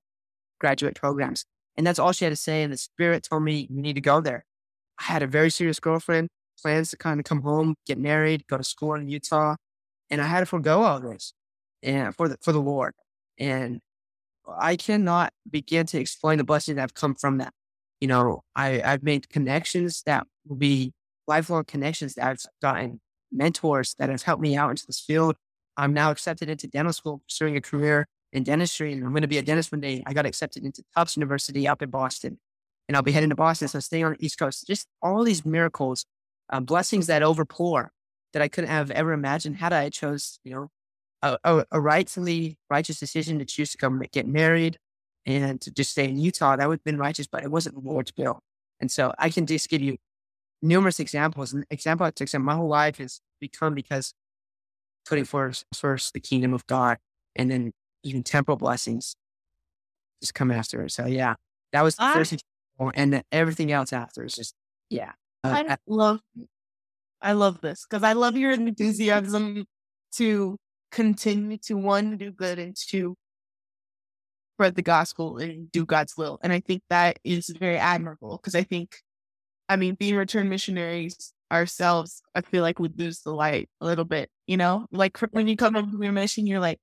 graduate 0.61 0.95
programs. 0.95 1.45
And 1.77 1.87
that's 1.87 1.99
all 1.99 2.13
she 2.13 2.25
had 2.25 2.31
to 2.31 2.37
say. 2.37 2.63
And 2.63 2.73
the 2.73 2.77
spirit 2.77 3.27
told 3.29 3.43
me, 3.43 3.67
you 3.71 3.81
need 3.81 3.95
to 3.95 4.01
go 4.01 4.21
there. 4.21 4.45
I 5.01 5.05
had 5.05 5.23
a 5.23 5.27
very 5.27 5.51
serious 5.51 5.81
girlfriend, 5.81 6.29
plans 6.61 6.91
to 6.91 6.97
kind 6.97 7.19
of 7.19 7.25
come 7.25 7.43
home, 7.43 7.75
get 7.87 7.99
married, 7.99 8.47
go 8.47 8.59
to 8.59 8.65
school 8.65 8.95
in 8.95 9.09
Utah. 9.09 9.57
And 10.11 10.21
I 10.21 10.27
had 10.27 10.41
to 10.41 10.47
forego 10.47 10.83
all 10.83 11.01
this 11.01 11.33
and 11.83 12.15
for 12.15 12.29
the, 12.29 12.37
for 12.43 12.53
the 12.53 12.61
Lord. 12.61 12.95
And 13.39 13.81
I 14.47 14.77
cannot 14.77 15.33
begin 15.49 15.87
to 15.87 15.99
explain 15.99 16.39
the 16.39 16.45
blessings 16.45 16.77
that 16.77 16.83
have 16.83 16.95
come 16.95 17.15
from 17.15 17.39
that. 17.39 17.53
You 18.01 18.09
know, 18.09 18.43
I, 18.57 18.83
I've 18.83 19.03
made 19.03 19.29
connections 19.29 20.03
that 20.07 20.27
will 20.47 20.57
be 20.57 20.93
lifelong 21.27 21.65
connections 21.65 22.15
that 22.15 22.27
I've 22.27 22.41
gotten 22.61 23.01
mentors 23.31 23.95
that 23.99 24.09
have 24.09 24.23
helped 24.23 24.43
me 24.43 24.57
out 24.57 24.71
into 24.71 24.87
this 24.87 25.01
field. 25.01 25.37
I'm 25.77 25.95
now 25.95 26.11
accepted 26.11 26.51
into 26.51 26.67
dental 26.67 26.93
school, 26.93 27.23
pursuing 27.27 27.57
a 27.57 27.61
career 27.61 28.07
in 28.33 28.45
dentistry, 28.45 28.93
and 28.93 29.05
I'm 29.05 29.11
going 29.11 29.23
to 29.23 29.29
be 29.29 29.39
a 29.39 29.43
dentist 29.43 29.73
one 29.73 29.81
day. 29.81 30.03
I 30.07 30.13
got 30.13 30.27
accepted 30.27 30.65
into 30.65 30.83
Tufts 30.97 31.17
University 31.17 31.67
up 31.67 31.83
in 31.83 31.91
Boston, 31.91 32.39
and 32.89 32.97
I'll 32.97 33.03
be 33.03 33.13
heading 33.13 33.31
to 33.31 33.37
Boston. 33.37 33.69
So 33.69 33.81
staying 33.81 34.05
on 34.05 34.13
the 34.13 34.25
East 34.25 34.39
Coast, 34.39 34.67
just 34.67 34.87
all 35.03 35.25
these 35.25 35.45
miracles, 35.45 36.07
uh, 36.49 36.61
blessings 36.61 37.07
that 37.09 37.23
overpour 37.23 37.89
that 38.33 38.43
I 38.43 38.49
couldn't 38.49 38.71
have 38.71 38.91
ever 38.91 39.13
imagined 39.13 39.57
had 39.57 39.73
I 39.73 39.89
chose, 39.89 40.39
you 40.45 40.53
know, 40.55 40.71
a, 41.23 41.39
a, 41.45 41.65
a 41.73 41.81
rightfully 41.81 42.59
righteous 42.71 42.99
decision 42.99 43.39
to 43.39 43.45
choose 43.45 43.73
to 43.73 43.79
come 43.79 44.03
get 44.13 44.27
married 44.27 44.79
and 45.27 45.61
to 45.61 45.71
just 45.71 45.91
stay 45.91 46.05
in 46.05 46.19
Utah. 46.19 46.57
That 46.57 46.69
would 46.69 46.79
have 46.79 46.85
been 46.85 46.99
righteous, 46.99 47.27
but 47.27 47.43
it 47.43 47.51
wasn't 47.51 47.75
the 47.75 47.89
Lord's 47.89 48.13
will. 48.17 48.41
And 48.81 48.91
so 48.91 49.13
I 49.19 49.29
can 49.31 49.47
just 49.47 49.69
give 49.69 49.83
you 49.83 49.99
numerous 50.63 51.01
examples. 51.01 51.53
An 51.53 51.65
example 51.71 52.07
I 52.07 52.11
took 52.11 52.33
my 52.39 52.55
whole 52.55 52.69
life 52.69 52.99
has 52.99 53.21
become 53.41 53.75
because 53.75 54.15
putting 55.07 55.25
first, 55.25 55.67
first 55.75 56.13
the 56.15 56.21
kingdom 56.21 56.55
of 56.55 56.67
God 56.67 56.99
and 57.37 57.51
then 57.51 57.73
even 58.03 58.23
temporal 58.23 58.57
blessings 58.57 59.15
just 60.21 60.35
come 60.35 60.51
after 60.51 60.83
it. 60.83 60.93
So 60.93 61.07
yeah, 61.07 61.35
that 61.73 61.83
was 61.83 61.97
the 61.97 62.05
I- 62.05 62.15
first 62.15 62.43
and 62.95 63.13
then 63.13 63.23
everything 63.31 63.73
else 63.73 63.93
after 63.93 64.25
is 64.25 64.35
just 64.35 64.55
yeah. 64.89 65.13
Uh, 65.45 65.65
I 65.69 65.77
love, 65.87 66.21
I 67.21 67.33
love 67.33 67.61
this 67.61 67.87
because 67.89 68.03
I 68.03 68.15
love 68.15 68.37
your 68.37 68.53
enthusiasm 68.53 69.65
to 70.13 70.57
continue 70.91 71.59
to 71.59 71.75
one 71.75 72.17
do 72.17 72.31
good 72.33 72.59
and 72.59 72.77
two 72.77 73.17
spread 74.57 74.75
the 74.75 74.83
gospel 74.83 75.39
and 75.39 75.73
do 75.73 75.87
God's 75.87 76.17
will. 76.17 76.39
And 76.43 76.53
I 76.53 76.61
think 76.61 76.83
that 76.91 77.19
is 77.25 77.49
very 77.49 77.79
admirable 77.79 78.37
because 78.37 78.55
I 78.55 78.63
think, 78.63 78.97
I 79.71 79.77
mean, 79.77 79.95
being 79.95 80.17
returned 80.17 80.51
missionaries 80.51 81.33
ourselves, 81.51 82.21
I 82.35 82.43
feel 82.43 82.63
like 82.63 82.79
we 82.79 82.91
lose 82.95 83.21
the 83.21 83.33
light 83.33 83.71
a 83.81 83.87
little 83.87 84.05
bit. 84.05 84.29
You 84.47 84.59
know, 84.59 84.87
like 84.91 85.19
when 85.31 85.49
you 85.49 85.57
come 85.57 85.77
up 85.77 85.91
with 85.91 86.03
your 86.03 86.13
mission, 86.13 86.47
you're 86.47 86.61
like, 86.61 86.79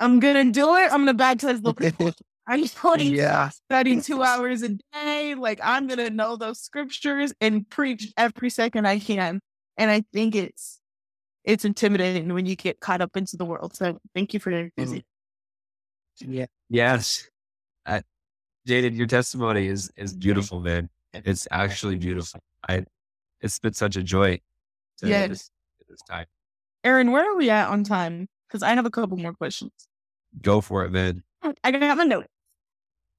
I'm 0.00 0.20
gonna 0.20 0.50
do 0.50 0.76
it. 0.76 0.92
I'm 0.92 1.00
gonna 1.00 1.14
baptize 1.14 1.60
the 1.60 1.74
people. 1.74 2.12
I'm 2.46 2.66
putting 2.68 3.14
yeah, 3.14 3.50
study 3.50 4.00
two 4.00 4.22
hours 4.22 4.62
a 4.62 4.70
day. 4.92 5.34
Like 5.34 5.60
I'm 5.62 5.86
gonna 5.86 6.10
know 6.10 6.36
those 6.36 6.60
scriptures 6.60 7.34
and 7.40 7.68
preach 7.68 8.12
every 8.16 8.50
second 8.50 8.86
I 8.86 8.98
can. 8.98 9.40
And 9.76 9.90
I 9.90 10.02
think 10.12 10.34
it's 10.34 10.80
it's 11.44 11.64
intimidating 11.64 12.32
when 12.32 12.46
you 12.46 12.56
get 12.56 12.80
caught 12.80 13.00
up 13.00 13.16
into 13.16 13.36
the 13.36 13.44
world. 13.44 13.74
So 13.76 13.98
thank 14.14 14.34
you 14.34 14.40
for 14.40 14.50
your 14.50 14.60
enthusiasm. 14.60 15.04
yeah. 16.20 16.46
Yes. 16.68 17.28
Uh, 17.86 18.00
Jaden, 18.66 18.96
your 18.96 19.06
testimony 19.06 19.66
is 19.66 19.90
is 19.96 20.14
beautiful, 20.14 20.60
man. 20.60 20.88
It's 21.12 21.46
actually 21.50 21.96
beautiful. 21.96 22.40
I 22.68 22.84
it's 23.40 23.58
been 23.58 23.72
such 23.74 23.96
a 23.96 24.02
joy 24.02 24.40
to 24.98 25.08
Yes. 25.08 25.28
this, 25.28 25.50
this 25.88 26.00
time. 26.08 26.26
Aaron, 26.84 27.12
where 27.12 27.30
are 27.32 27.36
we 27.36 27.50
at 27.50 27.68
on 27.68 27.84
time? 27.84 28.28
Because 28.48 28.62
I 28.62 28.70
have 28.74 28.86
a 28.86 28.90
couple 28.90 29.16
more 29.16 29.34
questions. 29.34 29.72
Go 30.40 30.60
for 30.60 30.84
it, 30.84 30.90
man. 30.90 31.22
I 31.62 31.70
got 31.70 31.96
my 31.96 32.04
note. 32.04 32.26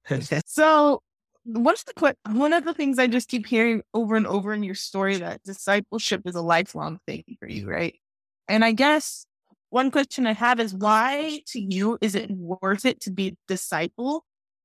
So 0.46 1.02
what's 1.44 1.84
the 1.84 1.94
que- 1.94 2.34
one 2.34 2.52
of 2.52 2.64
the 2.64 2.74
things 2.74 2.98
I 2.98 3.06
just 3.06 3.28
keep 3.28 3.46
hearing 3.46 3.82
over 3.94 4.16
and 4.16 4.26
over 4.26 4.52
in 4.52 4.62
your 4.62 4.74
story 4.74 5.16
that 5.18 5.42
discipleship 5.42 6.22
is 6.26 6.34
a 6.34 6.42
lifelong 6.42 6.98
thing 7.06 7.24
for 7.38 7.48
you, 7.48 7.68
right? 7.68 7.94
And 8.48 8.64
I 8.64 8.72
guess 8.72 9.26
one 9.70 9.90
question 9.90 10.26
I 10.26 10.32
have 10.32 10.60
is 10.60 10.74
why 10.74 11.40
to 11.48 11.60
you 11.60 11.98
is 12.00 12.14
it 12.14 12.30
worth 12.30 12.84
it 12.84 13.00
to 13.02 13.10
be 13.10 13.28
a 13.28 13.36
disciple 13.46 14.24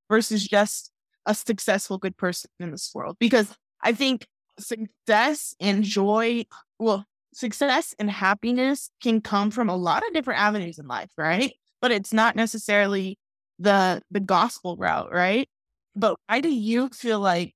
versus 0.10 0.48
just 0.48 0.92
a 1.26 1.36
successful 1.36 1.98
good 1.98 2.18
person 2.18 2.50
in 2.60 2.72
this 2.72 2.92
world? 2.94 3.18
Because 3.20 3.56
I 3.82 3.94
think 3.94 4.28
success 4.60 5.56
and 5.60 5.84
joy, 5.84 6.46
well, 6.80 7.06
success 7.36 7.94
and 8.00 8.10
happiness 8.10 8.90
can 9.04 9.20
come 9.22 9.52
from 9.52 9.70
a 9.70 9.76
lot 9.76 10.08
of 10.08 10.14
different 10.14 10.40
avenues 10.40 10.80
in 10.80 10.88
life, 10.88 11.12
right? 11.18 11.54
But 11.82 11.92
it's 11.92 12.14
not 12.14 12.36
necessarily 12.36 13.20
the 13.60 14.02
the 14.10 14.22
gospel 14.22 14.76
route, 14.78 15.12
right? 15.12 15.48
But 15.96 16.18
why 16.28 16.42
do 16.42 16.50
you 16.50 16.90
feel 16.90 17.20
like 17.20 17.54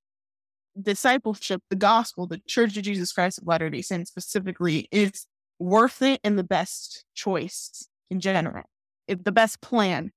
discipleship, 0.80 1.61
the 1.69 1.75
gospel, 1.75 2.27
the 2.27 2.41
Church 2.45 2.77
of 2.77 2.84
Jesus 2.84 3.11
Christ 3.11 3.39
of 3.39 3.47
Latter 3.47 3.69
Day 3.69 3.82
Saints 3.82 4.11
specifically, 4.11 4.88
is 4.91 5.25
worth 5.57 6.01
it 6.01 6.19
and 6.23 6.38
the 6.38 6.43
best 6.43 7.05
choice 7.15 7.88
in 8.09 8.19
general, 8.19 8.65
if 9.07 9.23
the 9.23 9.32
best 9.32 9.61
plan? 9.61 10.11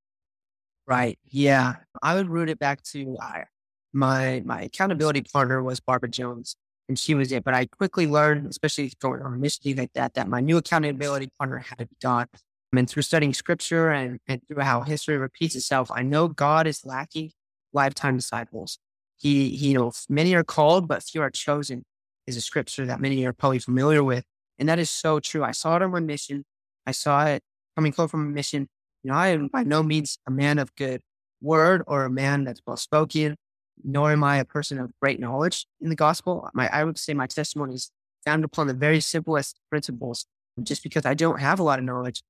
Right. 0.87 1.19
Yeah. 1.25 1.77
I 2.03 2.17
would 2.17 2.29
root 2.29 2.51
it 2.51 2.59
back 2.59 2.83
to 2.93 3.17
uh, 3.23 3.45
my 3.93 4.43
my 4.45 4.63
accountability 4.63 5.23
partner 5.23 5.63
was 5.63 5.81
Barbara 5.81 6.11
Jones, 6.11 6.57
and 6.89 6.99
she 6.99 7.15
was 7.15 7.33
it. 7.33 7.45
But 7.45 7.55
I 7.55 7.67
quickly 7.67 8.07
learned, 8.07 8.47
especially 8.49 8.93
on 9.03 9.21
a 9.23 9.31
mission 9.31 9.77
like 9.77 9.93
that, 9.95 10.15
that 10.15 10.29
my 10.29 10.41
new 10.41 10.57
accountability 10.57 11.29
partner 11.39 11.59
had 11.59 11.79
to 11.79 11.87
be 11.87 11.97
God. 12.03 12.29
And 12.75 12.89
through 12.89 13.03
studying 13.03 13.35
scripture 13.35 13.91
and, 13.91 14.19
and 14.27 14.41
through 14.49 14.63
how 14.63 14.81
history 14.81 15.19
repeats 15.19 15.55
itself, 15.55 15.91
I 15.91 16.03
know 16.03 16.29
God 16.29 16.67
is 16.67 16.87
lacking 16.87 17.33
lifetime 17.73 18.17
disciples. 18.17 18.79
He, 19.19 19.51
he, 19.51 19.69
you 19.69 19.75
know, 19.79 19.93
many 20.09 20.35
are 20.35 20.45
called, 20.45 20.89
but 20.89 21.03
few 21.03 21.21
are 21.23 21.31
chosen 21.31 21.85
is 22.27 22.37
a 22.37 22.41
scripture 22.41 22.87
that 22.87 23.01
many 23.01 23.25
are 23.27 23.33
probably 23.33 23.59
familiar 23.59 24.03
with. 24.03 24.25
And 24.59 24.69
that 24.69 24.79
is 24.79 24.91
so 24.91 25.21
true. 25.21 25.45
I 25.45 25.53
saw 25.53 25.77
it 25.77 25.83
on 25.83 25.91
my 25.91 26.01
mission. 26.01 26.45
I 26.87 26.93
saw 26.93 27.27
it 27.27 27.43
coming 27.77 27.93
close 27.93 28.11
from 28.11 28.27
a 28.27 28.31
mission. 28.31 28.69
You 29.03 29.11
know, 29.11 29.17
I 29.17 29.29
am 29.29 29.49
by 29.49 29.65
no 29.65 29.83
means 29.83 30.19
a 30.27 30.31
man 30.31 30.59
of 30.59 30.75
good 30.77 31.01
word 31.41 31.83
or 31.87 32.05
a 32.05 32.11
man 32.11 32.45
that's 32.45 32.61
well 32.67 32.77
spoken, 32.77 33.37
nor 33.85 34.13
am 34.13 34.25
I 34.25 34.39
a 34.39 34.45
person 34.45 34.79
of 34.79 34.93
great 35.01 35.21
knowledge 35.21 35.67
in 35.81 35.89
the 35.89 35.97
gospel. 35.97 36.49
My, 36.55 36.69
I 36.69 36.85
would 36.85 36.99
say 36.99 37.15
my 37.15 37.27
testimony 37.27 37.75
is 37.75 37.91
founded 38.25 38.45
upon 38.45 38.67
the 38.67 38.75
very 38.75 39.01
simplest 39.01 39.59
principles. 39.71 40.27
Just 40.63 40.83
because 40.83 41.07
I 41.07 41.15
don't 41.15 41.41
have 41.41 41.59
a 41.59 41.63
lot 41.63 41.79
of 41.79 41.85
knowledge, 41.85 42.23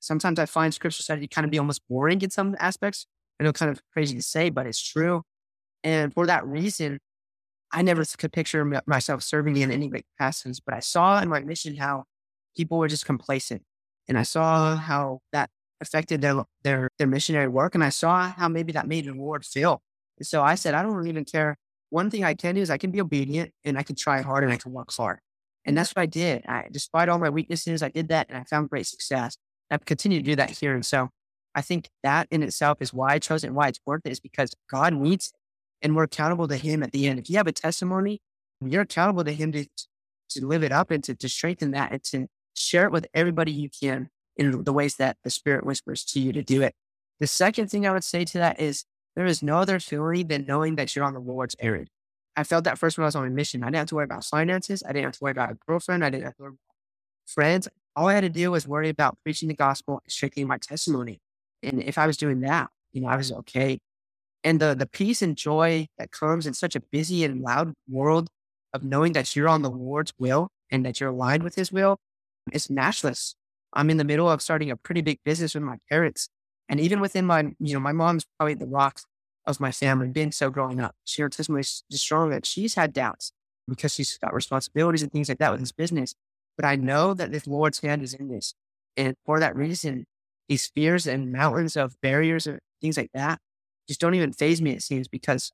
sometimes 0.00 0.38
I 0.38 0.46
find 0.46 0.72
scripture 0.72 1.02
study 1.02 1.28
kind 1.28 1.44
of 1.44 1.50
be 1.50 1.58
almost 1.58 1.82
boring 1.88 2.22
in 2.22 2.30
some 2.30 2.56
aspects. 2.58 3.06
I 3.38 3.44
know 3.44 3.52
kind 3.52 3.70
of 3.70 3.82
crazy 3.92 4.16
to 4.16 4.22
say, 4.22 4.48
but 4.48 4.66
it's 4.66 4.82
true. 4.82 5.22
And 5.84 6.12
for 6.12 6.26
that 6.26 6.46
reason, 6.46 6.98
I 7.72 7.82
never 7.82 8.04
could 8.18 8.32
picture 8.32 8.64
myself 8.86 9.22
serving 9.22 9.56
in 9.56 9.70
any 9.70 9.88
great 9.88 10.06
capacities, 10.16 10.60
but 10.60 10.74
I 10.74 10.80
saw 10.80 11.20
in 11.20 11.28
my 11.28 11.40
mission 11.40 11.76
how 11.76 12.04
people 12.56 12.78
were 12.78 12.88
just 12.88 13.06
complacent. 13.06 13.62
And 14.08 14.18
I 14.18 14.24
saw 14.24 14.76
how 14.76 15.20
that 15.32 15.50
affected 15.80 16.20
their, 16.20 16.44
their, 16.62 16.90
their 16.98 17.06
missionary 17.06 17.48
work. 17.48 17.74
And 17.74 17.84
I 17.84 17.90
saw 17.90 18.30
how 18.30 18.48
maybe 18.48 18.72
that 18.72 18.88
made 18.88 19.04
the 19.04 19.12
Lord 19.12 19.44
feel. 19.44 19.82
So 20.22 20.42
I 20.42 20.54
said, 20.54 20.74
I 20.74 20.82
don't 20.82 21.06
even 21.06 21.24
care. 21.24 21.56
One 21.90 22.10
thing 22.10 22.24
I 22.24 22.34
can 22.34 22.54
do 22.54 22.60
is 22.60 22.70
I 22.70 22.78
can 22.78 22.90
be 22.90 23.00
obedient 23.00 23.52
and 23.64 23.78
I 23.78 23.82
can 23.82 23.96
try 23.96 24.20
hard 24.20 24.44
and 24.44 24.52
I 24.52 24.56
can 24.56 24.72
work 24.72 24.92
hard. 24.92 25.18
And 25.64 25.76
that's 25.76 25.90
what 25.90 26.02
I 26.02 26.06
did. 26.06 26.44
I, 26.46 26.66
despite 26.70 27.08
all 27.08 27.18
my 27.18 27.30
weaknesses, 27.30 27.82
I 27.82 27.88
did 27.88 28.08
that 28.08 28.28
and 28.28 28.38
I 28.38 28.44
found 28.44 28.70
great 28.70 28.86
success. 28.86 29.36
I've 29.70 29.84
continued 29.84 30.24
to 30.24 30.30
do 30.30 30.36
that 30.36 30.50
here. 30.50 30.74
And 30.74 30.84
so 30.84 31.10
I 31.54 31.62
think 31.62 31.88
that 32.02 32.28
in 32.30 32.42
itself 32.42 32.78
is 32.80 32.92
why 32.92 33.14
I 33.14 33.18
chose 33.18 33.44
it 33.44 33.48
and 33.48 33.56
why 33.56 33.68
it's 33.68 33.80
worth 33.84 34.02
it 34.04 34.12
is 34.12 34.20
because 34.20 34.52
God 34.70 34.94
needs 34.94 35.28
it 35.28 35.86
and 35.86 35.96
we're 35.96 36.04
accountable 36.04 36.48
to 36.48 36.56
Him 36.56 36.82
at 36.82 36.92
the 36.92 37.06
end. 37.06 37.18
If 37.18 37.28
you 37.28 37.36
have 37.36 37.46
a 37.46 37.52
testimony, 37.52 38.20
you're 38.64 38.82
accountable 38.82 39.24
to 39.24 39.32
Him 39.32 39.52
to, 39.52 39.66
to 40.30 40.46
live 40.46 40.62
it 40.62 40.72
up 40.72 40.90
and 40.90 41.02
to, 41.04 41.14
to 41.14 41.28
strengthen 41.28 41.72
that 41.72 41.92
and 41.92 42.04
to 42.04 42.26
share 42.54 42.84
it 42.84 42.92
with 42.92 43.06
everybody 43.14 43.52
you 43.52 43.68
can 43.68 44.08
in 44.36 44.64
the 44.64 44.72
ways 44.72 44.96
that 44.96 45.16
the 45.24 45.30
Spirit 45.30 45.66
whispers 45.66 46.04
to 46.04 46.20
you 46.20 46.32
to 46.32 46.42
do 46.42 46.62
it. 46.62 46.74
The 47.18 47.26
second 47.26 47.70
thing 47.70 47.86
I 47.86 47.92
would 47.92 48.04
say 48.04 48.24
to 48.24 48.38
that 48.38 48.60
is 48.60 48.84
there 49.20 49.26
is 49.26 49.42
no 49.42 49.58
other 49.58 49.78
feeling 49.78 50.28
than 50.28 50.46
knowing 50.46 50.76
that 50.76 50.96
you're 50.96 51.04
on 51.04 51.12
the 51.12 51.20
Lord's 51.20 51.54
errand. 51.60 51.88
I 52.36 52.42
felt 52.42 52.64
that 52.64 52.78
first 52.78 52.96
when 52.96 53.04
I 53.04 53.08
was 53.08 53.16
on 53.16 53.26
a 53.26 53.28
mission. 53.28 53.62
I 53.62 53.66
didn't 53.66 53.76
have 53.76 53.88
to 53.88 53.96
worry 53.96 54.04
about 54.04 54.24
finances. 54.24 54.82
I 54.82 54.94
didn't 54.94 55.04
have 55.04 55.12
to 55.12 55.18
worry 55.20 55.32
about 55.32 55.50
a 55.50 55.58
girlfriend. 55.66 56.02
I 56.02 56.08
didn't 56.08 56.24
have 56.24 56.36
to 56.36 56.42
worry 56.42 56.52
about 56.52 57.26
friends. 57.26 57.68
All 57.94 58.08
I 58.08 58.14
had 58.14 58.22
to 58.22 58.30
do 58.30 58.50
was 58.50 58.66
worry 58.66 58.88
about 58.88 59.18
preaching 59.22 59.50
the 59.50 59.54
gospel 59.54 60.00
and 60.02 60.10
strengthening 60.10 60.46
my 60.48 60.56
testimony. 60.56 61.18
And 61.62 61.82
if 61.82 61.98
I 61.98 62.06
was 62.06 62.16
doing 62.16 62.40
that, 62.40 62.70
you 62.92 63.02
know, 63.02 63.08
I 63.08 63.16
was 63.16 63.30
okay. 63.30 63.78
And 64.42 64.58
the 64.58 64.74
the 64.74 64.86
peace 64.86 65.20
and 65.20 65.36
joy 65.36 65.88
that 65.98 66.12
comes 66.12 66.46
in 66.46 66.54
such 66.54 66.74
a 66.74 66.80
busy 66.80 67.22
and 67.22 67.42
loud 67.42 67.74
world 67.90 68.28
of 68.72 68.82
knowing 68.82 69.12
that 69.12 69.36
you're 69.36 69.50
on 69.50 69.60
the 69.60 69.70
Lord's 69.70 70.14
will 70.18 70.48
and 70.70 70.86
that 70.86 70.98
you're 70.98 71.10
aligned 71.10 71.42
with 71.42 71.56
his 71.56 71.70
will, 71.70 71.98
is 72.54 72.70
matchless. 72.70 73.34
I'm 73.74 73.90
in 73.90 73.98
the 73.98 74.04
middle 74.04 74.30
of 74.30 74.40
starting 74.40 74.70
a 74.70 74.76
pretty 74.76 75.02
big 75.02 75.18
business 75.26 75.54
with 75.54 75.62
my 75.62 75.76
parents. 75.90 76.30
And 76.70 76.80
even 76.80 77.00
within 77.00 77.26
my, 77.26 77.52
you 77.58 77.74
know, 77.74 77.80
my 77.80 77.92
mom's 77.92 78.24
probably 78.38 78.54
the 78.54 78.66
rock 78.66 79.00
of 79.56 79.60
my 79.60 79.72
family, 79.72 80.08
been 80.08 80.32
so 80.32 80.50
growing 80.50 80.80
up. 80.80 80.94
She 81.04 81.22
her 81.22 81.28
testimony 81.28 81.60
is 81.60 81.82
strong 81.92 82.30
that 82.30 82.46
she's 82.46 82.74
had 82.74 82.92
doubts 82.92 83.32
because 83.68 83.94
she's 83.94 84.16
got 84.18 84.34
responsibilities 84.34 85.02
and 85.02 85.12
things 85.12 85.28
like 85.28 85.38
that 85.38 85.52
with 85.52 85.60
his 85.60 85.72
business. 85.72 86.14
But 86.56 86.64
I 86.66 86.76
know 86.76 87.14
that 87.14 87.32
the 87.32 87.42
Lord's 87.46 87.80
hand 87.80 88.02
is 88.02 88.14
in 88.14 88.28
this. 88.28 88.54
And 88.96 89.16
for 89.24 89.40
that 89.40 89.56
reason, 89.56 90.06
these 90.48 90.66
fears 90.66 91.06
and 91.06 91.32
mountains 91.32 91.76
of 91.76 92.00
barriers 92.02 92.46
or 92.46 92.60
things 92.80 92.96
like 92.96 93.10
that 93.14 93.38
just 93.88 94.00
don't 94.00 94.14
even 94.14 94.32
faze 94.32 94.60
me, 94.60 94.72
it 94.72 94.82
seems, 94.82 95.08
because 95.08 95.52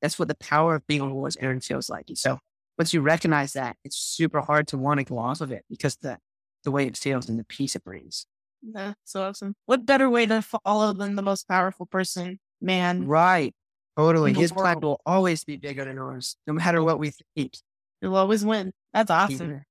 that's 0.00 0.18
what 0.18 0.28
the 0.28 0.36
power 0.36 0.74
of 0.74 0.86
being 0.86 1.00
on 1.00 1.08
the 1.08 1.14
Lord's 1.14 1.36
errand 1.38 1.64
feels 1.64 1.88
like. 1.88 2.04
And 2.08 2.18
so 2.18 2.38
once 2.78 2.92
you 2.92 3.00
recognize 3.00 3.54
that, 3.54 3.76
it's 3.84 3.96
super 3.96 4.40
hard 4.40 4.68
to 4.68 4.78
want 4.78 4.98
to 4.98 5.04
go 5.04 5.18
off 5.18 5.40
of 5.40 5.50
it 5.52 5.64
because 5.68 5.96
the 5.96 6.18
the 6.64 6.70
way 6.70 6.86
it 6.86 6.96
feels 6.96 7.28
and 7.28 7.38
the 7.38 7.44
peace 7.44 7.76
it 7.76 7.84
brings. 7.84 8.26
That's 8.62 8.96
so 9.04 9.24
awesome. 9.24 9.54
What 9.66 9.84
better 9.84 10.08
way 10.08 10.26
to 10.26 10.42
follow 10.42 10.92
than 10.94 11.16
the 11.16 11.22
most 11.22 11.46
powerful 11.46 11.86
person, 11.86 12.38
man? 12.60 13.06
Right. 13.06 13.54
Totally. 13.96 14.30
In 14.30 14.34
the 14.34 14.40
His 14.40 14.52
plan 14.52 14.80
will 14.80 15.00
always 15.06 15.44
be 15.44 15.56
bigger 15.56 15.84
than 15.84 15.98
ours, 15.98 16.36
no 16.46 16.52
matter 16.52 16.82
what 16.82 16.98
we 16.98 17.12
think. 17.36 17.56
You'll 18.00 18.16
always 18.16 18.44
win. 18.44 18.72
That's 18.92 19.10
awesome. 19.10 19.50
Either. 19.50 19.66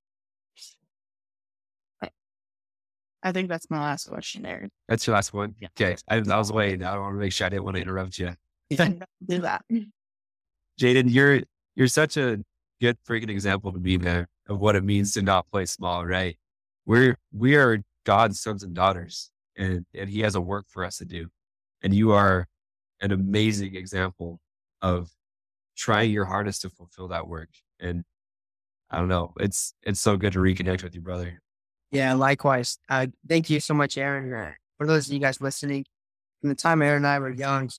I 3.25 3.31
think 3.31 3.47
that's 3.47 3.69
my 3.69 3.79
last 3.79 4.09
question, 4.09 4.43
there. 4.43 4.67
That's 4.89 5.07
your 5.07 5.15
last 5.15 5.33
one. 5.33 5.55
Yeah. 5.57 5.69
Okay. 5.79 5.95
I, 6.09 6.17
I 6.17 6.37
was 6.37 6.51
waiting. 6.51 6.83
I 6.83 6.97
want 6.97 7.15
to 7.15 7.19
make 7.19 7.31
sure 7.31 7.47
I 7.47 7.49
didn't 7.49 7.63
want 7.63 7.75
to 7.77 7.81
interrupt 7.81 8.19
you. 8.19 8.35
Do 8.69 9.39
that. 9.39 9.63
Jaden, 10.79 11.05
you're 11.07 11.41
you're 11.75 11.87
such 11.87 12.17
a 12.17 12.39
good 12.81 12.97
freaking 13.07 13.29
example 13.29 13.71
to 13.71 13.79
me, 13.79 13.97
man, 13.97 14.27
of 14.49 14.59
what 14.59 14.75
it 14.75 14.83
means 14.83 15.13
to 15.13 15.21
not 15.21 15.49
play 15.51 15.65
small, 15.65 16.05
right? 16.05 16.37
We're 16.85 17.17
we 17.31 17.55
are 17.55 17.81
God's 18.05 18.41
sons 18.41 18.63
and 18.63 18.73
daughters, 18.73 19.31
and 19.55 19.85
and 19.93 20.09
He 20.09 20.19
has 20.21 20.35
a 20.35 20.41
work 20.41 20.65
for 20.67 20.83
us 20.83 20.97
to 20.97 21.05
do. 21.05 21.27
And 21.81 21.93
you 21.93 22.11
are 22.11 22.47
an 23.03 23.11
amazing 23.11 23.75
example 23.75 24.39
of 24.81 25.09
trying 25.77 26.11
your 26.11 26.25
hardest 26.25 26.61
to 26.61 26.69
fulfill 26.69 27.09
that 27.09 27.27
work. 27.27 27.49
And 27.79 28.03
I 28.89 28.97
don't 28.97 29.09
know, 29.09 29.33
it's 29.39 29.73
it's 29.83 29.99
so 29.99 30.17
good 30.17 30.33
to 30.33 30.39
reconnect 30.39 30.83
with 30.83 30.95
you, 30.95 31.01
brother. 31.01 31.41
Yeah, 31.91 32.13
likewise. 32.13 32.77
Uh, 32.89 33.07
thank 33.27 33.49
you 33.49 33.59
so 33.59 33.73
much, 33.73 33.97
Aaron. 33.97 34.33
Uh, 34.33 34.53
for 34.77 34.87
those 34.87 35.07
of 35.07 35.13
you 35.13 35.19
guys 35.19 35.41
listening, 35.41 35.85
from 36.41 36.49
the 36.49 36.55
time 36.55 36.81
Aaron 36.81 36.97
and 36.97 37.07
I 37.07 37.19
were 37.19 37.31
young, 37.31 37.69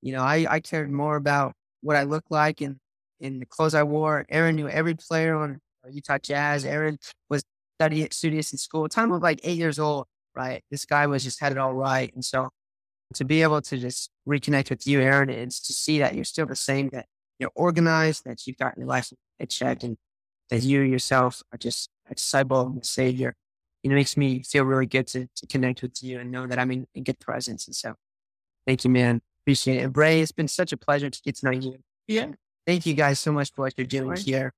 you 0.00 0.12
know, 0.12 0.22
I, 0.22 0.46
I 0.48 0.60
cared 0.60 0.90
more 0.90 1.16
about 1.16 1.52
what 1.82 1.96
I 1.96 2.04
looked 2.04 2.30
like 2.30 2.60
and 2.60 2.76
in 3.20 3.40
the 3.40 3.46
clothes 3.46 3.74
I 3.74 3.82
wore. 3.82 4.24
Aaron 4.30 4.56
knew 4.56 4.68
every 4.68 4.94
player 4.94 5.36
on 5.36 5.58
Utah 5.90 6.18
Jazz. 6.18 6.64
Aaron 6.64 6.98
was 7.28 7.42
studying 7.78 8.08
studious 8.10 8.52
in 8.52 8.58
school. 8.58 8.88
Time 8.88 9.12
of 9.12 9.22
like 9.22 9.40
eight 9.44 9.58
years 9.58 9.78
old, 9.78 10.06
right? 10.34 10.62
This 10.70 10.84
guy 10.84 11.06
was 11.06 11.24
just 11.24 11.40
had 11.40 11.52
it 11.52 11.58
all 11.58 11.74
right. 11.74 12.12
And 12.14 12.24
so 12.24 12.50
to 13.14 13.24
be 13.24 13.42
able 13.42 13.62
to 13.62 13.78
just 13.78 14.10
reconnect 14.28 14.70
with 14.70 14.86
you, 14.86 15.00
Aaron, 15.00 15.30
and 15.30 15.50
to 15.50 15.72
see 15.72 15.98
that 15.98 16.14
you're 16.14 16.24
still 16.24 16.46
the 16.46 16.56
same, 16.56 16.90
that 16.90 17.06
you're 17.38 17.50
organized, 17.54 18.24
that 18.24 18.46
you've 18.46 18.58
got 18.58 18.76
your 18.76 18.86
life 18.86 19.12
checked, 19.48 19.84
and 19.84 19.96
that 20.50 20.62
you 20.62 20.80
yourself 20.80 21.42
are 21.52 21.58
just 21.58 21.88
a 22.10 22.14
disciple 22.14 22.66
and 22.66 22.82
a 22.82 22.84
savior. 22.84 23.34
It 23.84 23.90
makes 23.90 24.16
me 24.16 24.42
feel 24.42 24.64
really 24.64 24.86
good 24.86 25.06
to, 25.08 25.28
to 25.36 25.46
connect 25.46 25.82
with 25.82 26.02
you 26.02 26.18
and 26.18 26.30
know 26.30 26.46
that 26.46 26.58
I'm 26.58 26.70
in, 26.70 26.86
in 26.94 27.04
good 27.04 27.20
presence. 27.20 27.66
And 27.66 27.76
so 27.76 27.94
thank 28.66 28.84
you, 28.84 28.90
man. 28.90 29.20
Appreciate 29.42 29.78
it. 29.78 29.84
And 29.84 29.92
Bray, 29.92 30.20
it's 30.20 30.32
been 30.32 30.48
such 30.48 30.72
a 30.72 30.76
pleasure 30.76 31.08
to 31.08 31.22
get 31.22 31.36
to 31.36 31.46
know 31.46 31.52
you. 31.52 31.78
Yeah. 32.06 32.32
Thank 32.66 32.84
you 32.84 32.94
guys 32.94 33.20
so 33.20 33.32
much 33.32 33.52
for 33.54 33.62
what 33.62 33.74
you're 33.78 33.86
doing 33.86 34.16
here. 34.16 34.52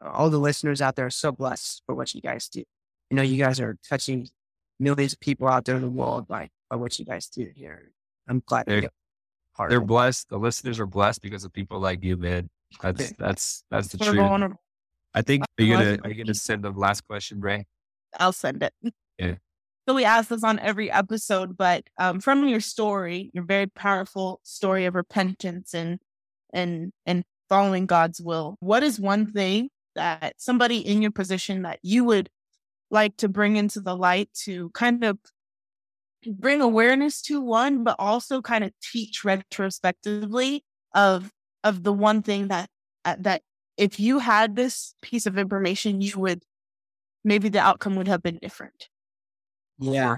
All 0.00 0.30
the 0.30 0.38
listeners 0.38 0.82
out 0.82 0.94
there 0.94 1.06
are 1.06 1.10
so 1.10 1.32
blessed 1.32 1.82
for 1.86 1.94
what 1.94 2.14
you 2.14 2.20
guys 2.20 2.48
do. 2.48 2.62
You 3.10 3.16
know, 3.16 3.22
you 3.22 3.42
guys 3.42 3.58
are 3.60 3.76
touching 3.88 4.28
millions 4.78 5.14
of 5.14 5.20
people 5.20 5.48
out 5.48 5.64
there 5.64 5.76
in 5.76 5.82
the 5.82 5.88
world 5.88 6.28
by, 6.28 6.50
by 6.68 6.76
what 6.76 6.98
you 6.98 7.04
guys 7.04 7.28
do 7.28 7.50
here. 7.56 7.92
I'm 8.28 8.42
glad 8.44 8.66
they're, 8.66 8.88
they're 9.68 9.80
blessed. 9.80 10.28
The 10.28 10.38
listeners 10.38 10.80
are 10.80 10.86
blessed 10.86 11.22
because 11.22 11.44
of 11.44 11.52
people 11.52 11.80
like 11.80 12.02
you, 12.02 12.16
man. 12.16 12.50
That's 12.82 13.12
that's 13.12 13.64
that's 13.70 13.88
the 13.88 13.98
truth. 13.98 14.52
I 15.14 15.22
think 15.22 15.44
are 15.58 15.64
you 15.64 15.72
gonna 15.74 15.98
are 16.04 16.10
you 16.10 16.24
gonna 16.24 16.34
send 16.34 16.62
the 16.62 16.70
last 16.70 17.06
question, 17.06 17.40
Ray? 17.40 17.66
I'll 18.18 18.32
send 18.32 18.62
it. 18.62 18.72
Yeah. 19.18 19.36
So 19.88 19.94
we 19.94 20.04
ask 20.04 20.28
this 20.28 20.44
on 20.44 20.58
every 20.58 20.90
episode, 20.90 21.56
but 21.56 21.84
um, 21.96 22.20
from 22.20 22.46
your 22.46 22.60
story, 22.60 23.30
your 23.32 23.44
very 23.44 23.66
powerful 23.66 24.40
story 24.42 24.84
of 24.84 24.94
repentance 24.94 25.72
and 25.72 26.00
and 26.52 26.92
and 27.06 27.24
following 27.48 27.86
God's 27.86 28.20
will, 28.20 28.56
what 28.60 28.82
is 28.82 29.00
one 29.00 29.32
thing 29.32 29.70
that 29.94 30.34
somebody 30.36 30.78
in 30.78 31.00
your 31.00 31.12
position 31.12 31.62
that 31.62 31.78
you 31.82 32.04
would 32.04 32.28
like 32.90 33.16
to 33.16 33.28
bring 33.28 33.56
into 33.56 33.80
the 33.80 33.96
light 33.96 34.28
to 34.44 34.70
kind 34.74 35.02
of 35.02 35.18
bring 36.26 36.60
awareness 36.60 37.22
to 37.22 37.40
one, 37.40 37.84
but 37.84 37.96
also 37.98 38.40
kind 38.42 38.64
of 38.64 38.72
teach 38.82 39.24
retrospectively 39.24 40.64
of 40.94 41.32
of 41.64 41.82
the 41.82 41.92
one 41.92 42.22
thing 42.22 42.48
that 42.48 42.68
uh, 43.04 43.16
that 43.18 43.42
if 43.76 44.00
you 44.00 44.18
had 44.18 44.56
this 44.56 44.94
piece 45.02 45.26
of 45.26 45.38
information, 45.38 46.00
you 46.00 46.18
would 46.18 46.42
maybe 47.24 47.48
the 47.48 47.58
outcome 47.58 47.96
would 47.96 48.08
have 48.08 48.22
been 48.22 48.38
different. 48.40 48.88
Yeah. 49.78 50.16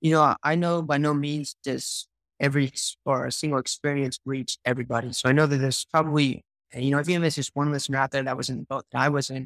You 0.00 0.12
know, 0.12 0.36
I 0.42 0.54
know 0.56 0.82
by 0.82 0.98
no 0.98 1.14
means 1.14 1.56
does 1.64 2.06
every 2.38 2.72
or 3.04 3.26
a 3.26 3.32
single 3.32 3.58
experience 3.58 4.20
reach 4.24 4.58
everybody. 4.64 5.12
So 5.12 5.28
I 5.28 5.32
know 5.32 5.46
that 5.46 5.56
there's 5.56 5.86
probably, 5.90 6.44
you 6.74 6.90
know, 6.90 6.98
if 6.98 7.08
even 7.08 7.24
it's 7.24 7.36
just 7.36 7.52
one 7.54 7.72
listener 7.72 7.98
out 7.98 8.10
there 8.10 8.22
that 8.22 8.36
was 8.36 8.50
in 8.50 8.58
the 8.58 8.64
boat 8.64 8.84
that 8.92 9.00
I 9.00 9.08
was 9.08 9.30
in, 9.30 9.42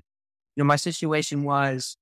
you 0.56 0.64
know, 0.64 0.64
my 0.64 0.76
situation 0.76 1.44
was 1.44 1.96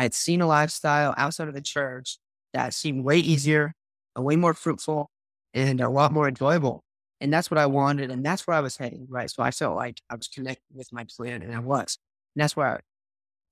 I 0.00 0.04
had 0.04 0.14
seen 0.14 0.40
a 0.40 0.46
lifestyle 0.46 1.12
outside 1.18 1.48
of 1.48 1.52
the 1.52 1.60
church 1.60 2.16
that 2.54 2.72
seemed 2.72 3.04
way 3.04 3.18
easier, 3.18 3.74
and 4.16 4.24
way 4.24 4.34
more 4.34 4.54
fruitful, 4.54 5.10
and 5.52 5.78
a 5.78 5.90
lot 5.90 6.10
more 6.10 6.26
enjoyable. 6.26 6.82
And 7.20 7.30
that's 7.30 7.50
what 7.50 7.58
I 7.58 7.66
wanted. 7.66 8.10
And 8.10 8.24
that's 8.24 8.46
where 8.46 8.56
I 8.56 8.60
was 8.60 8.78
heading. 8.78 9.06
Right. 9.10 9.30
So 9.30 9.42
I 9.42 9.50
felt 9.50 9.76
like 9.76 10.00
I 10.08 10.14
was 10.14 10.26
connected 10.26 10.74
with 10.74 10.90
my 10.90 11.04
plan 11.04 11.42
and 11.42 11.54
I 11.54 11.58
was. 11.58 11.98
And 12.34 12.42
that's 12.42 12.56
where 12.56 12.76
it 12.76 12.84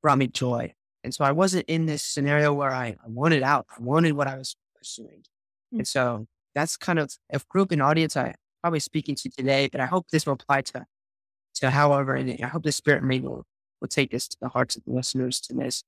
brought 0.02 0.16
me 0.16 0.28
joy. 0.28 0.72
And 1.04 1.14
so 1.14 1.22
I 1.22 1.32
wasn't 1.32 1.66
in 1.68 1.84
this 1.84 2.02
scenario 2.02 2.54
where 2.54 2.70
I, 2.70 2.96
I 3.04 3.08
wanted 3.08 3.42
out. 3.42 3.66
I 3.68 3.82
wanted 3.82 4.12
what 4.12 4.26
I 4.26 4.38
was 4.38 4.56
pursuing. 4.74 5.18
Mm-hmm. 5.18 5.80
And 5.80 5.86
so 5.86 6.28
that's 6.54 6.78
kind 6.78 6.98
of 6.98 7.12
a 7.30 7.42
group 7.50 7.72
and 7.72 7.82
audience 7.82 8.16
I 8.16 8.36
probably 8.62 8.80
speaking 8.80 9.16
to 9.16 9.28
today, 9.28 9.68
but 9.70 9.82
I 9.82 9.86
hope 9.86 10.06
this 10.08 10.24
will 10.24 10.32
apply 10.32 10.62
to, 10.62 10.86
to 11.56 11.68
however, 11.68 12.14
and 12.14 12.42
I 12.42 12.46
hope 12.46 12.62
the 12.62 12.72
spirit 12.72 13.02
maybe 13.02 13.26
will, 13.26 13.44
will 13.82 13.88
take 13.88 14.12
this 14.12 14.26
to 14.28 14.36
the 14.40 14.48
hearts 14.48 14.76
of 14.76 14.84
the 14.86 14.92
listeners 14.92 15.42
to 15.42 15.52
this. 15.52 15.84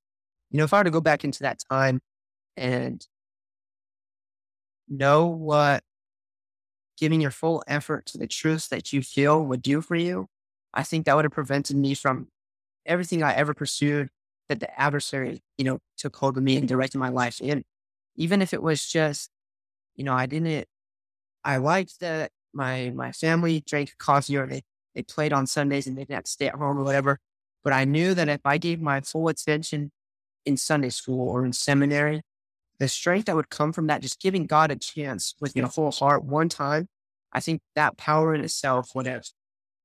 You 0.51 0.57
know, 0.57 0.65
if 0.65 0.73
I 0.73 0.79
were 0.79 0.83
to 0.85 0.91
go 0.91 1.01
back 1.01 1.23
into 1.23 1.43
that 1.43 1.59
time 1.69 2.01
and 2.57 3.05
know 4.87 5.27
what 5.27 5.83
giving 6.97 7.21
your 7.21 7.31
full 7.31 7.63
effort 7.67 8.05
to 8.07 8.17
the 8.17 8.27
truth 8.27 8.69
that 8.69 8.93
you 8.93 9.01
feel 9.01 9.43
would 9.43 9.61
do 9.61 9.81
for 9.81 9.95
you, 9.95 10.27
I 10.73 10.83
think 10.83 11.05
that 11.05 11.15
would 11.15 11.25
have 11.25 11.31
prevented 11.31 11.75
me 11.75 11.93
from 11.93 12.27
everything 12.85 13.23
I 13.23 13.33
ever 13.35 13.53
pursued 13.53 14.09
that 14.49 14.59
the 14.59 14.79
adversary, 14.81 15.41
you 15.57 15.65
know, 15.65 15.79
took 15.97 16.15
hold 16.15 16.37
of 16.37 16.43
me 16.43 16.57
and 16.57 16.67
directed 16.67 16.99
my 16.99 17.09
life 17.09 17.41
in. 17.41 17.63
Even 18.15 18.41
if 18.41 18.53
it 18.53 18.63
was 18.63 18.85
just, 18.87 19.29
you 19.95 20.03
know, 20.03 20.13
I 20.13 20.25
didn't, 20.25 20.67
I 21.43 21.57
liked 21.57 21.99
that 22.01 22.31
my 22.53 22.91
my 22.95 23.11
family 23.13 23.61
drank 23.67 23.95
coffee 23.99 24.37
or 24.37 24.47
they, 24.47 24.63
they 24.95 25.03
played 25.03 25.33
on 25.33 25.47
Sundays 25.47 25.87
and 25.87 25.97
they 25.97 26.03
didn't 26.03 26.15
have 26.15 26.23
to 26.25 26.31
stay 26.31 26.47
at 26.47 26.55
home 26.55 26.79
or 26.79 26.83
whatever. 26.83 27.19
But 27.63 27.73
I 27.73 27.85
knew 27.85 28.13
that 28.15 28.29
if 28.29 28.41
I 28.45 28.57
gave 28.57 28.81
my 28.81 29.01
full 29.01 29.29
attention 29.29 29.91
in 30.45 30.57
Sunday 30.57 30.89
school 30.89 31.29
or 31.29 31.45
in 31.45 31.53
seminary, 31.53 32.21
the 32.79 32.87
strength 32.87 33.25
that 33.25 33.35
would 33.35 33.49
come 33.49 33.73
from 33.73 33.87
that, 33.87 34.01
just 34.01 34.19
giving 34.19 34.45
God 34.47 34.71
a 34.71 34.75
chance 34.75 35.35
with 35.39 35.55
your 35.55 35.67
whole 35.67 35.91
heart 35.91 36.23
one 36.23 36.49
time, 36.49 36.87
I 37.31 37.39
think 37.39 37.61
that 37.75 37.97
power 37.97 38.33
in 38.33 38.41
itself 38.43 38.95
would 38.95 39.07
have 39.07 39.25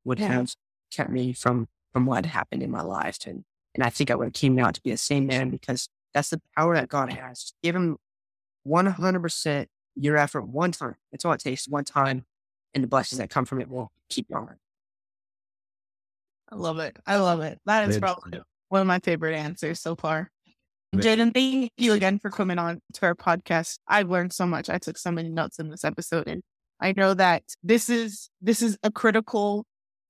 would 0.05 0.19
have 0.19 0.55
kept 0.91 1.11
me 1.11 1.33
from 1.33 1.69
from 1.93 2.07
what 2.07 2.27
happened 2.27 2.63
in 2.63 2.71
my 2.71 2.83
life. 2.83 3.19
And 3.27 3.45
and 3.75 3.85
I 3.85 3.91
think 3.91 4.11
I 4.11 4.15
would 4.15 4.27
have 4.27 4.33
came 4.33 4.59
out 4.59 4.75
to 4.75 4.83
be 4.83 4.91
the 4.91 4.97
same 4.97 5.27
man 5.27 5.51
because 5.51 5.89
that's 6.15 6.31
the 6.31 6.41
power 6.57 6.75
that 6.75 6.89
God 6.89 7.13
has. 7.13 7.53
Give 7.63 7.77
him 7.77 7.99
100% 8.67 9.67
your 9.97 10.17
effort 10.17 10.49
one 10.49 10.73
time. 10.73 10.97
That's 11.13 11.27
all 11.27 11.33
it 11.33 11.41
takes 11.41 11.69
one 11.69 11.85
time. 11.85 12.25
And 12.75 12.83
the 12.83 12.89
blessings 12.89 13.19
that 13.19 13.29
come 13.29 13.45
from 13.45 13.61
it 13.61 13.69
will 13.69 13.93
keep 14.09 14.31
going. 14.31 14.57
I 16.51 16.55
love 16.55 16.79
it. 16.79 16.97
I 17.07 17.17
love 17.17 17.41
it. 17.41 17.61
That 17.67 17.89
is 17.89 17.99
probably 17.99 18.41
one 18.69 18.81
of 18.81 18.87
my 18.87 18.99
favorite 19.01 19.35
answers 19.35 19.81
so 19.81 19.95
far. 19.95 20.31
Jaden, 21.03 21.35
thank 21.35 21.73
you 21.77 21.93
again 21.93 22.19
for 22.19 22.31
coming 22.31 22.59
on 22.59 22.81
to 22.95 23.07
our 23.07 23.15
podcast. 23.15 23.79
I've 23.87 24.11
learned 24.11 24.33
so 24.33 24.47
much. 24.47 24.69
I 24.71 24.79
took 24.79 24.99
so 24.99 25.11
many 25.11 25.29
notes 25.29 25.59
in 25.59 25.71
this 25.71 25.85
episode 25.85 26.29
and 26.29 26.43
I 26.81 26.93
know 26.93 27.15
that 27.15 27.43
this 27.63 27.89
is 27.89 28.29
this 28.41 28.63
is 28.63 28.77
a 28.83 28.91
critical 28.91 29.65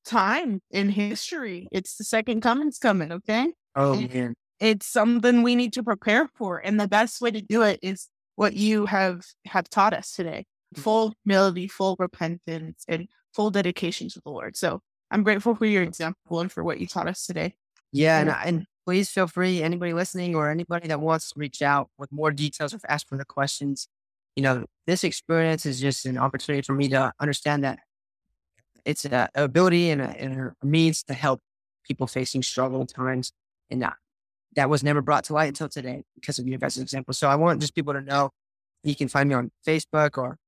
time 0.05 0.61
in 0.71 0.89
history. 0.89 1.69
It's 1.71 1.97
the 1.97 2.05
second 2.05 2.41
coming's 2.41 2.79
coming, 2.79 3.13
okay? 3.13 3.53
Oh 3.75 4.01
man. 4.01 4.35
It's 4.59 4.87
something 4.87 5.43
we 5.43 5.55
need 5.55 5.73
to 5.75 5.83
prepare 5.83 6.29
for. 6.35 6.59
And 6.59 6.81
the 6.81 6.89
best 6.89 7.21
way 7.21 7.31
to 7.31 7.43
do 7.43 7.63
it 7.63 7.79
is 7.83 8.09
what 8.37 8.55
you 8.55 8.87
have 8.87 9.23
have 9.47 9.69
taught 9.69 9.93
us 9.93 10.13
today. 10.13 10.47
Mm. 10.75 10.81
Full 10.83 11.15
humility, 11.25 11.69
full 11.69 11.97
repentance, 11.99 12.85
and 12.89 13.09
full 13.35 13.51
dedication 13.51 14.09
to 14.09 14.21
the 14.25 14.31
Lord. 14.31 14.57
So 14.57 14.81
I'm 15.11 15.23
grateful 15.23 15.55
for 15.55 15.67
your 15.67 15.83
example 15.83 16.41
and 16.41 16.51
for 16.51 16.65
what 16.65 16.81
you 16.81 16.87
taught 16.87 17.09
us 17.09 17.27
today. 17.27 17.55
Yeah, 17.93 18.21
and, 18.21 18.31
and 18.31 18.67
please 18.87 19.11
feel 19.11 19.27
free, 19.27 19.63
anybody 19.63 19.93
listening 19.93 20.37
or 20.37 20.49
anybody 20.49 20.87
that 20.87 21.01
wants 21.01 21.31
to 21.31 21.39
reach 21.39 21.61
out 21.61 21.91
with 21.99 22.13
more 22.13 22.31
details 22.31 22.73
or 22.73 22.79
ask 22.89 23.09
further 23.09 23.25
questions. 23.25 23.89
You 24.37 24.45
know, 24.45 24.65
this 24.87 25.03
experience 25.03 25.67
is 25.67 25.81
just 25.81 26.07
an 26.07 26.17
opportunity 26.17 26.63
for 26.63 26.73
me 26.73 26.89
to 26.91 27.13
understand 27.19 27.65
that 27.65 27.81
it's 28.85 29.05
an 29.05 29.29
ability 29.35 29.91
and 29.91 30.01
a, 30.01 30.09
and 30.21 30.53
a 30.63 30.67
means 30.67 31.03
to 31.05 31.15
help 31.15 31.41
people 31.85 32.07
facing 32.07 32.45
struggle 32.45 32.87
times. 32.87 33.33
And 33.71 33.83
that, 33.83 33.95
that 34.55 34.71
was 34.71 34.85
never 34.85 35.03
brought 35.03 35.25
to 35.25 35.33
light 35.33 35.49
until 35.49 35.69
today 35.69 36.05
because 36.15 36.39
of 36.39 36.47
you 36.47 36.57
guys' 36.57 36.79
example. 36.79 37.13
So 37.13 37.29
I 37.29 37.35
want 37.35 37.61
just 37.61 37.75
people 37.75 37.93
to 37.93 38.01
know 38.01 38.31
you 38.85 38.95
can 38.95 39.09
find 39.09 39.29
me 39.29 39.35
on 39.35 39.51
Facebook 39.67 40.17
or 40.17 40.39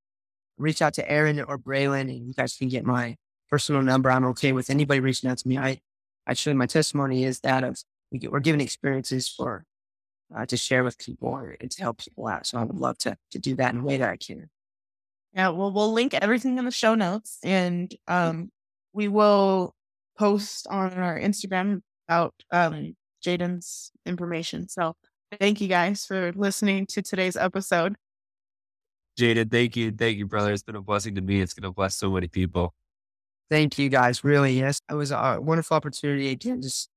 reach 0.59 0.81
out 0.81 0.95
to 0.95 1.11
Aaron 1.11 1.41
or 1.41 1.59
Braylon 1.59 2.03
and 2.03 2.29
you 2.29 2.35
guys 2.35 2.55
can 2.55 2.69
get 2.69 2.85
my 2.85 3.17
personal 3.51 3.83
number. 3.83 4.13
I'm 4.13 4.27
okay 4.27 4.53
with 4.53 4.71
anybody 4.71 5.01
reaching 5.01 5.29
out 5.29 5.39
to 5.39 5.49
me. 5.49 5.59
I, 5.59 5.81
actually, 6.29 6.55
my 6.55 6.67
testimony 6.67 7.25
is 7.25 7.41
that 7.41 7.65
of 7.65 7.83
we 8.11 8.19
get, 8.19 8.33
we're 8.33 8.41
given 8.41 8.61
experiences 8.61 9.29
for 9.29 9.65
uh, 10.37 10.47
to 10.47 10.57
share 10.57 10.85
with 10.85 10.99
people 10.99 11.37
and 11.61 11.71
to 11.71 11.83
help 11.83 11.99
people 11.99 12.27
out. 12.27 12.47
So 12.47 12.59
I 12.59 12.65
would 12.65 12.77
love 12.77 12.99
to 12.99 13.17
to 13.31 13.39
do 13.39 13.55
that 13.57 13.75
in 13.75 13.81
a 13.81 13.85
way 13.85 13.97
that 13.97 14.09
I 14.09 14.17
can. 14.17 14.49
Yeah, 15.35 15.51
well, 15.51 15.73
we'll 15.73 15.93
link 15.93 16.15
everything 16.15 16.59
in 16.59 16.65
the 16.65 16.71
show 16.71 16.95
notes, 16.95 17.39
and 17.45 17.95
um, 18.07 18.51
we 18.93 19.09
will 19.09 19.75
post 20.19 20.67
on 20.69 20.93
our 20.95 21.19
Instagram 21.19 21.83
about 22.09 22.35
um, 22.51 22.97
Jaden's 23.25 23.93
information. 24.07 24.69
So 24.69 24.95
thank 25.39 25.61
you 25.61 25.69
guys 25.69 26.05
for 26.07 26.33
listening 26.35 26.87
to 26.87 27.03
today's 27.03 27.37
episode. 27.37 27.97
Jaden, 29.19 29.51
thank 29.51 29.77
you, 29.77 29.91
thank 29.91 30.17
you, 30.17 30.27
brother. 30.27 30.53
It's 30.53 30.63
been 30.63 30.77
a 30.77 30.83
blessing 30.83 31.15
to 31.17 31.21
me. 31.21 31.41
It's 31.41 31.53
going 31.53 31.71
to 31.71 31.75
bless 31.75 31.97
so 31.97 32.11
many 32.11 32.29
people. 32.29 32.73
Thank 33.51 33.79
you, 33.79 33.89
guys. 33.89 34.25
Really, 34.25 34.59
yes, 34.59 34.81
it 34.91 34.95
was 34.95 35.11
a 35.11 35.39
wonderful 35.41 35.77
opportunity. 35.77 36.31
Again, 36.31 36.63
just 36.63 36.89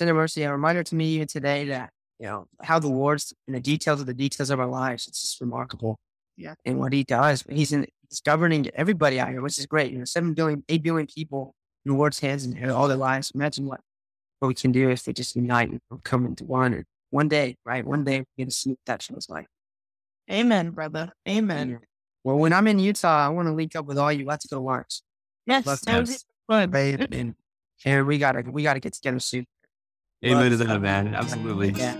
A 0.00 0.12
mercy, 0.14 0.42
a 0.44 0.52
reminder 0.52 0.82
to 0.84 0.94
me 0.94 1.06
even 1.14 1.26
today 1.26 1.66
that, 1.66 1.90
you 2.18 2.26
know, 2.26 2.46
how 2.62 2.78
the 2.78 2.88
Lord's 2.88 3.32
in 3.46 3.54
the 3.54 3.60
details 3.60 4.00
of 4.00 4.06
the 4.06 4.14
details 4.14 4.50
of 4.50 4.60
our 4.60 4.66
lives. 4.66 5.06
It's 5.08 5.20
just 5.22 5.40
remarkable. 5.40 5.98
Yeah. 6.36 6.54
And 6.64 6.78
what 6.78 6.92
he 6.92 7.02
does, 7.04 7.44
he's 7.50 7.72
in, 7.72 7.86
he's 8.08 8.20
governing 8.20 8.68
everybody 8.74 9.18
out 9.18 9.28
here, 9.30 9.42
which 9.42 9.58
is 9.58 9.66
great. 9.66 9.92
You 9.92 9.98
know, 9.98 10.04
7 10.04 10.34
billion, 10.34 10.62
8 10.68 10.82
billion 10.82 11.06
people 11.06 11.54
in 11.84 11.92
the 11.92 11.98
Lord's 11.98 12.20
hands 12.20 12.44
and 12.44 12.70
all 12.70 12.86
their 12.86 12.96
lives. 12.96 13.32
Imagine 13.34 13.66
what, 13.66 13.80
what 14.38 14.48
we 14.48 14.54
can 14.54 14.70
do 14.72 14.88
if 14.90 15.02
they 15.04 15.12
just 15.12 15.34
unite 15.34 15.70
and 15.70 15.80
come 16.04 16.26
into 16.26 16.44
one 16.44 16.74
or 16.74 16.84
one 17.10 17.28
day, 17.28 17.56
right? 17.64 17.84
One 17.84 18.04
day 18.04 18.18
we're 18.20 18.44
going 18.44 18.48
to 18.50 18.54
see 18.54 18.70
what 18.70 18.78
that 18.86 19.02
feels 19.02 19.28
like. 19.28 19.46
Amen, 20.30 20.70
brother. 20.70 21.10
Amen. 21.28 21.80
Well, 22.24 22.36
when 22.36 22.52
I'm 22.52 22.66
in 22.68 22.78
Utah, 22.78 23.26
I 23.26 23.28
want 23.30 23.48
to 23.48 23.52
link 23.54 23.74
up 23.74 23.86
with 23.86 23.98
all 23.98 24.12
you. 24.12 24.26
Let's 24.26 24.46
go 24.46 24.60
Larks. 24.62 25.02
Yes, 25.46 25.64
Love 25.66 25.80
that 25.82 26.00
was 26.00 26.10
Yes. 26.10 26.24
fun. 26.46 26.70
Right? 26.70 27.00
And, 27.12 27.34
and 27.84 28.06
we 28.06 28.18
gotta 28.18 28.42
we 28.50 28.62
gotta 28.62 28.80
get 28.80 28.92
together 28.92 29.18
soon. 29.20 29.46
Amen 30.24 30.50
to 30.50 30.56
Love- 30.58 30.66
that, 30.68 30.80
man. 30.80 31.14
Absolutely. 31.14 31.70
Yeah. 31.70 31.94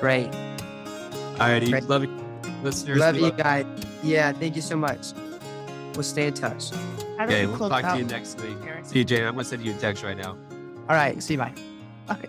Great. 0.00 0.26
All 1.40 1.48
righty. 1.48 1.70
Great. 1.70 1.84
Love 1.84 2.04
you, 2.04 2.10
listeners. 2.62 2.98
Love 2.98 3.16
We 3.16 3.24
you 3.26 3.30
guys. 3.32 3.66
Yeah, 4.02 4.32
thank 4.32 4.56
you 4.56 4.62
so 4.62 4.76
much. 4.76 5.12
We'll 5.94 6.02
stay 6.02 6.26
in 6.26 6.34
touch. 6.34 6.70
How 7.18 7.26
do 7.26 7.32
Okay, 7.32 7.42
we 7.42 7.46
we'll 7.48 7.56
close 7.56 7.70
talk 7.70 7.92
to 7.92 7.98
you 7.98 8.04
next 8.04 8.40
week. 8.40 8.56
Aaron? 8.66 8.84
CJ, 8.84 9.26
I'm 9.26 9.34
gonna 9.34 9.44
send 9.44 9.64
you 9.64 9.72
a 9.72 9.76
text 9.76 10.02
right 10.02 10.16
now. 10.16 10.36
All 10.88 10.96
right. 10.96 11.22
See 11.22 11.34
you. 11.34 11.38
Bye. 11.38 11.52
Okay. 12.10 12.28